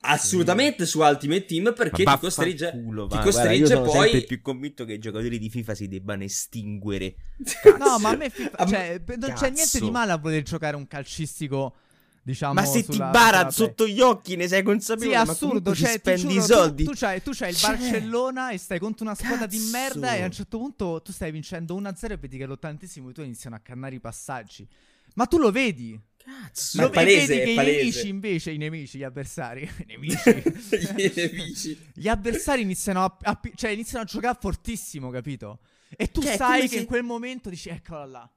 Assolutamente 0.00 0.86
su 0.86 1.00
Ultimate 1.00 1.44
Team 1.44 1.74
perché 1.74 2.04
ti 2.04 2.16
costringe, 2.18 2.66
vaffanculo, 2.66 3.06
ti 3.08 3.18
costringe 3.18 3.30
guarda, 3.32 3.52
io 3.54 3.66
sono 3.66 3.82
poi... 3.82 4.10
sempre 4.10 4.20
più 4.22 4.40
convinto 4.40 4.84
che 4.84 4.92
i 4.94 4.98
giocatori 4.98 5.38
di 5.38 5.50
FIFA 5.50 5.74
si 5.74 5.88
debbano 5.88 6.22
estinguere. 6.22 7.14
No, 7.78 7.98
ma 7.98 8.10
a 8.10 8.16
me 8.16 8.30
FIFA, 8.30 8.56
A 8.56 8.66
cioè, 8.66 9.00
pe- 9.04 9.16
non 9.16 9.32
c'è 9.32 9.50
niente 9.50 9.80
di 9.80 9.90
male 9.90 10.12
a 10.12 10.16
voler 10.16 10.42
giocare 10.42 10.76
un 10.76 10.86
calcistico, 10.86 11.74
diciamo 12.22 12.54
ma 12.54 12.64
se 12.64 12.84
ti 12.84 12.92
sulla- 12.92 13.10
bara 13.10 13.38
sulla- 13.38 13.50
sotto 13.50 13.88
gli 13.88 14.00
occhi 14.00 14.36
ne 14.36 14.46
sei 14.46 14.58
Sì, 14.60 14.64
consapevole, 14.64 15.16
ma 15.16 15.22
assurdo, 15.32 15.74
cioè, 15.74 15.92
ti 15.92 15.98
spendi 15.98 16.20
giuro, 16.20 16.34
i 16.38 16.42
soldi. 16.42 16.84
Tu, 16.84 16.90
tu 16.92 16.96
c'hai, 16.96 17.22
tu 17.22 17.30
c'hai 17.34 17.50
il 17.50 17.56
Cioè, 17.56 17.70
Barcellona 17.76 18.50
e 18.50 18.58
stai 18.58 18.78
contro 18.78 19.04
una 19.04 19.14
squadra 19.16 19.46
di 19.46 19.56
cazzo. 19.58 19.70
merda 19.70 20.14
e 20.14 20.22
a 20.22 20.26
un 20.26 20.32
certo 20.32 20.58
punto 20.58 21.02
tu 21.02 21.10
stai 21.12 21.32
vincendo 21.32 21.74
1-0 21.76 22.12
e 22.12 22.16
vedi 22.16 22.36
che 22.36 22.44
all'ottantesimo 22.44 23.10
i 23.10 23.12
tuoi 23.12 23.26
iniziano 23.26 23.56
a 23.56 23.58
cannare 23.58 23.96
i 23.96 24.00
passaggi. 24.00 24.66
Ma 25.14 25.26
tu 25.26 25.38
lo 25.38 25.50
vedi? 25.50 26.00
Cazzo. 26.28 26.78
Ma 26.82 26.86
è 26.88 26.90
palese, 26.90 27.26
vedi 27.26 27.40
è 27.40 27.44
che 27.44 27.54
palese. 27.54 27.76
i 27.76 27.78
nemici 27.80 28.08
invece, 28.08 28.50
i 28.50 28.56
nemici, 28.58 28.98
gli 28.98 29.02
avversari, 29.02 29.70
nemici, 29.86 30.28
I 30.28 31.12
nemici. 31.14 31.90
gli 31.94 32.08
avversari 32.08 32.62
iniziano 32.62 33.02
a, 33.04 33.16
a 33.22 33.40
cioè, 33.54 33.70
iniziano 33.70 34.04
a 34.04 34.06
giocare 34.06 34.36
fortissimo, 34.40 35.10
capito? 35.10 35.60
E 35.96 36.10
tu 36.10 36.20
è 36.20 36.36
sai 36.36 36.62
che 36.62 36.68
se- 36.68 36.78
in 36.80 36.84
quel 36.86 37.02
momento 37.02 37.48
dici, 37.48 37.70
eccola 37.70 38.04
là. 38.04 38.30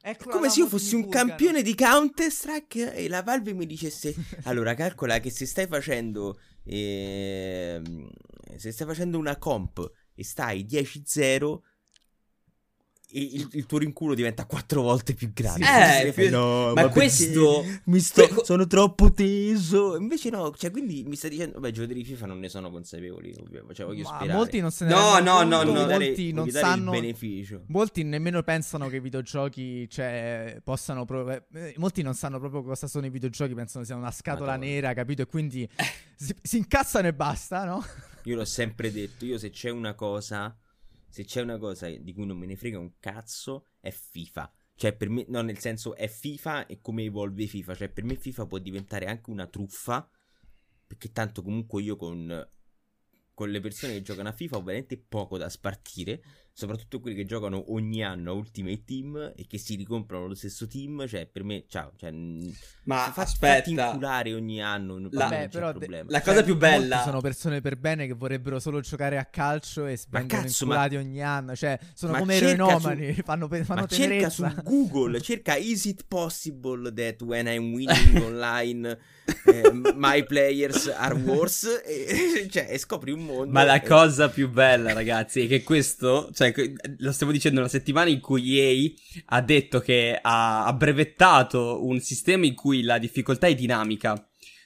È 0.00 0.08
Eccola 0.10 0.32
come 0.34 0.46
là, 0.46 0.52
se 0.52 0.60
io 0.60 0.66
fossi 0.68 0.94
un 0.94 1.02
purgano." 1.02 1.26
campione 1.28 1.62
di 1.62 1.74
Counter 1.74 2.30
Strike 2.30 2.94
e 2.94 3.08
la 3.08 3.22
Valve 3.22 3.52
mi 3.52 3.66
dicesse: 3.66 4.14
Allora, 4.44 4.74
calcola 4.74 5.18
che 5.20 5.30
se 5.30 5.44
stai 5.46 5.66
facendo. 5.66 6.38
ehm, 6.64 8.08
se 8.56 8.70
stai 8.72 8.86
facendo 8.86 9.18
una 9.18 9.36
comp 9.36 9.90
e 10.14 10.24
stai 10.24 10.64
10-0. 10.64 11.60
Il, 13.16 13.48
il 13.52 13.66
tuo 13.66 13.78
rinculo 13.78 14.12
diventa 14.14 14.44
quattro 14.44 14.82
volte 14.82 15.14
più 15.14 15.32
grande. 15.32 15.64
Sì. 15.64 16.06
Eh, 16.08 16.12
più- 16.12 16.30
no, 16.30 16.66
ma 16.68 16.72
perché 16.74 16.90
questo- 16.92 17.64
mi 17.84 18.00
sto, 18.00 18.26
que- 18.26 18.44
sono 18.44 18.66
troppo 18.66 19.12
teso. 19.12 19.96
Invece, 19.96 20.30
no, 20.30 20.52
cioè, 20.56 20.72
quindi 20.72 21.04
mi 21.06 21.14
sta 21.14 21.28
dicendo. 21.28 21.58
I 21.64 21.72
giocatori 21.72 22.02
di 22.02 22.04
FIFA 22.04 22.26
non 22.26 22.40
ne 22.40 22.48
sono 22.48 22.70
consapevoli. 22.72 23.32
Ovvio, 23.38 23.66
cioè, 23.72 23.86
voglio 23.86 24.02
Ma 24.02 24.16
sperare. 24.16 24.32
molti 24.36 24.58
non 24.60 24.70
se 24.72 24.84
ne 24.86 24.90
No, 24.90 25.14
rendono 25.14 25.42
no, 25.42 25.56
conto, 25.56 25.64
no, 25.72 25.80
no. 25.80 25.86
Dare- 25.86 26.06
molti 26.06 26.32
non 26.32 26.50
sanno 26.50 26.94
il 26.94 27.00
beneficio. 27.00 27.62
Molti 27.68 28.02
nemmeno 28.02 28.42
pensano 28.42 28.88
che 28.88 28.96
i 28.96 29.00
videogiochi, 29.00 29.88
cioè, 29.88 30.60
possano. 30.64 31.04
pro- 31.04 31.30
eh, 31.30 31.74
molti 31.76 32.02
non 32.02 32.14
sanno 32.14 32.40
proprio 32.40 32.62
cosa 32.64 32.88
sono 32.88 33.06
i 33.06 33.10
videogiochi, 33.10 33.54
pensano 33.54 33.84
sia 33.84 33.94
una 33.94 34.10
scatola 34.10 34.52
Madonna. 34.52 34.66
nera, 34.72 34.92
capito? 34.92 35.22
E 35.22 35.26
quindi 35.26 35.68
si, 36.16 36.34
si 36.42 36.56
incazzano 36.56 37.06
e 37.06 37.14
basta, 37.14 37.64
no? 37.64 37.84
Io 38.24 38.34
l'ho 38.36 38.44
sempre 38.44 38.90
detto, 38.90 39.24
io 39.24 39.38
se 39.38 39.50
c'è 39.50 39.70
una 39.70 39.94
cosa, 39.94 40.56
se 41.14 41.24
c'è 41.24 41.42
una 41.42 41.58
cosa 41.58 41.88
di 41.88 42.12
cui 42.12 42.26
non 42.26 42.36
me 42.36 42.44
ne 42.44 42.56
frega 42.56 42.76
un 42.76 42.98
cazzo, 42.98 43.66
è 43.78 43.92
FIFA. 43.92 44.52
Cioè, 44.74 44.96
per 44.96 45.08
me, 45.08 45.24
no, 45.28 45.42
nel 45.42 45.58
senso, 45.58 45.94
è 45.94 46.08
FIFA 46.08 46.66
e 46.66 46.80
come 46.80 47.04
evolve 47.04 47.46
FIFA. 47.46 47.72
Cioè, 47.72 47.88
per 47.88 48.02
me 48.02 48.16
FIFA 48.16 48.46
può 48.46 48.58
diventare 48.58 49.06
anche 49.06 49.30
una 49.30 49.46
truffa, 49.46 50.10
perché 50.84 51.12
tanto 51.12 51.42
comunque 51.42 51.82
io 51.82 51.94
con, 51.94 52.50
con 53.32 53.48
le 53.48 53.60
persone 53.60 53.92
che 53.92 54.02
giocano 54.02 54.30
a 54.30 54.32
FIFA 54.32 54.56
ho 54.56 54.62
veramente 54.64 54.98
poco 54.98 55.38
da 55.38 55.48
spartire, 55.48 56.20
soprattutto 56.56 57.00
quelli 57.00 57.16
che 57.16 57.24
giocano 57.24 57.72
ogni 57.72 58.04
anno 58.04 58.30
a 58.30 58.34
Ultimate 58.34 58.84
Team 58.84 59.32
e 59.34 59.44
che 59.48 59.58
si 59.58 59.74
ricomprano 59.74 60.28
lo 60.28 60.34
stesso 60.36 60.68
team, 60.68 61.04
cioè, 61.08 61.26
per 61.26 61.42
me, 61.42 61.64
ciao, 61.68 61.92
cioè, 61.96 62.12
Ma 62.12 63.10
fa- 63.12 63.22
aspetta, 63.22 63.68
inculare 63.70 64.32
ogni 64.34 64.62
anno, 64.62 65.08
La- 65.10 65.26
Beh, 65.28 65.36
c'è 65.36 65.48
però 65.48 65.72
de- 65.72 65.78
problema. 65.78 66.10
la 66.10 66.22
cosa 66.22 66.44
più 66.44 66.56
bella- 66.56 67.02
sono 67.02 67.20
persone 67.20 67.60
per 67.60 67.76
bene 67.76 68.06
che 68.06 68.12
vorrebbero 68.12 68.60
solo 68.60 68.78
giocare 68.80 69.18
a 69.18 69.24
calcio 69.24 69.86
e 69.86 69.98
vengono 70.08 70.42
cazzo, 70.42 70.62
inculati 70.64 70.94
ogni 70.96 71.20
anno. 71.22 71.56
Cioè, 71.56 71.76
sono 71.92 72.12
ma 72.12 72.18
come 72.20 72.34
eroinomani, 72.36 73.12
fanno, 73.24 73.48
pe- 73.48 73.64
fanno 73.64 73.80
Ma 73.80 73.86
cerca 73.88 74.30
su. 74.30 74.46
Google, 74.62 75.20
cerca 75.22 75.56
Is 75.56 75.84
it 75.86 76.04
possible 76.06 76.92
that 76.92 77.20
when 77.22 77.46
I'm 77.48 77.72
winning 77.72 78.16
online 78.22 78.96
eh, 79.46 79.72
my 79.96 80.24
players 80.24 80.86
are 80.86 81.14
worse? 81.14 81.82
E, 81.84 82.48
cioè, 82.48 82.68
e 82.70 82.78
scopri 82.78 83.10
un 83.10 83.24
mondo. 83.24 83.50
Ma 83.50 83.64
la 83.64 83.82
eh, 83.82 83.86
cosa 83.86 84.28
più 84.28 84.48
bella, 84.48 84.92
ragazzi, 84.92 85.44
è 85.44 85.48
che 85.48 85.62
questo, 85.64 86.30
cioè, 86.32 86.43
que- 86.52 86.72
lo 86.98 87.12
stiamo 87.12 87.32
dicendo 87.32 87.60
una 87.60 87.68
settimana 87.68 88.10
in 88.10 88.20
cui 88.20 88.58
EA 88.58 88.90
ha 89.26 89.40
detto 89.42 89.80
che 89.80 90.18
ha, 90.20 90.64
ha 90.66 90.72
brevettato 90.72 91.84
un 91.84 92.00
sistema 92.00 92.46
in 92.46 92.54
cui 92.54 92.82
la 92.82 92.98
difficoltà 92.98 93.46
è 93.46 93.54
dinamica. 93.54 94.14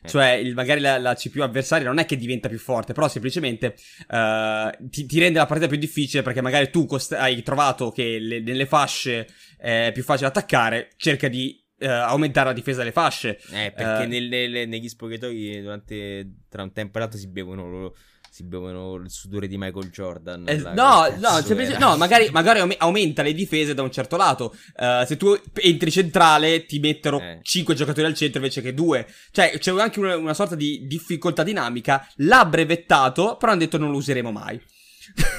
Eh. 0.01 0.09
Cioè, 0.09 0.31
il- 0.31 0.55
magari 0.55 0.81
la, 0.81 0.97
la 0.99 1.15
CPU 1.15 1.43
avversaria 1.43 1.87
non 1.89 1.99
è 1.99 2.05
che 2.07 2.17
diventa 2.17 2.49
più 2.49 2.59
forte, 2.59 2.93
però 2.93 3.09
semplicemente 3.09 3.75
eh, 4.09 4.79
ti, 4.91 5.07
ti 5.07 5.19
rende 5.19 5.39
la 5.39 5.47
partita 5.47 5.69
più 5.69 5.77
difficile 5.77 6.23
perché 6.23 6.41
magari 6.41 6.71
tu 6.71 6.87
cost- 6.87 7.13
hai 7.15 7.43
trovato 7.43 7.91
che 7.91 8.19
le- 8.21 8.41
nelle 8.41 8.67
fasce 8.67 9.27
è 9.57 9.91
più 9.93 10.03
facile 10.05 10.29
attaccare, 10.29 10.91
cerca 10.97 11.27
di 11.29 11.61
eh, 11.81 11.87
aumentare 11.89 12.49
la 12.49 12.53
difesa 12.55 12.79
delle 12.79 12.93
fasce. 12.93 13.39
Eh, 13.53 13.73
perché 13.75 14.03
Eh. 14.05 14.07
nel- 14.07 14.29
nel- 14.29 14.69
negli 14.69 14.89
spogliatoi 14.89 15.63
durante 15.63 16.33
tra 16.49 16.63
un 16.63 16.73
tempo 16.73 16.97
e 16.99 17.01
l'altro 17.01 17.19
si 17.19 17.29
bevono 17.29 17.93
si 18.39 18.45
bevono 18.45 18.95
il 18.95 19.11
sudore 19.11 19.49
di 19.49 19.59
Michael 19.59 19.91
Jordan. 19.91 20.45
Eh, 20.49 20.59
no, 20.59 20.73
no, 20.73 21.09
cazzo 21.21 21.43
semplice- 21.47 21.77
no, 21.77 21.97
magari, 21.97 22.29
magari 22.31 22.61
aume- 22.61 22.77
aumenta 22.79 23.23
le 23.23 23.35
difese 23.35 23.75
da 23.75 23.83
un 23.83 23.91
certo 23.91 24.17
lato. 24.17 24.55
Eh, 24.77 25.03
se 25.09 25.17
tu 25.17 25.37
entri 25.55 25.91
centrale, 25.91 26.65
ti 26.67 26.79
mettono 26.79 27.19
Eh. 27.21 27.41
5 27.43 27.75
giocatori 27.75 28.07
al 28.07 28.15
centro 28.15 28.39
invece 28.39 28.63
che 28.63 28.75
2. 28.75 29.09
Cioè, 29.33 29.59
c'è 29.59 29.73
anche 29.81 29.99
una, 29.99 30.17
una 30.17 30.35
sorta 30.35 30.55
di 30.55 30.87
difficoltà 30.87 31.43
dinamica. 31.43 32.07
L'ha 32.19 32.45
brevettato, 32.45 33.37
però 33.37 33.51
hanno 33.51 33.61
detto 33.61 33.77
non 33.77 33.91
lo 33.91 33.97
useremo 33.97 34.31
mai. 34.31 34.61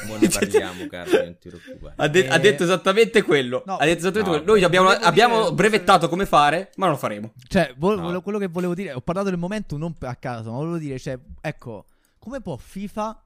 Mo 0.07 0.17
ne 0.17 0.27
parliamo, 0.27 0.87
Carlo, 0.87 1.23
non 1.23 1.37
ti 1.39 1.47
preoccupare. 1.47 1.93
Ha, 1.95 2.07
de- 2.09 2.25
Eh, 2.25 2.27
ha 2.27 2.37
detto 2.37 2.63
esattamente 2.63 3.21
quello. 3.21 3.63
no, 3.65 3.77
ha 3.77 3.85
detto 3.85 3.99
esattamente 3.99 4.29
no, 4.31 4.37
quello. 4.37 4.51
Noi 4.51 4.63
abbiamo, 4.65 4.89
abbiamo 4.89 5.51
brevettato 5.53 6.09
come 6.09 6.25
fare, 6.25 6.71
ma 6.75 6.85
non 6.87 6.95
lo 6.95 6.99
faremo. 6.99 7.31
Cioè, 7.47 7.73
vo- 7.77 7.95
No. 7.95 8.21
quello 8.21 8.39
che 8.39 8.47
volevo 8.47 8.73
dire, 8.75 8.91
ho 8.91 8.99
parlato 8.99 9.29
del 9.29 9.37
momento 9.37 9.77
non 9.77 9.95
a 10.01 10.15
caso, 10.15 10.51
ma 10.51 10.57
volevo 10.57 10.77
dire, 10.79 10.99
cioè, 10.99 11.17
ecco, 11.39 11.85
come 12.29 12.41
può 12.41 12.57
FIFA 12.57 13.25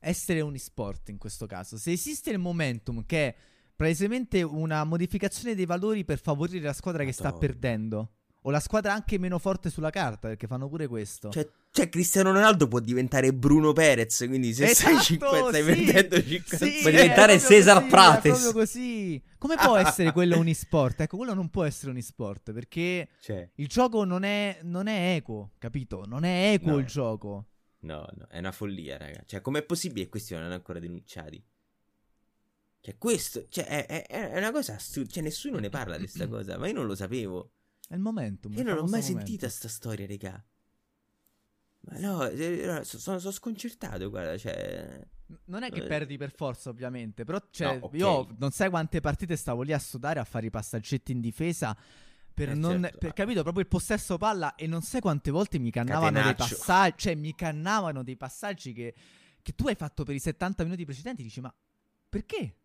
essere 0.00 0.40
un 0.40 0.54
esport 0.54 1.08
in 1.10 1.16
questo 1.16 1.46
caso? 1.46 1.78
Se 1.78 1.92
esiste 1.92 2.30
il 2.30 2.40
momentum 2.40 3.06
che 3.06 3.28
è 3.28 3.34
palesemente 3.76 4.42
una 4.42 4.82
modificazione 4.82 5.54
dei 5.54 5.64
valori 5.64 6.04
per 6.04 6.18
favorire 6.20 6.64
la 6.64 6.72
squadra 6.72 7.04
che 7.04 7.12
sta 7.12 7.24
Madonna. 7.30 7.40
perdendo, 7.40 8.12
o 8.42 8.50
la 8.50 8.58
squadra 8.58 8.92
anche 8.94 9.16
meno 9.16 9.38
forte 9.38 9.70
sulla 9.70 9.90
carta, 9.90 10.26
perché 10.26 10.48
fanno 10.48 10.68
pure 10.68 10.88
questo. 10.88 11.30
Cioè, 11.30 11.48
cioè, 11.70 11.88
Cristiano 11.88 12.32
Ronaldo 12.32 12.66
può 12.66 12.80
diventare 12.80 13.32
Bruno 13.32 13.72
Perez, 13.72 14.24
quindi 14.26 14.52
se 14.52 14.66
stai, 14.74 14.94
Esatto, 14.94 15.04
5, 15.04 15.28
stai 15.48 15.62
sì, 15.62 15.84
perdendo 15.84 16.22
5 16.28 16.56
sì, 16.56 16.78
Puoi 16.80 16.92
è 16.92 16.96
diventare 16.96 17.38
Cesar 17.38 17.76
così, 17.78 17.88
Prates. 17.88 18.24
È 18.24 18.40
proprio 18.40 18.52
così. 18.52 19.22
Come 19.38 19.54
può 19.54 19.76
essere 19.78 20.10
quello 20.10 20.36
un 20.36 20.48
esport? 20.48 21.00
Ecco, 21.02 21.16
quello 21.16 21.34
non 21.34 21.48
può 21.48 21.62
essere 21.62 21.92
un 21.92 21.96
esport 21.96 22.50
perché 22.52 23.08
Cioè, 23.20 23.48
il 23.54 23.68
gioco 23.68 24.02
non 24.02 24.24
è, 24.24 24.58
non 24.62 24.88
è 24.88 25.14
equo, 25.14 25.52
capito? 25.58 26.02
Non 26.06 26.24
è 26.24 26.52
equo 26.54 26.72
No. 26.72 26.78
il 26.78 26.86
gioco. 26.86 27.46
No, 27.82 28.06
no, 28.16 28.26
è 28.28 28.38
una 28.38 28.52
follia, 28.52 28.96
raga. 28.96 29.22
Cioè, 29.26 29.40
com'è 29.40 29.62
possibile 29.64 30.04
che 30.04 30.10
questi 30.10 30.34
non 30.34 30.42
hanno 30.44 30.54
ancora 30.54 30.78
denunciati? 30.80 31.44
Cioè, 32.80 32.98
questo, 32.98 33.46
cioè, 33.48 33.64
è, 33.64 34.06
è- 34.06 34.30
è 34.32 34.38
una 34.38 34.50
cosa 34.50 34.74
assurda. 34.74 35.10
Cioè, 35.10 35.22
nessuno 35.22 35.58
ne 35.58 35.68
parla 35.68 35.96
di 35.96 36.06
sta 36.08 36.26
cosa, 36.26 36.58
ma 36.58 36.66
io 36.66 36.72
non 36.74 36.86
lo 36.86 36.94
sapevo. 36.96 37.52
È 37.88 37.94
il 37.94 38.00
momentum. 38.00 38.52
Io 38.52 38.62
non 38.64 38.74
l'ho 38.74 38.82
mai 38.82 39.00
momentum. 39.00 39.16
sentita 39.18 39.48
sta 39.48 39.68
storia, 39.68 40.06
raga. 40.06 40.44
Ma 41.84 41.98
no, 41.98 42.26
eh, 42.26 42.80
so- 42.84 42.98
sono, 42.98 43.18
sono 43.18 43.32
sconcertato, 43.32 44.08
guarda, 44.08 44.36
cioè... 44.38 45.00
Non 45.46 45.62
è 45.62 45.70
che 45.70 45.82
Eh. 45.82 45.86
perdi 45.86 46.16
per 46.18 46.30
forza, 46.32 46.70
ovviamente. 46.70 47.24
Però, 47.24 47.40
cioè, 47.50 47.78
No, 47.78 47.86
ok. 47.86 47.94
io 47.96 48.34
non 48.38 48.50
sai 48.50 48.68
quante 48.70 49.00
partite 49.00 49.34
stavo 49.36 49.62
lì 49.62 49.72
a 49.72 49.78
sudare 49.78 50.20
a 50.20 50.24
fare 50.24 50.46
i 50.46 50.50
passaggetti 50.50 51.10
in 51.12 51.20
difesa. 51.20 51.76
Per 52.34 52.48
Eh, 52.50 52.54
non. 52.54 52.82
certo. 52.82 52.98
Per 52.98 53.12
capito 53.12 53.42
proprio 53.42 53.62
il 53.62 53.68
possesso 53.68 54.16
palla. 54.18 54.54
E 54.54 54.66
non 54.66 54.82
sai 54.82 55.00
quante 55.00 55.30
volte 55.30 55.58
mi 55.58 55.70
cannavano 55.70 56.22
dei 56.22 56.34
passaggi. 56.34 56.94
Cioè, 56.98 57.14
mi 57.14 57.34
cannavano 57.34 58.02
dei 58.02 58.16
passaggi 58.16 58.72
che. 58.72 58.94
Che 59.42 59.54
tu 59.54 59.66
hai 59.66 59.74
fatto 59.74 60.04
per 60.04 60.14
i 60.14 60.20
70 60.20 60.62
minuti 60.62 60.84
precedenti. 60.84 61.22
Dici, 61.22 61.40
ma 61.40 61.52
perché? 62.08 62.56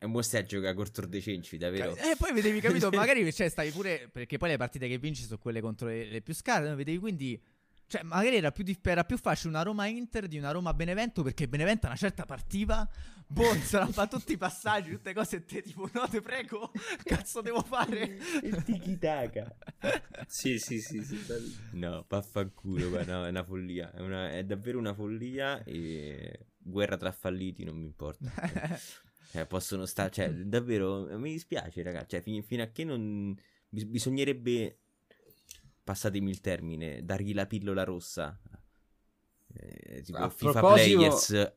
È 0.00 0.06
un 0.06 0.12
mostro 0.12 0.38
a 0.38 0.42
giocare 0.44 0.74
contro 0.74 1.06
dei 1.06 1.20
cenci, 1.20 1.58
davvero. 1.58 1.94
E 1.94 2.14
poi 2.16 2.32
vedevi, 2.32 2.60
capito? 2.60 2.88
Magari 2.92 3.30
cioè, 3.32 3.50
stavi 3.50 3.70
pure. 3.70 4.08
Perché 4.10 4.38
poi 4.38 4.48
le 4.48 4.56
partite 4.56 4.88
che 4.88 4.96
vinci 4.98 5.24
sono 5.24 5.36
quelle 5.38 5.60
contro 5.60 5.88
le, 5.88 6.06
le 6.06 6.22
più 6.22 6.32
scarse. 6.34 6.68
no? 6.70 6.74
Vedevi 6.74 6.98
quindi. 6.98 7.42
Cioè, 7.86 8.02
magari 8.02 8.36
era 8.36 8.50
più, 8.52 8.64
era 8.82 9.04
più 9.04 9.18
facile 9.18 9.50
una 9.50 9.62
Roma 9.62 9.86
Inter 9.86 10.26
di 10.26 10.38
una 10.38 10.52
Roma 10.52 10.72
Benevento. 10.72 11.22
Perché 11.22 11.48
Benevento 11.48 11.84
a 11.86 11.90
una 11.90 11.98
certa 11.98 12.24
partiva 12.24 12.88
Bonzano, 13.32 13.90
fa 13.92 14.06
tutti 14.08 14.32
i 14.32 14.36
passaggi, 14.36 14.90
tutte 14.90 15.12
cose 15.14 15.36
e 15.36 15.44
te 15.44 15.62
tipo, 15.62 15.88
no, 15.92 16.08
te 16.08 16.20
prego, 16.20 16.72
cazzo 17.04 17.40
devo 17.40 17.62
fare? 17.62 18.18
Il 18.42 18.62
tiki-taka. 18.64 19.56
Sì, 20.26 20.58
sì, 20.58 20.80
sì, 20.80 21.02
sì. 21.04 21.18
No, 21.72 22.04
vaffanculo, 22.08 22.88
guarda, 22.88 23.18
no, 23.18 23.26
è 23.26 23.28
una 23.28 23.44
follia. 23.44 23.92
È, 23.92 24.00
una- 24.00 24.30
è 24.32 24.44
davvero 24.44 24.78
una 24.78 24.94
follia 24.94 25.62
e 25.64 26.46
guerra 26.58 26.96
tra 26.96 27.12
falliti 27.12 27.64
non 27.64 27.76
mi 27.76 27.84
importa. 27.86 28.30
Cioè, 29.30 29.46
possono 29.46 29.86
stare, 29.86 30.10
cioè, 30.10 30.28
davvero, 30.32 31.06
mi 31.16 31.30
dispiace, 31.30 31.84
ragazzi. 31.84 32.08
Cioè, 32.16 32.20
fin- 32.20 32.42
fino 32.42 32.64
a 32.64 32.66
che 32.66 32.82
non... 32.82 33.32
bis- 33.68 33.84
bisognerebbe, 33.84 34.78
passatemi 35.84 36.28
il 36.28 36.40
termine, 36.40 37.04
dargli 37.04 37.32
la 37.32 37.46
pillola 37.46 37.84
rossa. 37.84 38.36
Eh, 39.54 40.02
tipo 40.02 40.18
A 40.18 40.28
FIFA 40.30 40.50
proposito- 40.58 40.96
Players, 40.98 41.52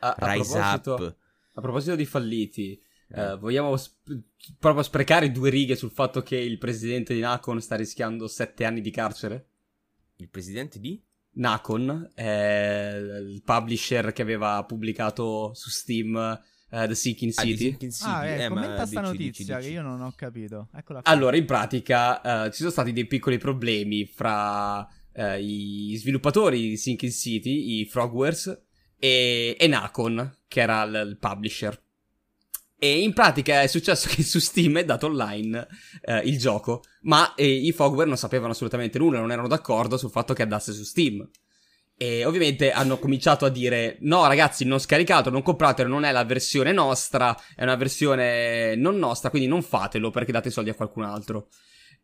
A, 0.00 0.14
a 0.18 0.32
Rise 0.32 0.52
proposito, 0.58 0.94
Up. 0.94 1.16
a 1.54 1.60
proposito 1.60 1.94
di 1.96 2.04
falliti, 2.06 2.80
Eh. 3.10 3.20
eh, 3.20 3.36
vogliamo 3.36 3.76
sp- 3.76 4.20
proprio 4.58 4.82
sprecare 4.82 5.30
due 5.32 5.50
righe 5.50 5.76
sul 5.76 5.90
fatto 5.90 6.22
che 6.22 6.36
il 6.36 6.58
presidente 6.58 7.14
di 7.14 7.20
Nacon 7.20 7.60
sta 7.60 7.74
rischiando 7.76 8.28
sette 8.28 8.64
anni 8.64 8.80
di 8.80 8.90
carcere? 8.90 9.46
Il 10.16 10.28
presidente 10.28 10.78
di? 10.78 11.02
Nacon 11.32 12.10
è 12.14 12.96
il 13.20 13.42
publisher 13.44 14.12
che 14.12 14.22
aveva 14.22 14.64
pubblicato 14.64 15.52
su 15.54 15.70
Steam 15.70 16.16
eh, 16.70 16.86
The 16.86 16.94
Sinking 16.94 17.32
Ah, 17.36 17.42
City. 17.42 17.56
Sinking 17.70 17.92
City. 17.92 18.10
Ah, 18.10 18.26
eh, 18.26 18.44
Eh, 18.44 18.48
commenta 18.48 18.86
sta 18.86 19.00
dici, 19.00 19.12
notizia 19.12 19.44
dici, 19.44 19.52
che 19.52 19.58
dici. 19.58 19.72
io 19.72 19.82
non 19.82 20.00
ho 20.02 20.12
capito. 20.16 20.68
Eccola 20.74 21.00
qua. 21.02 21.10
Allora, 21.12 21.36
in 21.36 21.44
pratica 21.46 22.44
eh, 22.46 22.50
ci 22.50 22.58
sono 22.58 22.70
stati 22.70 22.92
dei 22.92 23.06
piccoli 23.06 23.38
problemi 23.38 24.04
fra 24.04 24.86
eh, 25.12 25.40
i 25.42 25.96
sviluppatori 25.96 26.60
di 26.70 26.76
Sinking 26.76 27.12
City, 27.12 27.80
i 27.80 27.86
Frogwares, 27.86 28.66
e, 28.98 29.56
e 29.58 29.66
Nacon, 29.66 30.36
che 30.48 30.60
era 30.60 30.82
il, 30.82 31.08
il 31.10 31.18
publisher. 31.18 31.80
E 32.80 33.00
in 33.00 33.12
pratica 33.12 33.62
è 33.62 33.66
successo 33.66 34.08
che 34.14 34.22
su 34.22 34.38
Steam 34.38 34.78
è 34.78 34.84
dato 34.84 35.06
online 35.06 35.66
eh, 36.02 36.18
il 36.18 36.38
gioco, 36.38 36.82
ma 37.02 37.34
eh, 37.34 37.46
i 37.46 37.72
Frogware 37.72 38.08
non 38.08 38.16
sapevano 38.16 38.52
assolutamente 38.52 38.98
nulla, 38.98 39.18
non 39.18 39.32
erano 39.32 39.48
d'accordo 39.48 39.96
sul 39.96 40.10
fatto 40.10 40.32
che 40.32 40.42
andasse 40.42 40.72
su 40.72 40.84
Steam. 40.84 41.28
E 42.00 42.24
ovviamente 42.24 42.70
hanno 42.70 43.00
cominciato 43.00 43.44
a 43.44 43.48
dire: 43.48 43.96
No, 44.02 44.24
ragazzi, 44.28 44.64
non 44.64 44.78
scaricato, 44.78 45.30
non 45.30 45.42
compratelo, 45.42 45.88
non 45.88 46.04
è 46.04 46.12
la 46.12 46.24
versione 46.24 46.70
nostra, 46.70 47.36
è 47.56 47.64
una 47.64 47.74
versione 47.74 48.76
non 48.76 48.96
nostra, 48.96 49.30
quindi 49.30 49.48
non 49.48 49.62
fatelo 49.62 50.10
perché 50.10 50.30
date 50.30 50.46
i 50.46 50.52
soldi 50.52 50.70
a 50.70 50.74
qualcun 50.74 51.02
altro. 51.02 51.48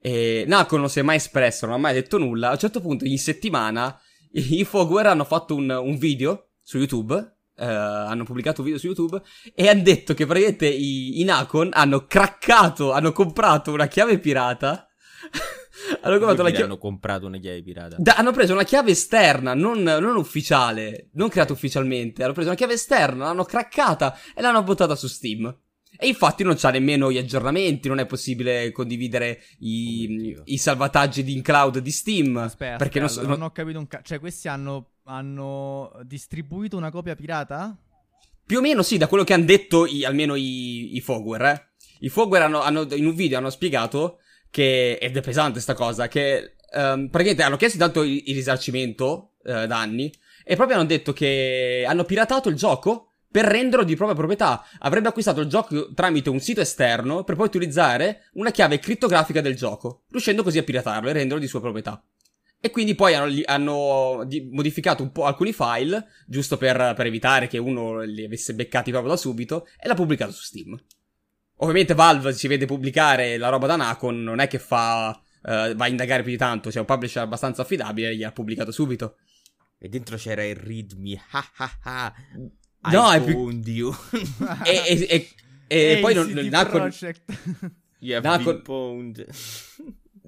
E 0.00 0.44
Nacon 0.48 0.80
non 0.80 0.90
si 0.90 0.98
è 0.98 1.02
mai 1.02 1.16
espresso, 1.16 1.66
non 1.66 1.76
ha 1.76 1.78
mai 1.78 1.94
detto 1.94 2.18
nulla. 2.18 2.48
A 2.48 2.52
un 2.52 2.58
certo 2.58 2.80
punto, 2.80 3.04
in 3.04 3.18
settimana, 3.18 3.96
i 4.32 4.64
Fogware 4.64 5.08
hanno 5.08 5.24
fatto 5.24 5.54
un, 5.54 5.70
un 5.70 5.96
video 5.96 6.48
su 6.64 6.78
YouTube. 6.78 7.36
eh, 7.56 7.64
hanno 7.64 8.24
pubblicato 8.24 8.62
un 8.62 8.66
video 8.66 8.80
su 8.80 8.86
YouTube 8.88 9.22
e 9.54 9.68
hanno 9.68 9.82
detto 9.82 10.12
che 10.12 10.26
praticamente 10.26 10.66
i, 10.66 11.20
i 11.20 11.24
Nacon 11.24 11.68
hanno 11.72 12.04
craccato, 12.06 12.90
hanno 12.90 13.12
comprato 13.12 13.70
una 13.72 13.86
chiave 13.86 14.18
pirata. 14.18 14.88
hanno 16.02 16.18
comprato 16.18 16.42
la 16.42 16.50
Quindi 16.50 16.50
chiave. 16.50 16.64
hanno 16.64 16.78
comprato 16.78 17.26
una 17.26 17.38
chiave 17.38 17.62
pirata. 17.62 17.96
Da- 17.98 18.14
hanno 18.16 18.32
preso 18.32 18.52
una 18.54 18.64
chiave 18.64 18.90
esterna, 18.90 19.54
non, 19.54 19.82
non 19.82 20.16
ufficiale, 20.16 21.10
non 21.12 21.28
creata 21.28 21.52
ufficialmente. 21.52 22.24
Hanno 22.24 22.32
preso 22.32 22.48
una 22.48 22.56
chiave 22.56 22.72
esterna, 22.72 23.26
l'hanno 23.26 23.44
craccata 23.44 24.18
e 24.34 24.42
l'hanno 24.42 24.62
buttata 24.64 24.96
su 24.96 25.06
Steam. 25.06 25.56
E 25.96 26.08
infatti 26.08 26.42
non 26.42 26.56
c'ha 26.58 26.70
nemmeno 26.70 27.12
gli 27.12 27.18
aggiornamenti, 27.18 27.86
non 27.86 28.00
è 28.00 28.06
possibile 28.06 28.72
condividere 28.72 29.40
i, 29.60 30.34
Oh 30.36 30.42
i 30.46 30.58
salvataggi 30.58 31.22
di 31.22 31.34
in 31.34 31.42
cloud 31.42 31.78
di 31.78 31.90
Steam. 31.92 32.36
Aspetta, 32.36 32.76
perché 32.78 32.98
non, 32.98 33.06
aspetta, 33.06 33.26
so- 33.28 33.32
non 33.36 33.42
ho 33.42 33.52
capito 33.52 33.78
un 33.78 33.86
cazzo. 33.86 34.02
Cioè, 34.02 34.18
questi 34.18 34.48
hanno, 34.48 34.93
hanno 35.04 35.92
distribuito 36.04 36.76
una 36.76 36.90
copia 36.90 37.14
pirata? 37.14 37.76
Più 38.46 38.58
o 38.58 38.60
meno 38.60 38.82
sì, 38.82 38.98
da 38.98 39.06
quello 39.06 39.24
che 39.24 39.32
hanno 39.32 39.44
detto 39.44 39.86
i- 39.86 40.04
almeno 40.04 40.34
i, 40.34 40.96
i 40.96 41.00
Fogware, 41.00 41.52
eh. 41.52 41.72
I 42.00 42.08
Fogware 42.08 42.44
hanno, 42.44 42.60
hanno- 42.60 42.86
in 42.94 43.06
un 43.06 43.14
video 43.14 43.38
hanno 43.38 43.50
spiegato 43.50 44.18
che, 44.50 44.98
ed 45.00 45.16
è 45.16 45.20
pesante 45.20 45.60
sta 45.60 45.74
cosa, 45.74 46.08
che 46.08 46.56
ehm, 46.72 47.08
praticamente 47.08 47.42
hanno 47.42 47.56
chiesto 47.56 47.76
intanto 47.76 48.02
il, 48.02 48.22
il 48.26 48.34
risarcimento 48.34 49.32
eh, 49.44 49.66
danni 49.66 50.12
e 50.44 50.56
proprio 50.56 50.76
hanno 50.76 50.86
detto 50.86 51.12
che 51.12 51.84
hanno 51.86 52.04
piratato 52.04 52.48
il 52.48 52.56
gioco 52.56 53.08
per 53.30 53.46
renderlo 53.46 53.84
di 53.84 53.96
propria 53.96 54.16
proprietà. 54.16 54.64
Avrebbe 54.80 55.08
acquistato 55.08 55.40
il 55.40 55.48
gioco 55.48 55.92
tramite 55.92 56.28
un 56.30 56.40
sito 56.40 56.60
esterno 56.60 57.24
per 57.24 57.34
poi 57.34 57.46
utilizzare 57.46 58.28
una 58.34 58.50
chiave 58.50 58.78
crittografica 58.78 59.40
del 59.40 59.56
gioco, 59.56 60.02
riuscendo 60.10 60.42
così 60.42 60.58
a 60.58 60.62
piratarlo 60.62 61.08
e 61.08 61.12
renderlo 61.12 61.40
di 61.40 61.48
sua 61.48 61.60
proprietà. 61.60 62.00
E 62.64 62.70
quindi 62.70 62.94
poi 62.94 63.12
hanno, 63.14 63.30
hanno 63.44 64.24
di- 64.26 64.48
modificato 64.50 65.02
un 65.02 65.12
po' 65.12 65.24
alcuni 65.26 65.52
file, 65.52 66.06
giusto 66.26 66.56
per, 66.56 66.94
per 66.96 67.04
evitare 67.04 67.46
che 67.46 67.58
uno 67.58 68.00
li 68.00 68.24
avesse 68.24 68.54
beccati 68.54 68.90
proprio 68.90 69.10
da 69.12 69.18
subito, 69.18 69.66
e 69.78 69.86
l'ha 69.86 69.92
pubblicato 69.94 70.32
su 70.32 70.42
Steam. 70.44 70.74
Ovviamente 71.56 71.92
Valve 71.92 72.32
si 72.32 72.48
vede 72.48 72.64
pubblicare 72.64 73.36
la 73.36 73.50
roba 73.50 73.66
da 73.66 73.76
Nacon, 73.76 74.22
non 74.22 74.38
è 74.38 74.46
che 74.48 74.58
fa... 74.58 75.10
eh, 75.44 75.74
va 75.74 75.84
a 75.84 75.88
indagare 75.88 76.22
più 76.22 76.30
di 76.32 76.38
tanto, 76.38 76.70
c'è 76.70 76.78
un 76.78 76.86
publisher 76.86 77.22
abbastanza 77.24 77.60
affidabile 77.60 78.08
e 78.08 78.16
gli 78.16 78.22
ha 78.24 78.32
pubblicato 78.32 78.72
subito. 78.72 79.16
E 79.78 79.88
dentro 79.90 80.16
c'era 80.16 80.42
il 80.42 80.56
readme. 80.56 81.22
Ha 81.32 81.44
ha 81.56 81.78
ha. 81.82 82.14
No, 82.90 83.12
I 83.12 83.16
è 83.18 83.22
più- 83.22 83.50
you. 83.66 83.92
e, 84.64 85.06
e- 85.06 85.28
e- 85.68 85.92
e 85.96 85.98
poi 86.00 86.14
non, 86.14 86.30
Nacon. 86.30 86.90
You 87.98 88.16
have 88.16 88.26
Nacon- 88.26 88.62
been 88.64 89.26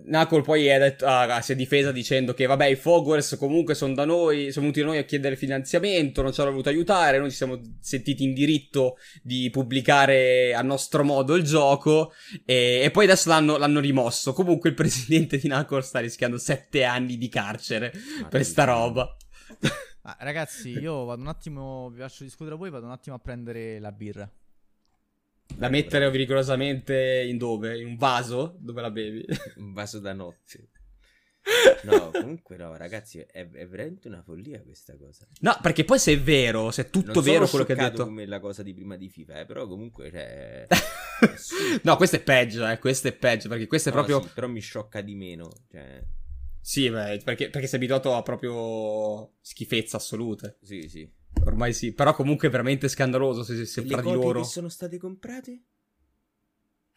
Nacol 0.05 0.43
poi 0.43 0.66
è 0.66 0.78
detto- 0.78 1.06
ah, 1.06 1.40
si 1.40 1.52
è 1.52 1.56
difesa 1.56 1.90
dicendo 1.90 2.35
che 2.35 2.44
vabbè 2.44 2.66
i 2.66 2.77
Fogwars 2.77 3.36
comunque 3.39 3.74
sono 3.74 3.94
da 3.94 4.05
noi, 4.05 4.52
sono 4.52 4.66
venuti 4.66 4.81
da 4.81 4.86
noi 4.86 4.98
a 4.98 5.05
chiedere 5.05 5.36
finanziamento, 5.36 6.20
non 6.20 6.32
ci 6.32 6.40
hanno 6.40 6.51
voluto 6.51 6.68
aiutare, 6.68 7.18
noi 7.18 7.31
ci 7.31 7.36
siamo 7.36 7.59
sentiti 7.81 8.23
in 8.23 8.35
diritto 8.35 8.97
di 9.23 9.48
pubblicare 9.51 10.55
a 10.55 10.60
nostro 10.60 11.02
modo 11.02 11.35
il 11.35 11.44
gioco 11.44 12.12
e, 12.44 12.82
e 12.85 12.90
poi 12.90 13.05
adesso 13.05 13.31
l'hanno, 13.31 13.56
l'hanno 13.56 13.81
rimosso. 13.81 14.35
Comunque 14.35 14.68
il 14.68 14.74
presidente 14.77 15.39
di 15.39 15.48
Nacol 15.48 15.82
sta 15.82 16.01
rischiando 16.01 16.36
sette 16.36 16.85
anni 16.85 17.16
di 17.16 17.28
carcere 17.28 17.93
per 18.28 18.44
sta 18.44 18.64
roba. 18.64 19.16
Ah, 20.02 20.16
ragazzi, 20.20 20.70
io 20.70 21.05
vado 21.05 21.23
un 21.23 21.28
attimo. 21.28 21.90
Vi 21.90 21.98
lascio 21.98 22.23
discutere 22.23 22.55
voi. 22.55 22.70
Vado 22.70 22.85
un 22.86 22.93
attimo 22.93 23.16
a 23.16 23.18
prendere 23.18 23.81
la 23.81 23.90
birra. 23.90 24.31
Da 25.55 25.68
mettere 25.68 26.10
rigorosamente 26.10 27.24
in 27.27 27.39
dove? 27.39 27.78
In 27.78 27.86
un 27.86 27.97
vaso? 27.97 28.56
Dove 28.59 28.81
la 28.81 28.90
bevi? 28.90 29.24
Un 29.56 29.73
vaso 29.73 29.98
da 30.01 30.12
notte. 30.12 30.68
No, 31.85 32.10
comunque 32.10 32.56
no, 32.56 32.77
ragazzi, 32.77 33.18
è, 33.18 33.48
è 33.48 33.66
veramente 33.68 34.09
una 34.09 34.23
follia 34.23 34.60
questa 34.62 34.97
cosa. 34.97 35.27
No, 35.40 35.56
perché 35.62 35.85
poi 35.85 35.98
se 35.98 36.12
è 36.12 36.20
vero, 36.20 36.70
se 36.70 36.82
è 36.82 36.90
tutto 36.90 37.12
non 37.12 37.23
vero 37.23 37.47
quello 37.47 37.64
che 37.64 37.73
ha 37.73 37.77
scioccato 37.77 37.97
detto... 37.97 38.09
come 38.09 38.27
la 38.27 38.40
cosa 38.40 38.62
di 38.62 38.74
prima 38.74 38.97
di 38.97 39.09
FIFA, 39.09 39.40
eh, 39.40 39.47
però 39.47 39.66
comunque 39.68 40.10
cioè, 40.10 40.66
no, 41.82 41.97
questo 41.97 42.16
è 42.16 42.23
peggio, 42.23 42.68
eh, 42.68 42.78
questo 42.78 43.09
è 43.09 43.12
peggio, 43.12 43.48
perché 43.48 43.66
questo 43.66 43.90
è 43.90 43.93
no, 43.93 44.02
proprio... 44.02 44.27
sì, 44.27 44.35
però 44.35 44.48
mi 44.48 44.60
sciocca 44.60 45.01
di 45.01 45.14
meno, 45.14 45.48
cioè, 45.70 46.02
Sì, 46.60 46.90
beh, 46.90 47.20
perché, 47.24 47.48
perché 47.48 47.68
sei 47.68 47.78
abituato 47.78 48.14
a 48.14 48.23
proprio 48.23 49.35
schifezze 49.40 49.97
assolute. 49.97 50.59
sì, 50.62 50.89
sì. 50.89 51.09
Ormai 51.44 51.72
sì, 51.72 51.92
però 51.92 52.14
comunque 52.14 52.48
è 52.48 52.50
veramente 52.50 52.88
scandaloso 52.88 53.42
se, 53.42 53.64
se 53.66 53.82
fra 53.84 54.00
di 54.00 54.12
loro. 54.12 54.40
che 54.40 54.46
sono 54.46 54.68
state 54.68 54.98
comprate? 54.98 55.62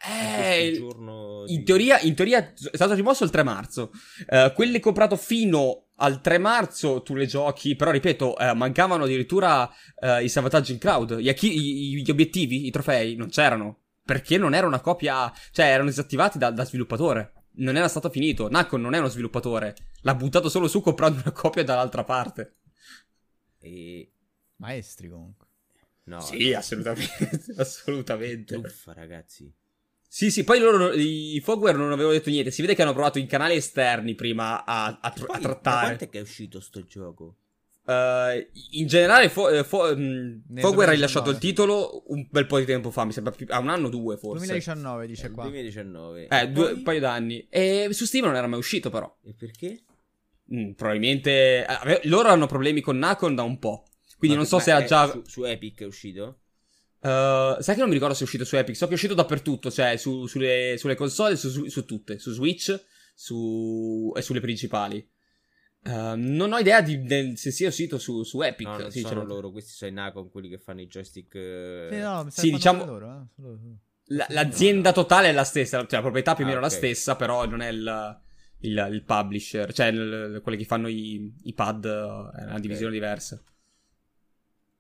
Eh, 0.02 0.72
giorno 0.78 1.44
in 1.48 1.58
di- 1.58 1.64
teoria, 1.64 2.00
in 2.00 2.16
teoria 2.16 2.40
è 2.54 2.54
stato 2.76 2.94
rimosso 2.94 3.24
il 3.26 3.30
3 3.30 3.44
marzo. 3.44 3.92
Eh, 4.30 4.54
quelli 4.56 4.80
comprato 4.80 5.18
fino 5.18 5.88
al 5.96 6.22
3 6.22 6.38
marzo 6.38 7.02
tu 7.02 7.16
le 7.16 7.26
giochi, 7.26 7.76
però 7.76 7.92
ripeto, 7.92 8.38
eh, 8.38 8.54
mancavano 8.54 9.04
addirittura 9.04 9.70
eh, 10.00 10.24
i 10.24 10.30
salvataggi 10.30 10.72
in 10.72 10.78
cloud. 10.78 11.18
Gli, 11.18 11.28
acchi- 11.28 11.54
i- 11.54 12.02
gli 12.02 12.10
obiettivi, 12.10 12.66
i 12.66 12.72
trofei, 12.72 13.16
non 13.16 13.28
c'erano. 13.30 13.80
Perché 14.06 14.38
non 14.38 14.56
era 14.56 14.66
una 14.66 14.80
copia, 14.80 15.32
cioè 15.52 15.66
erano 15.68 15.90
disattivati 15.90 16.38
da, 16.38 16.50
da 16.50 16.64
sviluppatore. 16.66 17.34
Non 17.56 17.76
era 17.76 17.90
stato 17.90 18.10
finito. 18.10 18.50
Nacon 18.50 18.80
non 18.82 18.96
è 18.96 19.00
uno 19.00 19.10
sviluppatore. 19.10 19.76
L'ha 20.02 20.16
buttato 20.16 20.48
solo 20.50 20.68
su 20.70 20.82
comprando 20.82 21.20
una 21.24 21.32
copia 21.34 21.64
dall'altra 21.64 22.04
parte. 22.06 22.56
E... 23.60 24.14
Maestri 24.60 25.10
comunque. 25.10 25.48
No, 26.06 26.22
Sì, 26.22 26.54
assolutamente. 26.54 27.54
assolutamente. 27.58 28.60
truffa, 28.60 28.94
ragazzi. 28.94 29.52
Sì, 30.12 30.32
sì, 30.32 30.44
poi 30.44 30.60
loro, 30.60 30.92
i 30.94 31.40
Fogware 31.44 31.78
non 31.78 31.92
avevano 31.92 32.14
detto 32.16 32.30
niente. 32.32 32.50
Si 32.50 32.62
vede 32.62 32.74
che 32.74 32.82
hanno 32.82 32.94
provato 32.94 33.20
in 33.20 33.28
canali 33.28 33.56
esterni 33.56 34.16
prima 34.16 34.66
a, 34.66 35.00
a, 35.02 35.12
tr- 35.12 35.26
Poi, 35.28 35.36
a 35.36 35.40
Da 35.40 35.46
trattare. 35.50 35.86
quanto 35.86 36.04
è 36.06 36.10
che 36.10 36.18
è 36.18 36.22
uscito 36.22 36.60
sto 36.60 36.84
gioco? 36.88 37.36
Eh, 37.86 38.50
in 38.72 38.88
generale, 38.88 39.30
Fo- 39.30 39.50
eh, 39.50 39.64
Fo- 39.64 39.96
mh, 39.96 39.98
Nel 40.48 40.64
Fogware 40.64 40.92
ha 40.92 40.96
2019. 40.96 40.96
rilasciato 40.96 41.30
il 41.30 41.38
titolo 41.38 42.04
un 42.08 42.28
bel 42.30 42.48
po' 42.48 42.58
di 42.58 42.66
tempo 42.66 42.90
fa. 42.90 43.06
Mi 43.06 43.12
sembra 43.12 43.32
più, 43.34 43.46
a 43.50 43.60
un 43.60 43.70
anno 43.70 43.86
o 43.86 43.90
due, 43.92 44.18
forse. 44.18 44.46
2019 44.48 45.06
dice 45.08 45.24
Nel 45.24 45.32
qua. 45.32 45.44
2019. 45.44 46.28
Eh, 46.28 46.50
due, 46.50 46.64
poi? 46.70 46.74
un 46.74 46.84
paio 46.84 47.00
d'anni. 47.00 47.48
E 47.48 47.90
su 47.92 48.06
Steam 48.06 48.26
non 48.26 48.36
era 48.36 48.48
mai 48.48 48.58
uscito, 48.58 48.90
però. 48.90 49.16
E 49.24 49.34
perché? 49.38 49.84
Mm, 50.56 50.72
probabilmente. 50.72 51.30
eh, 51.32 51.66
ave- 51.68 52.02
loro 52.06 52.30
hanno 52.30 52.48
problemi 52.48 52.82
con 52.82 52.98
Nacon 52.98 53.36
da 53.36 53.44
un 53.44 53.60
po'. 53.60 53.84
Quindi 54.20 54.36
Ma- 54.36 54.44
non 54.44 54.46
so 54.46 54.58
ma 54.58 54.62
se 54.62 54.78
è 54.78 54.86
già. 54.86 55.10
Su, 55.10 55.24
su 55.26 55.44
Epic 55.46 55.82
è 55.82 55.86
uscito? 55.86 56.42
Eh, 57.02 57.56
sai 57.60 57.74
che 57.74 57.80
non 57.80 57.88
mi 57.88 57.94
ricordo 57.94 58.14
se 58.14 58.22
è 58.22 58.24
uscito 58.24 58.44
su 58.44 58.58
Epic, 58.58 58.76
so 58.76 58.86
che 58.86 58.92
è 58.92 58.96
uscito 58.96 59.14
dappertutto, 59.14 59.72
cioè 59.72 59.96
su- 59.96 60.28
sulle, 60.28 60.76
sulle 60.78 60.96
console, 60.96 61.38
su, 61.38 61.50
su- 61.50 61.68
su 61.68 61.86
tutte, 61.86 62.20
su 62.20 62.32
Switch 62.32 62.78
su, 63.16 64.14
e 64.16 64.22
sulle 64.22 64.42
principali. 64.42 65.10
Uh, 65.82 66.16
non 66.18 66.52
ho 66.52 66.58
idea 66.58 66.82
di, 66.82 67.02
del, 67.04 67.38
se 67.38 67.52
sia 67.52 67.70
uscito 67.70 67.98
su, 67.98 68.24
su 68.24 68.42
Epic. 68.42 68.68
No, 68.68 68.78
non 68.78 68.92
sì, 68.92 69.00
sono 69.00 69.24
loro, 69.24 69.50
questi 69.50 69.72
sono 69.72 69.92
i 69.92 69.94
Nacon, 69.94 70.30
quelli 70.30 70.50
che 70.50 70.58
fanno 70.58 70.82
i 70.82 70.88
joystick. 70.88 71.34
Eh... 71.36 71.88
Sì, 71.90 71.98
no, 72.00 72.28
sì 72.30 72.52
diciamo. 72.52 72.86
Loro, 72.86 73.30
eh? 73.38 73.78
La, 74.12 74.26
l'azienda 74.30 74.92
totale 74.92 75.30
è 75.30 75.32
la 75.32 75.44
stessa, 75.46 75.78
cioè 75.80 75.88
la 75.92 76.02
proprietà 76.02 76.36
più 76.36 76.44
o 76.44 76.48
meno 76.48 76.60
è 76.60 76.64
ah, 76.64 76.66
okay. 76.66 76.80
la 76.80 76.86
stessa, 76.86 77.16
però 77.16 77.46
non 77.46 77.62
è 77.62 77.70
il, 77.70 78.20
il, 78.60 78.90
il 78.92 79.04
publisher, 79.04 79.72
cioè 79.72 79.88
il, 79.88 80.42
quelli 80.44 80.58
che 80.58 80.66
fanno 80.66 80.90
i, 80.90 81.34
i 81.44 81.54
pad, 81.54 81.86
è 81.86 81.90
una 81.90 82.50
okay. 82.50 82.60
divisione 82.60 82.92
diversa. 82.92 83.42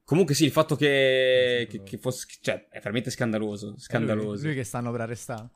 Comunque 0.09 0.33
sì, 0.33 0.45
il 0.45 0.51
fatto 0.51 0.75
che, 0.75 1.67
che, 1.69 1.83
che, 1.83 1.99
fosse... 1.99 2.25
Cioè, 2.41 2.67
è 2.69 2.79
veramente 2.79 3.11
scandaloso. 3.11 3.75
Scandaloso. 3.77 4.41
Lui, 4.41 4.41
lui, 4.41 4.55
che 4.55 4.63
stanno 4.63 4.89
per 4.89 5.01
arrestare. 5.01 5.49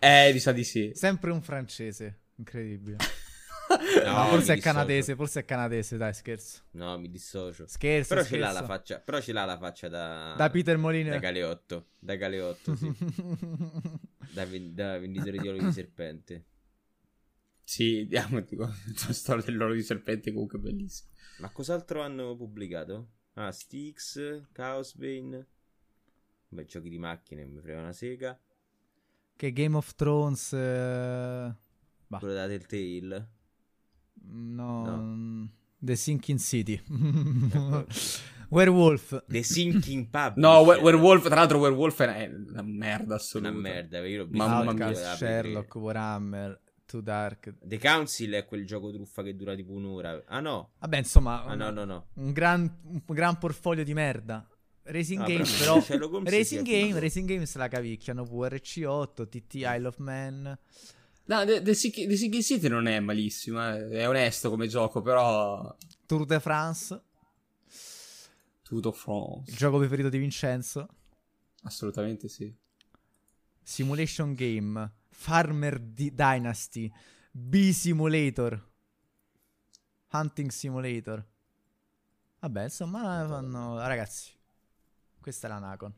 Eh, 0.00 0.32
mi 0.32 0.40
sa 0.40 0.50
di 0.50 0.64
sì. 0.64 0.90
Sempre 0.94 1.30
un 1.30 1.40
francese. 1.40 2.22
Incredibile. 2.34 2.96
no, 4.04 4.26
forse 4.30 4.54
è 4.54 4.58
canadese, 4.58 5.14
forse 5.14 5.38
è 5.38 5.44
canadese, 5.44 5.96
dai, 5.96 6.12
scherzo. 6.12 6.62
No, 6.72 6.98
mi 6.98 7.08
dissocio. 7.08 7.68
Scherzo, 7.68 8.08
però 8.08 8.26
scherzo. 8.26 8.34
Ce 8.34 8.52
l'ha 8.52 8.60
la 8.60 8.66
faccia, 8.66 8.98
però 8.98 9.20
ce 9.20 9.32
l'ha 9.32 9.44
la 9.44 9.58
faccia 9.58 9.86
da... 9.86 10.34
Da 10.36 10.50
Peter 10.50 10.76
Molina. 10.76 11.10
Da 11.10 11.18
Galeotto. 11.18 11.90
Da 12.00 12.16
Galeotto, 12.16 12.74
sì. 12.74 12.92
da, 14.34 14.44
da 14.44 14.98
venditore 14.98 15.38
di 15.38 15.46
olio 15.46 15.62
di 15.62 15.72
serpente. 15.72 16.46
Sì, 17.62 18.08
diamo, 18.08 18.40
dico, 18.40 18.64
la 19.06 19.12
storia 19.12 19.44
dell'olio 19.44 19.76
di 19.76 19.84
serpente 19.84 20.32
comunque 20.32 20.58
bellissima. 20.58 21.10
Ma 21.38 21.50
cos'altro 21.50 22.02
hanno 22.02 22.34
pubblicato? 22.34 23.18
Ah, 23.34 23.52
Styx, 23.52 24.48
Chaosbane. 24.52 25.46
Beh, 26.48 26.64
giochi 26.64 26.88
di 26.88 26.98
macchine, 26.98 27.44
mi 27.44 27.60
frega 27.60 27.80
una 27.80 27.92
sega. 27.92 28.38
Che 29.36 29.52
Game 29.52 29.76
of 29.76 29.94
Thrones... 29.94 30.52
Eh... 30.52 31.54
Quello 32.08 32.34
da 32.34 32.46
Telltale? 32.48 33.28
No, 34.22 34.84
no. 34.84 35.48
The 35.78 35.94
Sinking 35.96 36.38
City. 36.38 36.82
Werewolf. 38.50 39.24
The 39.28 39.42
Sinking 39.44 40.10
Pub. 40.10 40.34
No, 40.36 40.62
we- 40.62 40.80
Werewolf, 40.80 41.24
tra 41.26 41.36
l'altro 41.36 41.58
Werewolf 41.58 42.02
è 42.02 42.28
una 42.48 42.62
merda 42.62 43.14
assoluta. 43.14 43.50
Una 43.50 43.58
merda, 43.60 44.04
io 44.04 44.18
l'ho 44.18 44.26
visto. 44.26 44.46
Mamma 44.46 44.72
mia. 44.72 44.92
Sherlock, 44.92 45.74
Warhammer, 45.76 46.60
Too 46.90 47.02
Dark. 47.02 47.54
The 47.62 47.78
Council 47.78 48.32
è 48.32 48.44
quel 48.44 48.66
gioco 48.66 48.90
truffa 48.90 49.22
che 49.22 49.36
dura 49.36 49.54
tipo 49.54 49.70
un'ora. 49.70 50.24
Ah 50.26 50.40
no. 50.40 50.70
Vabbè, 50.80 50.96
insomma, 50.96 51.44
ah, 51.44 51.54
no, 51.54 51.70
no, 51.70 51.84
no. 51.84 52.06
Un, 52.14 52.32
gran, 52.32 52.80
un 52.82 53.00
gran 53.06 53.38
portfolio 53.38 53.84
di 53.84 53.94
merda. 53.94 54.44
Racing 54.82 55.20
ah, 55.20 55.26
Game, 55.26 55.44
però. 55.56 55.80
però 55.80 56.10
Racing 56.26 56.66
Game, 56.66 56.98
Racing 56.98 57.28
Game 57.28 57.46
se 57.46 57.58
la 57.58 57.68
cavicchiano. 57.68 58.24
VRC8, 58.24 59.28
TT 59.28 59.54
Isle 59.54 59.86
of 59.86 59.98
Man. 59.98 60.58
No, 61.26 61.44
The, 61.44 61.62
The, 61.62 61.74
The 61.74 61.74
Sinking 62.16 62.42
City 62.42 62.66
non 62.66 62.88
è 62.88 62.98
malissimo, 62.98 63.64
eh. 63.72 63.88
è 63.90 64.08
onesto 64.08 64.50
come 64.50 64.66
gioco, 64.66 65.00
però... 65.00 65.72
Tour 66.06 66.26
de 66.26 66.40
France. 66.40 67.00
Tour 68.64 68.80
de 68.80 68.92
France. 68.92 69.48
Il 69.48 69.56
gioco 69.56 69.78
preferito 69.78 70.08
di 70.08 70.18
Vincenzo. 70.18 70.88
Assolutamente 71.62 72.26
sì. 72.26 72.52
Simulation 73.62 74.34
Game. 74.34 74.98
Farmer 75.20 75.78
D- 75.78 76.12
Dynasty. 76.12 76.90
B-Simulator. 77.30 78.68
Hunting 80.12 80.48
Simulator. 80.48 81.22
Vabbè, 82.38 82.62
insomma, 82.62 83.26
fanno... 83.28 83.78
Ragazzi, 83.78 84.32
questa 85.20 85.46
è 85.46 85.50
la 85.50 85.58
Nacon. 85.58 85.94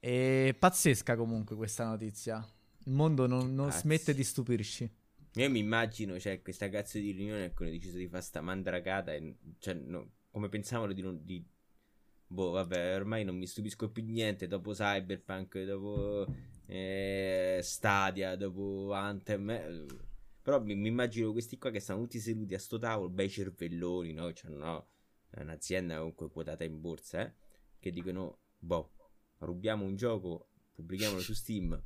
E 0.00 0.56
pazzesca 0.58 1.14
comunque 1.14 1.56
questa 1.56 1.84
notizia. 1.84 2.42
Il 2.86 2.92
mondo 2.94 3.26
non, 3.26 3.54
non 3.54 3.70
smette 3.70 4.14
di 4.14 4.24
stupirci. 4.24 4.90
Io 5.34 5.50
mi 5.50 5.58
immagino, 5.58 6.18
cioè, 6.18 6.40
questa 6.40 6.70
cazzo 6.70 6.98
di 6.98 7.10
riunione 7.10 7.44
ecco, 7.44 7.64
hanno 7.64 7.72
deciso 7.72 7.98
di 7.98 8.08
fare 8.08 8.22
sta 8.22 8.40
mandragata 8.40 9.12
e, 9.12 9.36
cioè, 9.58 9.74
no, 9.74 10.12
come 10.30 10.48
pensavano 10.48 10.94
di, 10.94 11.02
non, 11.02 11.22
di... 11.22 11.46
Boh, 12.26 12.52
vabbè, 12.52 12.94
ormai 12.94 13.24
non 13.24 13.36
mi 13.36 13.46
stupisco 13.46 13.90
più 13.90 14.02
niente 14.04 14.46
dopo 14.46 14.72
Cyberpunk, 14.72 15.62
dopo 15.64 16.26
eh, 16.68 17.60
Stadia, 17.62 18.36
dopo 18.36 18.92
Anthem. 18.92 19.50
Eh, 19.50 19.86
però 20.42 20.62
mi, 20.62 20.74
mi, 20.74 20.88
immagino 20.88 21.32
questi 21.32 21.58
qua 21.58 21.70
che 21.70 21.80
stanno 21.80 22.02
tutti 22.02 22.20
seduti 22.20 22.54
a 22.54 22.58
sto 22.58 22.78
tavolo, 22.78 23.08
bei 23.08 23.28
cervelloni, 23.28 24.12
no? 24.12 24.32
Cioè, 24.32 24.50
no, 24.50 24.88
è 25.30 25.40
un'azienda 25.40 25.96
comunque 25.96 26.30
quotata 26.30 26.64
in 26.64 26.80
borsa, 26.80 27.22
eh? 27.22 27.34
Che 27.78 27.90
dicono, 27.90 28.38
boh, 28.58 28.92
rubiamo 29.38 29.84
un 29.84 29.96
gioco, 29.96 30.48
pubblichiamolo 30.72 31.20
su 31.20 31.34
Steam 31.34 31.80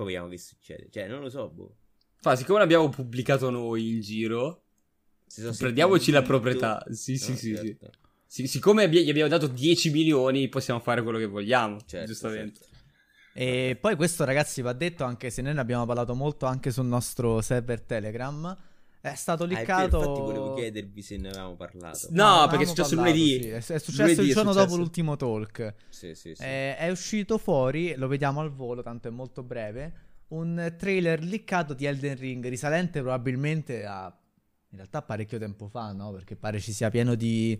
poi 0.00 0.06
vediamo 0.06 0.28
che 0.28 0.38
succede. 0.38 0.88
Cioè, 0.90 1.08
non 1.08 1.20
lo 1.20 1.28
so, 1.28 1.50
boh. 1.50 1.76
Fa, 2.16 2.34
siccome 2.34 2.58
l'abbiamo 2.58 2.88
pubblicato 2.88 3.50
noi 3.50 3.90
in 3.90 4.00
giro, 4.00 4.64
prendiamoci 5.58 6.10
la 6.10 6.22
proprietà. 6.22 6.82
Sì, 6.90 7.18
sì, 7.18 7.32
no, 7.32 7.36
sì, 7.36 7.54
certo. 7.54 7.90
sì. 8.26 8.46
siccome 8.46 8.88
gli 8.88 9.10
abbiamo 9.10 9.28
dato 9.28 9.46
10 9.46 9.90
milioni, 9.90 10.48
possiamo 10.48 10.80
fare 10.80 11.02
quello 11.02 11.18
che 11.18 11.26
vogliamo. 11.26 11.78
Certo, 11.84 12.06
giustamente. 12.06 12.60
Certo. 12.60 12.69
E 13.40 13.74
poi 13.80 13.96
questo, 13.96 14.24
ragazzi, 14.24 14.60
va 14.60 14.74
detto 14.74 15.02
anche 15.04 15.30
se 15.30 15.40
noi 15.40 15.54
ne 15.54 15.60
abbiamo 15.60 15.86
parlato 15.86 16.14
molto 16.14 16.44
anche 16.44 16.70
sul 16.70 16.84
nostro 16.84 17.40
server 17.40 17.80
Telegram. 17.80 18.54
È 19.00 19.14
stato 19.14 19.46
liccato. 19.46 19.96
Ah, 19.96 20.00
infatti, 20.00 20.20
volevo 20.20 20.52
chiedervi 20.52 21.00
se 21.00 21.16
ne 21.16 21.28
avevamo 21.30 21.56
parlato. 21.56 22.08
No, 22.10 22.40
no 22.40 22.48
perché 22.48 22.64
è 22.64 22.66
successo 22.66 22.96
parlato, 22.96 23.16
lunedì. 23.16 23.42
Sì. 23.42 23.48
È, 23.48 23.56
è 23.56 23.78
successo 23.78 24.02
lunedì 24.02 24.20
il 24.28 24.34
giorno 24.34 24.52
dopo 24.52 24.76
l'ultimo 24.76 25.16
talk. 25.16 25.74
Sì, 25.88 26.14
sì, 26.14 26.34
sì. 26.34 26.42
È, 26.42 26.76
è, 26.76 26.90
uscito 26.90 27.38
fuori, 27.38 27.94
lo 27.94 28.08
vediamo 28.08 28.40
al 28.40 28.52
volo, 28.52 28.82
tanto 28.82 29.08
è 29.08 29.10
molto 29.10 29.42
breve. 29.42 29.92
Un 30.28 30.74
trailer 30.76 31.22
liccato 31.22 31.72
di 31.72 31.86
Elden 31.86 32.18
Ring, 32.18 32.46
risalente 32.46 33.00
probabilmente 33.00 33.86
a. 33.86 34.14
In 34.72 34.76
realtà 34.76 35.00
parecchio 35.00 35.38
tempo 35.38 35.66
fa, 35.66 35.92
no? 35.92 36.12
Perché 36.12 36.36
pare 36.36 36.60
ci 36.60 36.72
sia 36.72 36.90
pieno 36.90 37.14
di 37.14 37.58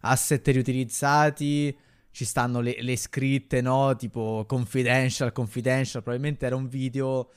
asset 0.00 0.48
riutilizzati. 0.48 1.76
Ci 2.10 2.24
stanno 2.24 2.60
le, 2.60 2.76
le 2.80 2.96
scritte, 2.96 3.60
no? 3.60 3.94
Tipo 3.96 4.44
confidential, 4.46 5.32
confidential. 5.32 6.02
Probabilmente 6.02 6.46
era 6.46 6.56
un 6.56 6.68
video 6.68 7.30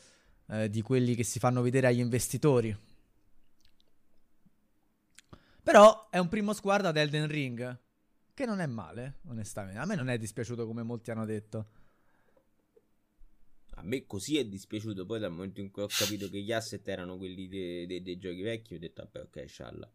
eh, 0.47 0.69
di 0.69 0.81
quelli 0.81 1.15
che 1.15 1.23
si 1.23 1.39
fanno 1.39 1.61
vedere 1.61 1.87
agli 1.87 1.99
investitori 1.99 2.75
però 5.63 6.09
è 6.09 6.17
un 6.17 6.27
primo 6.27 6.53
sguardo 6.53 6.87
ad 6.87 6.97
Elden 6.97 7.27
Ring. 7.27 7.79
Che 8.33 8.45
non 8.45 8.59
è 8.59 8.65
male, 8.65 9.19
onestamente. 9.27 9.79
A 9.79 9.85
me 9.85 9.95
non 9.95 10.09
è 10.09 10.17
dispiaciuto 10.17 10.65
come 10.65 10.83
molti 10.83 11.11
hanno 11.11 11.25
detto. 11.25 11.67
A 13.75 13.83
me 13.83 14.05
così 14.05 14.37
è 14.37 14.45
dispiaciuto. 14.45 15.05
Poi 15.05 15.19
dal 15.19 15.31
momento 15.31 15.61
in 15.61 15.69
cui 15.69 15.83
ho 15.83 15.87
capito 15.87 16.29
che 16.29 16.41
gli 16.41 16.51
asset 16.51 16.87
erano 16.87 17.17
quelli 17.17 17.47
dei, 17.47 17.85
dei, 17.85 18.01
dei 18.01 18.17
giochi 18.17 18.41
vecchi, 18.41 18.75
ho 18.75 18.79
detto, 18.79 19.03
vabbè, 19.03 19.25
ok, 19.25 19.47
scialla. 19.47 19.91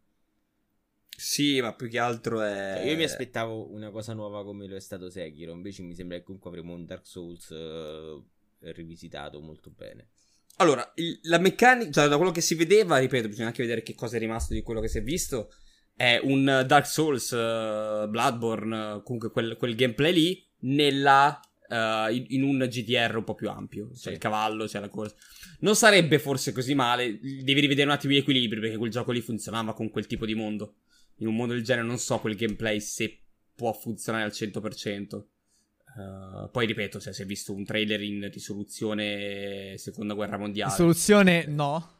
Sì, 1.17 1.61
ma 1.63 1.75
più 1.75 1.89
che 1.89 1.99
altro 1.99 2.43
è. 2.43 2.75
Cioè, 2.77 2.91
io 2.91 2.97
mi 2.97 3.05
aspettavo 3.05 3.73
una 3.73 3.91
cosa 3.91 4.13
nuova 4.13 4.45
come 4.45 4.67
lo 4.67 4.77
è 4.77 4.81
stato 4.81 5.09
Sekiro. 5.09 5.53
Invece 5.53 5.83
mi 5.83 5.95
sembra 5.95 6.19
che 6.19 6.25
comunque 6.25 6.51
avremo 6.51 6.75
un 6.75 6.85
Dark 6.85 7.07
Souls 7.07 7.49
uh, 7.49 8.23
rivisitato 8.61 9.41
molto 9.41 9.71
bene. 9.71 10.11
Allora, 10.59 10.91
il, 10.97 11.19
la 11.25 11.39
meccanica, 11.39 11.91
cioè 11.91 12.09
da 12.09 12.17
quello 12.17 12.33
che 12.33 12.43
si 12.43 12.55
vedeva, 12.55 12.99
ripeto, 12.99 13.29
bisogna 13.29 13.49
anche 13.49 13.63
vedere 13.63 13.83
che 13.83 13.95
cosa 13.95 14.17
è 14.17 14.19
rimasto 14.19 14.53
di 14.53 14.63
quello 14.63 14.81
che 14.81 14.89
si 14.89 14.99
è 14.99 15.03
visto. 15.03 15.51
È 15.95 16.21
un 16.23 16.65
Dark 16.67 16.87
Souls, 16.87 17.31
uh, 17.31 18.09
Bloodborne, 18.09 19.01
comunque 19.03 19.31
quel, 19.31 19.57
quel, 19.57 19.75
gameplay 19.75 20.13
lì, 20.13 20.47
nella, 20.61 21.41
uh, 21.69 22.13
in, 22.13 22.27
in, 22.29 22.43
un 22.43 22.59
GDR 22.59 23.17
un 23.17 23.25
po' 23.25 23.35
più 23.35 23.49
ampio. 23.49 23.89
C'è 23.93 23.97
sì. 23.97 24.09
il 24.11 24.19
cavallo, 24.19 24.67
c'è 24.67 24.81
la 24.81 24.91
corsa. 24.91 25.15
Non 25.61 25.75
sarebbe 25.75 26.19
forse 26.19 26.53
così 26.53 26.75
male. 26.75 27.19
Devi 27.19 27.61
rivedere 27.61 27.89
un 27.89 27.95
attimo 27.95 28.13
gli 28.13 28.19
equilibri, 28.19 28.61
perché 28.61 28.77
quel 28.77 28.91
gioco 28.91 29.13
lì 29.13 29.23
funzionava 29.23 29.73
con 29.73 29.89
quel 29.89 30.07
tipo 30.07 30.27
di 30.27 30.35
mondo. 30.35 30.75
In 31.17 31.27
un 31.27 31.37
mondo 31.37 31.55
del 31.55 31.65
genere 31.65 31.87
non 31.87 31.99
so 31.99 32.19
quel 32.19 32.37
gameplay 32.37 32.81
se 32.81 33.23
può 33.55 33.73
funzionare 33.73 34.25
al 34.25 34.33
100%. 34.33 35.23
Uh, 35.97 36.51
poi 36.51 36.67
ripeto, 36.67 37.01
cioè, 37.01 37.15
si 37.15 37.23
è 37.23 37.25
visto 37.25 37.55
un 37.55 37.65
trailer 37.65 38.03
in 38.03 38.29
risoluzione 38.31 39.75
seconda 39.79 40.13
guerra 40.13 40.37
mondiale. 40.37 40.71
Risoluzione 40.71 41.47
no. 41.47 41.95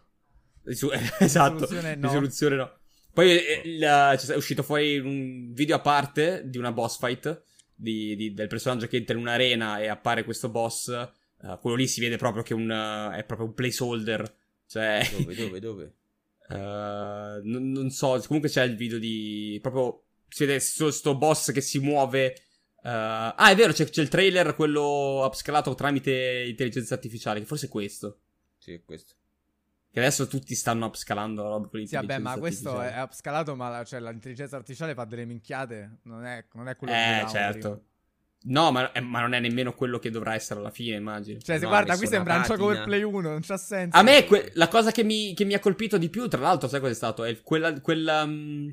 Risu- 0.65 0.93
esatto, 1.19 1.61
risoluzione 1.61 1.95
no. 1.95 2.09
Risoluzione 2.09 2.57
no. 2.57 2.79
Poi 3.15 3.31
eh, 3.31 3.63
il, 3.65 3.81
cioè, 3.81 4.35
è 4.35 4.37
uscito 4.37 4.63
fuori 4.63 4.99
un 4.99 5.53
video 5.55 5.77
a 5.77 5.81
parte 5.81 6.43
di 6.45 6.59
una 6.59 6.73
boss 6.73 6.99
fight 6.99 7.45
di, 7.75 8.15
di, 8.15 8.35
del 8.35 8.49
personaggio 8.49 8.87
che 8.87 8.99
entra 8.99 9.15
in 9.15 9.23
un'arena 9.23 9.81
e 9.81 9.89
appare 9.89 10.25
questo 10.25 10.51
boss. 10.51 10.89
Uh, 11.39 11.59
quello 11.59 11.77
lì 11.77 11.87
si 11.87 12.01
vede 12.01 12.19
proprio 12.19 12.43
che 12.43 12.53
un, 12.53 12.69
uh, 12.69 13.15
è 13.15 13.25
proprio 13.25 13.49
un 13.49 13.55
placeholder. 13.55 14.35
Cioè... 14.67 15.09
Dove, 15.17 15.35
dove, 15.35 15.61
dove? 15.61 15.95
Non, 16.55 17.71
non, 17.71 17.91
so, 17.91 18.23
comunque 18.27 18.51
c'è 18.51 18.63
il 18.63 18.77
video 18.77 18.99
di... 18.99 19.59
Proprio 19.61 20.05
si 20.29 20.45
vede 20.45 20.63
questo 20.77 21.17
boss 21.17 21.53
che 21.53 21.61
si 21.61 21.79
muove 21.79 22.35
Uh, 22.87 23.35
ah, 23.35 23.51
è 23.51 23.57
vero, 23.57 23.73
c'è, 23.73 23.85
c'è, 23.89 24.01
il 24.01 24.09
trailer, 24.09 24.55
quello 24.55 25.25
upscalato 25.25 25.75
tramite 25.75 26.45
intelligenza 26.47 26.95
artificiale, 26.95 27.41
che 27.41 27.45
forse 27.45 27.67
è 27.67 27.69
questo. 27.69 28.21
Sì, 28.59 28.75
è 28.75 28.85
questo. 28.85 29.15
Che 29.91 29.99
adesso 29.99 30.29
tutti 30.29 30.55
stanno 30.55 30.87
upscalando 30.87 31.43
la 31.43 31.49
roba 31.49 31.67
con 31.67 31.85
Sì, 31.85 31.97
vabbè, 31.97 32.19
ma 32.19 32.39
questo 32.39 32.81
è 32.81 33.03
upscalato, 33.03 33.57
ma 33.57 33.71
la, 33.71 33.85
cioè, 33.85 33.99
l'intelligenza 33.99 34.55
artificiale 34.55 34.95
fa 34.95 35.05
delle 35.05 35.25
minchiate. 35.25 35.99
Non 36.03 36.25
è, 36.25 36.47
non 36.53 36.69
è 36.69 36.77
quello 36.77 36.93
eh, 36.93 36.97
che 36.97 37.21
Eh, 37.23 37.29
certo. 37.29 37.71
Prima. 37.71 37.83
No, 38.49 38.71
ma, 38.71 38.93
eh, 38.93 39.01
ma 39.01 39.21
non 39.21 39.33
è 39.33 39.41
nemmeno 39.41 39.75
quello 39.75 39.99
che 39.99 40.11
dovrà 40.11 40.35
essere 40.35 40.61
alla 40.61 40.71
fine, 40.71 40.97
immagino. 40.97 41.41
Cioè, 41.41 41.57
se 41.57 41.63
No, 41.63 41.69
guarda, 41.69 41.97
qui 41.97 42.07
sembra 42.07 42.37
un 42.37 42.43
gioco 42.43 42.69
per. 42.69 42.85
Play 42.85 43.03
1, 43.03 43.21
non 43.21 43.41
c'ha 43.41 43.57
senso. 43.57 43.97
A 43.97 44.03
me 44.03 44.25
que- 44.25 44.53
la 44.55 44.69
cosa 44.69 44.93
che 44.93 45.03
mi, 45.03 45.35
che 45.35 45.45
mi 45.45 45.55
ha 45.55 45.59
colpito 45.59 45.99
di 45.99 46.09
più, 46.09 46.29
tra 46.29 46.41
l'altro, 46.41 46.69
sai 46.69 46.81
cosa 46.81 46.93
è 46.93 46.97
stato? 46.97 47.25
È 47.25 47.41
quella, 47.43 47.81
quella, 47.81 48.25
mm, 48.25 48.69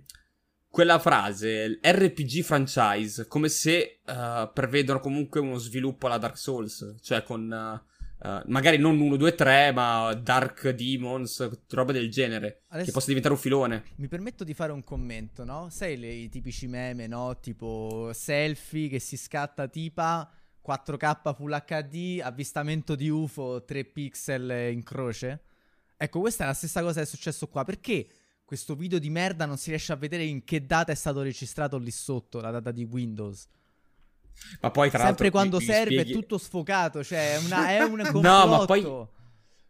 quella 0.69 0.99
frase, 0.99 1.79
RPG 1.81 2.41
franchise, 2.41 3.27
come 3.27 3.49
se 3.49 4.01
eh, 4.05 4.51
prevedono 4.53 4.99
comunque 4.99 5.39
uno 5.39 5.57
sviluppo 5.57 6.05
alla 6.05 6.19
Dark 6.19 6.37
Souls, 6.37 6.95
cioè 7.01 7.23
con 7.23 7.51
eh, 7.51 7.91
eh, 8.23 8.41
magari 8.45 8.77
non 8.77 8.99
1, 8.99 9.17
2, 9.17 9.35
3, 9.35 9.71
ma 9.73 10.13
Dark 10.13 10.69
Demons, 10.69 11.49
roba 11.69 11.91
del 11.91 12.09
genere, 12.09 12.61
Adesso- 12.69 12.85
che 12.85 12.91
possa 12.93 13.07
diventare 13.07 13.33
un 13.33 13.39
filone. 13.39 13.83
Mi 13.95 14.07
permetto 14.07 14.43
di 14.43 14.53
fare 14.53 14.71
un 14.71 14.83
commento, 14.83 15.43
no? 15.43 15.67
Sai 15.69 15.97
le- 15.97 16.11
i 16.11 16.29
tipici 16.29 16.67
meme, 16.67 17.07
no? 17.07 17.37
Tipo 17.39 18.11
selfie 18.13 18.87
che 18.87 18.99
si 18.99 19.17
scatta 19.17 19.67
tipa 19.67 20.29
4K 20.61 21.33
Full 21.35 21.63
HD, 21.65 22.21
avvistamento 22.23 22.95
di 22.95 23.09
UFO 23.09 23.63
3 23.65 23.83
pixel 23.83 24.71
in 24.71 24.83
croce. 24.83 25.41
Ecco, 25.97 26.21
questa 26.21 26.45
è 26.45 26.47
la 26.47 26.53
stessa 26.53 26.81
cosa 26.81 26.95
che 26.95 27.01
è 27.01 27.09
successo 27.09 27.47
qua. 27.47 27.63
Perché 27.65 28.07
questo 28.45 28.75
video 28.75 28.99
di 28.99 29.09
merda 29.09 29.45
non 29.45 29.57
si 29.57 29.69
riesce 29.69 29.91
a 29.91 29.95
vedere 29.97 30.23
in 30.23 30.43
che 30.45 30.65
data 30.65 30.91
è 30.91 30.95
stato 30.95 31.21
registrato 31.21 31.77
lì 31.77 31.91
sotto, 31.91 32.39
la 32.39 32.51
data 32.51 32.71
di 32.71 32.83
Windows? 32.85 33.47
Ma 34.61 34.71
poi, 34.71 34.89
tra 34.89 34.99
Sempre 35.05 35.29
l'altro, 35.29 35.29
quando 35.29 35.57
mi- 35.57 35.65
mi 35.65 35.71
serve 35.71 35.91
spieghi- 35.93 36.11
è 36.11 36.13
tutto 36.13 36.37
sfocato, 36.37 37.03
cioè 37.03 37.33
è, 37.33 37.37
una, 37.37 37.69
è 37.75 37.81
un 37.83 37.97
complotto. 38.11 38.21
No, 38.27 38.45
ma 38.47 38.65
poi- 38.65 39.07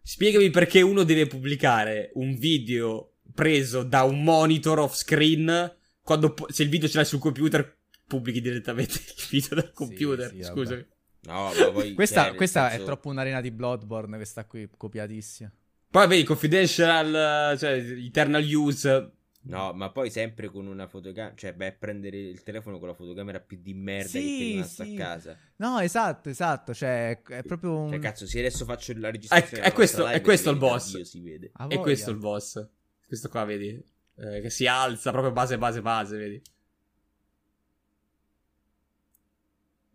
Spiegami 0.06 0.50
perché 0.50 0.82
uno 0.82 1.04
deve 1.04 1.28
pubblicare 1.28 2.12
un 2.16 2.36
video 2.36 3.14
preso 3.34 3.84
da 3.84 4.04
un 4.04 4.22
monitor 4.22 4.80
off 4.80 4.96
screen 4.96 5.74
quando 6.02 6.34
po- 6.34 6.52
se 6.52 6.64
il 6.64 6.70
video 6.70 6.90
ce 6.90 6.98
l'hai 6.98 7.06
sul 7.06 7.20
computer 7.20 7.78
pubblichi 8.06 8.42
direttamente 8.42 8.96
il 8.96 9.26
video 9.30 9.56
dal 9.56 9.72
computer. 9.72 10.30
sì, 10.30 10.40
vabbè. 10.40 10.52
Scusami. 10.54 10.86
No, 11.22 11.52
ma 11.58 11.72
poi... 11.72 11.94
Questa, 11.94 12.26
cioè, 12.26 12.36
questa 12.36 12.68
è 12.68 12.70
senso- 12.72 12.86
troppo 12.86 13.08
un'arena 13.10 13.40
di 13.40 13.52
Bloodborne, 13.52 14.18
questa 14.18 14.44
qui, 14.46 14.70
copiatissima. 14.76 15.50
Poi 15.90 16.08
vedi 16.08 16.24
confidential, 16.24 17.58
cioè 17.58 17.72
eternal 17.74 18.44
use. 18.44 19.12
No, 19.46 19.74
ma 19.74 19.92
poi 19.92 20.10
sempre 20.10 20.48
con 20.48 20.68
una 20.68 20.88
fotocamera, 20.88 21.36
cioè 21.36 21.54
a 21.58 21.72
prendere 21.74 22.18
il 22.18 22.44
telefono 22.44 22.80
con 22.80 22.88
la 22.88 22.94
fotocamera 22.94 23.42
più 23.42 23.58
di 23.62 23.74
merda 23.74 24.04
che 24.14 24.20
Sì, 24.20 24.26
ti 24.38 24.44
è 24.50 24.52
rimasta 24.54 24.84
sì. 24.86 24.94
a 24.94 24.98
casa. 24.98 25.38
No, 25.58 25.80
esatto, 25.80 26.30
esatto, 26.30 26.74
cioè 26.74 27.22
è 27.22 27.44
proprio 27.44 27.78
un... 27.78 27.90
Cioè, 27.90 28.00
cazzo, 28.00 28.26
se 28.26 28.40
adesso 28.40 28.64
faccio 28.64 28.94
la 28.98 29.12
registrazione... 29.12 29.64
È- 29.64 29.68
è 29.68 29.74
questo- 29.74 30.08
è 30.08 30.22
questo 30.22 30.50
il 30.50 30.58
boss. 30.58 30.96
Dio 30.96 31.04
si 31.04 31.20
vede. 31.20 31.52
Voglia. 31.56 31.80
questo 31.80 32.10
è 32.10 32.14
il 32.14 32.20
boss. 32.20 32.68
Questo 33.06 33.28
qua, 33.30 33.44
vedi? 33.44 33.84
Eh, 34.16 34.40
che 34.42 34.50
si 34.50 34.66
alza 34.66 35.12
proprio 35.12 35.34
base, 35.34 35.58
base, 35.58 35.82
base, 35.82 36.18
vedi? 36.18 36.42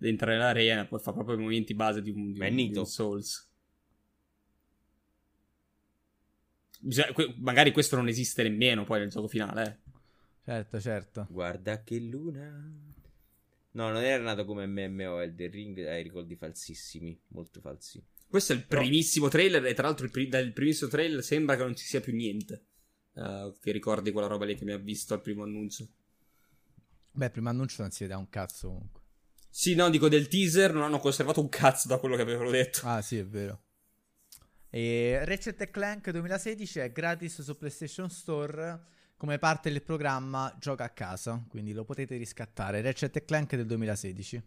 Entra 0.00 0.30
nell'arena, 0.32 0.86
poi 0.86 1.00
fa 1.00 1.12
proprio 1.12 1.36
i 1.36 1.40
movimenti 1.40 1.74
base 1.74 2.02
di 2.02 2.10
un, 2.10 2.32
di 2.32 2.38
è 2.38 2.48
un- 2.48 2.54
di 2.56 2.76
un 2.78 2.86
Souls. 2.86 3.46
Bisogna- 3.46 3.46
que- 6.66 6.67
magari 7.38 7.72
questo 7.72 7.96
non 7.96 8.08
esiste 8.08 8.42
nemmeno 8.42 8.84
poi 8.84 9.00
nel 9.00 9.10
gioco 9.10 9.28
finale, 9.28 9.62
eh. 9.84 9.90
Certo, 10.44 10.80
certo. 10.80 11.28
Guarda 11.28 11.82
che 11.84 11.98
luna... 12.00 12.72
No, 13.72 13.90
non 13.90 14.02
era 14.02 14.22
nato 14.22 14.44
come 14.44 14.66
MMO 14.66 15.20
Elden 15.20 15.50
Ring, 15.50 15.78
hai 15.86 16.02
ricordi 16.02 16.34
falsissimi, 16.36 17.18
molto 17.28 17.60
falsi. 17.60 18.02
Questo 18.26 18.52
è 18.52 18.56
il 18.56 18.66
primissimo 18.66 19.28
trailer 19.28 19.64
e 19.66 19.74
tra 19.74 19.86
l'altro 19.86 20.04
il 20.06 20.10
pri- 20.10 20.28
dal 20.28 20.52
primissimo 20.52 20.90
trailer 20.90 21.22
sembra 21.22 21.56
che 21.56 21.62
non 21.62 21.76
ci 21.76 21.84
sia 21.86 22.00
più 22.00 22.14
niente. 22.14 22.64
eh, 23.14 23.52
che 23.60 23.72
ricordi 23.72 24.10
quella 24.12 24.26
roba 24.28 24.44
lì 24.44 24.54
che 24.56 24.64
mi 24.64 24.72
ha 24.72 24.78
visto 24.78 25.14
al 25.14 25.20
primo 25.20 25.42
annuncio. 25.44 25.88
Beh, 27.12 27.28
prima 27.30 27.50
annuncio 27.50 27.82
non 27.82 27.90
si 27.90 28.04
vede 28.04 28.14
un 28.14 28.28
cazzo 28.30 28.68
comunque. 28.68 29.02
Sì, 29.50 29.74
no, 29.74 29.90
dico 29.90 30.08
del 30.08 30.28
teaser, 30.28 30.72
non 30.72 30.82
hanno 30.84 30.98
conservato 31.00 31.40
un 31.40 31.48
cazzo 31.50 31.86
da 31.88 31.98
quello 31.98 32.16
che 32.16 32.22
avevano 32.22 32.50
detto. 32.50 32.80
Ah, 32.82 33.02
sì, 33.02 33.18
è 33.18 33.26
vero. 33.26 33.64
E 34.70 35.20
Ratchet 35.24 35.70
Clank 35.70 36.10
2016 36.10 36.78
è 36.80 36.92
gratis 36.92 37.40
su 37.42 37.56
PlayStation 37.56 38.10
Store 38.10 38.80
come 39.16 39.38
parte 39.38 39.70
del 39.70 39.82
programma 39.82 40.54
Gioca 40.60 40.84
a 40.84 40.90
casa, 40.90 41.42
quindi 41.48 41.72
lo 41.72 41.84
potete 41.84 42.16
riscattare. 42.16 42.80
Ratchet 42.82 43.24
Clank 43.24 43.56
del 43.56 43.66
2016. 43.66 44.42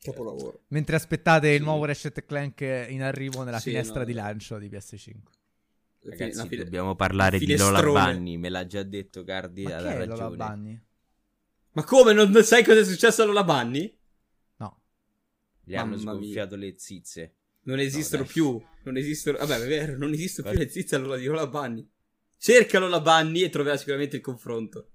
Capolavoro. 0.00 0.64
Mentre 0.68 0.96
aspettate 0.96 1.48
il 1.48 1.58
Sì. 1.60 1.64
nuovo 1.64 1.84
Ratchet 1.86 2.24
Clank 2.26 2.60
in 2.60 3.02
arrivo 3.02 3.42
nella 3.42 3.58
Sì, 3.58 3.70
finestra 3.70 4.00
no. 4.00 4.04
di 4.04 4.12
lancio 4.12 4.58
di 4.58 4.68
PS5. 4.68 5.14
Ragazzi, 6.02 6.46
fine- 6.46 6.64
dobbiamo 6.64 6.94
parlare 6.94 7.38
di 7.38 7.56
Lola. 7.56 7.80
Bunny, 7.80 8.36
me 8.36 8.50
l'ha 8.50 8.66
già 8.66 8.82
detto 8.82 9.24
Cardi, 9.24 9.62
Ma 9.62 9.76
ha 9.76 9.80
che 9.80 9.88
è 10.02 10.06
Lola 10.06 10.24
ragione. 10.28 10.36
Bunny? 10.36 10.80
Ma 11.72 11.82
come? 11.84 12.12
Non 12.12 12.30
non 12.30 12.44
sai 12.44 12.62
cosa 12.62 12.80
è 12.80 12.84
successo 12.84 13.22
a 13.22 13.24
Lola 13.24 13.42
Bunny? 13.42 13.98
No. 14.58 14.80
Gli 15.64 15.74
hanno 15.74 15.96
Mamma 15.96 16.12
mia. 16.12 16.20
sgonfiato 16.20 16.56
le 16.56 16.74
zizze. 16.76 17.34
Non 17.62 17.78
esistono 17.80 18.22
dai. 18.24 18.30
più. 18.32 18.62
Non 18.84 18.96
esistono. 18.96 19.38
Vabbè, 19.38 19.60
è 19.60 19.66
vero, 19.66 19.96
non 19.96 20.12
esistono 20.12 20.50
più 20.50 20.58
le 20.58 20.68
zizze 20.68 20.94
allora 20.96 21.16
di 21.16 21.24
Lola 21.26 21.46
Bunny. 21.46 21.88
Cerca 22.36 22.78
Lola 22.78 23.00
Bunny 23.00 23.42
e 23.42 23.48
troverà 23.48 23.76
sicuramente 23.76 24.16
il 24.16 24.22
confronto. 24.22 24.90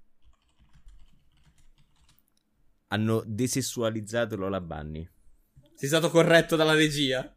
Hanno 2.88 3.22
desessualizzato 3.26 4.36
Lola 4.36 4.60
Bunny. 4.60 5.08
Sei 5.74 5.88
stato 5.88 6.10
corretto 6.10 6.56
dalla 6.56 6.74
regia? 6.74 7.34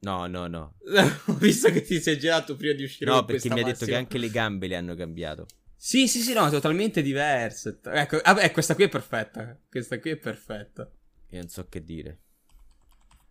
No, 0.00 0.26
no, 0.26 0.46
no. 0.46 0.76
Ho 1.26 1.34
visto 1.34 1.70
che 1.70 1.82
ti 1.82 2.00
sei 2.00 2.18
girato 2.18 2.56
prima 2.56 2.74
di 2.74 2.84
uscire 2.84 3.10
No, 3.10 3.24
perché 3.24 3.48
mi 3.48 3.60
ha 3.60 3.64
detto 3.64 3.84
che 3.84 3.92
massima. 3.92 3.98
anche 3.98 4.18
le 4.18 4.30
gambe 4.30 4.66
le 4.68 4.76
hanno 4.76 4.94
cambiato. 4.94 5.46
Sì, 5.76 6.08
sì, 6.08 6.20
sì, 6.20 6.32
no, 6.32 6.46
è 6.46 6.50
totalmente 6.50 7.02
diverse. 7.02 7.80
Ecco, 7.84 8.20
vabbè, 8.22 8.50
questa 8.50 8.74
qui 8.74 8.84
è 8.84 8.88
perfetta. 8.88 9.60
Questa 9.68 9.98
qui 9.98 10.10
è 10.10 10.16
perfetta. 10.16 10.90
Io 11.30 11.38
non 11.38 11.48
so 11.48 11.66
che 11.68 11.82
dire. 11.82 12.20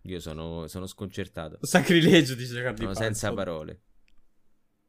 Io 0.07 0.19
sono, 0.19 0.67
sono 0.67 0.87
sconcertato. 0.87 1.57
Sacrilegio, 1.61 2.33
dice 2.35 2.61
Cardi 2.61 2.81
Sono 2.81 2.93
senza 2.93 3.33
parole. 3.33 3.81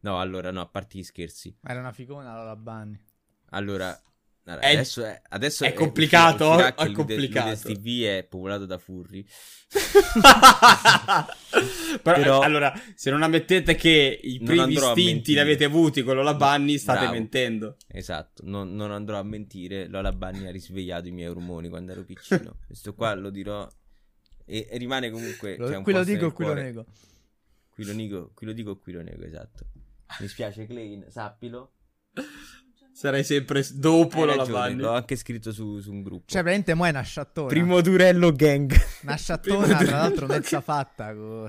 No, 0.01 0.20
allora, 0.20 0.51
no, 0.53 0.61
a 0.61 0.69
parte 0.69 0.99
gli 0.99 1.03
scherzi. 1.03 1.57
Ma 1.61 1.70
era 1.70 1.81
una 1.81 1.93
figona 1.93 2.36
Lola 2.36 2.55
Bunny. 2.55 3.01
Allora, 3.51 4.01
allora, 4.45 4.62
È- 4.62 4.73
adesso, 4.74 5.05
è, 5.05 5.20
adesso 5.31 5.65
è 5.65 5.73
complicato, 5.73 6.49
uscirà 6.51 6.69
è 6.69 6.74
che 6.74 6.85
Lude- 6.85 6.95
complicato. 6.97 7.49
Ludes 7.49 7.62
TV 7.62 8.03
è 8.05 8.24
popolato 8.24 8.65
da 8.65 8.78
furri. 8.78 9.27
Però, 12.03 12.16
Però- 12.16 12.40
allora, 12.40 12.73
se 12.95 13.11
non 13.11 13.23
ammettete 13.23 13.74
che 13.74 14.20
i 14.23 14.39
primi 14.39 14.74
istinti 14.74 15.32
li 15.32 15.40
avete 15.40 15.65
avuti 15.65 16.03
con 16.03 16.15
Lola 16.15 16.35
Bunny, 16.35 16.78
state 16.78 17.01
Bravo. 17.01 17.12
mentendo. 17.15 17.77
Esatto, 17.89 18.43
non, 18.47 18.74
non 18.74 18.93
andrò 18.93 19.19
a 19.19 19.23
mentire. 19.24 19.89
Lola 19.89 20.12
Bunny 20.12 20.47
ha 20.47 20.51
risvegliato 20.51 21.09
i 21.09 21.11
miei 21.11 21.28
ormoni 21.28 21.69
quando 21.69 21.93
ero 21.93 22.05
piccino. 22.05 22.59
Questo 22.66 22.95
qua 22.95 23.15
lo 23.15 23.31
dirò. 23.31 23.69
E, 24.51 24.66
e 24.70 24.79
rimane 24.79 25.11
comunque. 25.11 25.57
Lo- 25.59 25.66
cioè, 25.66 25.77
un 25.77 25.83
qui 25.83 25.93
lo 25.93 26.05
dico, 26.05 26.33
qui 26.33 26.45
lo 26.47 26.55
nego. 26.55 26.87
Qui 27.69 27.85
lo 27.85 27.93
nego, 27.93 28.31
qui 28.35 28.47
lo 28.47 28.53
dico, 28.53 28.79
qui 28.79 28.93
lo 28.93 29.03
nego, 29.03 29.23
esatto. 29.25 29.66
Mi 30.20 30.27
spiace, 30.29 30.66
Klein, 30.66 31.05
sappilo. 31.11 31.75
Sarai 32.93 33.23
sempre 33.23 33.65
dopo 33.75 34.23
Hai 34.23 34.37
ragione, 34.37 34.69
Bunny. 34.70 34.81
l'ho 34.81 34.91
anche 34.93 35.15
scritto 35.15 35.53
su, 35.53 35.79
su 35.81 35.93
un 35.93 36.03
gruppo. 36.03 36.25
Cioè, 36.27 36.43
veramente 36.43 36.75
mo 36.75 36.87
è 36.87 36.91
una 36.91 37.03
sciattona. 37.03 37.47
Primo 37.47 37.81
Durello 37.81 38.33
Gang. 38.33 38.75
Una 39.03 39.16
sciattona, 39.16 39.77
tra 39.77 39.91
l'altro, 39.91 40.27
mezza 40.27 40.61
fatta. 40.61 41.12
boh. 41.12 41.49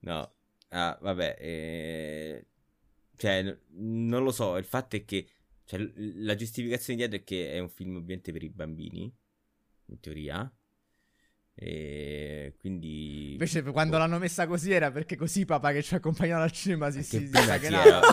No, 0.00 0.34
ah, 0.68 0.98
vabbè, 1.00 1.36
eh, 1.40 2.46
cioè, 3.16 3.42
n- 3.42 3.58
non 4.08 4.22
lo 4.22 4.30
so, 4.30 4.56
il 4.58 4.64
fatto 4.64 4.96
è 4.96 5.04
che 5.04 5.28
cioè, 5.64 5.80
la 5.96 6.34
giustificazione 6.34 6.98
dietro 6.98 7.16
è 7.16 7.24
che 7.24 7.52
è 7.52 7.58
un 7.58 7.70
film 7.70 7.96
ovviamente 7.96 8.30
per 8.30 8.42
i 8.42 8.50
bambini, 8.50 9.12
in 9.86 9.98
teoria, 10.00 10.52
e 11.56 12.54
quindi... 12.58 13.32
Invece, 13.32 13.62
quando 13.62 13.96
l'hanno 13.96 14.18
messa 14.18 14.46
così 14.46 14.72
era 14.72 14.90
perché 14.90 15.14
così 15.16 15.44
papà 15.44 15.72
che 15.72 15.82
ci 15.82 15.94
accompagnava 15.94 16.42
al 16.42 16.50
cinema 16.50 16.90
si, 16.90 16.98
Che 16.98 17.04
si, 17.04 17.26
si 17.28 17.36
era, 17.36 17.58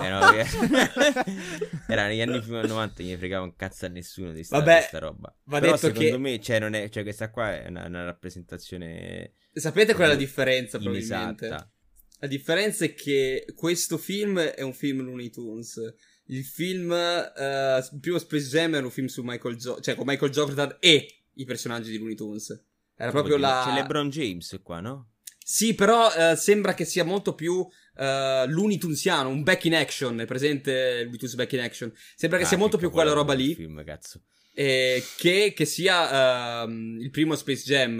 era, 0.01 0.45
era 1.87 2.07
negli 2.07 2.21
anni 2.21 2.39
prima 2.39 2.61
del 2.61 2.69
90 2.69 3.01
non 3.03 3.11
gli 3.11 3.15
fregava 3.17 3.43
un 3.43 3.55
cazzo 3.55 3.85
a 3.85 3.89
nessuno 3.89 4.31
di 4.31 4.43
sta, 4.43 4.57
Vabbè, 4.59 4.77
di 4.79 4.83
sta 4.85 4.99
roba. 4.99 5.35
va 5.45 5.59
Però 5.59 5.73
detto 5.73 5.87
secondo 5.87 6.11
che- 6.11 6.17
me, 6.17 6.39
cioè, 6.39 6.59
non 6.59 6.73
è, 6.73 6.89
cioè, 6.89 7.03
questa 7.03 7.29
qua 7.31 7.61
è 7.63 7.67
una, 7.67 7.85
una 7.87 8.03
rappresentazione 8.05 9.33
Sapete 9.53 9.93
qual 9.93 10.07
è 10.07 10.11
la 10.11 10.17
differenza, 10.17 10.77
probabilmente? 10.77 11.45
inesatta. 11.47 11.71
La 12.19 12.27
differenza 12.27 12.85
è 12.85 12.93
che 12.93 13.45
questo 13.55 13.97
film 13.97 14.39
è 14.39 14.61
un 14.61 14.73
film 14.73 15.01
Looney 15.01 15.29
Tunes. 15.31 15.79
Il 16.27 16.45
film, 16.45 16.91
eh, 16.91 17.77
il 17.91 17.99
primo 17.99 18.19
Space 18.19 18.47
Jam 18.47 18.75
era 18.75 18.85
un 18.85 18.91
film 18.91 19.07
su 19.07 19.23
Michael 19.23 19.55
Jo- 19.57 19.79
cioè 19.81 19.95
con 19.95 20.05
Michael 20.05 20.31
Jordan 20.31 20.77
e 20.79 21.23
i 21.33 21.45
personaggi 21.45 21.89
di 21.89 21.97
Looney 21.97 22.15
Tunes. 22.15 22.63
Era 22.95 23.11
proprio 23.11 23.37
la... 23.37 23.63
C'è 23.65 23.73
LeBron 23.81 24.09
James 24.09 24.59
qua, 24.63 24.79
no? 24.79 25.09
Sì, 25.43 25.73
però 25.73 26.09
eh, 26.13 26.35
sembra 26.35 26.73
che 26.73 26.85
sia 26.85 27.03
molto 27.03 27.33
più 27.33 27.67
eh, 27.95 28.45
Looney 28.47 28.77
Tunesiano, 28.77 29.29
un 29.29 29.43
back 29.43 29.65
in 29.65 29.75
action, 29.75 30.19
è 30.19 30.25
presente 30.25 31.09
Tunes 31.11 31.35
back 31.35 31.51
in 31.53 31.59
action. 31.61 31.91
Sembra 32.15 32.37
che 32.37 32.45
Ah, 32.45 32.47
sia 32.47 32.57
molto 32.57 32.77
che 32.77 32.83
più 32.83 32.91
quella 32.91 33.11
roba 33.13 33.33
lì, 33.33 33.49
il 33.49 33.55
Film, 33.55 33.83
cazzo. 33.83 34.21
eh, 34.53 35.03
che, 35.17 35.53
che 35.55 35.65
sia 35.65 36.63
ehm, 36.63 36.99
il 37.01 37.09
primo 37.09 37.35
Space 37.35 37.63
Jam. 37.63 37.99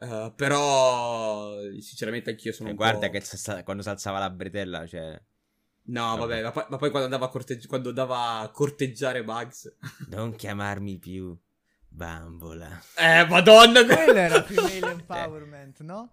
Eh, 0.00 0.32
però, 0.36 1.54
sinceramente, 1.80 2.30
anch'io 2.30 2.52
sono 2.52 2.68
Eh, 2.68 2.72
un 2.72 2.76
guarda 2.76 3.08
po'... 3.08 3.18
che 3.18 3.62
quando 3.62 3.82
si 3.82 3.88
alzava 3.88 4.18
la 4.18 4.30
bretella, 4.30 4.86
cioè, 4.86 5.20
No, 5.84 6.16
Vabbè. 6.16 6.42
ma 6.42 6.50
poi, 6.52 6.64
ma 6.68 6.76
poi 6.76 6.90
quando 6.90 7.04
andava 7.08 7.28
corteggi- 7.28 7.66
quando 7.66 7.88
andava 7.88 8.38
a 8.40 8.50
corteggiare 8.50 9.24
Bugs. 9.24 9.74
non 10.10 10.34
chiamarmi 10.34 10.98
più. 10.98 11.36
Bambola. 11.92 12.80
Eh, 12.96 13.26
madonna. 13.26 13.84
Quello 13.84 14.14
era 14.14 14.42
female 14.42 14.90
empowerment, 14.98 15.80
no? 15.82 16.12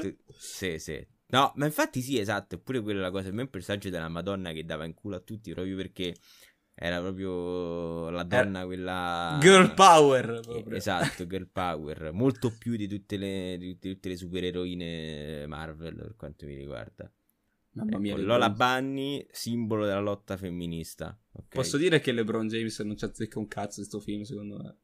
Tu- 0.00 0.16
Sì, 0.36 0.78
sì. 0.78 1.06
No, 1.28 1.52
ma 1.54 1.66
infatti 1.66 2.00
sì, 2.02 2.18
esatto, 2.18 2.56
eppure 2.56 2.80
quella 2.80 2.98
è 2.98 3.02
la 3.02 3.10
cosa, 3.12 3.28
il 3.28 3.48
personaggio 3.48 3.88
della 3.88 4.08
Madonna 4.08 4.50
che 4.50 4.64
dava 4.64 4.84
in 4.84 4.94
culo 4.94 5.14
a 5.16 5.20
tutti 5.20 5.52
proprio 5.52 5.76
perché 5.76 6.16
era 6.74 6.98
proprio 7.00 8.10
la 8.10 8.24
donna 8.24 8.64
quella... 8.64 9.36
Girl 9.40 9.72
power. 9.74 10.28
Eh, 10.28 10.40
proprio. 10.40 10.76
Esatto, 10.76 11.26
girl 11.28 11.46
power, 11.46 12.10
molto 12.12 12.52
più 12.58 12.74
di 12.74 12.88
tutte 12.88 13.16
le, 13.16 13.56
di 13.58 13.78
tutte, 13.78 14.08
le 14.08 14.16
supereroine 14.16 15.46
Marvel 15.46 15.94
per 15.94 16.16
quanto 16.16 16.46
mi 16.46 16.56
riguarda. 16.56 17.08
Mamma 17.74 17.98
mia. 17.98 18.14
Ecco. 18.14 18.22
Lola 18.22 18.50
Bunny, 18.50 19.24
simbolo 19.30 19.84
della 19.86 20.00
lotta 20.00 20.36
femminista. 20.36 21.16
ok? 21.30 21.46
Posso 21.54 21.76
dire 21.76 22.00
che 22.00 22.10
LeBron 22.10 22.48
James 22.48 22.76
non 22.80 22.96
ci 22.96 23.04
azzecca 23.04 23.38
un 23.38 23.46
cazzo 23.46 23.80
di 23.80 23.86
sto 23.86 24.00
film, 24.00 24.22
secondo 24.22 24.56
me. 24.56 24.76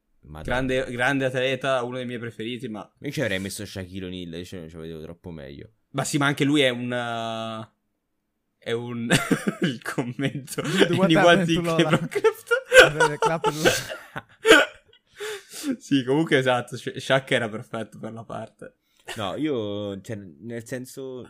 Grande, 0.43 0.85
grande 0.91 1.25
atleta, 1.25 1.83
uno 1.83 1.97
dei 1.97 2.07
miei 2.07 2.19
preferiti, 2.19 2.69
ma... 2.69 2.91
Io 3.01 3.11
ci 3.11 3.21
avrei 3.21 3.39
messo 3.39 3.65
Shaquille 3.65 4.07
O'Neal, 4.07 4.45
cioè 4.45 4.61
non 4.61 4.69
ci 4.69 4.77
vedevo 4.77 5.03
troppo 5.03 5.31
meglio. 5.31 5.71
Ma 5.91 6.05
sì, 6.05 6.19
ma 6.19 6.27
anche 6.27 6.45
lui 6.45 6.63
è 6.63 6.69
un... 6.69 7.69
È 8.59 8.73
un... 8.73 9.09
il 9.63 9.83
commento. 9.83 10.63
What 10.63 11.11
In 11.11 11.17
happened 11.17 11.23
quanti 11.23 11.55
to 11.55 11.61
Lola? 11.61 12.09
Cleveland 12.09 13.19
Clap 13.19 13.45
Lola. 13.47 13.71
Sì, 15.79 16.05
comunque 16.05 16.39
esatto, 16.39 16.77
Sha- 16.77 16.99
Shaq 16.99 17.31
era 17.31 17.49
perfetto 17.49 17.99
per 17.99 18.13
la 18.13 18.25
parte. 18.25 18.75
No, 19.17 19.37
io, 19.37 20.01
cioè, 20.01 20.17
nel 20.17 20.67
senso, 20.67 21.29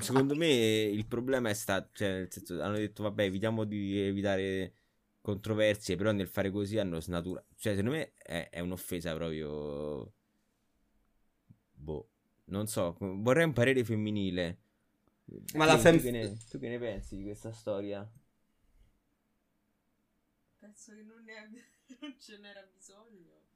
secondo 0.00 0.34
me 0.34 0.48
il 0.48 1.06
problema 1.06 1.50
è 1.50 1.54
stato, 1.54 1.90
cioè, 1.92 2.10
nel 2.10 2.28
senso, 2.30 2.60
hanno 2.62 2.76
detto, 2.76 3.02
vabbè, 3.02 3.24
evitiamo 3.24 3.64
di 3.64 4.00
evitare 4.00 4.72
controversie, 5.20 5.96
però 5.96 6.12
nel 6.12 6.28
fare 6.28 6.50
così 6.50 6.78
hanno 6.78 7.00
snaturato, 7.00 7.46
cioè, 7.56 7.74
secondo 7.74 7.96
me 7.96 8.12
è, 8.16 8.48
è 8.50 8.60
un'offesa 8.60 9.14
proprio, 9.14 10.12
boh, 11.74 12.08
non 12.46 12.66
so, 12.66 12.96
vorrei 12.98 13.44
un 13.44 13.52
parere 13.52 13.84
femminile. 13.84 14.58
Ma 15.54 15.64
la 15.64 15.78
fem- 15.78 16.00
tu, 16.00 16.00
che 16.00 16.10
ne, 16.10 16.36
tu 16.48 16.58
che 16.58 16.68
ne 16.68 16.78
pensi 16.78 17.16
di 17.16 17.22
questa 17.22 17.52
storia? 17.52 18.04
Penso 20.60 20.94
che 20.94 21.02
non, 21.02 21.24
ne- 21.24 21.48
non 22.00 22.14
ce 22.20 22.38
n'era 22.38 22.62
bisogno. 22.62 23.48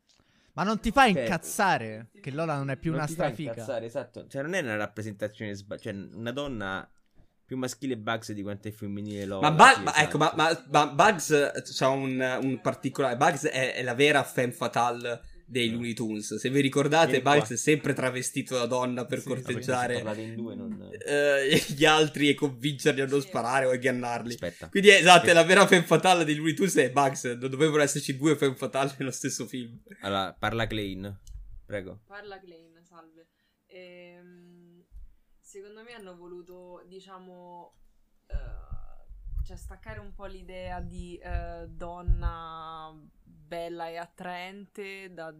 Ma 0.54 0.62
non 0.62 0.80
ti 0.80 0.90
fa 0.90 1.06
Cioè, 1.06 1.24
incazzare 1.24 2.08
che 2.20 2.30
Lola 2.30 2.56
non 2.56 2.70
è 2.70 2.76
più 2.76 2.92
Non 2.92 3.02
una 3.02 3.06
ti 3.06 3.14
fa 3.14 3.26
strafica? 3.26 3.26
incazzare, 3.26 3.86
esatto. 3.86 4.26
Cioè, 4.28 4.42
non 4.42 4.54
è 4.54 4.60
una 4.60 4.76
rappresentazione 4.76 5.54
sbagliata. 5.54 5.90
Cioè, 5.90 6.08
una 6.16 6.32
donna 6.32 6.88
più 7.44 7.56
maschile 7.56 7.96
Bugs 7.96 8.32
di 8.32 8.42
quanto 8.42 8.68
è 8.68 8.70
femminile 8.70 9.24
Lola. 9.26 9.50
Ma, 9.50 9.54
Bug- 9.54 9.76
sì, 9.76 9.82
ma 9.82 9.96
ecco, 10.02 10.18
ma, 10.18 10.34
esatto. 10.34 10.64
ma- 10.70 10.84
ma 10.84 10.92
Bugs 10.92 11.80
ha 11.80 11.88
un, 11.88 12.38
un 12.42 12.60
particolare. 12.60 13.16
Bugs 13.16 13.46
è, 13.46 13.74
è 13.74 13.82
la 13.82 13.94
vera 13.94 14.22
femme 14.22 14.52
fatale 14.52 15.22
dei 15.46 15.70
Looney 15.70 15.92
Tunes. 15.92 16.36
Se 16.36 16.48
vi 16.48 16.60
ricordate. 16.60 17.20
Bugs 17.20 17.50
è 17.52 17.56
sempre 17.56 17.92
travestito 17.92 18.56
da 18.56 18.66
donna 18.66 19.04
per 19.04 19.20
Sì, 19.20 19.28
corteggiare 19.28 20.02
due, 20.34 20.54
non... 20.54 20.90
eh, 21.06 21.62
gli 21.68 21.84
altri 21.84 22.30
e 22.30 22.34
convincerli 22.34 23.02
a 23.02 23.06
non 23.06 23.20
sparare 23.20 23.66
o 23.66 23.70
a 23.70 23.74
ingannarli. 23.74 24.32
Aspetta. 24.32 24.68
Quindi 24.68 24.90
esatto, 24.90 25.26
è 25.26 25.32
la 25.32 25.44
vera 25.44 25.66
femme 25.66 25.84
fatale 25.84 26.24
dei 26.24 26.34
Looney 26.36 26.54
Tunes 26.54 26.76
e 26.76 26.90
Bugs. 26.90 27.24
Non 27.24 27.50
dovevano 27.50 27.82
esserci 27.82 28.16
due 28.16 28.36
femme 28.36 28.54
fatali 28.54 28.90
nello 28.98 29.10
stesso 29.10 29.46
film. 29.46 29.80
Allora, 30.00 30.32
parla 30.32 30.66
Klein. 30.66 31.20
Prego. 31.66 32.00
Parla 32.06 32.38
Klein, 32.40 32.80
salve. 32.82 33.28
Ehm, 33.66 34.43
secondo 35.54 35.84
me 35.84 35.92
hanno 35.92 36.16
voluto, 36.16 36.82
diciamo, 36.88 37.74
eh, 38.26 39.44
cioè 39.44 39.56
staccare 39.56 40.00
un 40.00 40.12
po' 40.12 40.24
l'idea 40.24 40.80
di 40.80 41.16
eh, 41.16 41.66
donna 41.68 42.92
bella 43.22 43.86
e 43.86 43.96
attraente 43.96 45.14
da- 45.14 45.32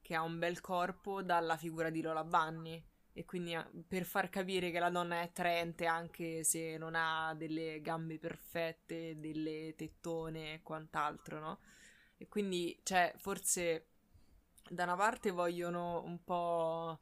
che 0.00 0.14
ha 0.16 0.22
un 0.22 0.40
bel 0.40 0.60
corpo 0.60 1.22
dalla 1.22 1.56
figura 1.56 1.88
di 1.88 2.02
Lola 2.02 2.24
Bunny. 2.24 2.84
E 3.12 3.24
quindi 3.24 3.54
eh, 3.54 3.64
per 3.86 4.02
far 4.04 4.28
capire 4.28 4.72
che 4.72 4.80
la 4.80 4.90
donna 4.90 5.20
è 5.20 5.22
attraente 5.22 5.86
anche 5.86 6.42
se 6.42 6.76
non 6.76 6.96
ha 6.96 7.32
delle 7.36 7.80
gambe 7.80 8.18
perfette, 8.18 9.20
delle 9.20 9.74
tettone 9.76 10.54
e 10.54 10.62
quant'altro, 10.62 11.38
no? 11.38 11.58
E 12.16 12.26
quindi, 12.26 12.76
cioè, 12.82 13.14
forse 13.18 13.86
da 14.68 14.82
una 14.82 14.96
parte 14.96 15.30
vogliono 15.30 16.02
un 16.02 16.24
po' 16.24 16.98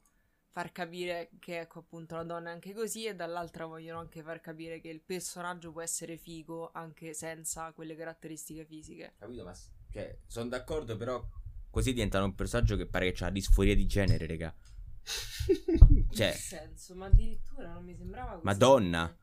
far 0.52 0.72
capire 0.72 1.30
che 1.38 1.60
ecco 1.60 1.78
appunto 1.78 2.16
la 2.16 2.24
donna 2.24 2.50
è 2.50 2.52
anche 2.52 2.74
così 2.74 3.06
e 3.06 3.14
dall'altra 3.14 3.66
vogliono 3.66 4.00
anche 4.00 4.22
far 4.22 4.40
capire 4.40 4.80
che 4.80 4.88
il 4.88 5.00
personaggio 5.00 5.70
può 5.70 5.80
essere 5.80 6.16
figo 6.16 6.70
anche 6.72 7.14
senza 7.14 7.72
quelle 7.72 7.94
caratteristiche 7.94 8.64
fisiche. 8.64 9.14
Capito, 9.18 9.44
ma... 9.44 9.54
Cioè, 9.92 10.18
sono 10.26 10.48
d'accordo, 10.48 10.96
però... 10.96 11.24
Così 11.70 11.92
diventa 11.92 12.22
un 12.22 12.34
personaggio 12.34 12.76
che 12.76 12.86
pare 12.86 13.12
che 13.12 13.24
ha 13.24 13.30
disforia 13.30 13.76
di 13.76 13.86
genere, 13.86 14.26
raga. 14.26 14.52
Cioè, 16.12 16.26
Nel 16.26 16.34
senso, 16.34 16.94
ma 16.96 17.06
addirittura 17.06 17.72
non 17.72 17.84
mi 17.84 17.94
sembrava 17.94 18.32
così. 18.32 18.44
Madonna. 18.44 19.16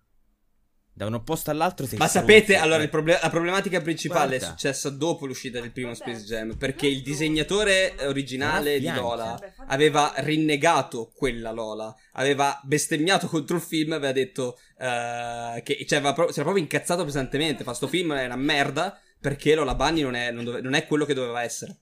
Da 0.97 1.05
un 1.05 1.13
opposto 1.13 1.51
all'altro 1.51 1.85
sei 1.85 1.99
Ma 1.99 2.07
sapete, 2.07 2.55
allora, 2.55 2.79
eh. 2.79 2.85
il 2.85 2.89
proble- 2.89 3.19
la 3.21 3.29
problematica 3.29 3.81
principale 3.81 4.37
è 4.37 4.39
Guarda. 4.39 4.55
successa 4.57 4.89
dopo 4.89 5.27
l'uscita 5.27 5.59
del 5.61 5.71
primo 5.71 5.93
Space 5.93 6.23
Jam. 6.23 6.57
Perché 6.57 6.87
il 6.87 7.03
disegnatore 7.03 7.93
originale 8.07 8.79
di. 8.79 8.91
Lola 8.91 9.39
aveva 9.67 10.11
rinnegato 10.15 11.11
quella 11.13 11.51
Lola. 11.51 11.95
Aveva 12.13 12.59
bestemmiato 12.63 13.27
contro 13.27 13.57
il 13.57 13.61
film. 13.61 13.91
Aveva 13.91 14.11
detto 14.11 14.57
eh, 14.79 15.61
che 15.63 15.85
cioè, 15.87 15.99
aveva 15.99 16.13
pro- 16.13 16.31
si 16.31 16.39
era 16.39 16.49
proprio 16.49 16.63
incazzato 16.63 17.05
pesantemente. 17.05 17.63
Fa 17.63 17.75
sto 17.75 17.87
film 17.87 18.13
è 18.15 18.25
una 18.25 18.35
merda. 18.35 18.99
Perché 19.21 19.53
Lola 19.53 19.75
Bunny 19.75 20.01
non 20.01 20.15
è, 20.15 20.31
non 20.31 20.45
dove- 20.45 20.61
non 20.61 20.73
è 20.73 20.87
quello 20.87 21.05
che 21.05 21.13
doveva 21.13 21.43
essere. 21.43 21.77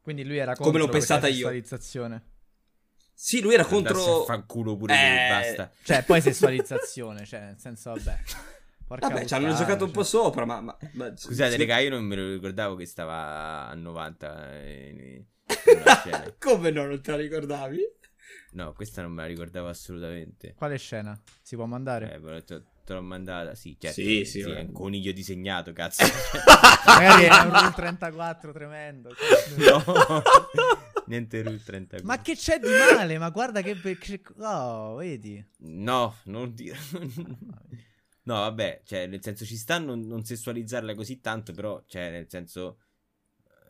Quindi 0.00 0.24
lui 0.24 0.38
era 0.38 0.54
Come 0.54 0.70
contro 0.70 0.86
l'ho 0.86 0.92
pensata 0.92 1.28
io. 1.28 1.50
Sì, 3.18 3.40
lui 3.40 3.54
era 3.54 3.64
contro. 3.64 4.24
fanculo 4.24 4.76
pure 4.76 4.92
Eh, 4.94 5.08
lui, 5.08 5.28
basta. 5.28 5.70
Cioè, 5.82 6.04
poi 6.04 6.20
sessualizzazione, 6.22 7.24
cioè, 7.24 7.40
nel 7.40 7.58
senso, 7.58 7.92
vabbè. 7.94 8.18
Porca 8.86 9.08
Vabbè, 9.08 9.24
ci 9.24 9.34
hanno 9.34 9.54
giocato 9.54 9.84
un 9.86 9.90
po' 9.90 10.02
cioè. 10.04 10.20
sopra. 10.22 10.44
Ma, 10.44 10.60
ma- 10.60 10.76
ma- 10.92 11.16
Scusate, 11.16 11.52
sì- 11.52 11.56
raga, 11.56 11.78
io 11.78 11.90
non 11.90 12.04
me 12.04 12.14
lo 12.14 12.30
ricordavo 12.34 12.76
che 12.76 12.84
stava 12.86 13.66
a 13.68 13.74
90 13.74 14.58
in, 14.64 15.00
in 15.00 15.24
una 15.82 15.94
scena. 15.96 16.34
Come 16.38 16.70
no, 16.70 16.84
non 16.84 17.00
te 17.00 17.10
la 17.12 17.16
ricordavi? 17.16 17.80
No, 18.52 18.72
questa 18.74 19.02
non 19.02 19.12
me 19.12 19.22
la 19.22 19.28
ricordavo 19.28 19.68
assolutamente. 19.68 20.54
Quale 20.54 20.76
scena? 20.78 21.18
Si 21.42 21.56
può 21.56 21.64
mandare? 21.66 22.14
Eh, 22.14 22.20
però 22.20 22.36
te, 22.86 22.92
l'ho 22.94 23.02
mandata, 23.02 23.54
sì, 23.54 23.76
certo. 23.78 24.00
Sì, 24.00 24.24
sì, 24.24 24.40
è 24.40 24.44
vabbè. 24.44 24.60
un 24.60 24.72
coniglio 24.72 25.12
disegnato, 25.12 25.72
cazzo. 25.72 26.04
Magari 26.86 27.24
è 27.24 27.30
un 27.30 27.52
Rule 27.52 27.72
34 27.76 28.52
tremendo. 28.52 29.10
no, 29.58 30.22
niente 31.06 31.42
Rule 31.42 31.60
34. 31.62 32.06
Ma 32.06 32.22
che 32.22 32.34
c'è 32.36 32.58
di 32.58 32.68
male? 32.68 33.18
Ma 33.18 33.30
guarda 33.30 33.60
che... 33.60 33.74
be- 33.74 33.98
che- 33.98 34.22
Oh, 34.38 34.94
vedi? 34.94 35.44
No, 35.58 36.16
non 36.24 36.54
dire... 36.54 36.78
no, 38.22 38.34
vabbè, 38.34 38.82
cioè, 38.84 39.06
nel 39.06 39.22
senso 39.22 39.44
ci 39.44 39.56
sta 39.56 39.78
non, 39.78 40.00
non 40.06 40.24
sessualizzarla 40.24 40.94
così 40.94 41.20
tanto, 41.20 41.52
però, 41.52 41.82
cioè, 41.86 42.10
nel 42.10 42.26
senso... 42.28 42.78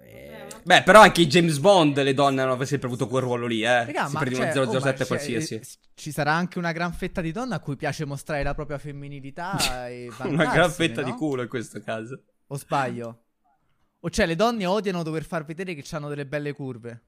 eh, 0.02 0.46
Beh, 0.64 0.82
però 0.82 1.00
anche 1.00 1.20
i 1.22 1.26
James 1.26 1.58
Bond 1.58 2.00
le 2.02 2.14
donne 2.14 2.42
hanno 2.42 2.64
sempre 2.64 2.88
avuto 2.88 3.06
quel 3.06 3.22
ruolo 3.22 3.46
lì, 3.46 3.62
eh. 3.62 3.84
Raga, 3.84 4.06
si 4.06 4.12
ma 4.14 4.18
prendeva 4.20 4.52
cioè, 4.52 4.62
un 4.62 4.68
oh, 4.68 4.72
ma 4.72 4.80
007 4.80 4.96
cioè, 4.96 5.06
qualsiasi. 5.06 5.54
eh, 5.54 5.66
ci 5.94 6.10
sarà 6.10 6.32
anche 6.32 6.58
una 6.58 6.72
gran 6.72 6.92
fetta 6.92 7.20
di 7.20 7.32
donna 7.32 7.56
a 7.56 7.60
cui 7.60 7.76
piace 7.76 8.04
mostrare 8.04 8.42
la 8.42 8.54
propria 8.54 8.78
femminilità 8.78 9.86
e 9.88 10.10
Una 10.24 10.46
gran 10.52 10.70
fetta 10.70 11.02
di 11.02 11.10
no? 11.10 11.16
culo 11.16 11.42
in 11.42 11.48
questo 11.48 11.80
caso. 11.80 12.22
O 12.48 12.56
sbaglio? 12.56 13.22
O 14.00 14.10
cioè, 14.10 14.26
le 14.26 14.34
donne 14.36 14.66
odiano 14.66 15.02
dover 15.02 15.24
far 15.24 15.44
vedere 15.44 15.74
che 15.74 15.84
hanno 15.96 16.08
delle 16.08 16.26
belle 16.26 16.52
curve. 16.52 17.02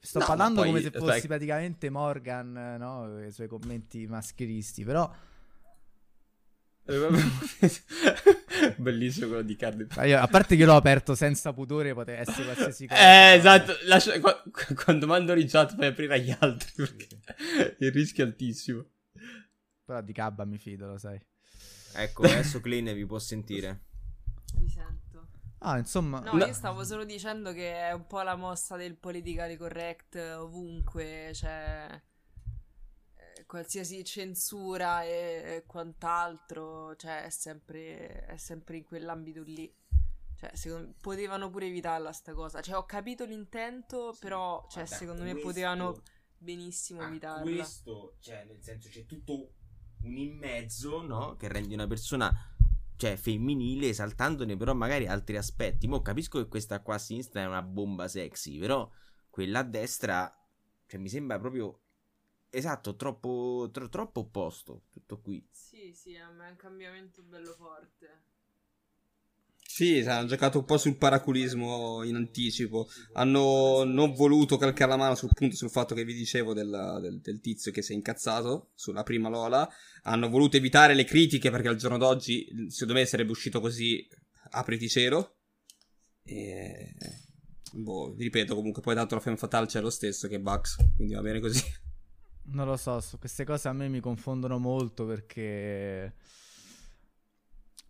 Sto 0.00 0.18
No, 0.18 0.26
parlando 0.26 0.60
poi, 0.60 0.68
come 0.68 0.80
se 0.82 0.90
fossi 0.90 1.18
sai- 1.20 1.26
praticamente 1.28 1.88
Morgan, 1.90 2.56
eh, 2.56 2.76
no? 2.78 3.24
I 3.24 3.30
suoi 3.32 3.48
commenti 3.48 4.06
maschilisti, 4.06 4.84
però... 4.84 5.10
Bellissimo 8.76 9.28
quello 9.28 9.42
di 9.42 9.56
Cardi. 9.56 9.86
Io- 10.04 10.18
a 10.18 10.26
parte 10.26 10.56
che 10.56 10.64
l'ho 10.64 10.74
aperto 10.76 11.14
senza 11.14 11.52
pudore, 11.52 11.94
poteva 11.94 12.20
essere 12.20 12.44
qualsiasi 12.44 12.86
cosa. 12.86 13.00
Eh, 13.32 13.36
esatto. 13.36 13.72
lascia- 13.84 14.18
qua- 14.20 14.42
quando 14.84 15.06
mando 15.06 15.34
in 15.34 15.48
chat 15.48 15.74
fai 15.76 15.86
aprire 15.88 16.14
agli 16.14 16.34
altri 16.38 16.72
perché 16.74 17.06
il 17.78 17.92
rischio 17.92 18.24
è 18.24 18.26
altissimo. 18.26 18.84
Però 19.84 20.00
di 20.00 20.12
Cabba 20.12 20.44
mi 20.44 20.58
fido, 20.58 20.86
lo 20.86 20.98
sai. 20.98 21.20
Ecco, 21.94 22.22
adesso 22.26 22.60
Klein 22.60 22.92
vi 22.94 23.06
può 23.06 23.18
sentire. 23.18 23.82
Mi 24.58 24.68
sento. 24.68 25.28
Ah, 25.58 25.78
insomma... 25.78 26.20
No, 26.20 26.32
No. 26.32 26.44
io 26.44 26.52
stavo 26.52 26.82
solo 26.84 27.04
dicendo 27.04 27.52
che 27.52 27.72
è 27.74 27.92
un 27.92 28.06
po' 28.06 28.22
la 28.22 28.34
mossa 28.34 28.76
del 28.76 28.96
politically 28.96 29.56
correct 29.56 30.16
ovunque, 30.16 31.30
cioè 31.34 31.86
eh, 31.90 32.02
qualsiasi 33.52 34.02
censura 34.02 35.04
e, 35.04 35.64
quant'altro, 35.66 36.96
cioè 36.96 37.24
è 37.24 37.28
sempre, 37.28 38.24
è 38.24 38.38
sempre 38.38 38.78
in 38.78 38.84
quell'ambito 38.84 39.42
lì. 39.42 39.70
Cioè, 40.38 40.50
secondo 40.54 40.94
potevano 40.98 41.50
pure 41.50 41.66
evitarla 41.66 42.12
sta 42.12 42.32
cosa. 42.32 42.62
Cioè, 42.62 42.76
ho 42.76 42.86
capito 42.86 43.26
l'intento, 43.26 44.16
però, 44.18 44.66
cioè, 44.70 44.86
secondo 44.86 45.22
me 45.22 45.32
questo- 45.32 45.48
potevano 45.48 46.02
benissimo 46.38 47.02
a 47.02 47.08
evitarla. 47.08 47.42
questo, 47.42 48.16
cioè, 48.20 48.42
nel 48.46 48.62
senso, 48.62 48.88
c'è 48.88 49.04
tutto 49.04 49.52
un 50.04 50.16
in 50.16 50.34
mezzo, 50.34 51.02
no? 51.02 51.36
Che 51.36 51.46
rende 51.48 51.74
una 51.74 51.86
persona, 51.86 52.32
cioè, 52.96 53.16
femminile, 53.16 53.90
esaltandone 53.90 54.56
però 54.56 54.72
magari 54.72 55.06
altri 55.06 55.36
aspetti. 55.36 55.86
Mo 55.86 56.00
capisco 56.00 56.38
che 56.38 56.48
questa 56.48 56.80
qua 56.80 56.94
a 56.94 56.98
sinistra 56.98 57.42
è 57.42 57.46
una 57.46 57.60
bomba 57.60 58.08
sexy, 58.08 58.58
però 58.58 58.90
quella 59.28 59.58
a 59.58 59.62
destra, 59.62 60.34
cioè, 60.86 60.98
mi 60.98 61.10
sembra 61.10 61.38
proprio 61.38 61.81
esatto, 62.52 62.94
troppo, 62.94 63.68
tro- 63.72 63.88
troppo 63.88 64.20
opposto. 64.20 64.82
Tutto 64.90 65.20
qui. 65.20 65.44
Sì, 65.50 65.92
sì, 65.94 66.14
è 66.14 66.22
un 66.22 66.54
cambiamento 66.56 67.22
bello 67.22 67.54
forte. 67.54 68.30
Sì, 69.64 70.00
hanno 70.00 70.26
giocato 70.26 70.58
un 70.58 70.64
po' 70.66 70.76
sul 70.76 70.98
paraculismo 70.98 72.02
in 72.02 72.14
anticipo. 72.16 72.88
Hanno 73.14 73.84
non 73.84 74.12
voluto 74.12 74.58
calcare 74.58 74.90
la 74.90 74.98
mano 74.98 75.14
sul 75.14 75.30
punto 75.32 75.56
sul 75.56 75.70
fatto 75.70 75.94
che 75.94 76.04
vi 76.04 76.12
dicevo 76.12 76.52
del, 76.52 76.98
del, 77.00 77.20
del 77.22 77.40
tizio 77.40 77.72
che 77.72 77.80
si 77.80 77.92
è 77.92 77.94
incazzato 77.94 78.72
sulla 78.74 79.02
prima 79.02 79.30
Lola. 79.30 79.66
Hanno 80.02 80.28
voluto 80.28 80.58
evitare 80.58 80.92
le 80.94 81.04
critiche 81.04 81.50
perché 81.50 81.68
al 81.68 81.76
giorno 81.76 81.96
d'oggi, 81.96 82.46
secondo 82.68 83.00
me, 83.00 83.06
sarebbe 83.06 83.30
uscito 83.30 83.60
così 83.60 84.06
apriti 84.50 84.90
cielo. 84.90 85.36
E. 86.22 86.94
Boh, 87.72 88.14
ripeto, 88.14 88.54
comunque 88.54 88.82
poi 88.82 88.94
dato 88.94 89.14
la 89.14 89.22
femme 89.22 89.38
fatale 89.38 89.64
c'è 89.64 89.80
lo 89.80 89.88
stesso 89.88 90.28
che 90.28 90.38
Bugs, 90.38 90.76
quindi 90.94 91.14
va 91.14 91.22
bene 91.22 91.40
così. 91.40 91.62
Non 92.44 92.66
lo 92.66 92.76
so, 92.76 93.02
queste 93.18 93.44
cose 93.44 93.68
a 93.68 93.72
me 93.72 93.88
mi 93.88 94.00
confondono 94.00 94.58
molto 94.58 95.06
perché 95.06 96.12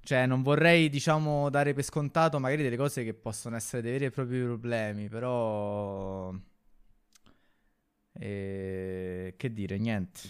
cioè, 0.04 0.26
non 0.26 0.42
vorrei, 0.42 0.88
diciamo, 0.88 1.48
dare 1.48 1.74
per 1.74 1.84
scontato 1.84 2.40
magari 2.40 2.62
delle 2.62 2.76
cose 2.76 3.04
che 3.04 3.14
possono 3.14 3.54
essere 3.54 3.82
dei 3.82 3.92
veri 3.92 4.04
e 4.06 4.10
propri 4.10 4.40
problemi, 4.40 5.08
però... 5.08 6.34
E... 8.12 9.34
Che 9.36 9.52
dire, 9.52 9.78
niente. 9.78 10.20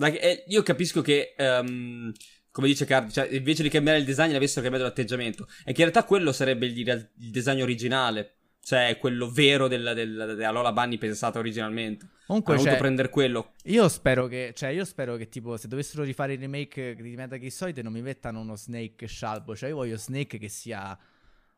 Eh, 0.00 0.44
io 0.48 0.62
capisco 0.62 1.00
che, 1.00 1.34
um, 1.38 2.12
come 2.50 2.66
dice 2.66 2.84
Card, 2.84 3.10
cioè, 3.10 3.26
invece 3.30 3.62
di 3.62 3.70
cambiare 3.70 3.98
il 3.98 4.04
design 4.04 4.34
avessero 4.34 4.60
cambiato 4.60 4.84
l'atteggiamento. 4.86 5.48
E 5.60 5.72
che 5.72 5.82
in 5.82 5.90
realtà 5.90 6.04
quello 6.04 6.30
sarebbe 6.32 6.66
il, 6.66 6.76
il 6.76 7.30
design 7.30 7.62
originale. 7.62 8.37
Cioè, 8.60 8.98
quello 8.98 9.30
vero 9.30 9.66
della, 9.66 9.94
della, 9.94 10.26
della 10.26 10.50
Lola 10.50 10.72
Bunny 10.72 10.98
pensata 10.98 11.38
originalmente. 11.38 12.08
Comunque, 12.26 12.52
Hanno 12.52 12.62
cioè, 12.62 12.72
voluto 12.72 12.86
prendere 12.86 13.08
quello. 13.08 13.52
Io 13.64 13.88
spero 13.88 14.26
che, 14.26 14.52
cioè, 14.54 14.68
io 14.68 14.84
spero 14.84 15.16
che, 15.16 15.30
tipo, 15.30 15.56
se 15.56 15.68
dovessero 15.68 16.02
rifare 16.02 16.34
il 16.34 16.40
remake 16.40 16.94
di 16.94 17.16
Metal 17.16 17.38
Gear 17.38 17.50
Solid 17.50 17.78
non 17.78 17.92
mi 17.92 18.02
mettano 18.02 18.40
uno 18.40 18.54
Snake 18.54 19.06
scialbo. 19.06 19.56
Cioè, 19.56 19.70
io 19.70 19.76
voglio 19.76 19.96
Snake 19.96 20.36
che 20.36 20.48
sia 20.48 20.98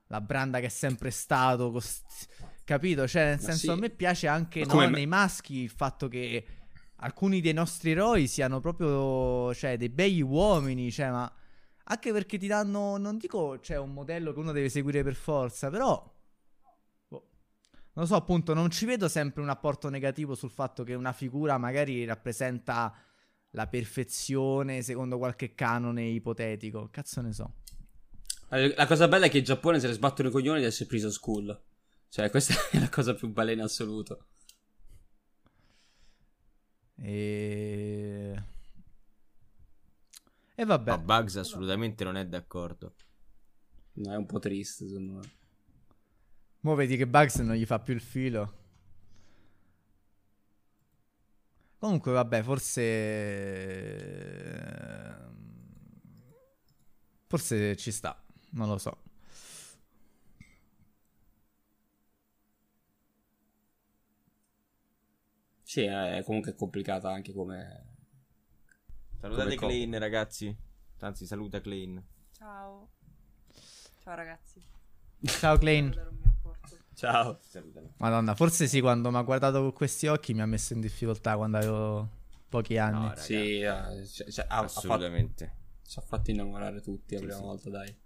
la 0.06 0.20
branda 0.20 0.60
che 0.60 0.66
è 0.66 0.70
sempre 0.70 1.10
stato. 1.10 1.72
Cost... 1.72 2.28
Capito? 2.64 3.09
Cioè, 3.09 3.24
nel 3.24 3.40
senso, 3.40 3.59
sì. 3.59 3.70
a 3.70 3.74
me 3.74 3.90
piace 3.90 4.28
anche 4.28 4.64
no, 4.64 4.89
nei 4.89 5.06
maschi 5.06 5.62
il 5.62 5.70
fatto 5.70 6.06
che 6.06 6.44
alcuni 6.98 7.40
dei 7.40 7.52
nostri 7.52 7.90
eroi 7.90 8.28
siano 8.28 8.60
proprio, 8.60 9.52
cioè, 9.55 9.77
dei 9.77 9.89
begli 9.89 10.22
uomini. 10.22 10.93
Cioè, 10.93 11.10
ma 11.10 11.32
anche 11.82 12.12
perché 12.12 12.39
ti 12.39 12.47
danno, 12.47 12.97
non 12.97 13.18
dico, 13.18 13.59
cioè, 13.59 13.78
un 13.78 13.93
modello 13.93 14.32
che 14.32 14.39
uno 14.39 14.52
deve 14.52 14.68
seguire 14.68 15.02
per 15.02 15.16
forza, 15.16 15.68
però 15.68 16.18
non 18.01 18.09
lo 18.09 18.14
so, 18.14 18.14
appunto, 18.14 18.55
non 18.55 18.70
ci 18.70 18.86
vedo 18.86 19.09
sempre 19.09 19.43
un 19.43 19.51
apporto 19.51 19.90
negativo 19.90 20.35
sul 20.35 20.51
fatto 20.51 20.85
che 20.85 20.94
una 20.94 21.12
figura 21.12 21.59
magari 21.59 22.06
rappresenta 22.06 22.94
la 23.51 23.66
perfezione 23.66 24.81
secondo 24.81 25.18
qualche 25.18 25.55
canone 25.55 26.05
ipotetico. 26.05 26.89
Cazzo 26.90 27.20
ne 27.20 27.32
so. 27.35 27.56
La 28.48 28.86
cosa 28.86 29.06
bella 29.06 29.27
è 29.27 29.31
che 29.31 29.39
in 29.39 29.44
Giappone 29.44 29.78
se 29.78 29.86
ne 29.86 29.93
sbattono 29.93 30.31
i 30.31 30.32
coglioni 30.32 30.60
di 30.60 30.64
essere 30.64 30.89
preso 30.89 31.10
school. 31.10 31.62
Cioè, 32.09 32.31
questa 32.31 32.55
è 32.70 32.78
la 32.78 32.89
cosa 32.89 33.14
più 33.14 33.28
bella 33.28 33.52
in 33.52 33.60
assoluto. 33.60 34.28
E... 36.97 38.43
E 40.55 40.64
vabbè. 40.64 40.90
Ma 40.90 40.98
Bugs 40.98 41.36
assolutamente 41.36 42.02
non 42.02 42.16
è 42.16 42.27
d'accordo. 42.27 42.94
No, 43.94 44.12
è 44.12 44.16
un 44.16 44.27
po' 44.27 44.39
triste, 44.39 44.89
secondo 44.89 45.12
me. 45.12 45.39
Mo 46.62 46.74
vedi 46.74 46.97
che 46.97 47.07
Bugs 47.07 47.37
non 47.37 47.55
gli 47.57 47.65
fa 47.65 47.78
più 47.78 47.95
il 47.95 48.01
filo. 48.01 48.59
Comunque, 51.78 52.12
vabbè, 52.12 52.43
forse. 52.43 52.81
Forse 57.27 57.77
ci 57.77 57.91
sta. 57.91 58.23
Non 58.51 58.69
lo 58.69 58.77
so. 58.77 59.03
Sì, 65.62 65.85
è 65.85 66.23
comunque 66.24 66.55
complicata 66.55 67.11
anche 67.11 67.32
come. 67.32 67.87
Salutate 69.19 69.55
come 69.55 69.73
Klein, 69.73 69.99
ragazzi. 69.99 70.55
Anzi, 70.99 71.24
saluta 71.24 71.62
Klein. 71.62 72.05
Ciao. 72.32 72.91
Ciao, 74.03 74.15
ragazzi. 74.15 74.62
Ciao, 75.23 75.57
Klein. 75.57 76.19
Ciao. 77.01 77.40
Madonna, 77.97 78.35
forse 78.35 78.66
sì, 78.66 78.82
quando 78.82 79.10
mi 79.10 79.16
ha 79.16 79.22
guardato 79.22 79.62
con 79.62 79.72
questi 79.72 80.06
occhi 80.06 80.35
mi 80.35 80.43
ha 80.43 80.47
messo 80.47 80.74
in 80.74 80.82
difficoltà 80.82 81.35
quando 81.35 81.56
avevo 81.56 82.10
pochi 82.47 82.77
anni. 82.77 83.06
No, 83.06 83.14
sì, 83.16 83.62
uh, 83.62 84.05
cioè, 84.05 84.31
cioè, 84.31 84.44
assolutamente. 84.47 85.44
Ha 85.44 85.48
fatto, 85.48 85.89
ci 85.89 85.98
ha 85.98 86.02
fatto 86.02 86.31
innamorare 86.31 86.82
tutti 86.82 87.14
la 87.14 87.20
sì, 87.20 87.24
prima 87.24 87.39
sì. 87.39 87.43
volta, 87.43 87.70
dai. 87.70 87.97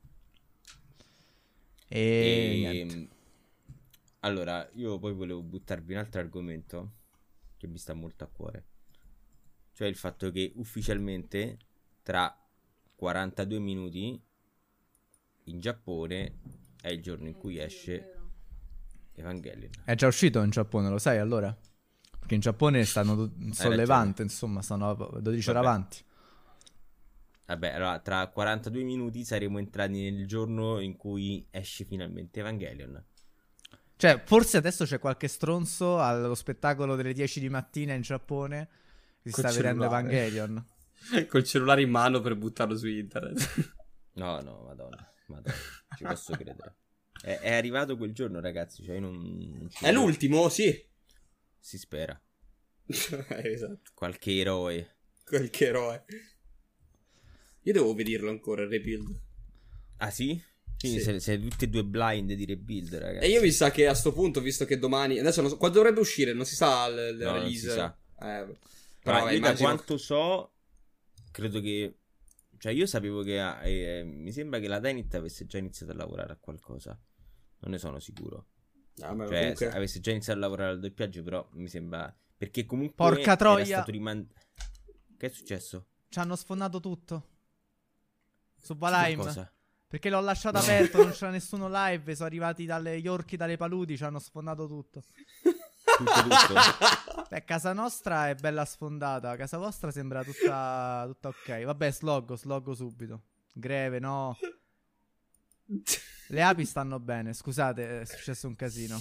E... 1.88 1.98
e... 1.98 2.78
Ehm, 2.78 3.08
allora, 4.20 4.70
io 4.74 4.96
poi 5.00 5.12
volevo 5.12 5.42
buttarvi 5.42 5.92
un 5.92 5.98
altro 5.98 6.20
argomento 6.20 6.92
che 7.56 7.66
mi 7.66 7.78
sta 7.78 7.94
molto 7.94 8.22
a 8.22 8.28
cuore. 8.28 8.66
Cioè 9.72 9.88
il 9.88 9.96
fatto 9.96 10.30
che 10.30 10.52
ufficialmente 10.54 11.58
tra 12.04 12.32
42 12.94 13.58
minuti 13.58 14.22
in 15.46 15.58
Giappone 15.58 16.38
è 16.80 16.90
il 16.90 17.02
giorno 17.02 17.26
in 17.26 17.34
cui 17.34 17.58
esce 17.58 18.22
Evangelion. 19.14 19.70
È 19.84 19.94
già 19.94 20.06
uscito 20.06 20.42
in 20.42 20.50
Giappone, 20.50 20.88
lo 20.88 20.98
sai 20.98 21.18
allora? 21.18 21.56
Perché 22.18 22.34
in 22.34 22.40
Giappone 22.40 22.84
stanno 22.84 23.32
sollevante, 23.52 24.22
insomma, 24.22 24.62
stanno 24.62 24.94
12 25.20 25.50
ore 25.50 25.58
avanti. 25.58 26.04
Vabbè, 27.46 27.74
allora 27.74 27.98
tra 27.98 28.26
42 28.28 28.82
minuti 28.82 29.24
saremo 29.24 29.58
entrati 29.58 30.10
nel 30.10 30.26
giorno 30.26 30.80
in 30.80 30.96
cui 30.96 31.46
esce 31.50 31.84
finalmente 31.84 32.40
Evangelion. 32.40 33.04
Cioè, 33.96 34.22
forse 34.24 34.56
adesso 34.56 34.84
c'è 34.84 34.98
qualche 34.98 35.28
stronzo 35.28 36.00
allo 36.00 36.34
spettacolo 36.34 36.96
delle 36.96 37.12
10 37.12 37.40
di 37.40 37.48
mattina 37.48 37.92
in 37.92 38.00
Giappone 38.00 38.68
che 39.22 39.30
si 39.30 39.40
sta 39.40 39.50
cellulare. 39.50 39.74
vedendo 39.74 39.84
Evangelion. 39.84 40.66
Col 41.28 41.44
cellulare 41.44 41.82
in 41.82 41.90
mano 41.90 42.20
per 42.20 42.34
buttarlo 42.34 42.76
su 42.76 42.88
internet. 42.88 43.74
no, 44.14 44.40
no, 44.40 44.62
madonna, 44.66 45.12
madonna, 45.26 45.54
ci 45.96 46.04
posso 46.04 46.32
credere. 46.32 46.76
È, 47.24 47.38
è 47.38 47.52
arrivato 47.54 47.96
quel 47.96 48.12
giorno, 48.12 48.38
ragazzi. 48.38 48.84
Cioè, 48.84 48.98
non, 48.98 49.66
è 49.80 49.90
l'ultimo, 49.90 50.50
sì. 50.50 50.78
Si 51.58 51.78
spera. 51.78 52.20
esatto. 52.84 53.90
Qualche 53.94 54.36
eroe. 54.36 54.96
Qualche 55.24 55.66
eroe. 55.66 56.04
Io 57.62 57.72
devo 57.72 57.94
vederlo 57.94 58.28
ancora 58.28 58.64
il 58.64 58.68
rebuild. 58.68 59.18
Ah 59.96 60.10
sì? 60.10 60.38
Quindi 60.78 61.00
sì. 61.00 61.18
siete 61.18 61.48
tutti 61.48 61.64
e 61.64 61.68
due 61.68 61.82
blind 61.82 62.30
di 62.34 62.44
rebuild, 62.44 62.94
ragazzi. 62.94 63.24
E 63.24 63.30
io 63.30 63.40
mi 63.40 63.50
sa 63.52 63.70
che 63.70 63.86
a 63.86 63.94
sto 63.94 64.12
punto, 64.12 64.42
visto 64.42 64.66
che 64.66 64.78
domani. 64.78 65.18
Adesso 65.18 65.40
non 65.40 65.48
so. 65.48 65.56
Quando 65.56 65.78
dovrebbe 65.78 66.00
uscire? 66.00 66.34
Non 66.34 66.44
si 66.44 66.54
sa 66.54 66.86
la 66.88 67.10
no, 67.10 67.32
release. 67.32 67.66
Non 67.68 67.74
si 67.74 67.80
sa. 67.80 67.98
Eh, 68.20 68.58
però, 69.02 69.30
io 69.30 69.36
immagino... 69.38 69.68
da 69.68 69.74
quanto 69.74 69.96
so, 69.96 70.52
credo 71.30 71.62
che. 71.62 72.00
Cioè, 72.58 72.72
io 72.72 72.84
sapevo 72.84 73.22
che. 73.22 73.38
Eh, 73.62 74.04
mi 74.04 74.30
sembra 74.30 74.60
che 74.60 74.68
la 74.68 74.78
Tenit 74.78 75.14
avesse 75.14 75.46
già 75.46 75.56
iniziato 75.56 75.92
a 75.92 75.94
lavorare 75.94 76.34
a 76.34 76.36
qualcosa. 76.38 77.00
Non 77.64 77.72
ne 77.72 77.78
sono 77.78 77.98
sicuro. 77.98 78.46
No, 78.96 79.06
ah, 79.06 79.26
cioè, 79.26 79.40
comunque... 79.40 79.72
avesse 79.72 80.00
già 80.00 80.10
iniziato 80.10 80.38
a 80.38 80.42
lavorare 80.42 80.72
al 80.72 80.80
doppiaggio, 80.80 81.22
però 81.22 81.48
mi 81.52 81.68
sembra. 81.68 82.14
Perché 82.36 82.66
comunque. 82.66 82.94
Porca 82.94 83.36
troia! 83.36 83.82
Rimand... 83.84 84.26
Che 85.16 85.26
è 85.26 85.28
successo? 85.30 85.86
Ci 86.08 86.18
hanno 86.18 86.36
sfondato 86.36 86.78
tutto. 86.78 87.28
Su 88.58 88.76
Valheim. 88.76 89.50
Perché 89.88 90.10
l'ho 90.10 90.20
lasciato 90.20 90.58
aperto, 90.58 91.02
non 91.02 91.12
c'era 91.12 91.30
nessuno 91.32 91.68
live. 91.70 92.14
Sono 92.14 92.28
arrivati 92.28 92.66
dalle 92.66 92.96
Yorkie, 92.96 93.38
dalle 93.38 93.56
paludi, 93.56 93.96
ci 93.96 94.04
hanno 94.04 94.18
sfondato 94.18 94.66
tutto. 94.66 95.02
tutto, 95.42 96.22
tutto. 96.22 97.24
Beh, 97.30 97.44
casa 97.44 97.72
nostra 97.72 98.28
è 98.28 98.34
bella 98.34 98.66
sfondata. 98.66 99.36
Casa 99.36 99.56
vostra 99.56 99.90
sembra 99.90 100.22
tutta, 100.22 101.04
tutta 101.06 101.28
ok. 101.28 101.64
Vabbè, 101.64 101.90
sloggo, 101.90 102.36
sloggo 102.36 102.74
subito. 102.74 103.22
Greve, 103.52 103.98
no. 104.00 104.36
Le 106.28 106.42
api 106.42 106.64
stanno 106.64 106.98
bene, 107.00 107.32
scusate, 107.32 108.00
è 108.00 108.04
successo 108.04 108.46
un 108.48 108.56
casino. 108.56 109.00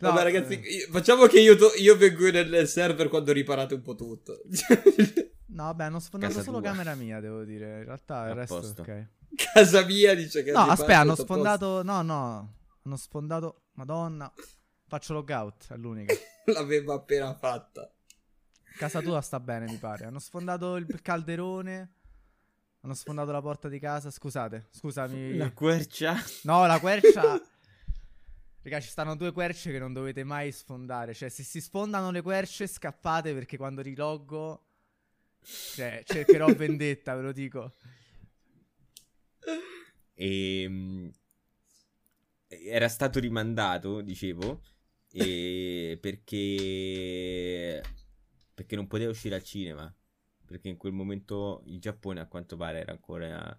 No, 0.00 0.10
Vabbè, 0.10 0.22
ragazzi, 0.22 0.60
eh... 0.60 0.88
facciamo 0.90 1.26
che 1.26 1.40
io, 1.40 1.56
to- 1.56 1.72
io, 1.76 1.96
vengo 1.96 2.30
nel 2.30 2.66
server 2.68 3.08
quando 3.08 3.32
riparate 3.32 3.74
un 3.74 3.82
po' 3.82 3.94
tutto. 3.94 4.42
no, 5.48 5.64
vabbè, 5.64 5.84
hanno 5.84 6.00
sfondato 6.00 6.32
Casa 6.32 6.44
solo 6.44 6.60
tua. 6.60 6.70
camera 6.70 6.94
mia, 6.94 7.20
devo 7.20 7.44
dire. 7.44 7.78
In 7.78 7.84
realtà 7.84 8.28
il 8.28 8.34
resto 8.34 8.60
è 8.60 8.80
ok. 8.80 9.08
Casa 9.52 9.84
mia 9.84 10.14
dice 10.14 10.42
che 10.42 10.52
No, 10.52 10.60
aspetta, 10.60 10.98
hanno 11.00 11.14
sfondato. 11.14 11.82
No, 11.82 12.02
no. 12.02 12.54
Hanno 12.82 12.96
sfondato. 12.96 13.64
Madonna. 13.72 14.32
Faccio 14.86 15.12
logout, 15.12 15.72
è 15.72 15.76
l'unica. 15.76 16.14
L'avevo 16.46 16.94
appena 16.94 17.34
fatta. 17.34 17.92
Casa 18.76 19.00
tua 19.00 19.20
sta 19.20 19.38
bene, 19.38 19.66
mi 19.66 19.76
pare. 19.76 20.06
Hanno 20.06 20.18
sfondato 20.18 20.76
il 20.76 21.00
calderone. 21.02 21.99
Hanno 22.82 22.94
sfondato 22.94 23.30
la 23.30 23.42
porta 23.42 23.68
di 23.68 23.78
casa. 23.78 24.10
Scusate, 24.10 24.68
scusami. 24.70 25.36
La 25.36 25.52
quercia. 25.52 26.16
No, 26.42 26.66
la 26.66 26.80
quercia. 26.80 27.40
Raga, 28.62 28.80
ci 28.80 28.88
stanno 28.88 29.16
due 29.16 29.32
querce 29.32 29.70
che 29.70 29.78
non 29.78 29.92
dovete 29.92 30.24
mai 30.24 30.52
sfondare. 30.52 31.14
Cioè, 31.14 31.28
se 31.28 31.42
si 31.42 31.60
sfondano 31.60 32.10
le 32.10 32.22
querce, 32.22 32.66
scappate 32.66 33.32
perché 33.32 33.56
quando 33.56 33.82
riloggo. 33.82 34.64
Cioè, 35.42 36.02
cercherò 36.04 36.46
vendetta, 36.54 37.14
ve 37.14 37.22
lo 37.22 37.32
dico. 37.32 37.74
E, 40.14 40.62
ehm, 40.62 41.10
era 42.48 42.88
stato 42.88 43.18
rimandato, 43.20 44.00
dicevo, 44.00 44.60
e 45.12 45.98
perché 46.00 47.80
perché 48.60 48.76
non 48.76 48.86
poteva 48.86 49.10
uscire 49.10 49.34
al 49.34 49.42
cinema. 49.42 49.92
Perché 50.50 50.68
in 50.68 50.76
quel 50.76 50.92
momento 50.92 51.62
il 51.66 51.78
Giappone, 51.78 52.18
a 52.18 52.26
quanto 52.26 52.56
pare, 52.56 52.80
era 52.80 52.90
ancora. 52.90 53.56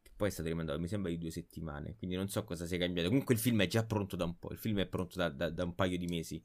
Che 0.00 0.12
poi 0.14 0.28
è 0.28 0.30
stato 0.30 0.48
rimandato, 0.48 0.78
mi 0.78 0.86
sembra, 0.86 1.10
di 1.10 1.18
due 1.18 1.32
settimane. 1.32 1.96
Quindi 1.96 2.14
non 2.14 2.28
so 2.28 2.44
cosa 2.44 2.66
sia 2.66 2.78
cambiato. 2.78 3.08
Comunque 3.08 3.34
il 3.34 3.40
film 3.40 3.60
è 3.62 3.66
già 3.66 3.84
pronto 3.84 4.14
da 4.14 4.24
un 4.24 4.38
po'. 4.38 4.52
Il 4.52 4.58
film 4.58 4.78
è 4.78 4.86
pronto 4.86 5.18
da, 5.18 5.28
da, 5.28 5.50
da 5.50 5.64
un 5.64 5.74
paio 5.74 5.98
di 5.98 6.06
mesi. 6.06 6.40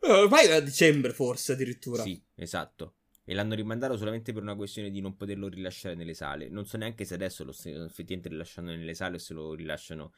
Eh, 0.00 0.10
ormai 0.10 0.50
a 0.52 0.60
dicembre, 0.60 1.14
forse 1.14 1.52
addirittura. 1.52 2.02
Sì, 2.02 2.22
esatto. 2.34 2.96
E 3.24 3.32
l'hanno 3.32 3.54
rimandato 3.54 3.96
solamente 3.96 4.34
per 4.34 4.42
una 4.42 4.54
questione 4.54 4.90
di 4.90 5.00
non 5.00 5.16
poterlo 5.16 5.48
rilasciare 5.48 5.94
nelle 5.94 6.12
sale. 6.12 6.50
Non 6.50 6.66
so 6.66 6.76
neanche 6.76 7.06
se 7.06 7.14
adesso 7.14 7.44
lo 7.44 7.52
stanno 7.52 7.86
effettivamente 7.86 8.28
rilasciando 8.28 8.72
nelle 8.72 8.92
sale 8.92 9.16
o 9.16 9.18
se 9.18 9.32
lo 9.32 9.54
rilasciano 9.54 10.12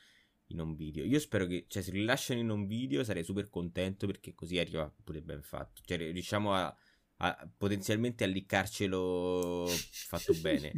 in 0.49 0.61
un 0.61 0.75
video. 0.75 1.05
Io 1.05 1.19
spero 1.21 1.47
che, 1.47 1.67
cioè, 1.69 1.83
se 1.83 1.93
rilasciano 1.93 2.41
in 2.41 2.51
un 2.51 2.67
video 2.67 3.05
sarei 3.05 3.23
super 3.23 3.49
contento 3.49 4.07
perché 4.07 4.35
così 4.35 4.59
arriva 4.59 4.93
pure 5.05 5.23
ben 5.23 5.43
fatto. 5.43 5.83
Cioè, 5.85 5.97
riusciamo 5.97 6.53
a, 6.53 6.77
a 7.19 7.51
potenzialmente 7.57 8.25
a 8.25 8.27
liccarcelo 8.27 9.67
fatto 9.67 10.35
bene. 10.41 10.73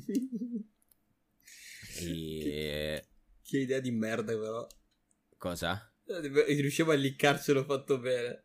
e... 2.01 3.05
Che 3.43 3.59
idea 3.59 3.81
di 3.81 3.91
merda, 3.91 4.37
però. 4.37 4.67
Cosa? 5.37 5.93
Riusciamo 6.05 6.91
a 6.91 6.95
liccarcelo 6.95 7.65
fatto 7.65 7.99
bene. 7.99 8.45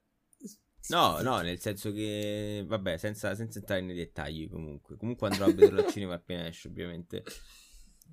No, 0.90 1.22
no, 1.22 1.40
nel 1.40 1.60
senso 1.60 1.94
che, 1.94 2.64
vabbè, 2.68 2.98
senza, 2.98 3.36
senza 3.36 3.60
entrare 3.60 3.82
nei 3.82 3.96
dettagli 3.96 4.50
comunque. 4.50 4.98
Comunque 4.98 5.30
andrò 5.30 5.46
a 5.46 5.54
vederlo 5.54 5.82
al 5.82 5.92
cinema 5.92 6.16
appena 6.16 6.48
esce, 6.48 6.68
ovviamente. 6.68 7.24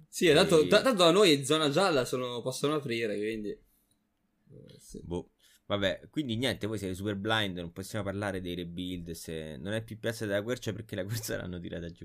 Sì, 0.09 0.32
tanto, 0.32 0.62
e... 0.62 0.69
tanto 0.69 0.93
da 0.93 1.11
noi 1.11 1.44
zona 1.44 1.70
gialla 1.70 2.05
sono, 2.05 2.43
possono 2.43 2.74
aprire, 2.74 3.16
quindi... 3.16 3.48
Eh, 3.51 4.78
sì. 4.78 5.01
Boh. 5.02 5.31
Vabbè, 5.70 6.09
quindi 6.10 6.34
niente, 6.34 6.66
voi 6.66 6.78
siete 6.78 6.94
super 6.94 7.14
blind, 7.14 7.56
non 7.56 7.70
possiamo 7.70 8.05
parlare 8.05 8.40
dei 8.40 8.56
rebuild 8.56 9.12
se 9.12 9.56
non 9.56 9.72
è 9.72 9.84
più 9.84 10.01
piazza 10.01 10.26
della 10.26 10.42
quercia 10.42 10.72
perché 10.72 10.97
la 10.97 11.05
quercia 11.05 11.36
l'hanno 11.38 11.60
tirata 11.60 11.88
giù. 11.92 12.05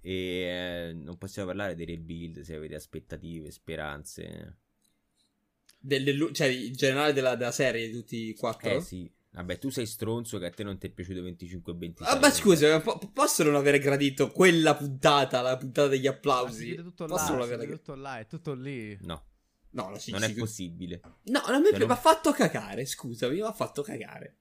e 0.00 0.12
eh, 0.12 0.92
non 0.94 1.18
possiamo 1.18 1.48
parlare 1.48 1.74
dei 1.74 1.86
rebuild 1.86 2.42
se 2.42 2.54
avete 2.54 2.76
aspettative, 2.76 3.50
speranze. 3.50 4.58
Delle, 5.76 6.32
cioè, 6.32 6.46
in 6.46 6.74
generale 6.74 7.12
della, 7.12 7.34
della 7.34 7.50
serie, 7.50 7.88
di 7.88 7.92
tutti 7.92 8.28
i 8.28 8.34
quattro? 8.36 8.70
Eh 8.70 8.80
sì. 8.80 9.10
Vabbè, 9.32 9.58
tu 9.58 9.70
sei 9.70 9.84
stronzo 9.84 10.38
che 10.38 10.46
a 10.46 10.50
te 10.50 10.62
non 10.62 10.78
ti 10.78 10.86
è 10.86 10.90
piaciuto 10.90 11.20
25 11.20 11.72
e 11.72 11.76
26. 11.76 12.14
Ah, 12.14 12.20
ma 12.20 12.30
scusa, 12.30 12.80
po- 12.80 13.10
posso 13.12 13.42
non 13.42 13.56
aver 13.56 13.80
gradito 13.80 14.30
quella 14.30 14.76
puntata, 14.76 15.40
la 15.40 15.56
puntata 15.56 15.88
degli 15.88 16.06
applausi? 16.06 16.76
Ma 16.76 16.82
tutto 16.82 17.06
posso 17.06 17.32
là, 17.32 17.38
non 17.38 17.42
aver 17.42 17.68
tutto 17.70 17.94
là, 17.96 18.20
è 18.20 18.26
tutto 18.28 18.54
lì. 18.54 18.96
No. 19.00 19.32
No, 19.74 19.96
sì, 19.98 20.12
non 20.12 20.22
è 20.22 20.32
possibile. 20.34 21.00
No, 21.24 21.42
non 21.48 21.60
mi 21.60 21.70
cioè, 21.70 21.80
non... 21.80 21.90
ha 21.90 21.96
fatto 21.96 22.32
cagare, 22.32 22.86
scusami, 22.86 23.34
mi 23.34 23.40
ha 23.40 23.52
fatto 23.52 23.82
cagare. 23.82 24.38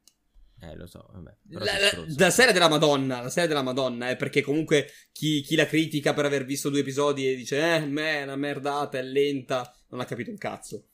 Eh, 0.59 0.75
lo 0.75 0.85
so, 0.85 1.09
vabbè. 1.11 1.37
La, 1.49 1.59
la, 1.59 2.05
la, 2.17 2.29
serie 2.29 2.53
della 2.53 2.69
Madonna, 2.69 3.21
la 3.21 3.29
serie 3.29 3.49
della 3.49 3.63
Madonna, 3.63 4.09
eh, 4.09 4.15
perché 4.15 4.41
comunque 4.41 4.87
chi, 5.11 5.41
chi, 5.41 5.55
la 5.55 5.65
critica 5.65 6.13
per 6.13 6.25
aver 6.25 6.45
visto 6.45 6.69
due 6.69 6.79
episodi 6.79 7.27
e 7.27 7.35
dice, 7.35 7.75
eh, 7.75 7.85
me, 7.85 8.19
è 8.19 8.23
una 8.23 8.35
merdata, 8.35 8.97
è 8.97 9.01
lenta, 9.01 9.75
non 9.89 9.99
ha 9.99 10.05
capito 10.05 10.29
un 10.29 10.37
cazzo. 10.37 10.87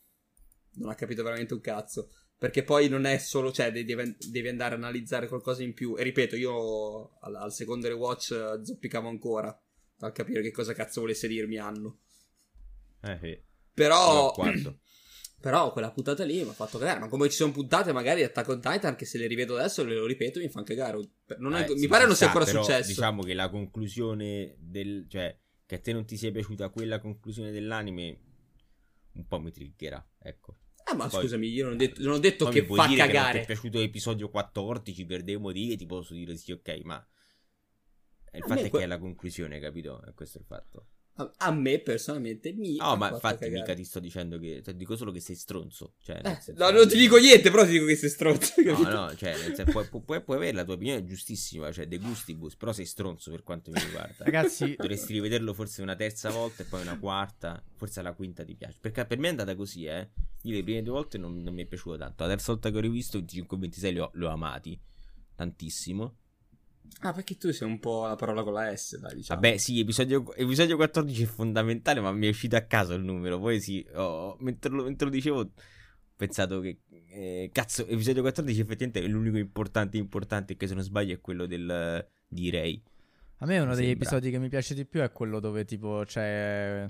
Non 0.76 0.90
ha 0.90 0.95
capito 0.95 1.22
veramente 1.22 1.53
un 1.53 1.61
cazzo 1.61 2.10
perché 2.40 2.64
poi 2.64 2.88
non 2.88 3.06
è 3.06 3.18
solo, 3.18 3.52
cioè 3.52 3.70
devi, 3.70 4.16
devi, 4.18 4.48
andare 4.48 4.76
a 4.76 4.78
analizzare 4.78 5.28
qualcosa 5.28 5.61
in 5.61 5.74
più. 5.74 5.98
E 5.98 6.03
ripeto, 6.03 6.38
io 6.38 7.20
al, 7.20 7.36
al 7.36 7.52
secondo 7.52 7.90
rewatch 7.90 8.32
eh, 8.32 8.66
zoppicavo 8.66 9.10
ancora 9.10 9.61
a 9.99 10.11
capire 10.14 10.41
che 10.41 10.52
cosa 10.52 10.74
cazzo 10.74 11.02
volesse 11.02 11.28
dirmi 11.28 11.57
Anno. 11.57 11.99
Eh 13.02 13.18
sì. 13.22 13.48
Però... 13.80 14.34
Però 15.41 15.72
quella 15.72 15.89
puntata 15.91 16.26
lì 16.26 16.43
mi 16.43 16.49
ha 16.49 16.53
fatto 16.53 16.77
cagare. 16.77 16.99
Ma 16.99 17.07
come 17.07 17.30
ci 17.30 17.38
sono 17.38 17.53
puntate, 17.53 17.93
magari 17.93 18.23
Attack 18.23 18.49
on 18.49 18.60
Titan, 18.60 18.97
che 18.97 19.06
se 19.06 19.18
le 19.18 19.26
rivedo 19.26 19.56
adesso 19.56 19.85
le 19.85 19.95
lo 19.95 20.06
ripeto, 20.06 20.38
mi 20.39 20.49
fanno 20.49 20.65
cagare. 20.65 20.99
È, 21.26 21.31
eh, 21.31 21.76
mi 21.76 21.88
pare 21.88 22.06
non 22.06 22.14
sia 22.14 22.26
ancora 22.27 22.43
però, 22.43 22.61
successo. 22.61 22.89
Diciamo 22.89 23.23
che 23.23 23.34
la 23.34 23.49
conclusione 23.49 24.57
del. 24.60 25.06
cioè, 25.07 25.34
che 25.65 25.76
a 25.76 25.80
te 25.80 25.93
non 25.93 26.03
ti 26.03 26.18
sia 26.18 26.30
piaciuta 26.31 26.68
quella 26.68 26.99
conclusione 26.99 27.51
dell'anime, 27.51 28.19
un 29.14 29.27
po' 29.27 29.39
mi 29.39 29.51
triggerà. 29.51 30.06
Ecco. 30.22 30.57
Ah, 30.84 30.95
ma 30.95 31.07
poi, 31.07 31.22
scusami, 31.22 31.47
io 31.47 31.64
non 31.64 31.76
ho 31.76 31.77
detto, 31.77 32.01
non 32.01 32.14
ho 32.15 32.19
detto 32.19 32.49
che 32.49 32.65
fa 32.65 32.93
cagare. 32.93 33.06
Che 33.06 33.14
non 33.14 33.31
ti 33.31 33.38
è 33.38 33.45
piaciuto 33.45 33.77
l'episodio 33.77 34.30
14 34.30 35.06
per 35.06 35.23
dei 35.23 35.38
motivi, 35.38 35.77
ti 35.77 35.85
posso 35.85 36.14
dire 36.14 36.35
sì, 36.35 36.51
ok, 36.51 36.81
ma 36.84 37.07
il 38.34 38.43
a 38.43 38.45
fatto 38.45 38.60
è 38.61 38.69
que... 38.69 38.80
che 38.80 38.84
è 38.84 38.88
la 38.88 38.99
conclusione, 38.99 39.57
capito? 39.60 40.03
Questo 40.15 40.38
è 40.38 40.41
il 40.41 40.47
fatto. 40.47 40.88
A, 41.38 41.52
me 41.52 41.80
personalmente 41.80 42.53
mi. 42.53 42.77
No, 42.77 42.95
ma 42.95 43.10
infatti 43.10 43.40
cagare. 43.40 43.60
mica 43.60 43.73
ti 43.73 43.84
sto 43.84 43.99
dicendo 43.99 44.40
che. 44.40 44.61
Cioè, 44.64 44.73
dico 44.73 44.95
solo 44.95 45.11
che 45.11 45.19
sei 45.19 45.36
stronzo. 45.36 45.95
Cioè, 46.02 46.22
eh, 46.23 46.38
senso, 46.40 46.64
no, 46.64 46.69
non 46.69 46.88
ti 46.88 46.98
dico 46.98 47.18
niente, 47.18 47.49
però 47.49 47.65
ti 47.65 47.72
dico 47.72 47.86
che 47.86 47.95
sei 47.98 48.10
stronzo. 48.10 48.53
Capito? 48.56 48.90
No, 48.90 49.06
no, 49.06 49.15
cioè, 49.15 49.36
senso, 49.36 49.65
puoi, 49.65 49.86
puoi, 49.88 50.23
puoi, 50.23 50.38
avere 50.38 50.53
la 50.53 50.64
tua 50.64 50.76
opinione 50.76 51.03
giustissima, 51.03 51.72
cioè, 51.73 51.88
de 51.88 51.98
gustibus, 51.98 52.56
però 52.56 52.72
sei 52.72 52.86
stronzo 52.86 53.31
per 53.31 53.44
quanto 53.44 53.69
mi 53.72 53.80
riguarda. 53.81 54.23
Ragazzi, 54.23 54.76
dovresti 54.77 55.11
rivederlo 55.11 55.53
forse 55.53 55.81
una 55.81 55.95
terza 55.95 56.30
volta 56.30 56.64
e 56.64 56.65
poi 56.65 56.81
una 56.81 56.98
quarta, 56.98 57.61
forse 57.76 58.02
la 58.02 58.14
quinta 58.14 58.45
ti 58.45 58.56
piace. 58.56 58.77
Perché 58.80 59.06
per 59.06 59.18
me 59.18 59.27
è 59.27 59.31
andata 59.31 59.56
così, 59.56 59.86
eh. 59.86 60.10
Io 60.44 60.56
le 60.56 60.64
prime 60.64 60.81
due 60.81 60.94
volte 60.94 61.18
non, 61.18 61.41
non 61.44 61.53
mi 61.53 61.64
è 61.64 61.65
piaciuto 61.65 61.98
tanto. 61.98 62.23
La 62.23 62.30
terza 62.30 62.53
volta 62.53 62.72
che 62.72 62.77
ho 62.77 62.81
rivisto, 62.81 63.19
25-26 63.19 63.91
li 63.91 63.99
ho, 63.99 64.11
li 64.14 64.23
ho 64.23 64.30
amati 64.30 64.80
tantissimo. 65.36 66.15
Ah, 67.02 67.14
perché 67.14 67.38
tu 67.38 67.52
sei 67.52 67.68
un 67.68 67.80
po' 67.80 68.07
la 68.07 68.16
parola 68.16 68.44
con 68.44 68.53
la 68.53 68.76
S, 68.76 68.98
dai, 68.99 69.16
diciamo. 69.16 69.40
Vabbè, 69.40 69.57
sì, 69.57 69.80
episodio, 69.80 70.34
episodio 70.36 70.76
14 70.76 71.24
è 71.24 71.26
fondamentale, 71.26 71.99
ma 72.02 72.11
mi 72.11 72.26
è 72.26 72.30
uscito 72.30 72.56
a 72.56 72.61
caso 72.61 72.94
il 72.94 73.03
numero. 73.03 73.40
Poi 73.40 73.60
sì, 73.61 73.86
oh, 73.94 74.36
mentre, 74.40 74.72
lo, 74.72 74.84
mentre, 74.84 75.06
lo, 75.06 75.11
dicevo, 75.11 75.40
ho 75.40 75.52
pensato 76.16 76.60
che, 76.60 76.80
eh, 77.10 77.49
cazzo, 77.53 77.88
episodio 77.88 78.22
14 78.22 78.60
effettivamente 78.60 79.02
è 79.02 79.07
l'unico 79.07 79.38
importante 79.38 79.98
importante, 79.98 80.57
che 80.57 80.68
se 80.68 80.74
non 80.74 80.84
sbaglio 80.84 81.14
è 81.14 81.22
quello 81.22 81.45
del, 81.45 82.06
di 82.28 82.49
Ray. 82.49 82.84
A 83.38 83.45
me 83.45 83.60
uno 83.60 83.74
degli 83.74 83.86
sembra. 83.86 84.06
episodi 84.06 84.32
che 84.32 84.40
mi 84.40 84.49
piace 84.49 84.74
di 84.74 84.86
più 84.86 85.02
è 85.02 85.11
quello 85.11 85.40
dove 85.40 85.64
tipo 85.64 86.03
c'è 86.06 86.90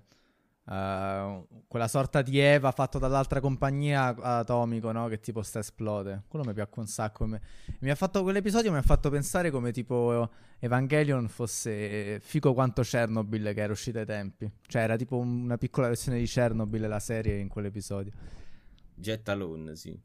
Quella 0.69 1.87
sorta 1.87 2.21
di 2.21 2.37
Eva 2.37 2.71
fatto 2.71 2.99
dall'altra 2.99 3.39
compagnia 3.39 4.15
atomico, 4.15 4.91
no? 4.91 5.07
Che 5.07 5.19
tipo 5.19 5.41
sta 5.41 5.57
esplode. 5.59 6.25
Quello 6.27 6.45
mi 6.45 6.53
piace 6.53 6.69
un 6.75 6.85
sacco. 6.85 7.25
Mi, 7.25 7.89
ha 7.89 7.95
fatto 7.95 8.21
quell'episodio 8.21 8.71
mi 8.71 8.77
ha 8.77 8.83
fatto 8.83 9.09
pensare 9.09 9.49
come 9.49 9.71
tipo 9.71 10.29
Evangelion 10.59 11.27
fosse 11.27 12.19
figo 12.19 12.53
quanto 12.53 12.83
Chernobyl 12.83 13.51
che 13.55 13.61
era 13.61 13.73
uscito 13.73 13.97
ai 13.97 14.05
tempi. 14.05 14.47
Cioè 14.67 14.83
era 14.83 14.95
tipo 14.95 15.17
una 15.17 15.57
piccola 15.57 15.87
versione 15.87 16.19
di 16.19 16.25
Chernobyl 16.25 16.87
la 16.87 16.99
serie 16.99 17.39
in 17.39 17.47
quell'episodio. 17.47 18.11
Jet 18.93 19.27
Alone, 19.27 19.75
sì. 19.75 19.99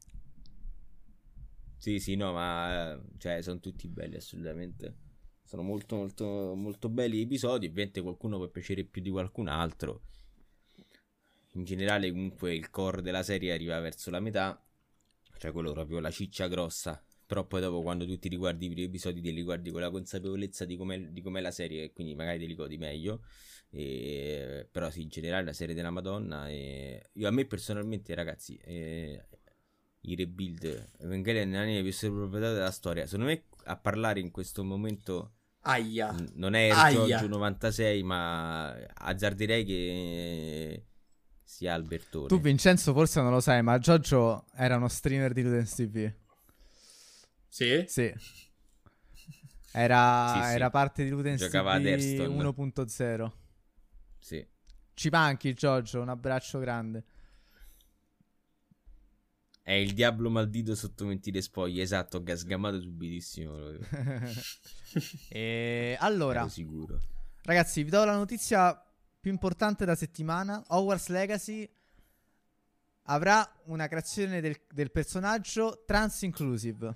Sì, 1.76 1.98
sì, 1.98 2.16
no, 2.16 2.32
ma 2.32 2.98
cioè 3.18 3.42
sono 3.42 3.60
tutti 3.60 3.86
belli 3.88 4.16
assolutamente. 4.16 4.96
Sono 5.42 5.60
molto 5.60 5.96
molto 5.96 6.54
molto 6.56 6.88
belli 6.88 7.18
gli 7.18 7.22
episodi, 7.22 7.66
ovviamente 7.66 8.00
qualcuno 8.00 8.38
può 8.38 8.48
piacere 8.48 8.84
più 8.84 9.02
di 9.02 9.10
qualcun 9.10 9.48
altro 9.48 10.04
in 11.54 11.64
generale 11.64 12.10
comunque 12.10 12.54
il 12.54 12.70
core 12.70 13.02
della 13.02 13.22
serie 13.22 13.52
arriva 13.52 13.78
verso 13.80 14.10
la 14.10 14.20
metà, 14.20 14.60
cioè 15.38 15.52
quello 15.52 15.72
proprio 15.72 16.00
la 16.00 16.10
ciccia 16.10 16.48
grossa. 16.48 17.02
Però 17.26 17.44
poi 17.46 17.60
dopo 17.60 17.82
quando 17.82 18.04
tu 18.04 18.18
ti 18.18 18.28
riguardi 18.28 18.66
i 18.66 18.68
primi 18.68 18.86
episodi 18.86 19.20
te 19.20 19.30
li 19.30 19.42
guardi 19.42 19.70
con 19.70 19.80
la 19.80 19.90
consapevolezza 19.90 20.64
di 20.64 20.76
com'è, 20.76 20.98
di 21.08 21.22
com'è 21.22 21.40
la 21.40 21.50
serie 21.50 21.84
e 21.84 21.92
quindi 21.92 22.14
magari 22.14 22.38
te 22.38 22.46
li 22.46 22.54
godi 22.54 22.76
meglio. 22.76 23.22
E, 23.70 24.68
però 24.70 24.90
sì, 24.90 25.02
in 25.02 25.08
generale 25.08 25.44
la 25.44 25.52
serie 25.52 25.74
della 25.74 25.90
Madonna. 25.90 26.48
E, 26.48 27.10
io 27.12 27.28
a 27.28 27.30
me 27.30 27.46
personalmente 27.46 28.14
ragazzi, 28.14 28.56
eh, 28.62 29.24
i 30.02 30.14
rebuild, 30.14 30.90
Evangelion 30.98 31.48
è 31.48 31.56
l'anime 31.56 31.82
più 31.82 31.92
sopravvalutato 31.92 32.54
della 32.54 32.70
storia. 32.70 33.06
Secondo 33.06 33.30
me 33.30 33.44
a 33.64 33.76
parlare 33.76 34.20
in 34.20 34.30
questo 34.30 34.62
momento... 34.64 35.32
Aia. 35.66 36.14
Non 36.34 36.52
è 36.52 36.70
Giorgio 36.92 37.26
96 37.26 38.02
ma 38.02 38.74
azzarderei 38.74 39.64
che 39.64 40.84
sia 41.44 41.74
Albertone. 41.74 42.26
Tu 42.26 42.40
Vincenzo 42.40 42.92
forse 42.92 43.20
non 43.20 43.30
lo 43.30 43.40
sai, 43.40 43.62
ma 43.62 43.78
Giorgio 43.78 44.46
era 44.54 44.76
uno 44.76 44.88
streamer 44.88 45.32
di 45.32 45.42
Ludens 45.42 45.74
TV. 45.74 46.12
Sì? 47.46 47.84
Sì. 47.86 48.12
Era, 49.76 50.32
sì, 50.34 50.48
sì. 50.48 50.54
era 50.54 50.70
parte 50.70 51.04
di 51.04 51.10
Ludens 51.10 51.40
Giocava 51.40 51.78
TV 51.78 51.84
1.0. 51.84 53.30
Sì. 54.18 54.46
Ci 54.94 55.08
manchi 55.10 55.52
Giorgio, 55.54 56.00
un 56.00 56.08
abbraccio 56.08 56.58
grande. 56.58 57.04
È 59.60 59.72
il 59.72 59.94
diavolo 59.94 60.30
maldito 60.30 60.74
sotto 60.74 61.06
mentire 61.06 61.40
spoglie, 61.40 61.82
esatto, 61.82 62.18
ho 62.18 62.22
gasgamato 62.22 62.80
subitissimo. 62.80 63.56
e 65.28 65.96
allora. 65.98 66.46
Ragazzi, 67.42 67.82
vi 67.82 67.90
do 67.90 68.04
la 68.04 68.16
notizia 68.16 68.83
più 69.24 69.32
importante 69.32 69.86
da 69.86 69.94
settimana. 69.94 70.62
Hogwarts 70.68 71.06
Legacy 71.08 71.66
avrà 73.04 73.50
una 73.64 73.88
creazione 73.88 74.42
del, 74.42 74.54
del 74.70 74.90
personaggio 74.90 75.82
trans 75.86 76.20
inclusive. 76.22 76.94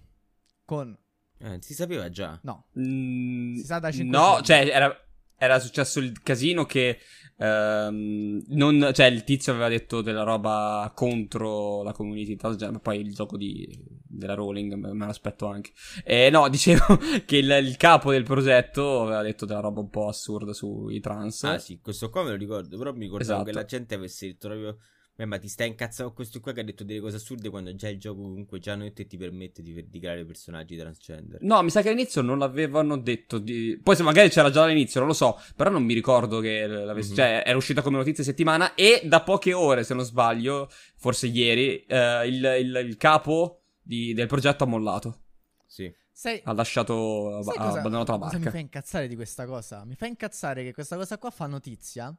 Con... 0.66 0.94
Eh, 1.38 1.56
si 1.62 1.72
sapeva 1.72 2.10
già. 2.10 2.38
No. 2.42 2.66
Mm, 2.78 3.54
Si 3.56 3.64
sa 3.64 3.78
da 3.78 3.90
cinque 3.90 4.14
No, 4.14 4.24
giorni. 4.40 4.44
cioè 4.44 4.66
era, 4.66 5.07
era 5.38 5.60
successo 5.60 6.00
il 6.00 6.20
casino 6.22 6.64
che 6.64 6.98
ehm, 7.36 8.42
non, 8.48 8.90
cioè 8.92 9.06
il 9.06 9.24
tizio 9.24 9.52
aveva 9.52 9.68
detto 9.68 10.02
della 10.02 10.24
roba 10.24 10.90
contro 10.94 11.82
la 11.82 11.92
community 11.92 12.36
transgender, 12.36 12.80
poi 12.80 13.00
il 13.00 13.14
gioco 13.14 13.36
di, 13.36 13.66
della 14.06 14.34
Rowling 14.34 14.74
me, 14.74 14.92
me 14.92 15.06
l'aspetto 15.06 15.46
anche. 15.46 15.70
E 16.04 16.28
no, 16.30 16.46
dicevo 16.50 16.98
che 17.24 17.36
il, 17.36 17.50
il 17.62 17.76
capo 17.76 18.10
del 18.10 18.24
progetto 18.24 19.02
aveva 19.02 19.22
detto 19.22 19.46
della 19.46 19.60
roba 19.60 19.80
un 19.80 19.90
po' 19.90 20.08
assurda 20.08 20.52
sui 20.52 21.00
trans. 21.00 21.44
Ah 21.44 21.58
sì, 21.58 21.78
questo 21.80 22.10
qua 22.10 22.24
me 22.24 22.30
lo 22.30 22.36
ricordo, 22.36 22.76
però 22.76 22.92
mi 22.92 23.04
ricordavo 23.04 23.32
Esatto. 23.32 23.44
che 23.44 23.52
la 23.52 23.64
gente 23.64 23.94
avesse 23.94 24.26
detto 24.26 24.48
proprio... 24.48 24.76
"Beh, 25.18 25.24
ma 25.24 25.36
ti 25.38 25.48
stai 25.48 25.66
incazzando 25.66 26.12
con 26.12 26.14
questo 26.14 26.38
qua 26.38 26.52
che 26.52 26.60
ha 26.60 26.62
detto 26.62 26.84
delle 26.84 27.00
cose 27.00 27.16
assurde 27.16 27.50
quando 27.50 27.74
già 27.74 27.88
il 27.88 27.98
gioco 27.98 28.22
comunque 28.22 28.60
già 28.60 28.76
non 28.76 28.92
ti 28.92 29.16
permette 29.16 29.62
di, 29.62 29.84
di 29.88 29.98
creare 29.98 30.24
personaggi 30.24 30.76
transgender. 30.76 31.42
No, 31.42 31.60
mi 31.62 31.70
sa 31.70 31.82
che 31.82 31.88
all'inizio 31.88 32.22
non 32.22 32.38
l'avevano 32.38 32.96
detto. 32.96 33.38
Di... 33.38 33.80
Poi 33.82 33.96
se 33.96 34.04
magari 34.04 34.28
c'era 34.28 34.48
già 34.50 34.62
all'inizio, 34.62 35.00
non 35.00 35.08
lo 35.08 35.14
so. 35.14 35.36
Però 35.56 35.70
non 35.70 35.82
mi 35.82 35.92
ricordo 35.92 36.38
che 36.38 36.68
l'avesse. 36.68 37.10
Mhm. 37.10 37.16
Cioè, 37.16 37.42
era 37.44 37.56
uscita 37.56 37.82
come 37.82 37.96
notizia 37.96 38.22
settimana. 38.22 38.74
E 38.76 39.00
da 39.06 39.20
poche 39.22 39.52
ore, 39.52 39.82
se 39.82 39.92
non 39.94 40.04
sbaglio, 40.04 40.70
forse 40.96 41.26
ieri, 41.26 41.84
eh, 41.86 42.26
il, 42.28 42.56
il- 42.60 42.84
il 42.86 42.96
capo 42.96 43.62
di- 43.82 44.14
del 44.14 44.28
progetto 44.28 44.62
ha 44.62 44.66
mollato. 44.68 45.22
Sì. 45.66 45.92
Sai, 46.12 46.40
Ha 46.44 46.52
lasciato. 46.52 47.42
sai 47.42 47.56
ha 47.56 47.60
cosa, 47.64 47.78
abbandonato 47.78 48.12
la 48.12 48.18
cosa 48.18 48.36
mi 48.38 48.42
barca. 48.44 48.50
fa 48.56 48.58
incazzare 48.62 49.08
di 49.08 49.14
questa 49.16 49.46
cosa? 49.46 49.84
Mi 49.84 49.94
fa 49.96 50.06
incazzare 50.06 50.62
che 50.64 50.72
questa 50.72 50.96
cosa 50.96 51.18
qua 51.18 51.30
fa 51.30 51.46
notizia 51.46 52.16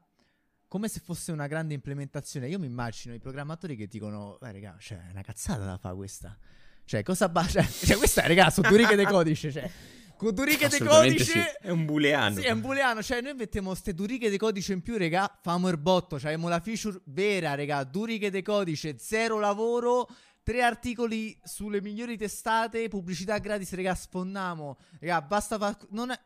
come 0.70 0.88
se 0.88 1.02
fosse 1.04 1.32
una 1.32 1.48
grande 1.48 1.74
implementazione. 1.74 2.48
Io 2.48 2.60
mi 2.60 2.68
immagino 2.68 3.14
i 3.14 3.20
programmatori 3.20 3.76
che 3.76 3.88
dicono, 3.88 4.40
eh 4.40 4.52
raga, 4.52 4.78
cioè, 4.80 5.00
è 5.08 5.12
una 5.12 5.24
cazzata 5.24 5.66
da 5.66 5.78
fa 5.78 5.94
questa. 5.96 6.38
Cioè, 6.86 7.04
cosa 7.04 7.28
ba- 7.28 7.46
cioè, 7.46 7.66
cioè, 7.68 7.98
questa, 7.98 8.26
raga, 8.26 8.50
su 8.52 8.62
due 8.62 8.78
righe 8.78 8.96
di 8.96 9.04
codice, 9.04 9.52
cioè. 9.52 9.70
Con 10.16 10.34
due 10.34 10.46
righe 10.46 10.68
di 10.68 10.78
codice... 10.78 11.24
sì. 11.24 11.40
È 11.62 11.70
un 11.70 11.86
booleano. 11.86 12.36
Sì, 12.36 12.44
è 12.44 12.52
un 12.52 12.62
booleano, 12.62 13.02
cioè 13.02 13.20
noi 13.22 13.34
mettiamo 13.34 13.74
ste 13.74 13.96
due 13.96 14.06
righe 14.06 14.30
di 14.30 14.38
codice 14.38 14.74
in 14.74 14.82
più, 14.82 14.96
raga, 14.96 15.40
famo 15.42 15.70
il 15.70 15.78
botto, 15.78 16.20
cioè 16.20 16.32
abbiamo 16.32 16.50
la 16.50 16.60
feature 16.60 17.02
vera, 17.06 17.56
raga, 17.56 17.84
due 17.84 18.08
righe 18.08 18.30
di 18.30 18.42
codice, 18.44 18.96
zero 19.00 19.40
lavoro, 19.40 20.08
tre 20.44 20.62
articoli 20.62 21.36
sulle 21.44 21.82
migliori 21.82 22.16
testate, 22.16 22.90
pubblicità 22.90 23.40
gratis, 23.40 23.74
raga, 23.74 23.96
sfondiamo, 23.96 24.78
raga, 25.00 25.22
basta 25.24 25.58
far... 25.58 25.78
Non 25.90 26.12
è... 26.12 26.20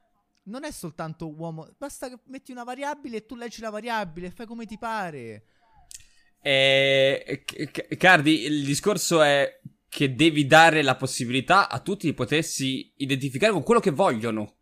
Non 0.45 0.65
è 0.65 0.71
soltanto 0.71 1.33
uomo, 1.33 1.73
basta 1.77 2.09
che 2.09 2.19
metti 2.25 2.51
una 2.51 2.63
variabile 2.63 3.17
e 3.17 3.25
tu 3.25 3.35
leggi 3.35 3.61
la 3.61 3.69
variabile 3.69 4.27
e 4.27 4.31
fai 4.31 4.45
come 4.45 4.65
ti 4.65 4.77
pare. 4.77 5.45
Eh, 6.41 7.45
Cardi, 7.97 8.43
il 8.43 8.65
discorso 8.65 9.21
è 9.21 9.61
che 9.87 10.15
devi 10.15 10.45
dare 10.45 10.81
la 10.81 10.95
possibilità 10.95 11.69
a 11.69 11.79
tutti 11.79 12.07
di 12.07 12.13
potersi 12.13 12.91
identificare 12.97 13.53
con 13.53 13.63
quello 13.63 13.79
che 13.79 13.91
vogliono. 13.91 14.57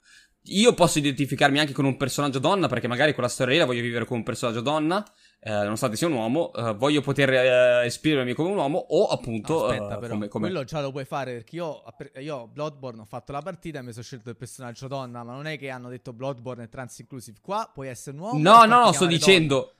Io 0.45 0.73
posso 0.73 0.99
identificarmi 0.99 1.57
anche 1.57 1.73
con 1.73 1.85
un 1.85 1.97
personaggio 1.97 2.39
donna, 2.39 2.67
perché 2.67 2.87
magari 2.87 3.13
quella 3.13 3.29
storia 3.29 3.53
lì 3.53 3.59
la 3.59 3.65
voglio 3.65 3.81
vivere 3.81 4.05
con 4.05 4.17
un 4.17 4.23
personaggio 4.23 4.61
donna, 4.61 5.03
eh, 5.43 5.51
nonostante 5.51 5.97
sia 5.97 6.05
un 6.05 6.13
uomo, 6.13 6.53
eh, 6.53 6.73
voglio 6.75 7.01
poter 7.01 7.33
eh, 7.33 7.85
esprimermi 7.85 8.33
come 8.33 8.49
un 8.49 8.57
uomo, 8.57 8.77
o 8.77 9.07
appunto 9.07 9.65
Aspetta, 9.65 9.95
eh, 9.95 9.99
però, 9.99 10.13
come, 10.13 10.27
come- 10.27 10.49
quello 10.49 10.63
già 10.63 10.81
lo 10.81 10.91
puoi 10.91 11.05
fare 11.05 11.33
perché 11.33 11.55
io, 11.55 11.83
io 12.19 12.47
Bloodborne 12.47 13.01
ho 13.01 13.05
fatto 13.05 13.31
la 13.31 13.41
partita 13.41 13.79
e 13.79 13.81
mi 13.81 13.91
sono 13.91 14.03
scelto 14.03 14.29
il 14.29 14.35
personaggio 14.35 14.87
donna, 14.87 15.23
ma 15.23 15.33
non 15.33 15.47
è 15.47 15.57
che 15.57 15.71
hanno 15.71 15.89
detto 15.89 16.13
Bloodborne 16.13 16.65
è 16.65 16.69
trans 16.69 16.99
inclusive. 16.99 17.39
Qua 17.41 17.69
puoi 17.73 17.87
essere 17.87 18.15
un 18.17 18.21
uomo. 18.21 18.37
e 18.37 18.41
No, 18.41 18.65
no, 18.65 18.83
no, 18.85 18.91
sto 18.91 19.07
dicendo. 19.07 19.73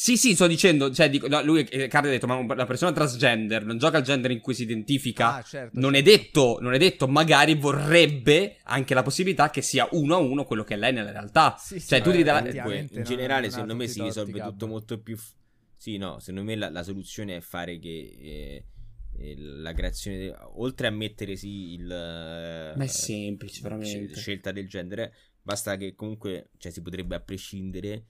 Sì, 0.00 0.16
sì, 0.16 0.36
sto 0.36 0.46
dicendo. 0.46 0.92
Cioè, 0.92 1.10
dico, 1.10 1.26
no, 1.26 1.42
lui, 1.42 1.64
eh, 1.64 1.88
ha 1.90 2.00
detto, 2.02 2.28
ma 2.28 2.36
una 2.36 2.66
persona 2.66 2.92
transgender 2.92 3.64
non 3.64 3.78
gioca 3.78 3.96
al 3.96 4.04
gender 4.04 4.30
in 4.30 4.38
cui 4.38 4.54
si 4.54 4.62
identifica. 4.62 5.34
Ah, 5.34 5.42
certo, 5.42 5.76
Non 5.80 5.96
è 5.96 6.04
certo. 6.04 6.10
detto, 6.22 6.58
non 6.60 6.72
è 6.74 6.78
detto, 6.78 7.08
magari 7.08 7.56
vorrebbe 7.56 8.58
anche 8.62 8.94
la 8.94 9.02
possibilità 9.02 9.50
che 9.50 9.60
sia 9.60 9.88
uno 9.90 10.14
a 10.14 10.18
uno 10.18 10.44
quello 10.44 10.62
che 10.62 10.74
è 10.74 10.76
lei 10.76 10.92
nella 10.92 11.10
realtà. 11.10 11.56
Sì, 11.58 11.80
sì, 11.80 11.88
Cioè, 11.88 12.00
tu 12.00 12.10
effettivamente 12.10 12.52
Comunque, 12.60 12.78
in 12.78 12.88
non- 12.92 13.02
generale, 13.02 13.50
secondo 13.50 13.74
me 13.74 13.88
si 13.88 14.00
risolve 14.00 14.38
Gab. 14.38 14.50
tutto 14.52 14.66
molto 14.68 15.00
più. 15.00 15.16
f- 15.16 15.32
Sì, 15.76 15.96
no, 15.96 16.20
secondo 16.20 16.44
me 16.44 16.54
la, 16.54 16.70
la 16.70 16.84
soluzione 16.84 17.34
è 17.34 17.40
fare 17.40 17.80
che 17.80 17.88
eh, 18.20 18.64
eh, 19.18 19.34
la 19.36 19.72
creazione, 19.72 20.18
de- 20.18 20.36
oltre 20.54 20.86
a 20.86 20.90
mettere 20.90 21.34
sì 21.34 21.72
il. 21.72 21.90
eh, 21.90 22.72
Ma 22.76 22.84
è 22.84 22.86
semplice, 22.86 23.54
scel- 23.54 23.62
veramente. 23.62 24.14
scelta 24.14 24.52
del 24.52 24.68
genere, 24.68 25.12
basta 25.42 25.76
che 25.76 25.96
comunque, 25.96 26.50
cioè, 26.58 26.70
si 26.70 26.82
potrebbe 26.82 27.16
a 27.16 27.20
prescindere 27.20 28.04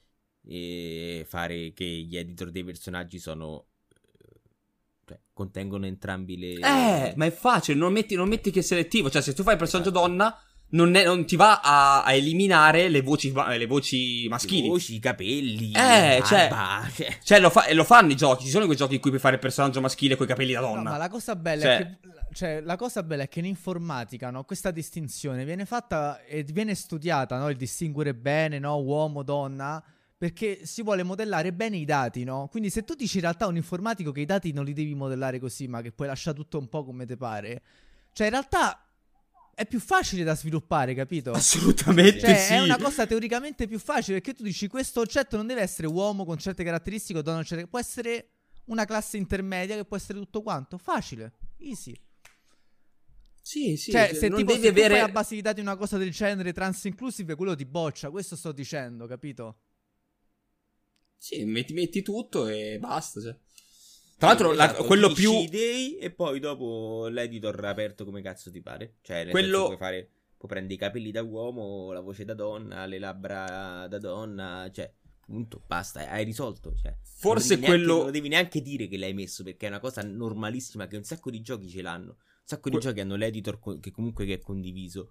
e 0.51 1.27
fare 1.29 1.73
che 1.75 1.85
gli 1.85 2.17
editor 2.17 2.51
dei 2.51 2.65
personaggi 2.65 3.19
sono. 3.19 3.67
eh, 3.91 4.41
Cioè, 5.07 5.19
contengono 5.33 5.87
entrambi 5.87 6.39
le. 6.39 6.53
Eh, 6.55 7.13
ma 7.17 7.27
è 7.27 7.31
facile, 7.31 7.79
non 7.79 7.93
metti, 7.93 8.15
non 8.15 8.29
metti 8.29 8.51
che 8.51 8.61
è 8.61 8.63
selettivo. 8.63 9.11
Cioè, 9.11 9.21
se 9.23 9.35
tu 9.35 9.43
fai 9.43 9.53
il 9.55 9.59
personaggio 9.59 9.91
donna, 9.91 10.35
non, 10.71 10.95
è- 10.95 11.05
non 11.05 11.25
ti 11.27 11.37
va 11.37 11.61
a, 11.63 12.03
a 12.03 12.13
eliminare 12.13 12.89
le 12.89 13.01
voci, 13.03 13.31
ma- 13.33 13.55
le 13.57 13.67
voci 13.67 14.23
le 14.25 14.29
maschili. 14.29 14.69
voci, 14.69 14.95
i 14.95 14.99
capelli, 14.99 15.73
Eh, 15.73 16.23
cioè- 16.25 16.49
barba, 16.49 16.89
cioè. 16.95 17.19
Cioè, 17.23 17.41
lo, 17.41 17.51
fa- 17.51 17.67
e 17.67 17.75
lo 17.75 17.85
fanno 17.85 18.11
i 18.13 18.17
giochi. 18.17 18.45
Ci 18.45 18.51
sono 18.51 18.65
quei 18.67 18.77
giochi 18.77 18.95
in 18.95 19.01
cui 19.01 19.11
puoi 19.11 19.21
fare 19.23 19.35
il 19.37 19.41
personaggio 19.41 19.81
maschile 19.81 20.17
con 20.17 20.25
i 20.27 20.29
capelli 20.29 20.53
da 20.53 20.61
No, 20.61 20.67
donna. 20.69 20.91
ma 20.91 20.97
la 20.97 21.09
cosa 21.09 21.37
bella 21.37 21.63
Cioè- 21.63 21.77
è 21.77 21.79
che 21.87 21.99
cioè, 22.35 22.61
la 22.61 22.77
cosa 22.77 23.03
bella 23.03 23.23
è 23.23 23.29
che 23.29 23.39
in 23.39 23.47
informatica, 23.47 24.29
no, 24.31 24.45
questa 24.45 24.71
distinzione 24.71 25.47
viene 25.47 25.65
fatta 25.65 26.23
e 26.25 26.43
viene 26.43 26.75
studiata, 26.75 27.39
no, 27.39 27.49
il 27.49 27.57
distinguere 27.57 28.15
bene, 28.15 28.59
no, 28.59 28.77
uomo, 28.77 29.23
donna, 29.23 29.83
perché 30.19 30.67
si 30.67 30.83
vuole 30.83 31.05
modellare 31.05 31.53
bene 31.53 31.77
i 31.77 31.85
dati, 31.85 32.25
no? 32.25 32.49
Quindi 32.51 32.71
se 32.71 32.83
tu 32.83 32.95
dici 32.95 33.17
in 33.17 33.23
realtà 33.23 33.45
a 33.45 33.49
un 33.49 33.57
informatico 33.57 34.11
che 34.11 34.21
i 34.21 34.25
dati 34.25 34.53
non 34.53 34.65
li 34.65 34.73
devi 34.73 34.93
modellare 34.95 35.39
così, 35.39 35.69
ma 35.69 35.81
che 35.81 35.93
puoi 35.93 36.09
lasciare 36.09 36.37
tutto 36.37 36.59
un 36.59 36.69
po' 36.69 36.85
come 36.85 37.07
te 37.07 37.17
pare, 37.17 37.63
cioè 38.13 38.27
in 38.27 38.33
realtà 38.33 38.83
è 39.55 39.65
più 39.65 39.79
facile 39.79 40.25
da 40.25 40.35
sviluppare, 40.35 40.93
capito? 40.95 41.31
Assolutamente 41.31 42.21
Cioè, 42.21 42.37
sì. 42.37 42.53
è 42.55 42.61
una 42.61 42.77
cosa 42.77 43.07
teoricamente 43.07 43.69
più 43.69 43.79
facile 43.79 44.21
perché 44.21 44.35
tu 44.37 44.43
dici 44.43 44.67
questo 44.67 45.01
oggetto 45.01 45.37
non 45.37 45.47
deve 45.47 45.63
essere 45.63 45.87
uomo 45.87 46.25
con 46.25 46.37
certe 46.37 46.65
caratteristiche 46.65 47.21
o 47.21 47.23
donna 47.23 47.43
certe 47.45 47.69
può 47.69 47.79
essere 47.79 48.31
una 48.67 48.85
classe 48.85 49.17
intermedia 49.17 49.77
che 49.77 49.85
può 49.85 49.97
essere 49.97 50.19
tutto 50.19 50.43
quanto. 50.43 50.79
Facile, 50.79 51.33
easy. 51.59 51.95
Sì, 53.41 53.77
sì. 53.77 53.93
cioè, 53.93 54.09
cioè, 54.09 54.15
se 54.15 54.29
non 54.29 54.39
tipo 54.39 54.53
devi 54.53 54.65
se 54.65 54.71
avere. 54.71 55.01
a 55.01 55.09
base 55.09 55.35
di 55.35 55.41
dati 55.41 55.61
una 55.61 55.77
cosa 55.77 55.97
del 55.97 56.11
genere 56.11 56.53
trans 56.53 56.85
inclusive, 56.85 57.35
quello 57.35 57.55
ti 57.55 57.65
boccia, 57.65 58.11
questo 58.11 58.37
sto 58.37 58.53
dicendo, 58.53 59.07
capito? 59.07 59.57
Sì, 61.19 61.45
metti, 61.45 61.73
metti 61.73 62.03
tutto 62.03 62.47
e 62.47 62.79
basta. 62.79 63.21
Cioè. 63.21 63.37
Tra 64.17 64.29
l'altro, 64.29 64.53
la- 64.53 64.65
Esatto, 64.67 64.85
quello 64.85 65.13
più. 65.13 65.33
idei 65.33 65.97
e 65.99 66.11
poi 66.11 66.41
dopo 66.41 67.07
l'editor 67.09 67.65
aperto 67.65 68.05
come 68.05 68.23
cazzo 68.23 68.51
ti 68.51 68.61
pare. 68.61 68.97
Cioè, 69.03 69.25
nel 69.25 69.31
Quello- 69.33 69.65
puoi 69.67 69.77
fare. 69.77 70.11
Puoi 70.39 70.51
prendere 70.51 70.75
i 70.75 70.79
capelli 70.79 71.11
da 71.11 71.23
uomo, 71.23 71.91
la 71.93 72.01
voce 72.01 72.25
da 72.25 72.35
donna, 72.35 72.87
le 72.87 72.99
labbra 73.01 73.87
da 73.89 73.99
donna. 73.99 74.71
Cioè, 74.73 74.93
punto, 75.21 75.63
basta, 75.67 76.09
hai 76.09 76.25
risolto. 76.25 76.75
Cioè, 76.81 76.97
Forse 77.03 77.55
non 77.57 77.61
devi 77.63 77.71
neanche- 77.73 77.85
quello. 77.87 78.03
non 78.05 78.13
devi 78.13 78.29
neanche 78.29 78.63
dire 78.63 78.87
che 78.89 78.97
l'hai 78.97 79.15
messo 79.15 79.43
perché 79.43 79.67
è 79.67 79.69
una 79.69 79.81
cosa 79.81 80.03
normalissima 80.03 80.87
che 80.87 80.97
un 80.97 81.03
sacco 81.05 81.31
di 81.31 81.41
giochi 81.43 81.69
ce 81.69 81.83
l'hanno. 81.83 82.11
Un 82.13 82.45
sacco 82.45 82.69
di 82.71 82.77
Que- 82.77 82.85
giochi 82.85 83.01
hanno 83.01 83.17
l'editor 83.17 83.59
co- 83.59 83.79
che 83.81 83.91
comunque 83.91 84.25
che 84.27 84.35
è 84.35 84.39
condiviso. 84.41 85.11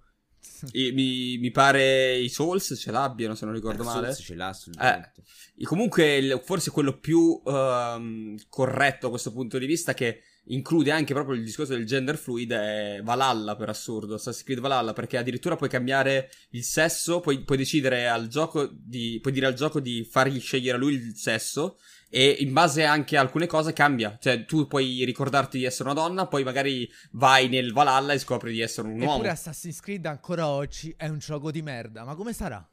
I- 0.72 0.92
mi, 0.92 1.38
mi 1.38 1.52
pare 1.52 2.18
i 2.18 2.30
Souls 2.30 2.76
ce 2.78 2.92
l'abbiano, 2.92 3.36
se 3.36 3.46
non 3.46 3.54
ricordo 3.54 3.84
Dark 3.84 3.96
male. 3.96 4.14
Souls 4.14 4.26
ce 4.28 4.36
l'ha 4.36 4.48
assolutamente. 4.48 5.24
E 5.58 5.66
comunque, 5.66 6.18
il- 6.18 6.42
forse 6.44 6.72
quello 6.72 7.00
più 7.00 7.42
ehm, 7.46 8.36
corretto 8.50 9.08
a 9.08 9.10
questo 9.10 9.32
punto 9.32 9.58
di 9.58 9.66
vista, 9.66 9.94
che 9.94 10.22
include 10.50 10.92
anche 10.92 11.14
proprio 11.14 11.36
il 11.36 11.44
discorso 11.44 11.74
del 11.74 11.86
gender 11.86 12.18
fluid, 12.18 12.52
è 12.54 13.02
Valhalla 13.04 13.56
per 13.58 13.68
assurdo. 13.70 14.16
Assassin's 14.16 14.44
Creed 14.46 14.60
Valhalla, 14.60 14.94
perché 14.94 15.18
addirittura 15.18 15.56
puoi 15.58 15.70
cambiare 15.70 16.30
il 16.52 16.64
sesso, 16.64 17.20
puoi, 17.20 17.44
puoi 17.44 17.58
decidere 17.58 18.08
al 18.08 18.28
gioco 18.28 18.70
di. 18.72 19.20
puoi 19.22 19.34
dire 19.34 19.46
al 19.48 19.54
gioco 19.56 19.80
di 19.82 20.06
fargli 20.06 20.40
scegliere 20.40 20.78
a 20.78 20.80
lui 20.80 20.94
il 20.94 21.16
sesso. 21.18 21.78
E 22.10 22.38
in 22.40 22.54
base 22.54 22.84
anche 22.84 23.18
a 23.18 23.22
alcune 23.22 23.48
cose 23.48 23.74
cambia. 23.74 24.18
Cioè, 24.20 24.46
tu 24.46 24.68
puoi 24.68 25.04
ricordarti 25.04 25.58
di 25.58 25.66
essere 25.66 25.90
una 25.90 26.00
donna, 26.00 26.28
poi 26.28 26.44
magari 26.44 26.90
vai 27.12 27.48
nel 27.50 27.74
Valhalla 27.74 28.14
e 28.14 28.20
scopri 28.20 28.54
di 28.54 28.62
essere 28.62 28.88
un 28.88 29.00
uomo. 29.00 29.14
Eppure 29.16 29.30
Assassin's 29.30 29.80
Creed 29.80 30.06
ancora 30.06 30.48
oggi 30.48 30.94
è 30.98 31.08
un 31.08 31.20
gioco 31.20 31.52
di 31.52 31.62
merda. 31.62 32.04
Ma 32.04 32.16
come 32.16 32.34
sarà? 32.34 32.66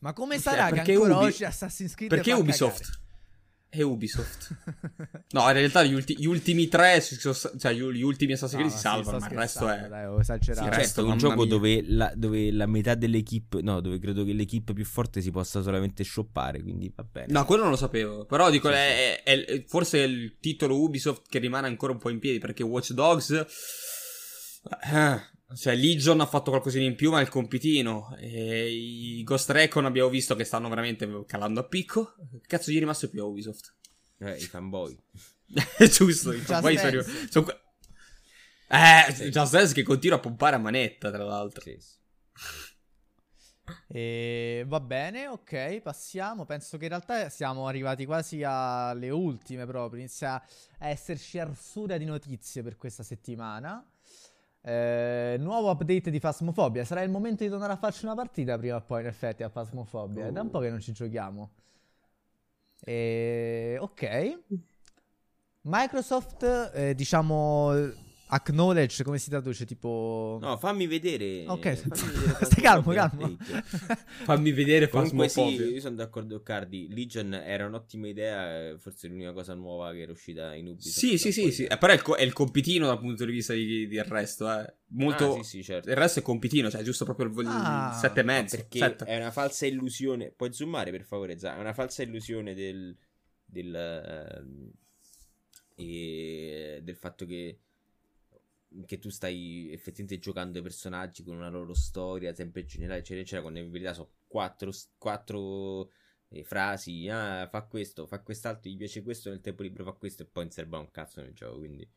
Ma 0.00 0.12
come 0.12 0.34
Cioè, 0.34 0.42
sarà 0.42 0.68
che 0.68 0.74
perché 0.74 0.92
ancora 0.92 1.16
Ubi- 1.16 1.26
oggi 1.26 1.44
Assassin's 1.44 1.94
Creed 1.94 2.10
Perché 2.10 2.32
Ubisoft? 2.32 3.00
È 3.74 3.82
Ubisoft. 3.82 4.54
No, 5.32 5.48
in 5.48 5.52
realtà 5.52 5.82
gli, 5.82 5.94
ulti- 5.94 6.16
gli 6.16 6.26
ultimi 6.26 6.68
tre, 6.68 7.00
si 7.00 7.16
sono- 7.16 7.34
cioè 7.58 7.72
gli, 7.72 8.02
ultimi 8.02 8.34
Assassin's 8.34 8.60
Creed 8.60 8.72
si 8.72 8.78
salvano, 8.78 9.18
ma 9.18 9.26
il 9.28 9.36
resto 9.36 9.68
è... 9.68 9.88
Dai, 9.88 10.06
ho 10.06 10.20
esagerato. 10.20 10.64
Sì, 10.64 10.70
Cioè, 10.70 10.78
resto, 10.78 11.00
è 11.00 11.02
un 11.02 11.08
mamma 11.08 11.20
gioco 11.20 11.44
dove 11.44 11.82
la, 11.84 12.12
dove 12.14 12.52
la 12.52 12.66
metà 12.66 12.94
dell'equipe, 12.94 13.62
no, 13.62 13.80
dove 13.80 13.98
credo 13.98 14.22
che 14.22 14.32
l'equipe 14.32 14.74
più 14.74 14.84
forte 14.84 15.20
si 15.20 15.32
possa 15.32 15.60
solamente 15.60 16.04
shoppare, 16.04 16.62
quindi 16.62 16.92
va 16.94 17.02
bene. 17.02 17.32
No, 17.32 17.44
quello 17.44 17.62
non 17.62 17.72
lo 17.72 17.76
sapevo. 17.76 18.24
Però 18.26 18.48
dico, 18.48 18.68
Sì, 18.68 18.74
è, 18.74 19.22
è- 19.24 19.44
è- 19.44 19.64
forse 19.66 20.04
è 20.04 20.06
il 20.06 20.36
titolo 20.38 20.80
Ubisoft 20.80 21.22
che 21.28 21.40
rimane 21.40 21.66
ancora 21.66 21.90
un 21.92 21.98
po' 21.98 22.10
in 22.10 22.20
piedi 22.20 22.38
perché 22.38 22.62
Watch 22.62 22.92
Dogs. 22.92 23.30
eh, 23.32 23.46
Cioè, 25.54 25.74
Legion 25.74 26.20
ha 26.20 26.26
fatto 26.26 26.50
qualcosina 26.50 26.84
in 26.84 26.94
più, 26.94 27.10
ma 27.10 27.20
il 27.20 27.28
compitino. 27.28 28.14
E 28.18 28.70
i 28.70 29.22
Ghost 29.24 29.50
Recon 29.50 29.84
abbiamo 29.84 30.08
visto 30.08 30.34
che 30.34 30.44
stanno 30.44 30.68
veramente 30.68 31.24
calando 31.26 31.60
a 31.60 31.64
picco. 31.64 32.14
Che 32.30 32.46
cazzo 32.46 32.70
gli 32.70 32.76
è 32.76 32.80
rimasto 32.80 33.08
più 33.08 33.22
a 33.22 33.26
Ubisoft? 33.26 33.74
Eh, 34.18 34.36
i 34.36 34.46
fanboy. 34.46 34.96
Giusto, 35.90 36.32
i 36.32 36.38
fanboy 36.38 36.76
sono 36.78 37.02
sono 37.30 37.46
Eh, 38.68 39.28
Just 39.30 39.52
Dance 39.52 39.74
che 39.74 39.82
continua 39.82 40.16
a 40.16 40.20
pompare 40.20 40.56
a 40.56 40.58
manetta, 40.58 41.10
tra 41.10 41.24
l'altro. 41.24 41.62
Sì, 41.62 41.76
sì. 41.78 42.02
E 43.86 44.64
va 44.66 44.80
bene, 44.80 45.28
ok, 45.28 45.80
passiamo. 45.80 46.44
Penso 46.44 46.76
che 46.76 46.84
in 46.84 46.90
realtà 46.90 47.28
siamo 47.30 47.66
arrivati 47.66 48.04
quasi 48.04 48.42
alle 48.42 49.10
ultime 49.10 49.66
proprio. 49.66 50.00
Inizia 50.00 50.34
a 50.34 50.88
esserci 50.88 51.38
arsura 51.38 51.96
di 51.96 52.04
notizie 52.04 52.62
per 52.62 52.76
questa 52.76 53.02
settimana. 53.02 53.84
Eh, 54.66 55.36
nuovo 55.40 55.70
update 55.70 56.10
di 56.10 56.18
Phasmophobia. 56.18 56.84
Sarà 56.84 57.02
il 57.02 57.10
momento 57.10 57.44
di 57.44 57.50
tornare 57.50 57.74
a 57.74 57.76
farci 57.76 58.06
una 58.06 58.14
partita 58.14 58.56
prima 58.56 58.76
o 58.76 58.80
poi, 58.80 59.02
in 59.02 59.08
effetti, 59.08 59.42
a 59.42 59.50
Phasmophobia. 59.50 60.26
È 60.26 60.32
da 60.32 60.40
un 60.40 60.50
po' 60.50 60.60
che 60.60 60.70
non 60.70 60.80
ci 60.80 60.92
giochiamo. 60.92 61.50
E... 62.80 63.76
Ok. 63.78 64.38
Microsoft, 65.62 66.72
eh, 66.74 66.94
diciamo, 66.94 67.72
acknowledge, 68.26 69.02
come 69.04 69.18
si 69.18 69.28
traduce? 69.30 69.64
Tipo... 69.64 70.38
No, 70.40 70.56
fammi 70.56 70.86
vedere. 70.86 71.44
Ok, 71.46 71.74
fammi 71.74 72.12
vedere 72.12 72.44
stai 72.46 72.62
calmo, 72.62 72.92
calmo. 72.92 73.36
Fammi 74.24 74.52
vedere 74.52 74.88
Comunque 74.88 75.28
sì, 75.28 75.40
io 75.40 75.80
sono 75.80 75.96
d'accordo 75.96 76.36
con 76.36 76.44
Cardi. 76.44 76.88
Legion 76.90 77.34
era 77.34 77.66
un'ottima 77.66 78.08
idea, 78.08 78.68
eh, 78.70 78.78
forse 78.78 79.08
l'unica 79.08 79.32
cosa 79.32 79.54
nuova 79.54 79.92
che 79.92 80.00
era 80.00 80.12
uscita 80.12 80.54
in 80.54 80.68
Ubisoft. 80.68 80.96
Sì, 80.96 81.18
sì, 81.18 81.32
sì, 81.32 81.52
sì. 81.52 81.64
Eh, 81.64 81.76
però 81.76 81.92
è 81.92 81.96
il, 81.96 82.02
co- 82.02 82.14
è 82.16 82.22
il 82.22 82.32
compitino 82.32 82.86
dal 82.86 82.98
punto 82.98 83.24
di 83.24 83.32
vista 83.32 83.52
di, 83.52 83.86
di 83.86 84.02
resto, 84.02 84.50
eh. 84.50 84.74
Molto... 84.96 85.32
Ah, 85.32 85.42
sì, 85.42 85.42
sì, 85.42 85.62
certo. 85.64 85.90
Il 85.90 85.96
resto 85.96 86.20
è 86.20 86.22
compitino, 86.22 86.70
cioè 86.70 86.82
giusto 86.82 87.04
proprio 87.04 87.26
il, 87.26 87.32
vol- 87.32 87.46
Ah, 87.46 87.92
7 88.00 88.20
e 88.20 88.22
mezzo. 88.22 88.56
Perché 88.56 88.78
sette. 88.78 89.04
è 89.04 89.16
una 89.16 89.30
falsa 89.30 89.66
illusione. 89.66 90.30
Puoi 90.30 90.52
zoomare 90.52 90.90
per 90.90 91.04
favore, 91.04 91.38
Za? 91.38 91.56
È 91.56 91.60
una 91.60 91.72
falsa 91.74 92.02
illusione 92.02 92.54
del. 92.54 92.96
del. 93.44 93.74
ehm, 93.74 94.70
e 95.76 96.80
del 96.82 96.96
fatto 96.96 97.26
che. 97.26 97.58
Che 98.84 98.98
tu 98.98 99.08
stai 99.08 99.70
effettivamente 99.72 100.18
giocando 100.18 100.58
ai 100.58 100.64
personaggi 100.64 101.22
con 101.22 101.36
una 101.36 101.48
loro 101.48 101.74
storia, 101.74 102.34
sempre 102.34 102.64
generale, 102.64 103.00
eccetera, 103.00 103.20
eccetera. 103.20 103.42
Quando 103.42 103.60
in 103.60 103.70
verità 103.70 103.94
sono 103.94 104.10
quattro, 104.26 104.72
quattro 104.98 105.90
eh, 106.28 106.44
frasi. 106.44 107.08
Ah, 107.08 107.48
fa 107.48 107.62
questo, 107.62 108.06
fa 108.06 108.20
quest'altro, 108.20 108.70
gli 108.70 108.76
piace 108.76 109.02
questo, 109.02 109.30
nel 109.30 109.40
tempo 109.40 109.62
libero 109.62 109.84
fa 109.84 109.92
questo, 109.92 110.22
e 110.22 110.26
poi 110.26 110.44
non 110.44 110.52
serve 110.52 110.76
a 110.76 110.80
un 110.80 110.90
cazzo 110.90 111.20
nel 111.20 111.32
gioco. 111.32 111.58
Quindi. 111.58 111.88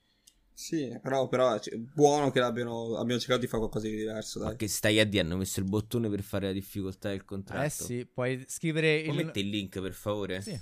Sì, 0.53 0.97
però, 1.01 1.27
però 1.27 1.59
cioè, 1.59 1.77
buono 1.77 2.31
che 2.31 2.39
l'abbiano, 2.39 2.97
abbiamo 2.97 3.19
cercato 3.19 3.41
di 3.41 3.47
fare 3.47 3.59
qualcosa 3.59 3.87
di 3.87 3.95
diverso, 3.95 4.39
Ma 4.39 4.45
dai. 4.47 4.55
che 4.57 4.67
stai 4.67 4.99
a 4.99 5.05
dire? 5.05 5.23
Hanno 5.23 5.37
messo 5.37 5.59
il 5.59 5.67
bottone 5.67 6.09
per 6.09 6.23
fare 6.23 6.47
la 6.47 6.51
difficoltà 6.51 7.09
del 7.09 7.25
contratto. 7.25 7.63
Eh 7.63 7.69
sì, 7.69 8.05
puoi 8.07 8.43
scrivere 8.47 9.03
Puoi 9.03 9.17
il... 9.17 9.25
mettere 9.25 9.45
il 9.45 9.51
link 9.51 9.79
per 9.79 9.93
favore? 9.93 10.41
Sì. 10.41 10.59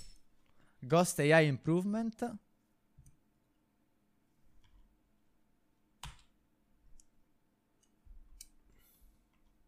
Ghost 0.79 1.19
AI 1.19 1.47
Improvement. 1.47 2.37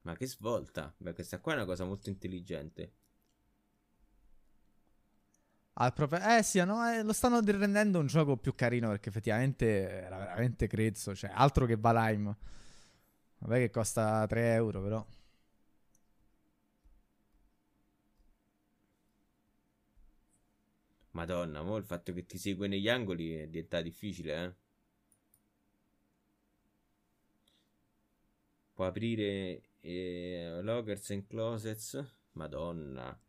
Ma 0.08 0.16
che 0.16 0.26
svolta! 0.26 0.92
Beh, 0.98 1.14
questa 1.14 1.40
qua 1.40 1.52
è 1.52 1.56
una 1.58 1.66
cosa 1.66 1.86
molto 1.86 2.10
intelligente. 2.10 2.94
Ah, 5.80 5.92
proprio- 5.92 6.20
Eh 6.38 6.42
sì, 6.44 6.64
no, 6.66 6.90
eh, 6.92 7.04
lo 7.04 7.14
stanno 7.14 7.40
rendendo 7.42 8.00
un 8.00 8.08
gioco 8.08 8.36
più 8.38 8.56
carino 8.56 8.90
perché 8.90 9.10
effettivamente 9.10 9.90
era 9.90 10.18
veramente 10.18 10.66
grezzo. 10.68 11.14
Cioè, 11.16 11.30
altro 11.34 11.66
che 11.68 11.76
Valheim. 11.78 12.36
Vabbè 13.40 13.58
che 13.60 13.70
costa 13.72 14.26
3 14.28 14.54
euro 14.54 14.82
però. 14.82 15.06
Madonna, 21.12 21.64
mo 21.64 21.76
il 21.76 21.84
fatto 21.84 22.14
che 22.14 22.26
ti 22.26 22.38
segue 22.38 22.70
negli 22.70 22.88
angoli 22.88 23.34
è 23.34 23.48
diventato 23.50 23.84
difficile, 23.84 24.44
eh. 24.46 24.54
Può 28.74 28.86
aprire 28.86 29.64
eh, 29.88 30.60
lockers 30.64 31.10
and 31.12 31.26
closets. 31.28 31.98
Madonna. 32.34 33.20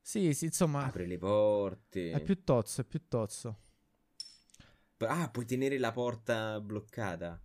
Sì, 0.00 0.32
sì, 0.34 0.46
insomma, 0.46 0.84
Apre 0.86 1.06
le 1.06 1.18
porte. 1.18 2.02
è 2.08 2.20
più 2.20 2.42
tozzo, 2.44 2.80
è 2.80 2.84
più 2.84 3.06
tozzo. 3.08 3.58
Ah, 4.98 5.30
puoi 5.30 5.46
tenere 5.46 5.78
la 5.78 5.90
porta 5.92 6.60
bloccata. 6.60 7.40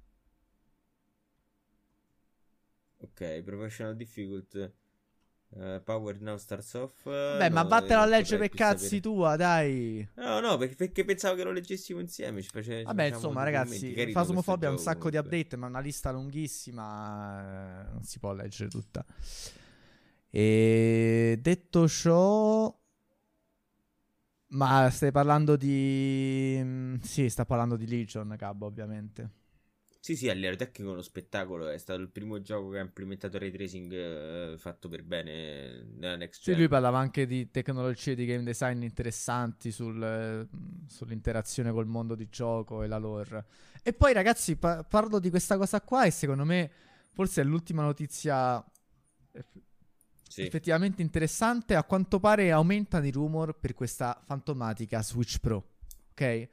Ok, 3.00 3.42
professional 3.44 3.96
difficult. 3.98 4.72
Eh, 5.54 5.82
power 5.84 6.18
now 6.22 6.38
starts 6.38 6.74
off. 6.76 7.04
Beh, 7.04 7.50
ma 7.50 7.62
no, 7.64 7.68
vattene 7.68 7.94
a 7.96 8.00
non 8.00 8.10
leggere 8.10 8.48
per 8.48 8.58
cazzi 8.58 9.00
tua, 9.02 9.36
dai. 9.36 10.08
No, 10.16 10.40
no, 10.40 10.58
perché, 10.58 10.76
perché 10.76 11.04
pensavo 11.04 11.36
che 11.36 11.44
lo 11.44 11.52
leggessimo 11.52 12.00
insieme. 12.00 12.42
Ci 12.42 12.50
face- 12.50 12.84
Vabbè, 12.84 13.04
insomma, 13.06 13.44
ragazzi, 13.44 13.94
Phasmophobia 14.14 14.70
ha 14.70 14.72
un 14.72 14.78
sacco 14.78 15.10
di 15.10 15.18
comunque. 15.18 15.38
update, 15.40 15.56
ma 15.58 15.68
una 15.68 15.80
lista 15.82 16.12
lunghissima. 16.12 17.86
eh, 17.88 17.92
Non 17.92 18.04
si 18.04 18.20
può 18.20 18.34
leggere 18.34 18.70
tutta. 18.70 19.06
E 20.30 21.38
detto 21.42 21.88
ciò. 21.88 22.74
Ma 24.54 24.90
stai 24.90 25.12
parlando 25.12 25.56
di. 25.56 26.60
mm, 26.62 26.96
Sì, 27.02 27.30
sta 27.30 27.46
parlando 27.46 27.76
di 27.78 27.88
Legion, 27.88 28.34
Gabbo, 28.38 28.66
ovviamente. 28.66 29.30
Sì, 30.02 30.16
sì, 30.18 30.28
a 30.30 30.34
livello 30.34 30.56
tecnico 30.58 30.90
è 30.90 30.94
uno 30.94 31.02
spettacolo. 31.02 31.70
È 31.70 31.78
stato 31.78 32.02
il 32.02 32.10
primo 32.10 32.42
gioco 32.42 32.70
che 32.72 32.80
ha 32.80 32.82
implementato 32.82 33.38
ray 33.38 33.52
tracing 33.52 33.94
eh, 33.94 34.58
fatto 34.58 34.90
per 34.90 35.04
bene 35.04 35.84
nella 35.96 36.16
next 36.18 36.42
Sì, 36.44 36.56
gen. 36.56 36.56
lui 36.56 36.68
parlava 36.68 36.98
anche 36.98 37.28
di 37.28 37.52
tecnologie 37.52 38.16
di 38.16 38.26
game 38.26 38.42
design 38.44 38.82
interessanti 38.82 39.72
sul, 39.72 40.02
eh, 40.02 40.48
sull'interazione 40.88 41.72
col 41.72 41.86
mondo 41.86 42.16
di 42.16 42.30
gioco 42.30 42.82
e 42.82 42.88
la 42.88 42.98
lore. 42.98 43.46
E 43.84 43.94
poi, 43.94 44.12
ragazzi, 44.14 44.56
pa- 44.56 44.84
parlo 44.84 45.20
di 45.20 45.30
questa 45.30 45.58
cosa 45.58 45.82
qua 45.82 46.06
e 46.06 46.12
secondo 46.12 46.44
me 46.44 46.72
forse 47.12 47.42
è 47.42 47.44
l'ultima 47.44 47.84
notizia 47.84 48.64
Sì. 50.30 50.56
effettivamente 50.56 51.02
interessante. 51.02 51.76
A 51.76 51.84
quanto 51.84 52.20
pare 52.20 52.52
aumentano 52.52 53.06
i 53.06 53.12
rumor 53.12 53.58
per 53.60 53.74
questa 53.74 54.22
fantomatica 54.26 55.02
Switch 55.02 55.40
Pro. 55.40 55.64
Ok? 56.12 56.50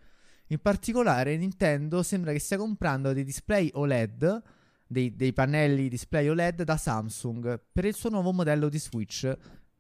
In 0.49 0.61
particolare, 0.61 1.37
Nintendo 1.37 2.03
sembra 2.03 2.33
che 2.33 2.39
stia 2.39 2.57
comprando 2.57 3.13
dei 3.13 3.25
display 3.25 3.71
OLED, 3.73 4.43
dei, 4.87 5.15
dei 5.15 5.33
pannelli 5.33 5.89
display 5.89 6.29
OLED 6.29 6.63
da 6.63 6.77
Samsung 6.77 7.61
per 7.71 7.85
il 7.85 7.95
suo 7.95 8.09
nuovo 8.09 8.33
modello 8.33 8.69
di 8.69 8.79
Switch 8.79 9.37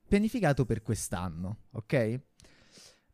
pianificato 0.06 0.64
per 0.66 0.82
quest'anno. 0.82 1.64
Ok? 1.72 2.20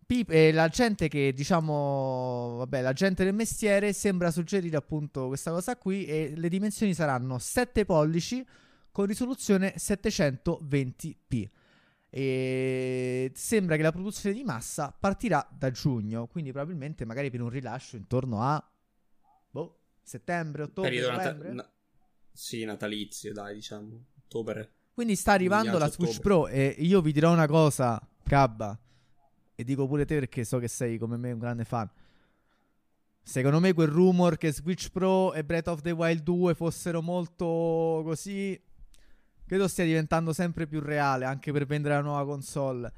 Pi- 0.06 0.26
eh, 0.28 0.52
la 0.52 0.68
gente 0.68 1.08
che 1.08 1.32
diciamo, 1.32 2.56
vabbè, 2.58 2.82
la 2.82 2.92
gente 2.92 3.24
del 3.24 3.34
mestiere 3.34 3.92
sembra 3.92 4.30
suggerire 4.30 4.76
appunto 4.76 5.28
questa 5.28 5.50
cosa 5.50 5.76
qui 5.76 6.04
e 6.06 6.32
le 6.36 6.48
dimensioni 6.48 6.92
saranno 6.92 7.38
7 7.38 7.84
pollici 7.84 8.44
con 8.90 9.06
risoluzione 9.06 9.74
720p. 9.76 11.48
E 12.16 13.32
sembra 13.34 13.74
che 13.74 13.82
la 13.82 13.90
produzione 13.90 14.36
di 14.36 14.44
massa 14.44 14.96
partirà 14.96 15.44
da 15.50 15.72
giugno, 15.72 16.28
quindi 16.28 16.52
probabilmente 16.52 17.04
magari 17.04 17.28
per 17.28 17.40
un 17.40 17.48
rilascio 17.48 17.96
intorno 17.96 18.40
a 18.40 18.64
boh, 19.50 19.80
settembre, 20.00 20.62
ottobre, 20.62 21.00
nata- 21.00 21.32
na- 21.32 21.72
sì, 22.30 22.62
natalizio, 22.62 23.32
dai, 23.32 23.54
diciamo. 23.54 24.04
Ottobre. 24.22 24.74
Quindi 24.94 25.16
sta 25.16 25.32
arrivando 25.32 25.76
la 25.76 25.88
Switch. 25.88 26.20
Pro 26.20 26.46
e 26.46 26.76
io 26.78 27.00
vi 27.00 27.10
dirò 27.10 27.32
una 27.32 27.48
cosa, 27.48 28.00
Cabba, 28.22 28.78
e 29.56 29.64
dico 29.64 29.88
pure 29.88 30.04
te 30.04 30.20
perché 30.20 30.44
so 30.44 30.60
che 30.60 30.68
sei 30.68 30.98
come 30.98 31.16
me 31.16 31.32
un 31.32 31.40
grande 31.40 31.64
fan. 31.64 31.90
Secondo 33.24 33.58
me 33.58 33.72
quel 33.72 33.88
rumor 33.88 34.36
che 34.36 34.52
Switch 34.52 34.90
Pro 34.90 35.32
e 35.32 35.42
Breath 35.42 35.66
of 35.66 35.80
the 35.80 35.90
Wild 35.90 36.22
2 36.22 36.54
fossero 36.54 37.02
molto 37.02 38.02
così, 38.04 38.56
credo 39.46 39.68
stia 39.68 39.84
diventando 39.84 40.32
sempre 40.32 40.66
più 40.66 40.80
reale 40.80 41.24
anche 41.24 41.52
per 41.52 41.66
vendere 41.66 41.94
la 41.94 42.00
nuova 42.00 42.24
console. 42.24 42.92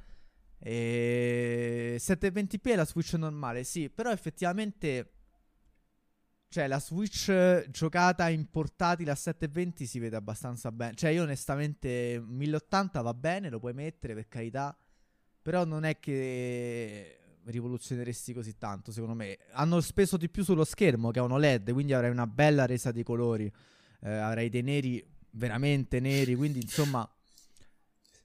E 0.59 1.97
720p 2.01 2.63
è 2.63 2.77
la 2.77 2.87
Switch 2.87 3.13
normale, 3.15 3.65
sì, 3.65 3.91
però 3.91 4.11
effettivamente 4.11 5.13
cioè 6.49 6.69
la 6.69 6.81
Switch 6.81 7.69
giocata 7.69 8.29
in 8.29 8.49
portatile 8.51 9.11
a 9.11 9.15
720 9.15 9.85
si 9.85 9.99
vede 9.99 10.17
abbastanza 10.17 10.73
bene. 10.73 10.95
Cioè 10.95 11.11
io 11.11 11.23
onestamente 11.23 12.23
1080 12.25 13.01
va 13.03 13.15
bene, 13.15 13.51
lo 13.51 13.59
puoi 13.59 13.75
mettere 13.75 14.15
per 14.15 14.29
carità, 14.29 14.77
però 15.43 15.65
non 15.65 15.85
è 15.85 15.99
che 15.99 17.19
rivoluzioneresti 17.45 18.33
così 18.33 18.57
tanto 18.57 18.91
secondo 18.91 19.15
me. 19.15 19.39
Hanno 19.53 19.81
speso 19.81 20.17
di 20.17 20.29
più 20.29 20.45
sullo 20.45 20.65
schermo 20.65 21.11
che 21.11 21.19
è 21.19 21.23
un 21.23 21.33
OLED, 21.33 21.73
quindi 21.73 21.93
avrai 21.93 22.11
una 22.11 22.27
bella 22.27 22.65
resa 22.65 22.91
dei 22.91 23.03
colori, 23.03 23.53
eh, 24.01 24.11
avrai 24.11 24.49
dei 24.49 24.63
neri 24.63 25.05
veramente 25.37 26.01
neri, 26.01 26.35
quindi 26.35 26.61
insomma... 26.61 27.09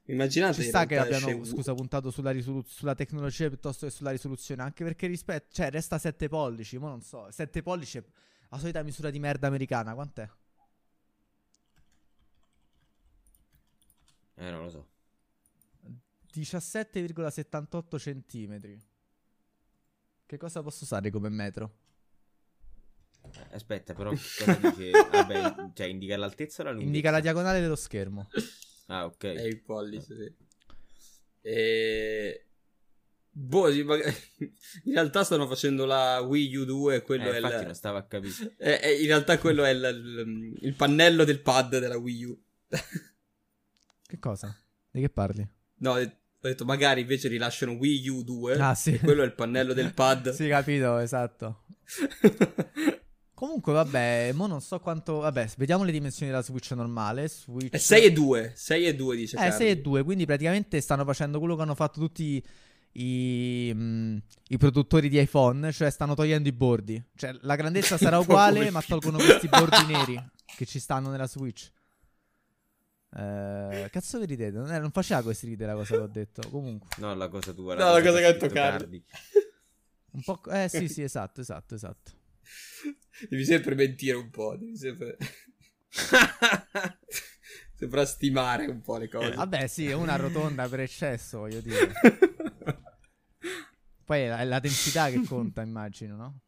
Immaginate 0.06 0.62
ci 0.62 0.64
sta 0.64 0.86
che 0.86 0.98
abbiano, 0.98 1.46
scusa, 1.46 1.74
puntato 1.74 2.12
sulla, 2.12 2.32
risolu- 2.32 2.68
sulla, 2.68 2.96
tecnologia 2.96 3.48
piuttosto 3.48 3.86
che 3.86 3.92
sulla 3.92 4.12
risoluzione, 4.12 4.62
anche 4.62 4.84
perché 4.84 5.08
rispetto, 5.08 5.54
cioè 5.54 5.70
resta 5.70 5.98
7 5.98 6.28
pollici, 6.28 6.78
ma 6.78 6.90
non 6.90 7.02
so, 7.02 7.30
7 7.32 7.62
pollici 7.62 8.00
è 8.00 8.04
la 8.50 8.58
solita 8.58 8.84
misura 8.84 9.10
di 9.10 9.20
merda 9.20 9.48
americana, 9.48 9.94
quant'è? 9.94 10.30
Eh, 14.36 14.50
non 14.50 14.64
lo 14.64 14.70
so. 14.70 14.88
17,78 16.34 17.98
centimetri. 18.00 18.82
Che 20.26 20.38
cosa 20.38 20.62
posso 20.64 20.84
usare 20.84 21.10
come 21.10 21.30
metro? 21.30 21.81
Eh, 23.24 23.56
Aspetta, 23.56 23.94
però 23.94 24.10
cosa 24.12 24.54
dice? 24.54 24.92
Vabbè, 25.12 25.56
cioè 25.74 25.88
indica 25.88 26.18
l'altezza 26.18 26.62
o 26.62 26.66
la 26.66 26.72
lunghezza? 26.72 26.92
Indica 26.94 27.12
la 27.12 27.20
diagonale 27.20 27.60
dello 27.62 27.76
schermo. 27.76 28.30
Ah, 28.88 29.06
ok. 29.06 29.24
È 29.24 29.42
il 29.44 29.62
pollice, 29.62 30.16
sì. 30.16 30.36
E... 31.42 32.46
Boh, 33.34 33.72
sì, 33.72 33.84
ma- 33.84 33.96
in 34.84 34.94
realtà 34.94 35.24
stanno 35.24 35.48
facendo 35.48 35.86
la 35.86 36.20
Wii 36.20 36.56
U 36.58 36.66
2, 36.66 37.02
quello 37.02 37.30
Eh, 37.30 37.32
è 37.32 37.36
infatti 37.38 37.56
il... 37.60 37.66
non 37.66 37.76
stava 37.76 38.00
a 38.00 38.04
capire. 38.04 38.56
eh, 38.60 38.80
eh, 38.84 39.00
in 39.02 39.08
realtà 39.08 39.38
quello 39.38 39.64
è 39.64 39.70
il, 39.70 39.84
il- 39.84 40.58
il 40.68 40.74
pannello 40.74 41.24
del 41.24 41.40
pad 41.40 41.80
della 41.80 41.98
Wii 41.98 42.24
U. 42.26 42.42
Che 44.06 44.20
cosa? 44.20 44.54
Di 44.90 45.00
che 45.00 45.10
parli? 45.10 45.48
No, 45.76 45.94
ho 45.94 46.12
detto 46.42 46.66
magari 46.66 47.02
invece 47.02 47.30
rilasciano 47.30 47.72
Wii 47.74 48.10
U 48.10 48.24
2. 48.24 48.56
Ah, 48.60 48.76
sì. 48.76 48.96
e 48.96 49.00
quello 49.00 49.22
è 49.22 49.26
il 49.26 49.34
pannello 49.34 49.72
del 49.74 49.94
pad. 49.94 50.32
Sì, 50.32 50.50
capito, 50.50 50.98
esatto. 50.98 51.64
Comunque, 53.42 53.74
vabbè, 53.74 54.34
mo 54.34 54.46
non 54.46 54.62
so 54.62 54.80
quanto. 54.80 55.18
Vabbè, 55.18 55.50
vediamo 55.58 55.84
le 55.84 55.92
dimensioni 55.92 56.32
della 56.32 56.44
Switch 56.44 56.70
normale. 56.74 57.28
Switch... 57.28 57.74
È 57.74 57.78
6 57.80 58.04
e 58.06 58.12
2. 58.12 58.52
6 58.56 58.86
e 58.86 58.96
2 58.96 59.16
dice 59.16 59.36
Eh, 59.36 59.40
Carli. 59.40 59.56
6 59.56 59.70
e 59.72 59.82
2, 59.82 60.04
quindi 60.04 60.26
praticamente 60.28 60.80
stanno 60.80 61.04
facendo 61.06 61.40
quello 61.40 61.56
che 61.56 61.64
hanno 61.64 61.74
fatto 61.74 62.00
tutti 62.00 62.46
i, 62.92 63.72
mm, 63.74 64.18
i 64.50 64.58
produttori 64.58 65.10
di 65.10 65.20
iPhone, 65.20 65.72
cioè 65.72 65.90
stanno 65.90 66.14
togliendo 66.14 66.50
i 66.50 66.52
bordi. 66.52 67.04
Cioè, 67.16 67.36
la 67.42 67.56
grandezza 67.56 67.98
sarà 67.98 68.20
uguale, 68.22 68.70
ma 68.70 68.80
tolgono 68.84 69.18
questi 69.18 69.48
bordi 69.48 69.86
neri 69.88 70.24
che 70.46 70.68
ci 70.68 70.78
stanno 70.78 71.10
nella 71.10 71.26
Switch. 71.26 71.68
Eh, 73.18 73.90
cazzo 73.92 74.20
vi 74.20 74.26
ridete? 74.28 74.56
Non, 74.56 74.72
è- 74.72 74.80
non 74.80 74.92
faceva 74.92 75.24
così 75.24 75.48
ridere 75.48 75.72
la 75.72 75.78
cosa 75.80 75.96
che 75.96 76.02
ho 76.04 76.08
detto. 76.08 76.48
Comunque, 76.48 76.90
No, 76.98 77.16
la 77.16 77.28
cosa 77.28 77.54
tua. 77.54 77.74
No, 77.74 77.92
la 77.92 78.02
cosa 78.04 78.18
che 78.20 78.22
detto 78.22 78.38
scritto 78.46 78.54
Carli. 78.54 79.04
un 80.12 80.22
po'. 80.22 80.40
Eh, 80.52 80.70
sì, 80.70 80.88
sì, 80.88 81.02
esatto, 81.02 81.42
esatto, 81.42 81.74
esatto. 81.74 82.20
Devi 83.30 83.46
sempre 83.46 83.76
mentire 83.76 84.18
un 84.18 84.30
po'. 84.30 84.58
Devi 84.58 84.76
sempre. 84.78 85.18
Stimare 88.06 88.68
un 88.68 88.82
po' 88.82 88.98
le 88.98 89.10
cose. 89.10 89.36
Vabbè, 89.36 89.68
sì, 89.68 89.88
è 89.88 89.94
una 89.94 90.16
rotonda 90.16 90.70
per 90.70 90.82
eccesso, 90.82 91.40
voglio 91.40 91.62
dire. 91.62 91.92
Poi 94.06 94.22
è 94.22 94.28
la, 94.28 94.38
è 94.40 94.46
la 94.46 94.60
densità 94.60 95.10
che 95.10 95.24
conta, 95.24 95.62
immagino, 95.62 96.16
no? 96.16 96.40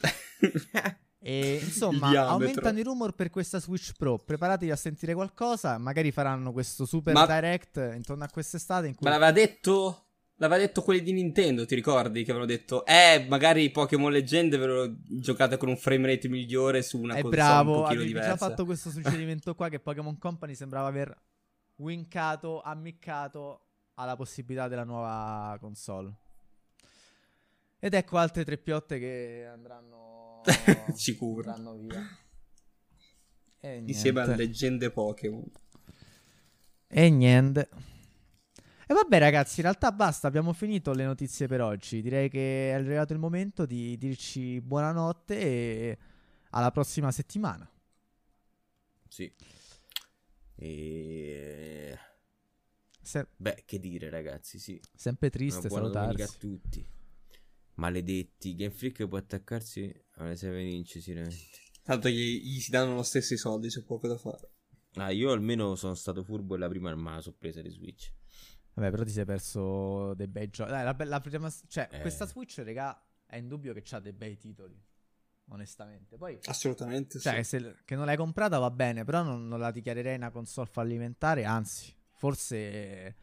E 1.26 1.54
insomma, 1.54 2.10
aumentano 2.28 2.78
i 2.78 2.82
rumor 2.82 3.14
per 3.14 3.30
questa 3.30 3.58
Switch 3.58 3.94
Pro. 3.96 4.18
Preparatevi 4.18 4.70
a 4.70 4.76
sentire 4.76 5.14
qualcosa. 5.14 5.78
Magari 5.78 6.12
faranno 6.12 6.52
questo 6.52 6.84
super 6.84 7.14
Ma- 7.14 7.24
direct 7.24 7.76
intorno 7.94 8.24
a 8.24 8.28
quest'estate. 8.28 8.88
In 8.88 8.94
cui... 8.94 9.06
Ma 9.06 9.16
l'aveva 9.16 9.32
detto. 9.32 10.03
L'aveva 10.38 10.60
detto 10.60 10.82
quelli 10.82 11.00
di 11.02 11.12
Nintendo, 11.12 11.64
ti 11.64 11.76
ricordi? 11.76 12.24
Che 12.24 12.30
avevano 12.32 12.50
detto, 12.50 12.84
eh, 12.86 13.24
magari 13.28 13.70
Pokémon 13.70 14.10
Leggende 14.10 14.56
ve 14.56 14.66
lo 14.66 14.94
giocate 15.06 15.56
con 15.56 15.68
un 15.68 15.76
frame 15.76 16.08
rate 16.08 16.28
migliore 16.28 16.82
su 16.82 16.98
una 17.00 17.14
È 17.14 17.20
console 17.22 17.36
bravo, 17.42 17.76
un 17.76 17.82
pochino 17.82 18.02
diversa. 18.02 18.30
già 18.30 18.36
fatto 18.36 18.64
questo 18.64 18.90
suggerimento 18.90 19.54
qua 19.54 19.68
che 19.68 19.78
Pokémon 19.78 20.18
Company 20.18 20.54
sembrava 20.56 20.88
aver 20.88 21.16
winkato, 21.76 22.60
ammiccato 22.62 23.60
alla 23.94 24.16
possibilità 24.16 24.66
della 24.66 24.82
nuova 24.84 25.56
console. 25.60 26.12
Ed 27.78 27.94
ecco 27.94 28.16
altre 28.18 28.44
tre 28.44 28.58
piotte 28.58 28.98
che 28.98 29.46
andranno, 29.48 30.42
Sicuro. 30.94 31.52
andranno 31.52 31.76
via. 31.78 32.02
E 33.60 33.82
Insieme 33.86 34.20
a. 34.22 34.34
Leggende 34.34 34.90
Pokémon. 34.90 35.44
E 36.88 37.08
niente. 37.10 37.68
E 38.86 38.92
vabbè 38.94 39.18
ragazzi, 39.18 39.60
in 39.60 39.62
realtà 39.66 39.92
basta, 39.92 40.26
abbiamo 40.28 40.52
finito 40.52 40.92
le 40.92 41.04
notizie 41.04 41.46
per 41.46 41.60
oggi. 41.62 42.02
Direi 42.02 42.28
che 42.28 42.70
è 42.70 42.72
arrivato 42.74 43.12
il 43.12 43.18
momento 43.18 43.64
di 43.66 43.96
dirci 43.96 44.60
buonanotte 44.60 45.38
e 45.38 45.98
alla 46.50 46.70
prossima 46.70 47.10
settimana. 47.10 47.68
Sì. 49.08 49.32
E... 50.56 51.98
Se- 53.00 53.28
Beh, 53.36 53.62
che 53.66 53.78
dire, 53.80 54.08
ragazzi, 54.10 54.58
sì. 54.58 54.80
sempre 54.94 55.28
Una 55.28 55.36
triste 55.36 55.68
buona 55.68 55.88
domenica 55.88 56.24
a 56.24 56.26
salutarsi. 56.26 56.38
tutti. 56.38 56.86
Maledetti. 57.74 58.54
Game 58.54 58.70
Freak 58.70 59.06
può 59.06 59.18
attaccarsi 59.18 59.92
alle 60.16 60.36
7 60.36 60.58
inch, 60.60 61.00
sicuramente. 61.00 61.36
Tanto 61.82 62.08
gli, 62.08 62.40
gli 62.42 62.60
si 62.60 62.70
danno 62.70 62.94
lo 62.94 63.02
stesso 63.02 63.34
i 63.34 63.36
soldi, 63.36 63.68
c'è 63.68 63.82
poco 63.82 64.08
da 64.08 64.16
fare. 64.16 64.50
Ah, 64.94 65.10
io 65.10 65.32
almeno 65.32 65.74
sono 65.74 65.94
stato 65.94 66.22
furbo 66.22 66.54
e 66.54 66.58
la 66.58 66.68
prima 66.68 66.94
la 66.94 67.20
so 67.20 67.32
presa 67.32 67.60
di 67.60 67.68
Switch. 67.68 68.12
Vabbè, 68.74 68.90
però 68.90 69.04
ti 69.04 69.10
sei 69.10 69.24
perso 69.24 70.14
dei 70.14 70.26
bei 70.26 70.50
giochi. 70.50 70.70
Dai, 70.70 70.84
la, 70.84 70.94
be- 70.94 71.04
la 71.04 71.20
prima- 71.20 71.52
cioè, 71.68 71.88
Eh. 71.90 72.00
questa 72.00 72.26
Switch, 72.26 72.60
raga, 72.64 73.00
è 73.26 73.36
indubbio 73.36 73.72
che 73.72 73.82
c'ha 73.82 74.00
dei 74.00 74.12
bei 74.12 74.36
titoli. 74.36 74.80
Onestamente. 75.50 76.16
Poi, 76.16 76.38
Assolutamente 76.46 77.18
cioè, 77.20 77.42
sì. 77.42 77.58
se 77.58 77.76
che 77.84 77.94
non 77.96 78.06
l'hai 78.06 78.16
comprata 78.16 78.58
va 78.58 78.70
bene, 78.70 79.04
però 79.04 79.22
non, 79.22 79.46
non 79.46 79.60
la 79.60 79.70
dichiarerei 79.70 80.16
una 80.16 80.30
console 80.30 80.68
fallimentare. 80.70 81.44
Anzi, 81.44 81.94
forse 82.14 83.16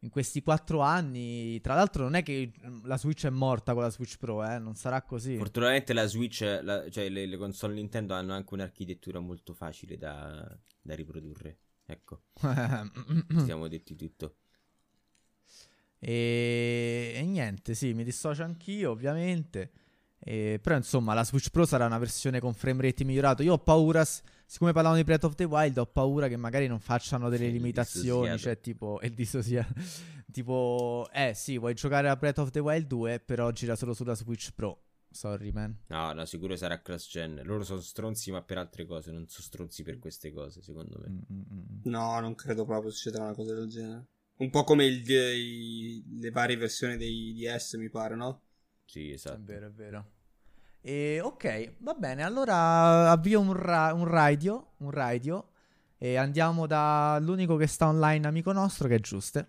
in 0.00 0.10
questi 0.10 0.42
quattro 0.42 0.80
anni, 0.80 1.60
tra 1.60 1.74
l'altro, 1.74 2.02
non 2.02 2.14
è 2.14 2.22
che 2.24 2.52
la 2.84 2.98
Switch 2.98 3.24
è 3.24 3.30
morta 3.30 3.72
con 3.72 3.82
la 3.82 3.88
Switch 3.90 4.18
Pro, 4.18 4.44
eh, 4.44 4.58
non 4.58 4.74
sarà 4.74 5.02
così. 5.02 5.36
Fortunatamente 5.36 5.92
la 5.92 6.06
Switch, 6.06 6.40
la- 6.62 6.88
cioè 6.90 7.08
le, 7.08 7.24
le 7.26 7.36
console 7.36 7.74
Nintendo 7.74 8.12
hanno 8.14 8.32
anche 8.34 8.52
un'architettura 8.54 9.20
molto 9.20 9.54
facile 9.54 9.96
da, 9.96 10.58
da 10.82 10.94
riprodurre. 10.94 11.58
Ecco, 11.86 12.22
siamo 13.44 13.68
detti 13.68 13.94
tutto. 13.94 14.36
E... 15.98 17.12
e 17.16 17.22
niente, 17.22 17.74
sì, 17.74 17.92
mi 17.94 18.04
dissocio 18.04 18.42
anch'io, 18.42 18.90
ovviamente. 18.90 19.70
E- 20.18 20.58
Però 20.62 20.76
insomma, 20.76 21.14
la 21.14 21.24
Switch 21.24 21.50
Pro 21.50 21.64
sarà 21.64 21.86
una 21.86 21.98
versione 21.98 22.40
con 22.40 22.54
frame 22.54 22.82
rate 22.82 23.04
migliorato. 23.04 23.42
Io 23.42 23.54
ho 23.54 23.58
paura, 23.58 24.04
siccome 24.04 24.72
parlavano 24.72 24.96
di 25.00 25.04
Breath 25.04 25.24
of 25.24 25.34
the 25.34 25.44
Wild, 25.44 25.78
ho 25.78 25.86
paura 25.86 26.28
che 26.28 26.36
magari 26.36 26.66
non 26.66 26.80
facciano 26.80 27.28
delle 27.28 27.46
Sì, 27.46 27.52
limitazioni. 27.52 28.02
dissociato. 28.30 28.38
Cioè, 28.38 28.60
tipo, 28.60 28.98
il 29.02 29.14
dissocia- 29.14 29.66
tipo, 30.32 31.08
eh 31.12 31.32
sì, 31.34 31.58
vuoi 31.58 31.74
giocare 31.74 32.08
a 32.08 32.16
Breath 32.16 32.38
of 32.38 32.50
the 32.50 32.58
Wild 32.60 32.86
2, 32.86 33.20
però 33.20 33.50
gira 33.52 33.76
solo 33.76 33.94
sulla 33.94 34.14
Switch 34.14 34.50
Pro. 34.54 34.82
Sorry, 35.16 35.50
man. 35.50 35.74
No, 35.86 36.12
no, 36.12 36.24
sicuro 36.26 36.54
sarà 36.56 36.80
cross 36.82 37.08
gen. 37.10 37.40
Loro 37.44 37.64
sono 37.64 37.80
stronzi, 37.80 38.30
ma 38.30 38.42
per 38.42 38.58
altre 38.58 38.84
cose, 38.84 39.10
non 39.10 39.26
sono 39.28 39.44
stronzi 39.46 39.82
per 39.82 39.98
queste 39.98 40.30
cose, 40.30 40.60
secondo 40.62 40.98
me. 41.00 41.08
Mm, 41.08 41.18
mm, 41.32 41.40
mm. 41.52 41.80
No, 41.84 42.20
non 42.20 42.34
credo 42.34 42.64
proprio 42.66 42.90
succederà 42.90 43.24
una 43.24 43.34
cosa 43.34 43.54
del 43.54 43.68
genere. 43.68 44.06
Un 44.36 44.50
po' 44.50 44.64
come 44.64 44.84
il- 44.84 45.08
i- 45.10 46.04
le 46.20 46.30
varie 46.30 46.56
versioni 46.56 46.96
dei 46.98 47.32
DS, 47.32 47.74
mi 47.74 47.88
pare, 47.88 48.14
no? 48.14 48.42
Sì, 48.84 49.10
È 49.10 49.14
esatto. 49.14 49.40
vero, 49.44 49.66
è 49.66 49.70
vero. 49.70 50.10
E, 50.82 51.20
ok, 51.20 51.76
va 51.78 51.94
bene. 51.94 52.22
Allora 52.22 53.10
avvio 53.10 53.40
un, 53.40 53.52
ra- 53.54 53.92
un 53.94 54.06
radio. 54.06 54.72
Un 54.78 54.90
radio. 54.90 55.48
E 55.98 56.16
andiamo 56.16 56.66
dall'unico 56.66 57.56
che 57.56 57.66
sta 57.66 57.88
online, 57.88 58.26
amico 58.26 58.52
nostro, 58.52 58.86
che 58.86 58.96
è 58.96 59.00
Giuste. 59.00 59.46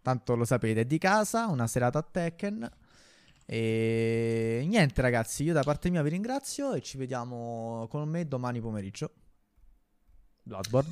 Tanto 0.00 0.34
lo 0.34 0.44
sapete, 0.44 0.80
è 0.80 0.84
di 0.86 0.98
casa. 0.98 1.46
Una 1.46 1.66
serata 1.66 1.98
a 1.98 2.02
Tekken. 2.02 2.70
E 3.54 4.64
niente, 4.66 5.02
ragazzi. 5.02 5.42
Io 5.42 5.52
da 5.52 5.62
parte 5.62 5.90
mia 5.90 6.00
vi 6.00 6.08
ringrazio. 6.08 6.72
E 6.72 6.80
ci 6.80 6.96
vediamo 6.96 7.86
con 7.90 8.08
me 8.08 8.26
domani 8.26 8.62
pomeriggio. 8.62 9.12
Bloodborne. 10.42 10.90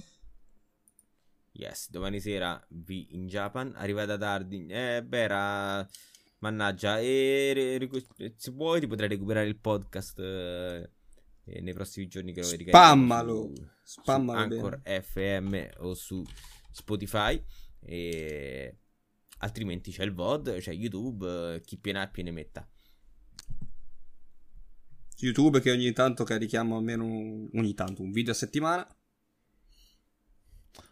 Yes, 1.53 1.89
domani 1.89 2.21
sera 2.21 2.63
vi 2.69 3.15
in 3.15 3.27
Japan. 3.29 3.73
Arrivata 3.77 4.19
tardi. 4.19 4.67
Eh, 4.67 5.03
beh, 5.03 5.19
era... 5.19 5.89
Mannaggia. 6.41 6.99
E 7.01 7.89
se 8.37 8.51
vuoi 8.51 8.81
ti 8.81 8.87
potrai 8.87 9.09
recuperare 9.09 9.47
il 9.47 9.57
podcast 9.57 10.19
eh, 10.19 10.91
nei 11.45 11.73
prossimi 11.73 12.09
giorni 12.09 12.35
che 12.35 12.43
lo 12.43 12.51
ricaricheremo 12.51 12.85
Spammalo. 12.85 13.53
su- 13.83 14.01
Spammalo 14.03 14.39
su 14.39 14.55
Anchor 14.67 14.81
FM 14.85 15.69
o 15.79 15.95
su 15.95 16.23
Spotify. 16.71 17.43
E 17.81 18.77
altrimenti 19.41 19.91
c'è 19.91 20.05
il 20.05 20.13
VOD, 20.15 20.59
c'è 20.59 20.73
YouTube. 20.73 21.55
eh, 21.57 21.61
Chi 21.61 21.77
più 21.77 21.93
ne 21.93 22.01
ha 22.01 22.09
più 22.09 22.23
ne 22.23 22.31
metta. 22.31 22.67
YouTube 25.19 25.61
che 25.61 25.71
ogni 25.71 25.93
tanto 25.93 26.25
carichiamo 26.25 26.77
almeno 26.79 27.05
un, 27.05 27.49
ogni 27.55 27.75
tanto 27.75 28.01
un 28.03 28.11
video 28.11 28.33
a 28.33 28.37
settimana. 28.37 28.87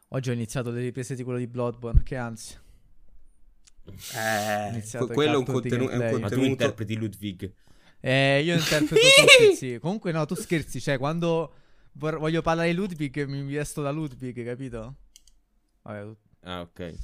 Oggi 0.08 0.30
ho 0.30 0.32
iniziato 0.32 0.70
le 0.70 0.80
riprese 0.80 1.14
di 1.14 1.22
quello 1.22 1.38
di 1.38 1.46
Bloodborne. 1.46 2.02
Che 2.02 2.16
ansia. 2.16 2.60
Eh, 4.14 4.82
quello 5.06 5.32
è 5.32 5.36
un, 5.36 5.44
contenu- 5.44 5.88
è 5.88 5.92
un 5.94 5.98
gameplay. 5.98 6.10
Ma 6.12 6.28
tu 6.28 6.34
contenuto. 6.34 6.46
interpreti 6.46 6.96
Ludwig. 6.96 7.54
Eh, 8.00 8.42
io 8.42 8.54
interpreto 8.54 8.94
tutti, 9.38 9.54
sì. 9.56 9.78
Comunque 9.80 10.12
no, 10.12 10.24
tu 10.26 10.34
scherzi, 10.34 10.80
cioè 10.80 10.98
quando 10.98 11.54
vor- 11.92 12.18
voglio 12.18 12.42
parlare 12.42 12.68
di 12.68 12.74
Ludwig 12.74 13.24
mi 13.24 13.42
vesto 13.50 13.80
da 13.82 13.90
Ludwig, 13.90 14.44
capito? 14.44 14.96
Vabbè, 15.82 16.02
tu- 16.02 16.16
Ah, 16.42 16.60
ok. 16.60 16.94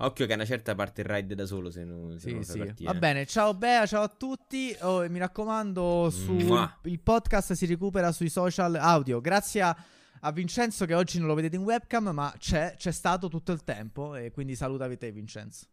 Occhio 0.00 0.26
che 0.26 0.32
a 0.32 0.36
una 0.36 0.44
certa 0.44 0.76
parte 0.76 1.00
il 1.00 1.08
ride 1.08 1.34
da 1.34 1.44
solo 1.44 1.70
se 1.70 1.84
non, 1.84 2.18
se 2.20 2.28
sì, 2.28 2.34
non 2.34 2.44
sì. 2.44 2.58
partire. 2.58 2.92
Va 2.92 2.98
bene, 2.98 3.26
ciao 3.26 3.52
Bea, 3.54 3.84
ciao 3.84 4.02
a 4.02 4.08
tutti. 4.08 4.76
Oh, 4.80 5.08
mi 5.08 5.18
raccomando, 5.18 6.08
su 6.10 6.34
Mua. 6.34 6.78
il 6.84 7.00
podcast 7.00 7.54
si 7.54 7.66
recupera 7.66 8.12
sui 8.12 8.28
social 8.28 8.76
audio. 8.76 9.20
Grazie 9.20 9.62
a, 9.62 9.76
a 10.20 10.30
Vincenzo 10.30 10.86
che 10.86 10.94
oggi 10.94 11.18
non 11.18 11.26
lo 11.26 11.34
vedete 11.34 11.56
in 11.56 11.62
webcam, 11.62 12.10
ma 12.10 12.32
c'è, 12.38 12.74
c'è 12.76 12.92
stato 12.92 13.28
tutto 13.28 13.50
il 13.50 13.64
tempo 13.64 14.14
e 14.14 14.30
quindi 14.30 14.54
salutavi 14.54 14.96
te 14.96 15.10
Vincenzo. 15.10 15.66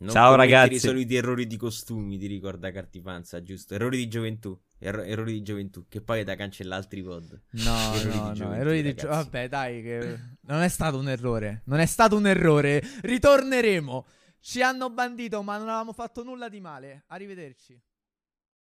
Non 0.00 0.10
Ciao, 0.12 0.34
ragazzi. 0.36 0.74
i 0.74 0.78
soliti 0.78 1.16
errori 1.16 1.46
di 1.46 1.56
costumi, 1.56 2.18
ti 2.18 2.26
ricorda 2.28 2.70
Cartipanza, 2.70 3.42
giusto? 3.42 3.74
Errori 3.74 3.96
di 3.96 4.08
gioventù. 4.08 4.56
erro- 4.78 5.02
errori 5.02 5.32
di 5.32 5.42
gioventù. 5.42 5.86
Che 5.88 6.00
poi 6.00 6.20
è 6.20 6.24
da 6.24 6.36
cancellare 6.36 6.80
altri 6.82 7.02
pod. 7.02 7.40
No, 7.50 7.76
Errori 7.94 8.04
no, 8.16 8.22
di 8.22 8.28
no, 8.28 8.32
gioventù, 8.32 8.60
errori 8.60 8.82
di 8.82 8.94
gio- 8.94 9.06
ragazzi. 9.08 9.24
Vabbè, 9.30 9.48
dai, 9.48 9.82
che 9.82 10.18
non 10.42 10.60
è 10.62 10.68
stato 10.68 10.98
un 10.98 11.08
errore. 11.08 11.62
Non 11.64 11.80
è 11.80 11.86
stato 11.86 12.16
un 12.16 12.26
errore. 12.28 12.80
Ritorneremo. 13.02 14.06
Ci 14.40 14.62
hanno 14.62 14.88
bandito, 14.90 15.42
ma 15.42 15.56
non 15.58 15.66
avevamo 15.68 15.92
fatto 15.92 16.22
nulla 16.22 16.48
di 16.48 16.60
male. 16.60 17.02
Arrivederci. 17.08 17.80